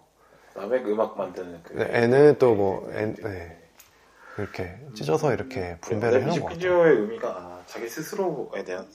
그다음에 0.54 0.80
그 0.82 0.90
음악 0.92 1.16
만드는 1.18 1.60
그. 1.62 1.72
네, 1.74 1.88
애는 1.92 2.38
또 2.38 2.54
뭐 2.54 2.90
네. 2.92 3.56
이렇게 4.38 4.74
찢어서 4.94 5.32
이렇게 5.34 5.76
분배를 5.80 6.22
해놓은 6.22 6.40
것 6.40 6.44
같아요. 6.46 6.48
뮤직비디오의 6.48 6.96
의미가 6.96 7.28
아, 7.28 7.62
자기 7.66 7.88
스스로에 7.88 8.64
대한. 8.64 8.86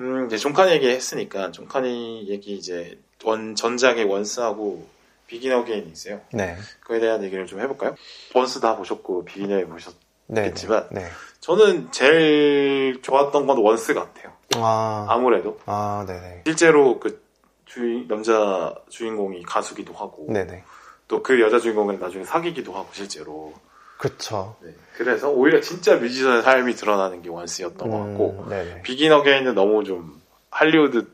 음, 0.00 0.26
이제 0.26 0.36
존칸 0.38 0.70
얘기 0.70 0.88
했으니까 0.88 1.50
존칸이 1.50 2.26
얘기 2.28 2.56
이제 2.56 2.98
원 3.24 3.54
전작의 3.54 4.04
원스하고 4.04 4.86
비긴 5.26 5.52
어게인이 5.52 5.90
있어요. 5.90 6.20
네, 6.32 6.56
그에 6.80 7.00
대한 7.00 7.22
얘기를 7.24 7.46
좀 7.46 7.60
해볼까요? 7.60 7.94
원스 8.34 8.60
다 8.60 8.76
보셨고 8.76 9.24
비긴에 9.24 9.64
보셨. 9.66 9.94
네, 10.26 10.46
있지만. 10.48 10.86
네. 10.90 11.06
저는 11.40 11.90
제일 11.92 13.00
좋았던 13.02 13.46
건 13.46 13.58
원스 13.58 13.94
같아요. 13.94 14.32
아, 14.56 15.06
아무래도 15.08 15.58
아, 15.66 16.04
네네, 16.06 16.42
실제로 16.46 17.00
그 17.00 17.22
주인 17.64 18.06
남자 18.08 18.74
주인공이 18.90 19.42
가수기도 19.44 19.92
하고 19.94 20.26
네네, 20.28 20.62
또 21.08 21.22
그 21.22 21.40
여자 21.40 21.58
주인공은 21.58 21.98
나중에 21.98 22.24
사귀기도 22.24 22.72
하고 22.74 22.88
실제로. 22.92 23.52
그쵸. 23.98 24.56
네. 24.60 24.70
그래서 24.96 25.30
오히려 25.30 25.60
진짜 25.60 25.94
뮤지션의 25.96 26.42
삶이 26.42 26.74
드러나는 26.74 27.22
게 27.22 27.28
원스였던 27.30 27.88
것 27.90 27.98
같고 27.98 28.42
음, 28.44 28.48
네네. 28.50 28.82
비긴 28.82 29.12
어게인은 29.12 29.54
너무 29.54 29.84
좀 29.84 30.20
할리우드의 30.50 31.04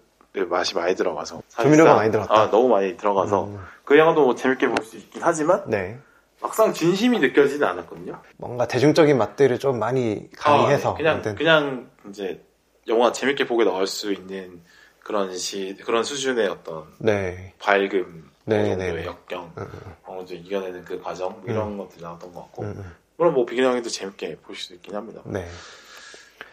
맛이 0.46 0.74
많이 0.74 0.94
들어가서 0.94 1.42
조미료가 1.48 1.94
많이 1.94 2.10
들었다. 2.10 2.32
아, 2.34 2.50
너무 2.50 2.68
많이 2.68 2.96
들어가서 2.96 3.44
음, 3.46 3.58
그 3.84 3.98
영화도 3.98 4.24
뭐 4.24 4.34
재밌게 4.34 4.68
볼 4.68 4.84
수 4.84 4.96
있긴 4.96 5.22
하지만 5.22 5.62
네. 5.68 5.98
막상 6.40 6.72
진심이 6.72 7.18
느껴지는 7.18 7.66
않았거든요. 7.66 8.20
뭔가 8.36 8.66
대중적인 8.68 9.16
맛들을 9.18 9.58
좀 9.58 9.78
많이 9.78 10.30
가미해서 10.36 10.90
아, 10.92 10.94
그냥 10.94 11.16
만든- 11.22 11.34
그냥 11.36 11.90
이제 12.08 12.44
영화 12.86 13.10
재밌게 13.12 13.46
보게 13.46 13.64
나올 13.64 13.86
수 13.86 14.12
있는 14.12 14.62
그런 15.02 15.36
시 15.36 15.76
그런 15.84 16.04
수준의 16.04 16.48
어떤 16.48 16.84
네, 16.98 17.54
밝음, 17.58 18.30
네, 18.44 18.58
어느 18.60 18.66
정도의 18.68 18.92
네, 18.92 19.00
네. 19.00 19.04
역경, 19.06 19.52
음, 19.58 19.66
어느 20.06 20.18
정도 20.18 20.34
이겨내는 20.34 20.84
그 20.84 21.00
과정 21.02 21.32
뭐 21.32 21.42
이런 21.46 21.76
것들이 21.76 22.02
나왔던 22.02 22.32
것 22.32 22.42
같고 22.42 22.62
음, 22.62 22.74
음, 22.76 22.94
물론 23.16 23.34
뭐 23.34 23.44
비긴 23.44 23.64
형이도 23.64 23.88
재밌게 23.88 24.36
볼 24.42 24.54
수도 24.54 24.74
있긴 24.76 24.94
합니다. 24.94 25.22
네. 25.24 25.46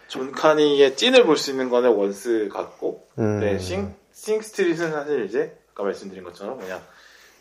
존 0.08 0.32
카니의 0.32 0.96
찐을 0.96 1.26
볼 1.26 1.38
수 1.38 1.52
있는 1.52 1.70
거는 1.70 1.96
원스 1.96 2.50
같고 2.52 3.08
음, 3.20 3.40
네, 3.40 3.58
싱, 3.60 3.96
싱 4.12 4.42
스트릿은 4.42 4.92
사실 4.92 5.26
이제 5.26 5.58
아까 5.74 5.84
말씀드린 5.84 6.24
것처럼 6.24 6.58
그냥 6.60 6.82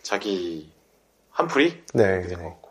자기 0.02 0.72
한풀이 1.30 1.84
네, 1.94 2.20
된것 2.22 2.38
네. 2.38 2.44
같고 2.44 2.70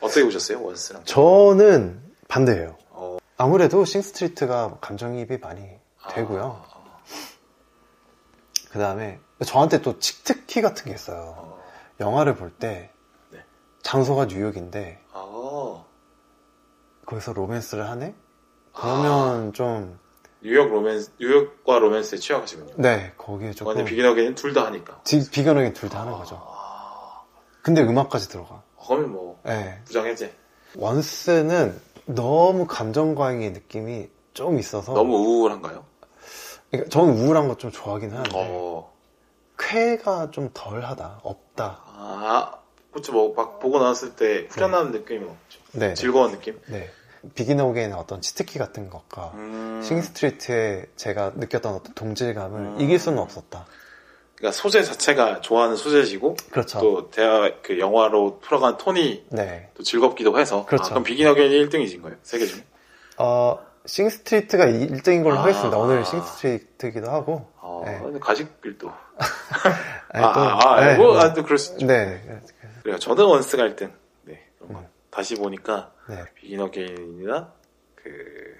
어떻게 0.00 0.24
보셨어요 0.24 0.62
원스랑? 0.62 1.04
저는 1.04 2.02
반대예요. 2.28 2.76
어, 2.90 3.18
아무래도 3.36 3.84
싱 3.84 4.02
스트리트가 4.02 4.78
감정이입이 4.80 5.38
많이 5.38 5.68
되고요. 6.10 6.64
아, 6.68 7.02
그 8.70 8.78
다음에 8.78 9.20
저한테 9.46 9.82
또 9.82 9.98
치트키 9.98 10.60
같은 10.62 10.84
게 10.86 10.92
있어요. 10.92 11.34
어, 11.38 11.62
영화를 12.00 12.34
볼때 12.36 12.90
네. 13.30 13.38
장소가 13.82 14.26
뉴욕인데 14.26 15.00
아, 15.12 15.84
거기서 17.06 17.32
로맨스를 17.34 17.88
하네? 17.88 18.14
그러면 18.74 19.52
좀 19.52 19.98
뉴욕 20.42 20.68
로맨스, 20.70 21.12
뉴욕과 21.20 21.78
로맨스에 21.78 22.18
취약하시군요. 22.18 22.74
네, 22.76 23.12
거기에 23.16 23.52
조금 23.52 23.74
근데 23.74 23.88
비긴 23.88 24.06
어게인은 24.06 24.34
둘다 24.34 24.66
하니까. 24.66 25.00
비- 25.06 25.28
비견하게 25.30 25.72
둘다 25.72 26.00
하는 26.00 26.12
거죠. 26.14 26.40
아, 26.44 27.22
근데 27.62 27.82
음악까지 27.82 28.28
들어가. 28.28 28.62
그러면 28.84 29.12
뭐 29.12 29.40
네. 29.44 29.80
부장해제. 29.84 30.34
원스는 30.76 31.80
너무 32.06 32.66
감정 32.66 33.14
과잉의 33.14 33.52
느낌이 33.52 34.08
좀 34.34 34.58
있어서 34.58 34.94
너무 34.94 35.16
우울한가요? 35.18 35.84
그러니까 36.70 36.90
저는 36.90 37.14
우울한 37.18 37.46
거 37.48 37.56
좀 37.56 37.70
좋아하긴 37.70 38.10
하는데 38.10 38.30
어, 38.34 38.90
쾌가 39.58 40.30
좀 40.30 40.50
덜하다 40.54 41.20
없다 41.22 41.82
아, 41.86 42.52
그렇죠. 42.90 43.12
뭐막 43.12 43.60
보고 43.60 43.78
나왔을 43.78 44.16
때 44.16 44.48
후련한 44.50 44.90
느낌은 44.90 45.28
없죠. 45.28 45.60
네, 45.72 45.94
즐거운 45.94 46.32
느낌. 46.32 46.58
네. 46.66 46.90
비긴 47.34 47.60
어게인의 47.60 47.96
어떤 47.96 48.20
치트키 48.20 48.58
같은 48.58 48.90
것과 48.90 49.32
음, 49.34 49.80
싱스트리트에 49.84 50.86
제가 50.96 51.32
느꼈던 51.36 51.74
어떤 51.74 51.94
동질감을 51.94 52.60
음. 52.60 52.80
이길 52.80 52.98
수는 52.98 53.18
없었다. 53.18 53.66
그러니까 54.34 54.58
소재 54.60 54.82
자체가 54.82 55.40
좋아하는 55.40 55.76
소재지고 55.76 56.36
그렇죠. 56.50 56.80
또 56.80 57.10
대화 57.10 57.48
그 57.62 57.78
영화로 57.78 58.40
풀어간 58.40 58.76
톤이 58.76 59.26
네. 59.30 59.70
또 59.74 59.84
즐겁기도 59.84 60.36
해서 60.38 60.66
그렇죠. 60.66 60.86
아, 60.86 60.88
그럼 60.90 61.04
비긴 61.04 61.28
어게인이 61.28 61.68
1등이신 61.68 62.02
거예요? 62.02 62.16
세 62.22 62.32
개 62.32 62.46
중에? 62.46 62.64
어, 63.18 63.58
싱스트리트가 63.86 64.66
1등인 64.66 65.22
걸로 65.22 65.36
아. 65.38 65.42
하겠습니다. 65.42 65.76
오늘 65.78 66.04
싱스트리트이기도 66.04 67.08
하고. 67.08 67.46
어, 67.60 67.82
네. 67.86 68.18
가식길도. 68.18 68.90
아니, 70.10 70.24
아, 70.24 70.32
또- 70.32 70.40
아, 70.40 70.72
아, 70.74 70.80
네, 70.86 70.96
뭐, 70.96 71.06
뭐. 71.12 71.18
아, 71.20 71.32
또 71.32 71.44
그럴 71.44 71.58
수 71.58 71.74
있죠. 71.74 71.86
네. 71.86 72.20
그래요. 72.82 72.98
저는 72.98 73.24
원스가 73.24 73.62
1등. 73.64 73.92
네. 74.24 74.44
그런 74.58 74.72
건. 74.72 74.82
음. 74.82 74.88
다시 75.12 75.36
보니까 75.36 75.92
네. 76.08 76.24
비긴 76.34 76.60
어게인이나 76.60 77.52
그 77.94 78.56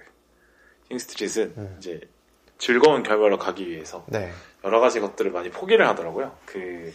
싱스트릿은 0.87 1.53
음. 1.57 1.75
이제 1.79 1.99
즐거운 2.59 3.03
결말로 3.03 3.37
가기 3.37 3.67
위해서 3.67 4.05
네. 4.07 4.31
여러 4.63 4.79
가지 4.79 5.01
것들을 5.01 5.31
많이 5.31 5.49
포기를 5.49 5.85
하더라고요. 5.89 6.37
그 6.45 6.93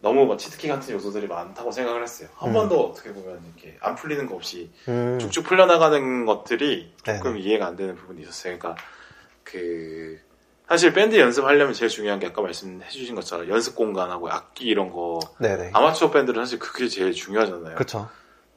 너무 0.00 0.24
뭐 0.24 0.36
치트키 0.36 0.68
같은 0.68 0.94
요소들이 0.94 1.26
많다고 1.26 1.72
생각을 1.72 2.02
했어요. 2.02 2.28
한 2.36 2.50
음. 2.50 2.54
번도 2.54 2.90
어떻게 2.90 3.12
보면 3.12 3.42
이렇게 3.54 3.76
안 3.80 3.96
풀리는 3.96 4.26
거 4.26 4.36
없이 4.36 4.70
음, 4.88 5.18
쭉쭉 5.18 5.44
풀려나가는 5.44 6.24
것들이 6.24 6.94
조금 7.04 7.34
네네. 7.34 7.40
이해가 7.40 7.66
안 7.66 7.76
되는 7.76 7.96
부분이 7.96 8.22
있었어요. 8.22 8.58
그러니까 8.58 8.82
그 9.42 10.20
사실 10.68 10.92
밴드 10.92 11.18
연습하려면 11.18 11.74
제일 11.74 11.88
중요한 11.88 12.20
게 12.20 12.28
아까 12.28 12.42
말씀해주신 12.42 13.16
것처럼 13.16 13.48
연습 13.48 13.74
공간하고 13.74 14.30
악기 14.30 14.66
이런 14.66 14.90
거 14.90 15.18
네네. 15.38 15.70
아마추어 15.74 16.12
밴드는 16.12 16.44
사실 16.44 16.60
그게 16.60 16.86
제일 16.86 17.12
중요하잖아요. 17.12 17.74
그쵸. 17.74 18.08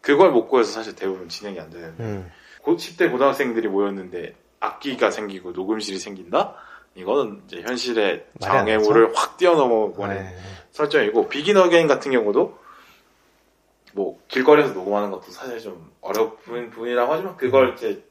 그걸 0.05 0.29
못 0.29 0.47
구해서 0.47 0.71
사실 0.71 0.95
대부분 0.95 1.27
진행이 1.27 1.59
안 1.59 1.71
되는데 1.71 2.03
음, 2.03 2.31
고 2.61 2.75
10대 2.75 3.11
고등학생들이 3.11 3.67
모였는데 3.67 4.35
악기가 4.59 5.09
생기고 5.09 5.51
녹음실이 5.51 5.97
생긴다? 5.97 6.53
이거는 6.93 7.41
이제 7.47 7.61
현실의 7.61 8.27
장애물을 8.39 9.15
확 9.15 9.37
뛰어넘어버린 9.37 10.17
네. 10.17 10.37
설정이고 10.71 11.27
비긴 11.27 11.57
어게인 11.57 11.87
같은 11.87 12.11
경우도 12.11 12.55
뭐 13.93 14.19
길거리에서 14.27 14.73
녹음하는 14.73 15.09
것도 15.09 15.31
사실 15.31 15.59
좀 15.59 15.91
어려운 16.01 16.37
부분이라고 16.69 17.11
하지만 17.11 17.35
그걸 17.35 17.73
이제 17.73 18.03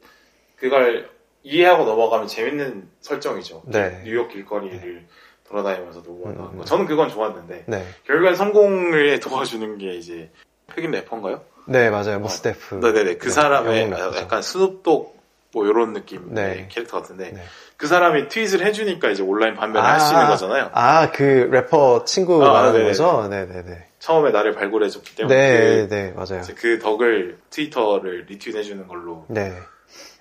그걸 0.56 1.08
이해하고 1.44 1.84
넘어가면 1.84 2.26
재밌는 2.26 2.88
설정이죠. 3.02 3.62
네. 3.66 4.02
뉴욕 4.04 4.28
길거리를 4.28 5.06
돌아다니면서 5.46 6.00
녹음하는 6.00 6.40
음, 6.40 6.50
음. 6.54 6.58
거. 6.58 6.64
저는 6.64 6.86
그건 6.86 7.08
좋았는데 7.08 7.66
네. 7.68 7.86
결국엔 8.04 8.34
성공을 8.34 9.20
도와주는 9.20 9.78
게 9.78 9.94
이제 9.94 10.32
흑인 10.68 10.90
래퍼인가요? 10.90 11.53
네, 11.66 11.90
맞아요. 11.90 12.18
모스데프. 12.20 12.76
네네네. 12.76 13.16
그 13.16 13.26
네, 13.28 13.30
사람의 13.32 13.90
래퍼죠. 13.90 14.18
약간 14.18 14.42
스눕독 14.42 15.14
뭐 15.52 15.66
이런 15.66 15.92
느낌의 15.92 16.24
네. 16.30 16.68
캐릭터 16.70 17.00
같은데 17.00 17.30
네. 17.32 17.42
그 17.76 17.86
사람이 17.86 18.28
트윗을 18.28 18.64
해주니까 18.66 19.10
이제 19.10 19.22
온라인 19.22 19.54
판매를 19.54 19.80
아. 19.80 19.92
할수 19.94 20.12
있는 20.12 20.26
거잖아요. 20.28 20.70
아, 20.72 21.10
그 21.12 21.22
래퍼 21.22 22.04
친구 22.04 22.42
아, 22.44 22.48
말하는 22.52 22.72
네네네. 22.72 22.88
거죠? 22.90 23.28
네네네. 23.28 23.84
처음에 24.00 24.30
나를 24.32 24.52
발굴해줬기 24.52 25.14
때문에 25.16 25.34
네, 25.36 25.86
그, 25.88 25.94
네, 25.94 26.12
맞아요. 26.12 26.42
그 26.56 26.78
덕을 26.78 27.38
트위터를 27.50 28.26
리트윗해주는 28.28 28.86
걸로 28.88 29.24
네. 29.28 29.56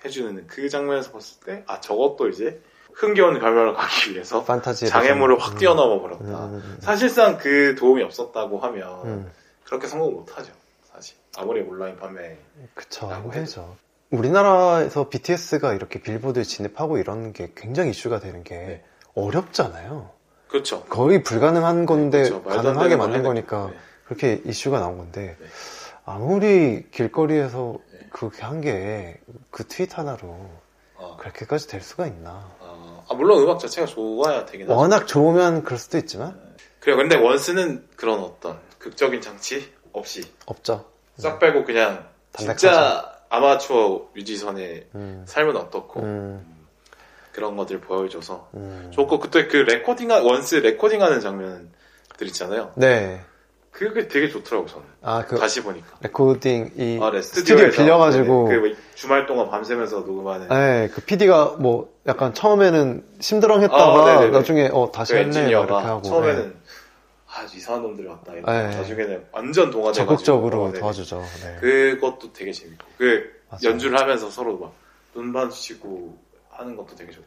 해주는 0.04 0.46
그 0.46 0.68
장면에서 0.68 1.10
봤을 1.12 1.40
때 1.44 1.64
아 1.66 1.80
저것도 1.80 2.28
이제 2.28 2.60
흥겨운 2.94 3.40
결말을 3.40 3.74
가기 3.74 4.12
위해서 4.12 4.44
판타지. 4.44 4.86
장애물을 4.86 5.38
확 5.40 5.58
뛰어넘어 5.58 6.00
버렸다. 6.00 6.24
음, 6.24 6.54
음, 6.54 6.62
음. 6.64 6.76
사실상 6.80 7.38
그 7.38 7.74
도움이 7.76 8.02
없었다고 8.04 8.58
하면 8.60 8.88
음, 9.04 9.32
그렇게 9.64 9.86
성공 9.88 10.12
못하죠. 10.14 10.52
아무리 11.36 11.60
온라인 11.62 11.96
판매 11.96 12.36
그쵸. 12.74 13.10
힘들죠. 13.12 13.76
우리나라에서 14.10 15.08
BTS가 15.08 15.72
이렇게 15.74 16.00
빌보드에 16.00 16.42
진입하고 16.44 16.98
이런 16.98 17.32
게 17.32 17.52
굉장히 17.56 17.90
이슈가 17.90 18.20
되는 18.20 18.44
게 18.44 18.54
네. 18.56 18.84
어렵잖아요. 19.14 20.10
그렇죠. 20.48 20.84
거의 20.84 21.22
불가능한 21.22 21.86
건데 21.86 22.18
그렇죠. 22.28 22.40
말도 22.40 22.58
안 22.58 22.64
가능하게 22.64 22.96
만든. 22.96 23.22
거니까 23.24 23.68
네. 23.70 23.76
그렇게 24.04 24.40
이슈가 24.44 24.78
나온 24.78 24.98
건데 24.98 25.36
네. 25.40 25.46
아무리 26.04 26.86
길거리에서 26.90 27.78
네. 27.92 27.98
그렇게 28.12 28.42
한 28.42 28.60
게 28.60 29.20
그 29.50 29.66
트윗 29.66 29.96
하나로 29.98 30.50
어, 30.96 31.16
그렇게까지 31.18 31.66
될 31.68 31.80
수가 31.80 32.06
있나? 32.06 32.48
어, 32.60 33.04
아, 33.08 33.14
물론 33.14 33.42
음악 33.42 33.58
자체가 33.58 33.86
좋아야 33.86 34.44
되긴 34.46 34.68
하죠. 34.68 34.76
워낙 34.78 35.06
좋으면 35.06 35.64
그럴 35.64 35.78
수도 35.78 35.98
있지만 35.98 36.40
그래요. 36.80 36.96
근데 36.96 37.16
원스는 37.16 37.88
그런 37.96 38.20
어떤 38.20 38.60
극적인 38.78 39.20
장치 39.22 39.72
없이 39.92 40.22
없죠. 40.46 40.84
싹 41.16 41.38
빼고 41.38 41.64
그냥 41.64 42.06
담백하죠. 42.32 42.58
진짜 42.58 43.12
아마추어 43.28 44.08
뮤지션의 44.14 44.86
음, 44.94 45.24
삶은 45.26 45.56
어떻고 45.56 46.00
음, 46.00 46.44
그런 47.32 47.56
것들 47.56 47.80
보여줘서 47.80 48.48
음. 48.54 48.90
좋고 48.92 49.18
그때 49.20 49.46
그 49.48 49.56
레코딩 49.58 50.10
원스 50.10 50.56
레코딩하는 50.56 51.20
장면들 51.20 52.26
있잖아요. 52.28 52.72
네. 52.76 53.20
그게 53.74 54.06
되게 54.06 54.28
좋더라고 54.28 54.68
저는. 54.68 54.84
아, 55.02 55.24
그 55.26 55.36
다시 55.36 55.60
보니까. 55.60 55.86
레코딩 56.00 56.72
이 56.76 57.00
아, 57.02 57.10
네, 57.10 57.20
스튜디오 57.20 57.56
빌려가지고 57.70 58.48
네네, 58.48 58.60
그 58.60 58.76
주말 58.94 59.26
동안 59.26 59.50
밤새면서 59.50 60.00
녹음하는 60.00 60.46
네, 60.48 60.88
그 60.94 61.00
PD가 61.00 61.56
뭐 61.58 61.92
약간 62.06 62.32
처음에는 62.34 63.04
심드렁했다가 63.18 63.82
아, 63.82 64.04
네네네. 64.14 64.30
나중에 64.30 64.70
어 64.72 64.92
다시 64.92 65.14
그막 65.14 65.34
이렇게 65.34 65.72
하고 65.72 66.02
처음에는 66.02 66.48
네. 66.50 66.54
아 67.34 67.42
이상한 67.42 67.82
놈들이 67.82 68.06
왔다 68.06 68.32
네. 68.32 68.40
나중에는 68.40 69.26
완전 69.32 69.70
동화돼가지고 69.72 70.06
적극적으로 70.16 70.64
어. 70.64 70.72
도와주죠. 70.72 71.20
네. 71.42 71.56
그것도 71.60 72.32
되게 72.32 72.52
재밌고 72.52 72.86
그 72.96 73.42
맞아요. 73.50 73.70
연주를 73.72 73.98
하면서 73.98 74.30
서로 74.30 74.72
막눈 75.14 75.32
마주치고 75.32 76.16
하는 76.50 76.76
것도 76.76 76.94
되게 76.94 77.10
좋고 77.10 77.26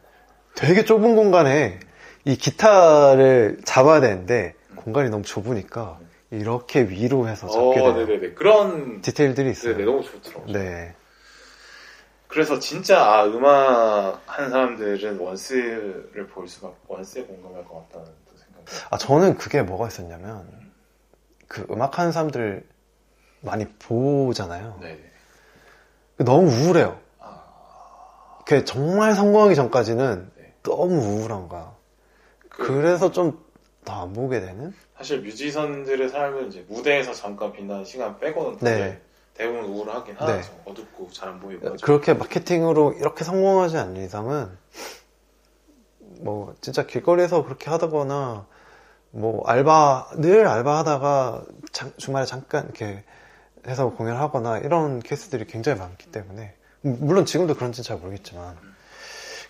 되게 0.56 0.86
좁은 0.86 1.16
공간에 1.18 1.80
이 2.24 2.38
기타를 2.38 3.60
잡아야 3.66 4.00
되는데 4.00 4.56
공간이 4.78 5.10
너무 5.10 5.24
좁으니까 5.24 6.00
이렇게 6.32 6.82
위로 6.84 7.28
해서 7.28 7.50
잡게 7.50 7.80
어, 7.82 7.94
되는 7.94 8.06
네네네 8.08 8.34
그런 8.34 9.02
디테일들이 9.02 9.52
있어요. 9.52 9.74
네네 9.74 9.86
너무 9.86 10.04
좋더라고요. 10.04 10.54
네. 10.54 10.96
그래서 12.30 12.60
진짜 12.60 13.04
아 13.04 13.26
음악 13.26 14.22
하는 14.26 14.50
사람들은 14.50 15.20
원스를 15.20 16.28
볼 16.32 16.48
수밖에 16.48 16.76
원스에 16.88 17.24
공감할 17.24 17.66
것 17.66 17.90
같다는. 17.90 18.08
아 18.90 18.98
저는 18.98 19.38
그게 19.38 19.62
뭐가 19.62 19.88
있었냐면 19.88 20.48
그 21.48 21.66
음악 21.72 22.00
하는 22.00 22.12
사람들 22.12 22.68
많이 23.42 23.68
보잖아요. 23.80 24.78
네네. 24.82 25.00
너무 26.20 26.50
우울해요. 26.50 27.00
아, 27.20 28.40
그 28.46 28.66
정말 28.66 29.14
성공하기 29.16 29.56
전까지는 29.56 30.32
네. 30.38 30.54
너무 30.64 30.96
우울한 31.00 31.48
거야. 31.48 31.76
그- 32.50 32.66
그래서 32.68 33.12
좀 33.12 33.46
더 33.86 33.94
안 34.02 34.12
보게 34.12 34.42
되는? 34.42 34.74
사실 34.98 35.22
뮤지션들의 35.22 36.10
삶은 36.10 36.48
이제 36.50 36.66
무대에서 36.68 37.14
잠깐 37.14 37.54
빛나는 37.54 37.86
시간 37.86 38.20
빼고는 38.20 38.58
네. 38.60 39.00
대부분 39.34 39.64
우울하긴 39.64 40.16
네. 40.18 40.26
하죠. 40.26 40.52
어둡고 40.66 41.10
잘 41.14 41.30
안 41.30 41.40
보이고. 41.40 41.70
하죠. 41.70 41.86
그렇게 41.86 42.14
마케팅으로 42.14 42.94
이렇게 42.94 43.24
성공하지 43.24 43.78
않는 43.78 44.04
이상은 44.04 44.50
뭐 46.20 46.54
진짜 46.60 46.86
길거리에서 46.86 47.44
그렇게 47.46 47.70
하다거나 47.70 48.46
뭐 49.12 49.44
알바 49.48 50.10
늘 50.18 50.48
알바하다가 50.48 51.44
장- 51.72 51.94
주말에 51.98 52.26
잠깐 52.26 52.66
이렇게 52.66 53.04
해서 53.68 53.90
공연을 53.90 54.20
하거나 54.20 54.58
이런 54.60 55.00
케이스들이 55.00 55.46
굉장히 55.46 55.80
많기 55.80 56.08
때문에 56.12 56.54
음, 56.86 56.98
물론 57.02 57.26
지금도 57.26 57.56
그런지는 57.56 57.84
잘 57.84 57.98
모르겠지만 57.98 58.58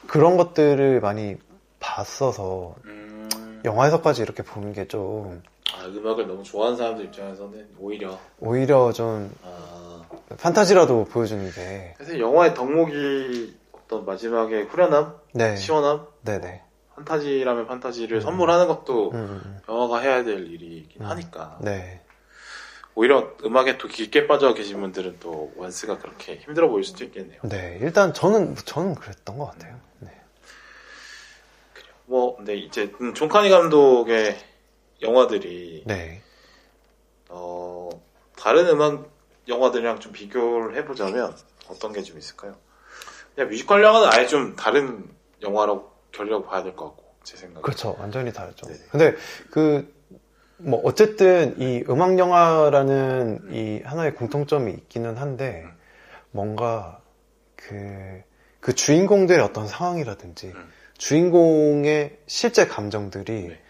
그런 0.08 0.38
것들을 0.38 1.00
많이 1.02 1.36
봤어서 1.80 2.76
음, 2.86 3.62
영화에서까지 3.66 4.22
이렇게 4.22 4.44
보는 4.44 4.74
게좀 4.74 5.44
아, 5.76 5.86
음악을 5.86 6.28
너무 6.28 6.44
좋아하는 6.44 6.78
사람들 6.78 7.06
입장에서는 7.06 7.68
오히려. 7.80 8.18
오히려 8.40 8.92
좀 8.94 9.34
아, 9.44 10.06
판타지라도 10.40 11.06
보여주는 11.06 11.52
게. 11.52 11.94
사실 11.98 12.20
영화의 12.20 12.54
덕목이 12.56 13.56
어떤 13.74 14.06
마지막에 14.06 14.64
후련함, 14.64 15.16
네, 15.34 15.56
시원함, 15.58 16.08
네네, 16.24 16.64
판타지라면 16.98 17.68
판타지를 17.68 18.22
선물하는 18.22 18.68
것도 18.68 19.12
음, 19.12 19.16
음, 19.16 19.42
음. 19.46 19.60
영화가 19.70 20.00
해야 20.00 20.24
될 20.24 20.48
일이긴 20.48 21.04
음. 21.04 21.06
하니까 21.08 21.60
네, 21.62 22.02
오히려 22.96 23.32
음악에 23.44 23.78
또 23.78 23.88
깊게 23.88 24.26
빠져 24.26 24.56
계신 24.56 24.82
분들은 24.82 25.18
또 25.20 25.54
원스가 25.56 26.00
그렇게 26.00 26.38
힘들어 26.38 26.68
보일 26.68 26.84
수도 26.84 27.04
있겠네요. 27.04 27.40
네, 27.44 27.78
일단 27.82 28.14
저는 28.14 28.56
저는 28.56 28.96
그랬던 28.96 29.38
것 29.38 29.46
같아요. 29.52 29.80
네. 30.00 30.10
뭐 32.06 32.36
근데 32.36 32.56
이제 32.56 32.92
음, 33.00 33.14
존카니 33.14 33.50
감독의 33.50 34.36
영화들이 35.04 35.84
네. 35.86 36.24
어, 37.30 37.90
다른 38.36 38.68
음악 38.70 39.08
영화들이랑 39.48 40.00
좀 40.00 40.12
비교를 40.14 40.76
해보자면 40.78 41.36
어떤 41.70 41.94
게 41.94 42.02
좀 42.02 42.18
있을까요? 42.18 42.56
그냥 43.36 43.50
뮤지컬 43.52 43.84
영화는 43.84 44.10
아예 44.14 44.26
좀 44.26 44.56
다른 44.56 45.08
영화라고 45.44 45.92
결이라고 46.12 46.46
봐야 46.46 46.64
될 46.64 46.76
것 46.76 46.86
같고 46.86 47.04
제 47.24 47.38
생각에. 47.38 47.62
그렇죠. 47.62 47.96
완전히 48.00 48.32
다르죠. 48.34 48.68
네네. 48.68 48.80
근데 48.92 49.16
그, 49.52 49.94
뭐, 50.58 50.82
어쨌든 50.84 51.60
이 51.60 51.84
음악 51.90 52.18
영화라는 52.18 53.50
이 53.52 53.82
하나의 53.84 54.16
공통점이 54.16 54.72
있기는 54.72 55.18
한데, 55.18 55.64
음. 55.66 55.72
뭔가 56.32 57.02
그, 57.56 58.22
그 58.60 58.74
주인공들의 58.74 59.44
어떤 59.44 59.68
상황이라든지, 59.68 60.48
음. 60.56 60.70
주인공의 60.98 62.18
실제 62.26 62.66
감정들이 62.66 63.48
네. 63.50 63.62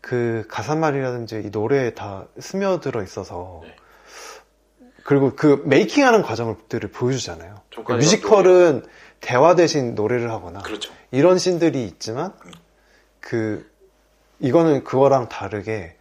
그 0.00 0.44
가사말이라든지 0.48 1.42
이 1.46 1.50
노래에 1.50 1.94
다 1.94 2.26
스며들어 2.38 3.02
있어서, 3.02 3.60
네. 3.64 3.74
그리고 5.04 5.34
그 5.34 5.62
메이킹하는 5.66 6.22
과정들을 6.22 6.90
보여주잖아요. 6.90 7.56
뮤지컬은 7.88 8.84
대화 9.22 9.54
대신 9.54 9.94
노래를 9.94 10.30
하거나, 10.30 10.58
그렇죠. 10.60 10.92
이런 11.10 11.38
씬들이 11.38 11.84
있지만 11.86 12.34
음. 12.44 12.52
그 13.20 13.70
이거는 14.40 14.84
그거랑 14.84 15.28
다르게 15.30 15.96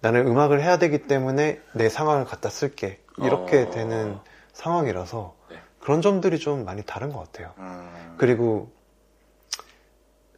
나는 0.00 0.26
음악을 0.26 0.62
해야 0.62 0.78
되기 0.78 1.02
때문에 1.02 1.60
내 1.74 1.88
상황을 1.90 2.24
갖다 2.24 2.48
쓸게 2.48 2.98
이렇게 3.18 3.62
어. 3.62 3.70
되는 3.70 4.18
상황이라서 4.54 5.36
네. 5.50 5.56
그런 5.78 6.00
점들이 6.00 6.38
좀 6.38 6.64
많이 6.64 6.82
다른 6.82 7.12
것 7.12 7.18
같아요. 7.20 7.52
음, 7.58 8.14
그리고 8.16 8.72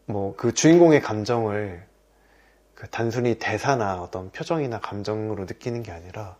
뭐 0.06 0.34
그 0.36 0.52
주인공의 0.52 1.00
감정을 1.00 1.86
그 2.74 2.88
단순히 2.90 3.38
대사나 3.38 4.02
어떤 4.02 4.30
표정이나 4.32 4.80
감정으로 4.80 5.44
느끼는 5.44 5.84
게 5.84 5.92
아니라 5.92 6.36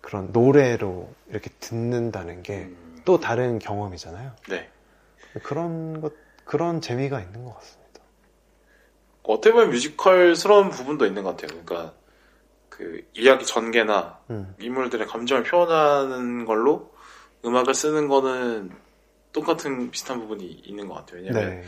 그런 0.00 0.30
노래로 0.32 1.08
이렇게 1.28 1.50
듣는다는 1.60 2.42
게 2.42 2.62
음, 2.64 3.00
또 3.04 3.20
다른 3.20 3.60
경험이잖아요. 3.60 4.32
네. 4.48 4.68
그런 5.42 6.00
것 6.00 6.12
그런 6.44 6.80
재미가 6.80 7.20
있는 7.20 7.44
것 7.44 7.54
같습니다. 7.56 8.00
어떻게 9.22 9.52
보면 9.52 9.70
뮤지컬스러운 9.70 10.70
부분도 10.70 11.04
있는 11.04 11.22
것 11.22 11.36
같아요. 11.36 11.60
그러니까 11.64 11.94
그 12.70 13.04
이야기 13.12 13.44
전개나 13.44 14.20
음. 14.30 14.54
인물들의 14.58 15.06
감정을 15.06 15.42
표현하는 15.42 16.44
걸로 16.46 16.90
음악을 17.44 17.74
쓰는 17.74 18.08
거는 18.08 18.70
똑같은 19.32 19.90
비슷한 19.90 20.20
부분이 20.20 20.44
있는 20.46 20.88
것 20.88 20.94
같아요. 20.94 21.20
왜냐면 21.20 21.50
네. 21.50 21.64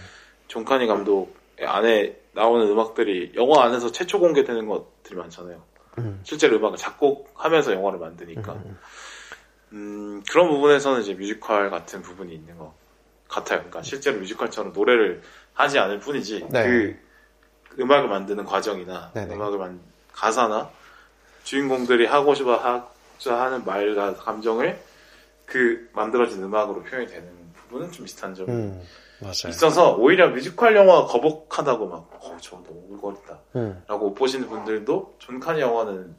존 0.48 0.64
카니 0.64 0.86
감독 0.86 1.36
안에 1.60 2.18
나오는 2.32 2.66
음악들이 2.68 3.32
영화 3.36 3.64
안에서 3.64 3.92
최초 3.92 4.18
공개되는 4.18 4.66
것들이 4.66 5.16
많잖아요. 5.16 5.62
음. 5.98 6.20
실제로 6.22 6.56
음악을 6.56 6.78
작곡하면서 6.78 7.74
영화를 7.74 7.98
만드니까 7.98 8.52
음, 8.52 8.62
음. 8.64 8.78
음, 9.72 10.22
그런 10.30 10.48
부분에서는 10.48 11.02
이제 11.02 11.14
뮤지컬 11.14 11.70
같은 11.70 12.02
부분이 12.02 12.32
있는 12.32 12.56
것 12.56 12.72
같아요. 13.30 13.60
그러니까 13.60 13.82
실제로 13.82 14.18
뮤지컬처럼 14.18 14.72
노래를 14.72 15.22
하지 15.54 15.78
않을 15.78 16.00
뿐이지 16.00 16.48
네. 16.50 16.62
그 16.64 16.96
음악을 17.78 18.08
만드는 18.08 18.44
과정이나 18.44 19.12
네네. 19.14 19.34
음악을 19.34 19.58
만 19.58 19.80
가사나 20.12 20.70
주인공들이 21.44 22.06
하고 22.06 22.34
싶어 22.34 22.56
하자 22.56 23.40
하는 23.40 23.64
말과 23.64 24.14
감정을 24.14 24.78
그 25.46 25.88
만들어진 25.92 26.42
음악으로 26.42 26.82
표현이 26.82 27.06
되는 27.06 27.28
부분은 27.54 27.90
좀 27.92 28.04
비슷한 28.04 28.34
점이 28.34 28.50
음. 28.50 28.86
있어서 29.48 29.96
오히려 29.96 30.30
뮤지컬 30.30 30.74
영화 30.76 31.04
거북하다고 31.04 31.88
막, 31.88 32.10
어, 32.20 32.36
저거 32.40 32.62
너무 32.62 32.86
오글거리다. 32.90 33.38
음, 33.56 33.82
라고 33.86 34.08
못 34.08 34.14
보시는 34.14 34.48
분들도 34.48 35.16
존 35.18 35.38
카니 35.38 35.60
영화는 35.60 36.14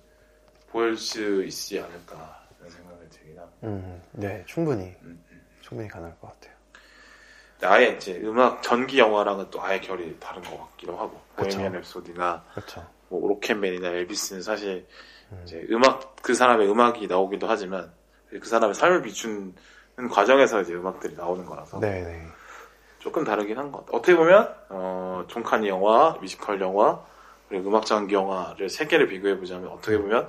보일 0.69 0.95
수 0.97 1.43
있지 1.43 1.79
않을까 1.79 2.45
라는 2.59 2.71
생각이 2.71 3.09
들긴 3.09 3.39
합니다. 3.39 3.57
음, 3.63 4.01
네, 4.11 4.43
충분히, 4.45 4.95
음, 5.01 5.23
음. 5.31 5.41
충분히 5.61 5.89
가능할 5.89 6.17
것 6.19 6.27
같아요. 6.27 6.55
아예 7.63 7.89
이제 7.89 8.19
음악 8.23 8.61
전기 8.63 8.99
영화랑은 8.99 9.49
또 9.51 9.61
아예 9.61 9.79
결이 9.79 10.17
다른 10.19 10.41
것 10.43 10.57
같기도 10.71 10.97
하고 10.97 11.21
그쵸. 11.35 11.57
보헤미안 11.59 11.81
랩소디나. 11.81 12.41
뭐 13.09 13.27
로켓맨이나 13.29 13.89
엘비스는 13.89 14.41
사실 14.41 14.88
음. 15.31 15.41
이제 15.45 15.65
음악 15.69 16.15
그 16.21 16.33
사람의 16.33 16.69
음악이 16.69 17.07
나오기도 17.07 17.47
하지만 17.47 17.91
그 18.29 18.45
사람의 18.47 18.73
삶을 18.73 19.01
비추는 19.01 19.53
과정에서 20.11 20.61
이제 20.61 20.73
음악들이 20.73 21.15
나오는 21.15 21.45
거라서 21.45 21.79
네, 21.79 22.01
네. 22.03 22.25
조금 22.99 23.23
다르긴 23.23 23.57
한 23.57 23.71
것 23.71 23.79
같아요. 23.79 23.97
어떻게 23.97 24.15
보면 24.15 24.55
어, 24.69 25.25
존 25.27 25.43
카니 25.43 25.67
영화, 25.67 26.11
뮤지컬 26.21 26.61
영화 26.61 27.03
그리고 27.49 27.69
음악 27.69 27.85
전기 27.85 28.13
영화를 28.15 28.69
세 28.69 28.85
개를 28.88 29.07
비교해 29.07 29.38
보자면 29.38 29.69
어떻게 29.69 29.97
보면 29.97 30.27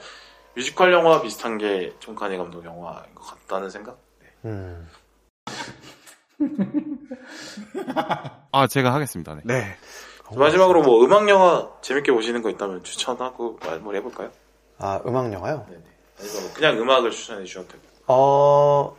뮤지컬 0.54 0.92
영화 0.92 1.22
비슷한 1.22 1.58
게 1.58 1.92
존 2.00 2.14
카니 2.14 2.36
감독 2.36 2.64
영화인 2.64 3.14
것 3.14 3.22
같다는 3.24 3.70
생각. 3.70 3.96
네. 4.20 4.26
음, 4.46 4.88
아, 8.52 8.66
제가 8.66 8.92
하겠습니다. 8.94 9.34
네. 9.34 9.40
네. 9.44 9.76
마지막으로 10.34 10.82
뭐 10.82 11.04
음악 11.04 11.28
영화 11.28 11.68
재밌게 11.82 12.12
보시는 12.12 12.42
거 12.42 12.48
있다면 12.50 12.84
추천하고 12.84 13.58
마무리 13.64 13.98
해볼까요? 13.98 14.30
아, 14.78 15.00
음악 15.06 15.32
영화요? 15.32 15.66
네네. 15.68 15.82
아니면 16.20 16.42
뭐 16.42 16.52
그냥 16.54 16.78
음악을 16.78 17.10
추천해 17.10 17.44
주셔도 17.44 17.68
되고. 17.68 17.82
어, 18.06 18.96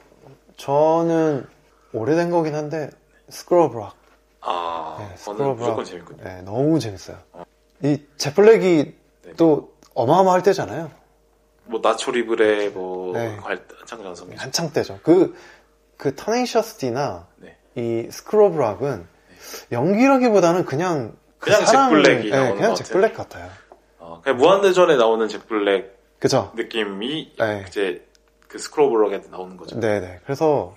저는 0.58 1.48
오래된 1.92 2.30
거긴 2.30 2.56
한데, 2.56 2.90
스쿨 3.30 3.58
오브 3.58 3.77
락. 3.77 3.96
아, 4.42 4.98
네, 5.00 5.18
스쿨 5.18 5.35
오브 5.35 5.46
락. 5.46 5.58
무조건 5.58 5.86
재밌거든요. 5.86 6.24
네, 6.24 6.42
너무 6.44 6.80
재밌어요. 6.80 7.18
이 7.82 8.02
잭 8.18 8.41
블랙이 8.41 8.94
네. 9.24 9.34
또 9.38 9.74
어마어마할 9.96 10.44
때잖아요. 10.44 10.92
뭐 11.66 11.80
나초 11.82 12.12
리브레 12.12 12.70
뭐 12.70 13.14
네. 13.14 13.38
관- 13.38 13.66
한창 13.80 14.04
전성기. 14.04 14.36
한창 14.36 14.72
때죠. 14.72 15.00
그, 15.02 15.36
그 15.98 16.16
터네이셔스 16.16 16.78
D나 16.78 17.28
네. 17.38 17.58
이 17.76 18.08
스쿨 18.12 18.48
오브 18.48 18.72
락은 18.72 19.08
연기라기보다는 19.72 20.66
그냥 20.66 21.16
그 21.40 21.46
그냥 21.52 21.66
잭 21.66 21.74
사람을- 21.76 21.90
블랙이 21.90 22.30
네, 22.30 22.36
나오는 22.38 22.56
그냥 22.56 22.70
것 22.72 22.76
잭 22.76 22.84
같아요. 22.86 23.02
블랙 23.02 23.14
같아요. 23.14 23.50
어, 24.00 24.22
그냥 24.22 24.38
무한도전에 24.38 24.96
나오는 24.96 25.28
잭 25.28 25.48
블랙 25.48 25.98
그죠? 26.20 26.52
느낌이 26.56 27.34
네. 27.38 27.66
이제 27.68 28.06
그 28.48 28.58
스크롤블럭에 28.60 29.24
나오는 29.30 29.58
거죠. 29.58 29.80
네네. 29.80 30.20
그래서 30.24 30.76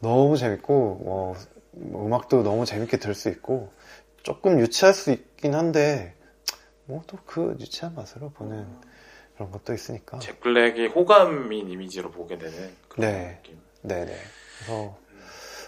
너무 0.00 0.36
재밌고, 0.36 1.00
뭐, 1.04 1.36
뭐 1.70 2.06
음악도 2.06 2.42
너무 2.42 2.66
재밌게 2.66 2.98
들을 2.98 3.14
수 3.14 3.28
있고, 3.30 3.70
조금 4.22 4.58
유치할 4.60 4.92
수 4.92 5.10
있긴 5.12 5.54
한데, 5.54 6.14
뭐 6.86 7.02
또 7.06 7.16
그 7.24 7.56
유치한 7.60 7.94
맛으로 7.94 8.30
보는 8.30 8.66
그런 9.36 9.50
것도 9.52 9.72
있으니까. 9.72 10.18
잭 10.18 10.40
블랙이 10.40 10.88
호감인 10.88 11.70
이미지로 11.70 12.10
보게 12.10 12.36
되는 12.36 12.74
그런 12.88 13.10
네. 13.10 13.38
느낌. 13.42 13.58
네네. 13.82 14.12
그래서 14.58 14.96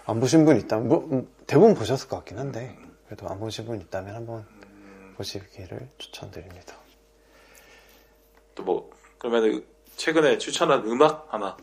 안 0.06 0.20
보신 0.20 0.44
분 0.44 0.56
있다면, 0.56 0.88
뭐, 0.88 1.08
음, 1.10 1.28
대부분 1.46 1.74
보셨을 1.74 2.08
것 2.08 2.16
같긴 2.16 2.38
한데, 2.38 2.76
그래도 3.06 3.28
안 3.28 3.38
보신 3.40 3.66
분 3.66 3.80
있다면 3.80 4.14
한번 4.14 4.46
음, 4.64 5.14
보시기를 5.16 5.88
추천드립니다. 5.98 6.74
또 8.54 8.62
뭐 8.64 8.90
그러면 9.18 9.64
최근에 9.96 10.38
추천한 10.38 10.84
음악 10.86 11.26
하나 11.32 11.56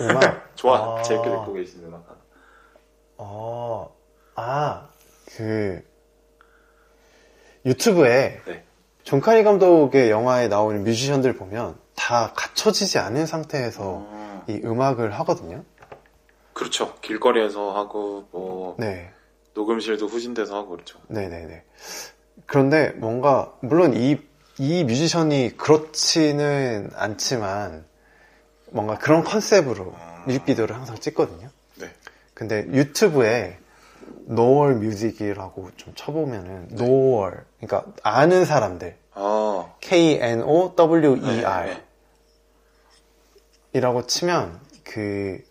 음악? 0.00 0.54
좋아 0.56 0.98
아. 0.98 1.02
재밌게 1.02 1.28
듣고 1.30 1.52
계신 1.52 1.84
음악 1.84 2.04
하나. 2.08 2.18
어, 3.18 3.94
아, 4.34 4.88
그, 5.36 5.82
유튜브에 7.66 8.40
네. 8.46 8.64
존 9.04 9.20
카니 9.20 9.42
감독의 9.42 10.10
영화에 10.10 10.48
나오는 10.48 10.82
뮤지션들 10.82 11.34
보면 11.36 11.78
다 11.94 12.32
갖춰지지 12.34 12.98
않은 12.98 13.26
상태에서 13.26 13.98
음, 13.98 14.42
이 14.48 14.60
음악을 14.64 15.12
하거든요. 15.20 15.64
그렇죠. 16.54 16.94
길거리에서 17.00 17.76
하고 17.76 18.28
뭐 18.30 18.76
네, 18.78 19.12
녹음실도 19.54 20.06
후진 20.06 20.31
데서 20.31 20.56
하고 20.56 20.70
그렇죠. 20.70 20.98
네네네. 21.08 21.62
그런데 22.46 22.90
뭔가, 22.96 23.52
물론 23.60 23.94
이, 23.94 24.18
이 24.58 24.84
뮤지션이 24.84 25.56
그렇지는 25.56 26.90
않지만 26.94 27.84
뭔가 28.70 28.98
그런 28.98 29.22
컨셉으로 29.22 29.94
뮤직비디오를 30.26 30.74
항상 30.74 30.96
찍거든요. 30.96 31.48
네. 31.76 31.90
근데 32.34 32.66
유튜브에 32.68 33.58
노월 34.26 34.74
뮤직이라고 34.76 35.70
좀 35.76 35.92
쳐보면은 35.94 36.68
노월 36.72 37.44
그러니까 37.60 37.84
아는 38.02 38.44
사람들 38.44 38.96
아 39.12 39.74
K 39.80 40.18
N 40.20 40.42
O 40.42 40.74
W 40.74 41.16
E 41.18 41.44
R 41.44 41.66
네, 41.66 41.74
네. 41.74 41.84
이라고 43.74 44.06
치면 44.06 44.60
그 44.82 45.42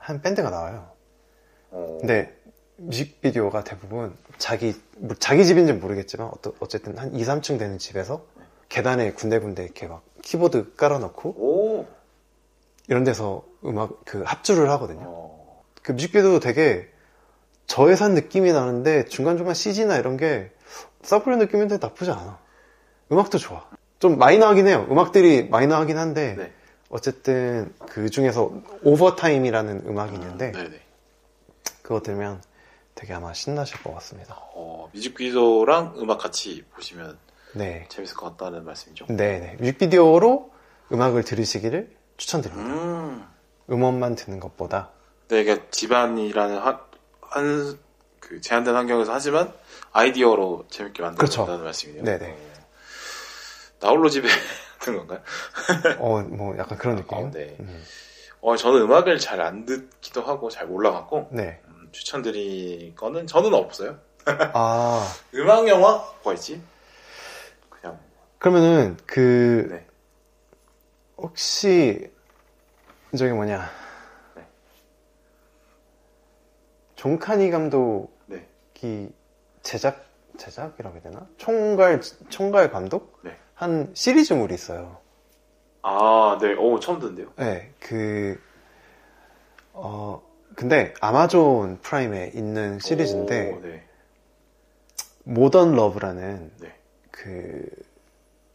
한 0.00 0.20
밴드가 0.22 0.50
나와요. 0.50 0.90
어, 1.70 1.98
근데 2.00 2.34
뮤직비디오가 2.78 3.62
대부분 3.62 4.16
자기 4.38 4.74
뭐 4.96 5.14
자기 5.18 5.44
집인지 5.44 5.72
는 5.72 5.80
모르겠지만 5.80 6.28
어떠- 6.28 6.54
어쨌든 6.58 6.96
한 6.98 7.14
2, 7.14 7.22
3층 7.22 7.58
되는 7.58 7.78
집에서 7.78 8.24
계단에 8.68 9.12
군데군데 9.12 9.62
이렇게 9.62 9.86
막 9.86 10.02
키보드 10.22 10.74
깔아놓고 10.76 11.28
오. 11.30 11.86
이런 12.88 13.04
데서 13.04 13.44
음악 13.64 14.04
그 14.04 14.22
합주를 14.24 14.70
하거든요. 14.70 15.02
어, 15.04 15.62
그 15.82 15.92
뮤직비디오도 15.92 16.40
되게 16.40 16.88
저예산 17.66 18.14
느낌이 18.14 18.52
나는데 18.52 19.04
중간중간 19.04 19.54
CG나 19.54 19.96
이런 19.98 20.16
게 20.16 20.50
서브리 21.02 21.36
느낌인데 21.36 21.78
나쁘지 21.80 22.10
않아. 22.10 22.38
음악도 23.12 23.38
좋아. 23.38 23.68
좀 23.98 24.18
마이너하긴 24.18 24.66
해요. 24.66 24.86
음악들이 24.90 25.48
마이너하긴 25.48 25.98
한데 25.98 26.34
네. 26.36 26.52
어쨌든 26.90 27.72
그 27.88 28.10
중에서 28.10 28.52
오버타임이라는 28.82 29.84
음악이 29.86 30.14
있는데 30.14 30.50
네네. 30.52 30.80
그거 31.82 32.00
들으면 32.02 32.42
되게 32.96 33.14
아마 33.14 33.32
신나실 33.32 33.82
것 33.82 33.94
같습니다. 33.94 34.36
어, 34.54 34.90
뮤직비디오랑 34.92 35.94
음악 35.98 36.18
같이 36.18 36.64
보시면 36.74 37.16
네. 37.54 37.86
재밌을 37.88 38.16
것 38.16 38.36
같다는 38.36 38.64
말씀이죠. 38.64 39.06
네네. 39.06 39.56
뮤직비디오로 39.60 40.52
음악을 40.92 41.24
들으시기를 41.24 41.96
추천드립니다. 42.16 42.74
음. 42.74 43.26
음원만 43.70 44.16
듣는 44.16 44.40
것보다. 44.40 44.90
네, 45.28 45.42
이게 45.42 45.62
집안이라는 45.70 46.58
한, 46.58 46.78
한, 47.20 47.78
그 48.18 48.40
제한된 48.40 48.74
환경에서 48.74 49.12
하지만 49.12 49.52
아이디어로 49.92 50.66
재밌게 50.68 51.02
만들어낸다는 51.02 51.46
그렇죠. 51.46 51.64
말씀이네요. 51.64 52.04
네네. 52.04 52.30
어, 52.30 52.36
나홀로 53.80 54.08
집에 54.08 54.28
같은 54.80 54.96
건가요? 54.96 55.20
어, 55.98 56.20
뭐 56.22 56.56
약간 56.58 56.78
그런 56.78 56.96
느낌. 56.96 57.18
아, 57.18 57.30
네. 57.30 57.56
음, 57.60 57.84
어, 58.40 58.56
저는 58.56 58.80
음악을 58.82 59.18
잘 59.18 59.40
안 59.40 59.64
듣기도 59.66 60.22
하고 60.22 60.48
잘 60.50 60.66
몰라갖고 60.66 61.28
네. 61.32 61.60
음, 61.66 61.88
추천드릴 61.92 62.94
거는 62.94 63.26
저는 63.26 63.54
없어요. 63.54 63.98
아, 64.26 65.06
음악 65.34 65.68
영화 65.68 65.92
뭐가 66.22 66.34
있지? 66.34 66.62
그냥 67.68 67.98
그러면은 68.38 68.96
그 69.06 69.66
네. 69.70 69.86
혹시 71.16 72.10
저기 73.16 73.32
뭐냐 73.32 73.68
네. 74.36 74.46
존카니 76.96 77.50
감독이 77.50 78.08
네. 78.26 79.10
제작 79.62 80.06
제작이라고 80.38 80.96
해야 80.96 81.02
되나 81.02 81.26
총괄 81.36 82.00
총괄 82.30 82.70
감독 82.70 83.18
네. 83.22 83.36
한 83.60 83.90
시리즈물이 83.92 84.54
있어요. 84.54 84.96
아, 85.82 86.38
네. 86.40 86.54
오, 86.54 86.80
처음 86.80 86.98
듣는데요. 86.98 87.28
네, 87.36 87.70
그 87.78 88.40
어, 89.74 90.22
근데 90.56 90.94
아마존 91.02 91.78
프라임에 91.82 92.32
있는 92.34 92.78
시리즈인데 92.78 93.52
오, 93.52 93.60
네. 93.60 93.84
모던 95.24 95.74
러브라는 95.74 96.52
네. 96.58 96.74
그 97.10 97.68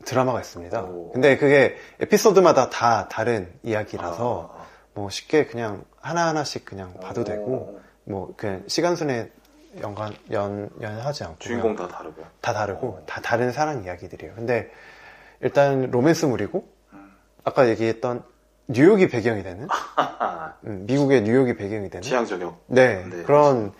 드라마가 0.06 0.40
있습니다. 0.40 0.82
오. 0.86 1.12
근데 1.12 1.38
그게 1.38 1.78
에피소드마다 2.00 2.72
다 2.72 3.08
다른 3.08 3.54
이야기라서 3.62 4.54
아, 4.56 4.60
아, 4.60 4.66
뭐 4.96 5.12
쉽게 5.12 5.46
그냥 5.46 5.86
하나하나씩 6.02 6.66
그냥 6.66 6.96
봐도 6.96 7.22
오. 7.22 7.24
되고 7.26 7.80
뭐 8.06 8.34
그냥 8.36 8.64
시간순에 8.66 9.30
연관 9.82 10.16
연 10.32 10.72
연연하지 10.82 11.26
않고 11.26 11.38
주인공 11.38 11.76
다 11.76 11.88
다르고. 11.88 12.24
다 12.42 12.54
다르고 12.54 12.88
오. 12.88 13.06
다 13.06 13.22
다른 13.22 13.52
사랑 13.52 13.84
이야기들이에요. 13.84 14.34
근데 14.34 14.72
일단 15.42 15.90
로맨스물이고 15.92 16.68
아까 17.44 17.70
얘기했던 17.70 18.24
뉴욕이 18.68 19.10
배경이 19.10 19.44
되는 19.44 19.68
음, 20.66 20.86
미국의 20.88 21.22
뉴욕이 21.24 21.56
배경이 21.56 21.90
되는 21.90 22.02
취향 22.02 22.26
저격. 22.26 22.64
네, 22.68 23.04
네, 23.06 23.24
그런 23.24 23.74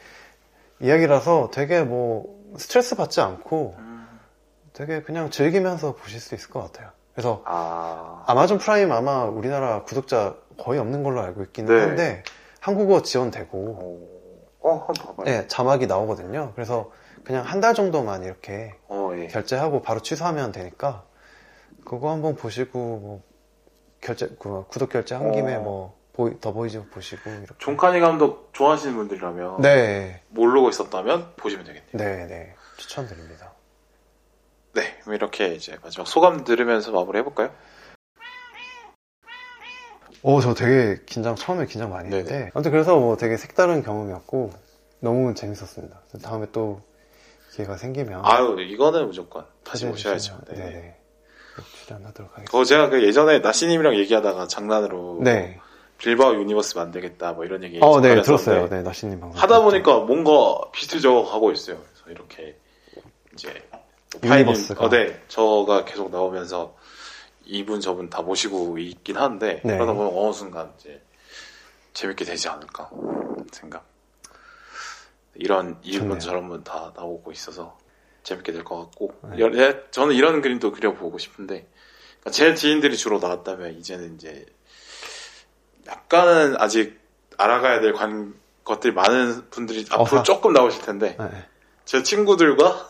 이야기라서 0.80 1.50
되게 1.52 1.82
뭐 1.82 2.36
스트레스 2.58 2.96
받지 2.96 3.22
않고 3.22 3.76
되게 4.74 5.02
그냥 5.02 5.30
즐기면서 5.32 5.96
보실 5.96 6.20
수 6.20 6.36
있을 6.36 6.50
것 6.50 6.62
같아요. 6.62 6.90
그래서 7.14 7.42
아, 7.46 8.24
아마존 8.28 8.58
프라임 8.58 8.92
아마 8.92 9.24
우리나라 9.24 9.84
구독자 9.84 10.36
거의 10.60 10.80
없는 10.80 11.02
걸로 11.02 11.22
알고 11.22 11.44
있기는 11.44 11.74
네. 11.74 11.82
한데 11.82 12.24
한국어 12.60 13.02
지원되고 13.02 14.10
어, 14.62 14.86
한번 14.86 14.94
봐봐요. 14.96 15.26
네, 15.26 15.48
자막이 15.48 15.88
나오거든요. 15.88 16.52
그래서 16.56 16.92
그냥 17.24 17.44
한 17.46 17.62
달 17.62 17.74
정도만 17.74 18.24
이렇게 18.24 18.76
어, 18.88 19.12
예. 19.16 19.28
결제하고 19.28 19.82
바로 19.82 20.02
취소하면 20.02 20.52
되니까 20.52 21.04
그거 21.86 22.12
한번 22.12 22.36
보시고 22.36 22.80
뭐 22.80 23.24
결제 24.02 24.28
그 24.40 24.66
구독 24.68 24.90
결제 24.90 25.16
한 25.16 25.32
김에 25.32 25.56
어. 25.56 25.62
뭐 25.62 26.00
보이, 26.14 26.40
더 26.40 26.52
보이즈 26.52 26.90
보시고 26.90 27.32
이렇게 27.44 27.56
존카니 27.60 28.00
감독 28.00 28.50
좋아하시는 28.54 28.96
분들이라면 28.96 29.62
네, 29.62 30.22
모르고 30.30 30.70
있었다면 30.70 31.36
보시면 31.38 31.66
되겠네요. 31.66 31.92
네, 31.94 32.28
네 32.28 32.56
추천드립니다. 32.78 33.54
네, 34.74 34.98
그럼 35.02 35.16
이렇게 35.16 35.54
이제 35.54 35.78
마지막 35.82 36.08
소감 36.08 36.44
들으면서 36.44 36.92
마무리 36.92 37.20
해볼까요? 37.20 37.52
오, 40.22 40.42
저 40.42 40.54
되게 40.54 41.02
긴장, 41.06 41.36
처음에 41.36 41.66
긴장 41.66 41.92
많이 41.92 42.10
네네. 42.10 42.24
했는데. 42.24 42.52
아무튼 42.54 42.72
그래서 42.72 42.98
뭐 43.00 43.16
되게 43.16 43.38
색다른 43.38 43.84
경험이었고, 43.84 44.52
너무 45.00 45.34
재밌었습니다. 45.36 46.02
다음에 46.24 46.48
또 46.52 46.82
기회가 47.52 47.78
생기면. 47.78 48.26
아유, 48.26 48.60
이거는 48.60 49.08
무조건 49.08 49.46
다시. 49.64 49.94
주시면, 49.94 50.42
네. 50.50 50.56
네네. 50.56 51.05
꼭 51.56 51.66
출연하도록 51.86 52.32
하겠습니다. 52.32 52.52
그거 52.52 52.64
제가 52.64 52.90
그 52.90 53.04
예전에 53.04 53.40
나시님이랑 53.40 53.96
얘기하다가 53.96 54.48
장난으로 54.48 55.20
네. 55.24 55.60
빌바오 55.98 56.36
유니버스 56.36 56.78
만들겠다 56.78 57.34
뭐 57.34 57.46
이런 57.46 57.64
얘기 57.64 57.80
어, 57.82 58.02
네, 58.02 58.22
들었어요. 58.22 58.68
네, 58.70 58.82
나시님 58.82 59.20
방송. 59.20 59.40
하다. 59.42 59.62
보니까 59.62 60.00
뭔가 60.00 60.60
비슷해져 60.72 61.24
가고 61.24 61.52
있어요. 61.52 61.78
그래서 61.82 62.10
이렇게 62.12 62.58
이제 63.34 63.50
유니버스가. 64.24 64.80
파인님, 64.82 65.08
어, 65.08 65.10
네, 65.14 65.22
저가 65.30 65.86
계속 65.86 66.12
나오면서 66.12 66.76
이분 67.46 67.80
저분 67.80 68.10
다 68.10 68.22
모시고 68.22 68.78
있긴 68.78 69.16
한데 69.18 69.62
네. 69.64 69.74
그러다 69.76 69.94
보면 69.94 70.12
어느 70.16 70.34
순간 70.34 70.74
이제 70.80 71.02
재밌게 71.94 72.26
되지 72.26 72.50
않을까 72.50 72.90
생각. 73.52 73.86
이런 75.36 75.78
이분. 75.84 76.20
저런 76.20 76.48
분 76.50 76.64
다 76.64 76.92
나오고 76.96 77.32
있어서 77.32 77.78
재밌게 78.26 78.52
될 78.52 78.64
것 78.66 78.78
같고 78.78 79.14
네. 79.32 79.40
여- 79.40 79.52
예, 79.54 79.82
저는 79.92 80.14
이런 80.16 80.42
그림도 80.42 80.72
그려보고 80.74 81.18
싶은데 81.18 81.66
그러니까 82.20 82.32
제 82.32 82.54
지인들이 82.56 82.98
주로 82.98 83.20
나왔다면 83.20 83.78
이제는 83.78 84.16
이제 84.16 84.46
약간은 85.88 86.56
아직 86.60 87.00
알아가야 87.38 87.80
될 87.82 87.94
관, 87.94 88.34
것들이 88.64 88.94
많은 88.94 89.50
분들이 89.52 89.86
앞으로 89.92 90.18
어허. 90.18 90.24
조금 90.24 90.54
나오실 90.54 90.82
텐데 90.84 91.16
네. 91.20 91.30
제 91.86 92.02
친구들과 92.02 92.90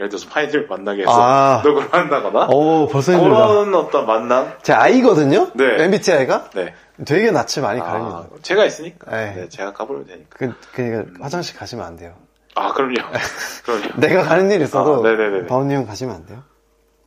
예를 0.00 0.08
들어서 0.08 0.28
파이님을 0.28 0.66
만나게 0.66 1.02
해서 1.02 1.12
아. 1.12 1.62
녹음을 1.64 1.92
한다거나 1.92 2.46
오, 2.48 2.88
벌써 2.88 3.12
힘들다. 3.12 3.34
그런 3.46 3.74
어떤 3.74 4.06
만남 4.06 4.52
제 4.62 4.72
아이거든요? 4.72 5.52
네. 5.54 5.84
MBTI가? 5.84 6.50
네 6.54 6.74
되게 7.04 7.30
낯이 7.30 7.60
많이 7.62 7.80
아, 7.80 7.84
가립니다. 7.84 8.26
제가 8.42 8.64
있으니까 8.64 9.10
네. 9.12 9.34
네, 9.36 9.48
제가 9.48 9.72
가보면 9.72 10.06
되니까 10.06 10.28
그, 10.36 10.54
그, 10.72 11.12
화장실 11.20 11.56
가시면 11.56 11.84
안 11.86 11.96
돼요. 11.96 12.16
아 12.54 12.72
그럼요 12.72 12.94
그럼요 13.64 13.88
내가 13.96 14.22
가는 14.24 14.50
일 14.50 14.60
있어도, 14.62 14.96
아, 15.06 15.52
형 15.74 15.86
가시면 15.86 16.14
안 16.14 16.26
돼요? 16.26 16.42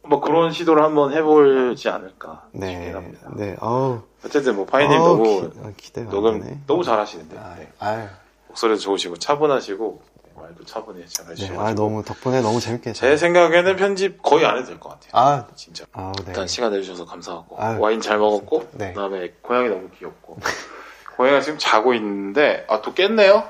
뭐 0.04 0.20
그런 0.22 0.52
시도를 0.52 0.84
한번 0.84 1.14
해보지 1.14 1.90
않을까 1.90 2.44
네. 2.52 2.92
합니다 2.92 3.28
네, 3.36 3.56
어우. 3.60 4.02
어쨌든 4.24 4.56
뭐 4.56 4.66
파이님 4.66 4.98
너무 4.98 5.24
기, 5.24 5.60
아, 5.64 5.72
기대가 5.78 6.12
녹음. 6.12 6.64
너무 6.68 6.84
잘하시는데 6.84 7.38
아, 7.38 7.56
네. 7.58 7.72
아유. 7.80 8.08
목소리도 8.50 8.80
좋으시고 8.80 9.18
차분하시고 9.18 10.02
네, 10.24 10.42
말도 10.42 10.66
차분히 10.66 11.06
잘 11.08 11.34
네, 11.36 11.58
아, 11.58 11.74
너무 11.74 12.04
덕분에 12.04 12.42
너무 12.42 12.60
재밌게 12.60 12.94
제 12.94 13.00
잘- 13.08 13.18
생각에는 13.18 13.76
편집 13.78 14.22
거의 14.22 14.46
안 14.46 14.58
해도 14.58 14.68
될 14.68 14.80
것 14.80 14.90
같아요 14.90 15.10
아, 15.14 15.48
진짜 15.56 15.86
아, 15.94 16.12
네. 16.20 16.24
일단 16.28 16.48
시간 16.48 16.72
내주셔서 16.72 17.06
감사하고 17.06 17.56
아유, 17.60 17.80
와인 17.80 18.00
잘 18.02 18.18
먹었고 18.20 18.68
네. 18.74 18.94
그다음에 18.94 19.34
고양이 19.42 19.70
너무 19.70 19.90
귀엽고 19.98 20.38
고양이가 21.18 21.42
지금 21.42 21.58
자고 21.60 21.94
있는데 21.96 22.66
아 22.70 22.82
또 22.82 22.94
깼네요 22.94 23.44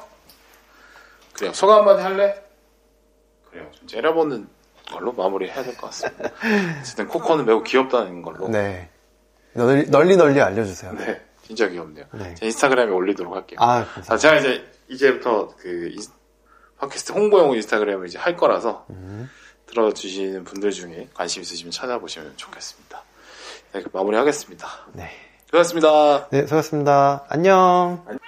그래요 1.35 1.53
소감 1.53 1.79
한마디 1.79 2.01
할래? 2.01 2.41
그래요 3.49 3.69
좀 3.71 3.87
째려보는 3.87 4.47
걸로 4.91 5.11
마무리 5.13 5.49
해야 5.49 5.63
될 5.63 5.75
것 5.77 5.87
같습니다 5.87 6.29
어쨌든 6.81 7.07
코코는 7.07 7.45
매우 7.45 7.63
귀엽다는 7.63 8.21
걸로 8.21 8.47
네. 8.49 8.89
널리, 9.53 9.89
널리 9.89 10.17
널리 10.17 10.41
알려주세요. 10.41 10.91
네, 10.93 11.21
진짜 11.43 11.67
귀엽네요 11.67 12.05
네. 12.13 12.35
제 12.35 12.45
인스타그램에 12.47 12.91
올리도록 12.91 13.33
할게요 13.35 13.57
아, 13.61 13.85
아. 14.09 14.17
제가 14.17 14.35
이제 14.37 14.65
이제부터 14.89 15.55
그 15.57 15.89
인- 15.93 16.01
팟캐스트 16.77 17.13
홍보용 17.13 17.53
인스타그램을 17.55 18.07
이제 18.07 18.17
할 18.19 18.35
거라서 18.35 18.85
음. 18.89 19.29
들어주시는 19.67 20.43
분들 20.43 20.71
중에 20.71 21.07
관심 21.13 21.41
있으시면 21.41 21.71
찾아보시면 21.71 22.33
좋겠습니다. 22.35 23.01
네, 23.73 23.83
마무리하겠습니다. 23.91 24.67
네. 24.93 25.09
고맙습니다. 25.49 26.27
네, 26.29 26.41
수고하셨습니다. 26.43 27.25
안녕. 27.29 28.03
안녕. 28.05 28.19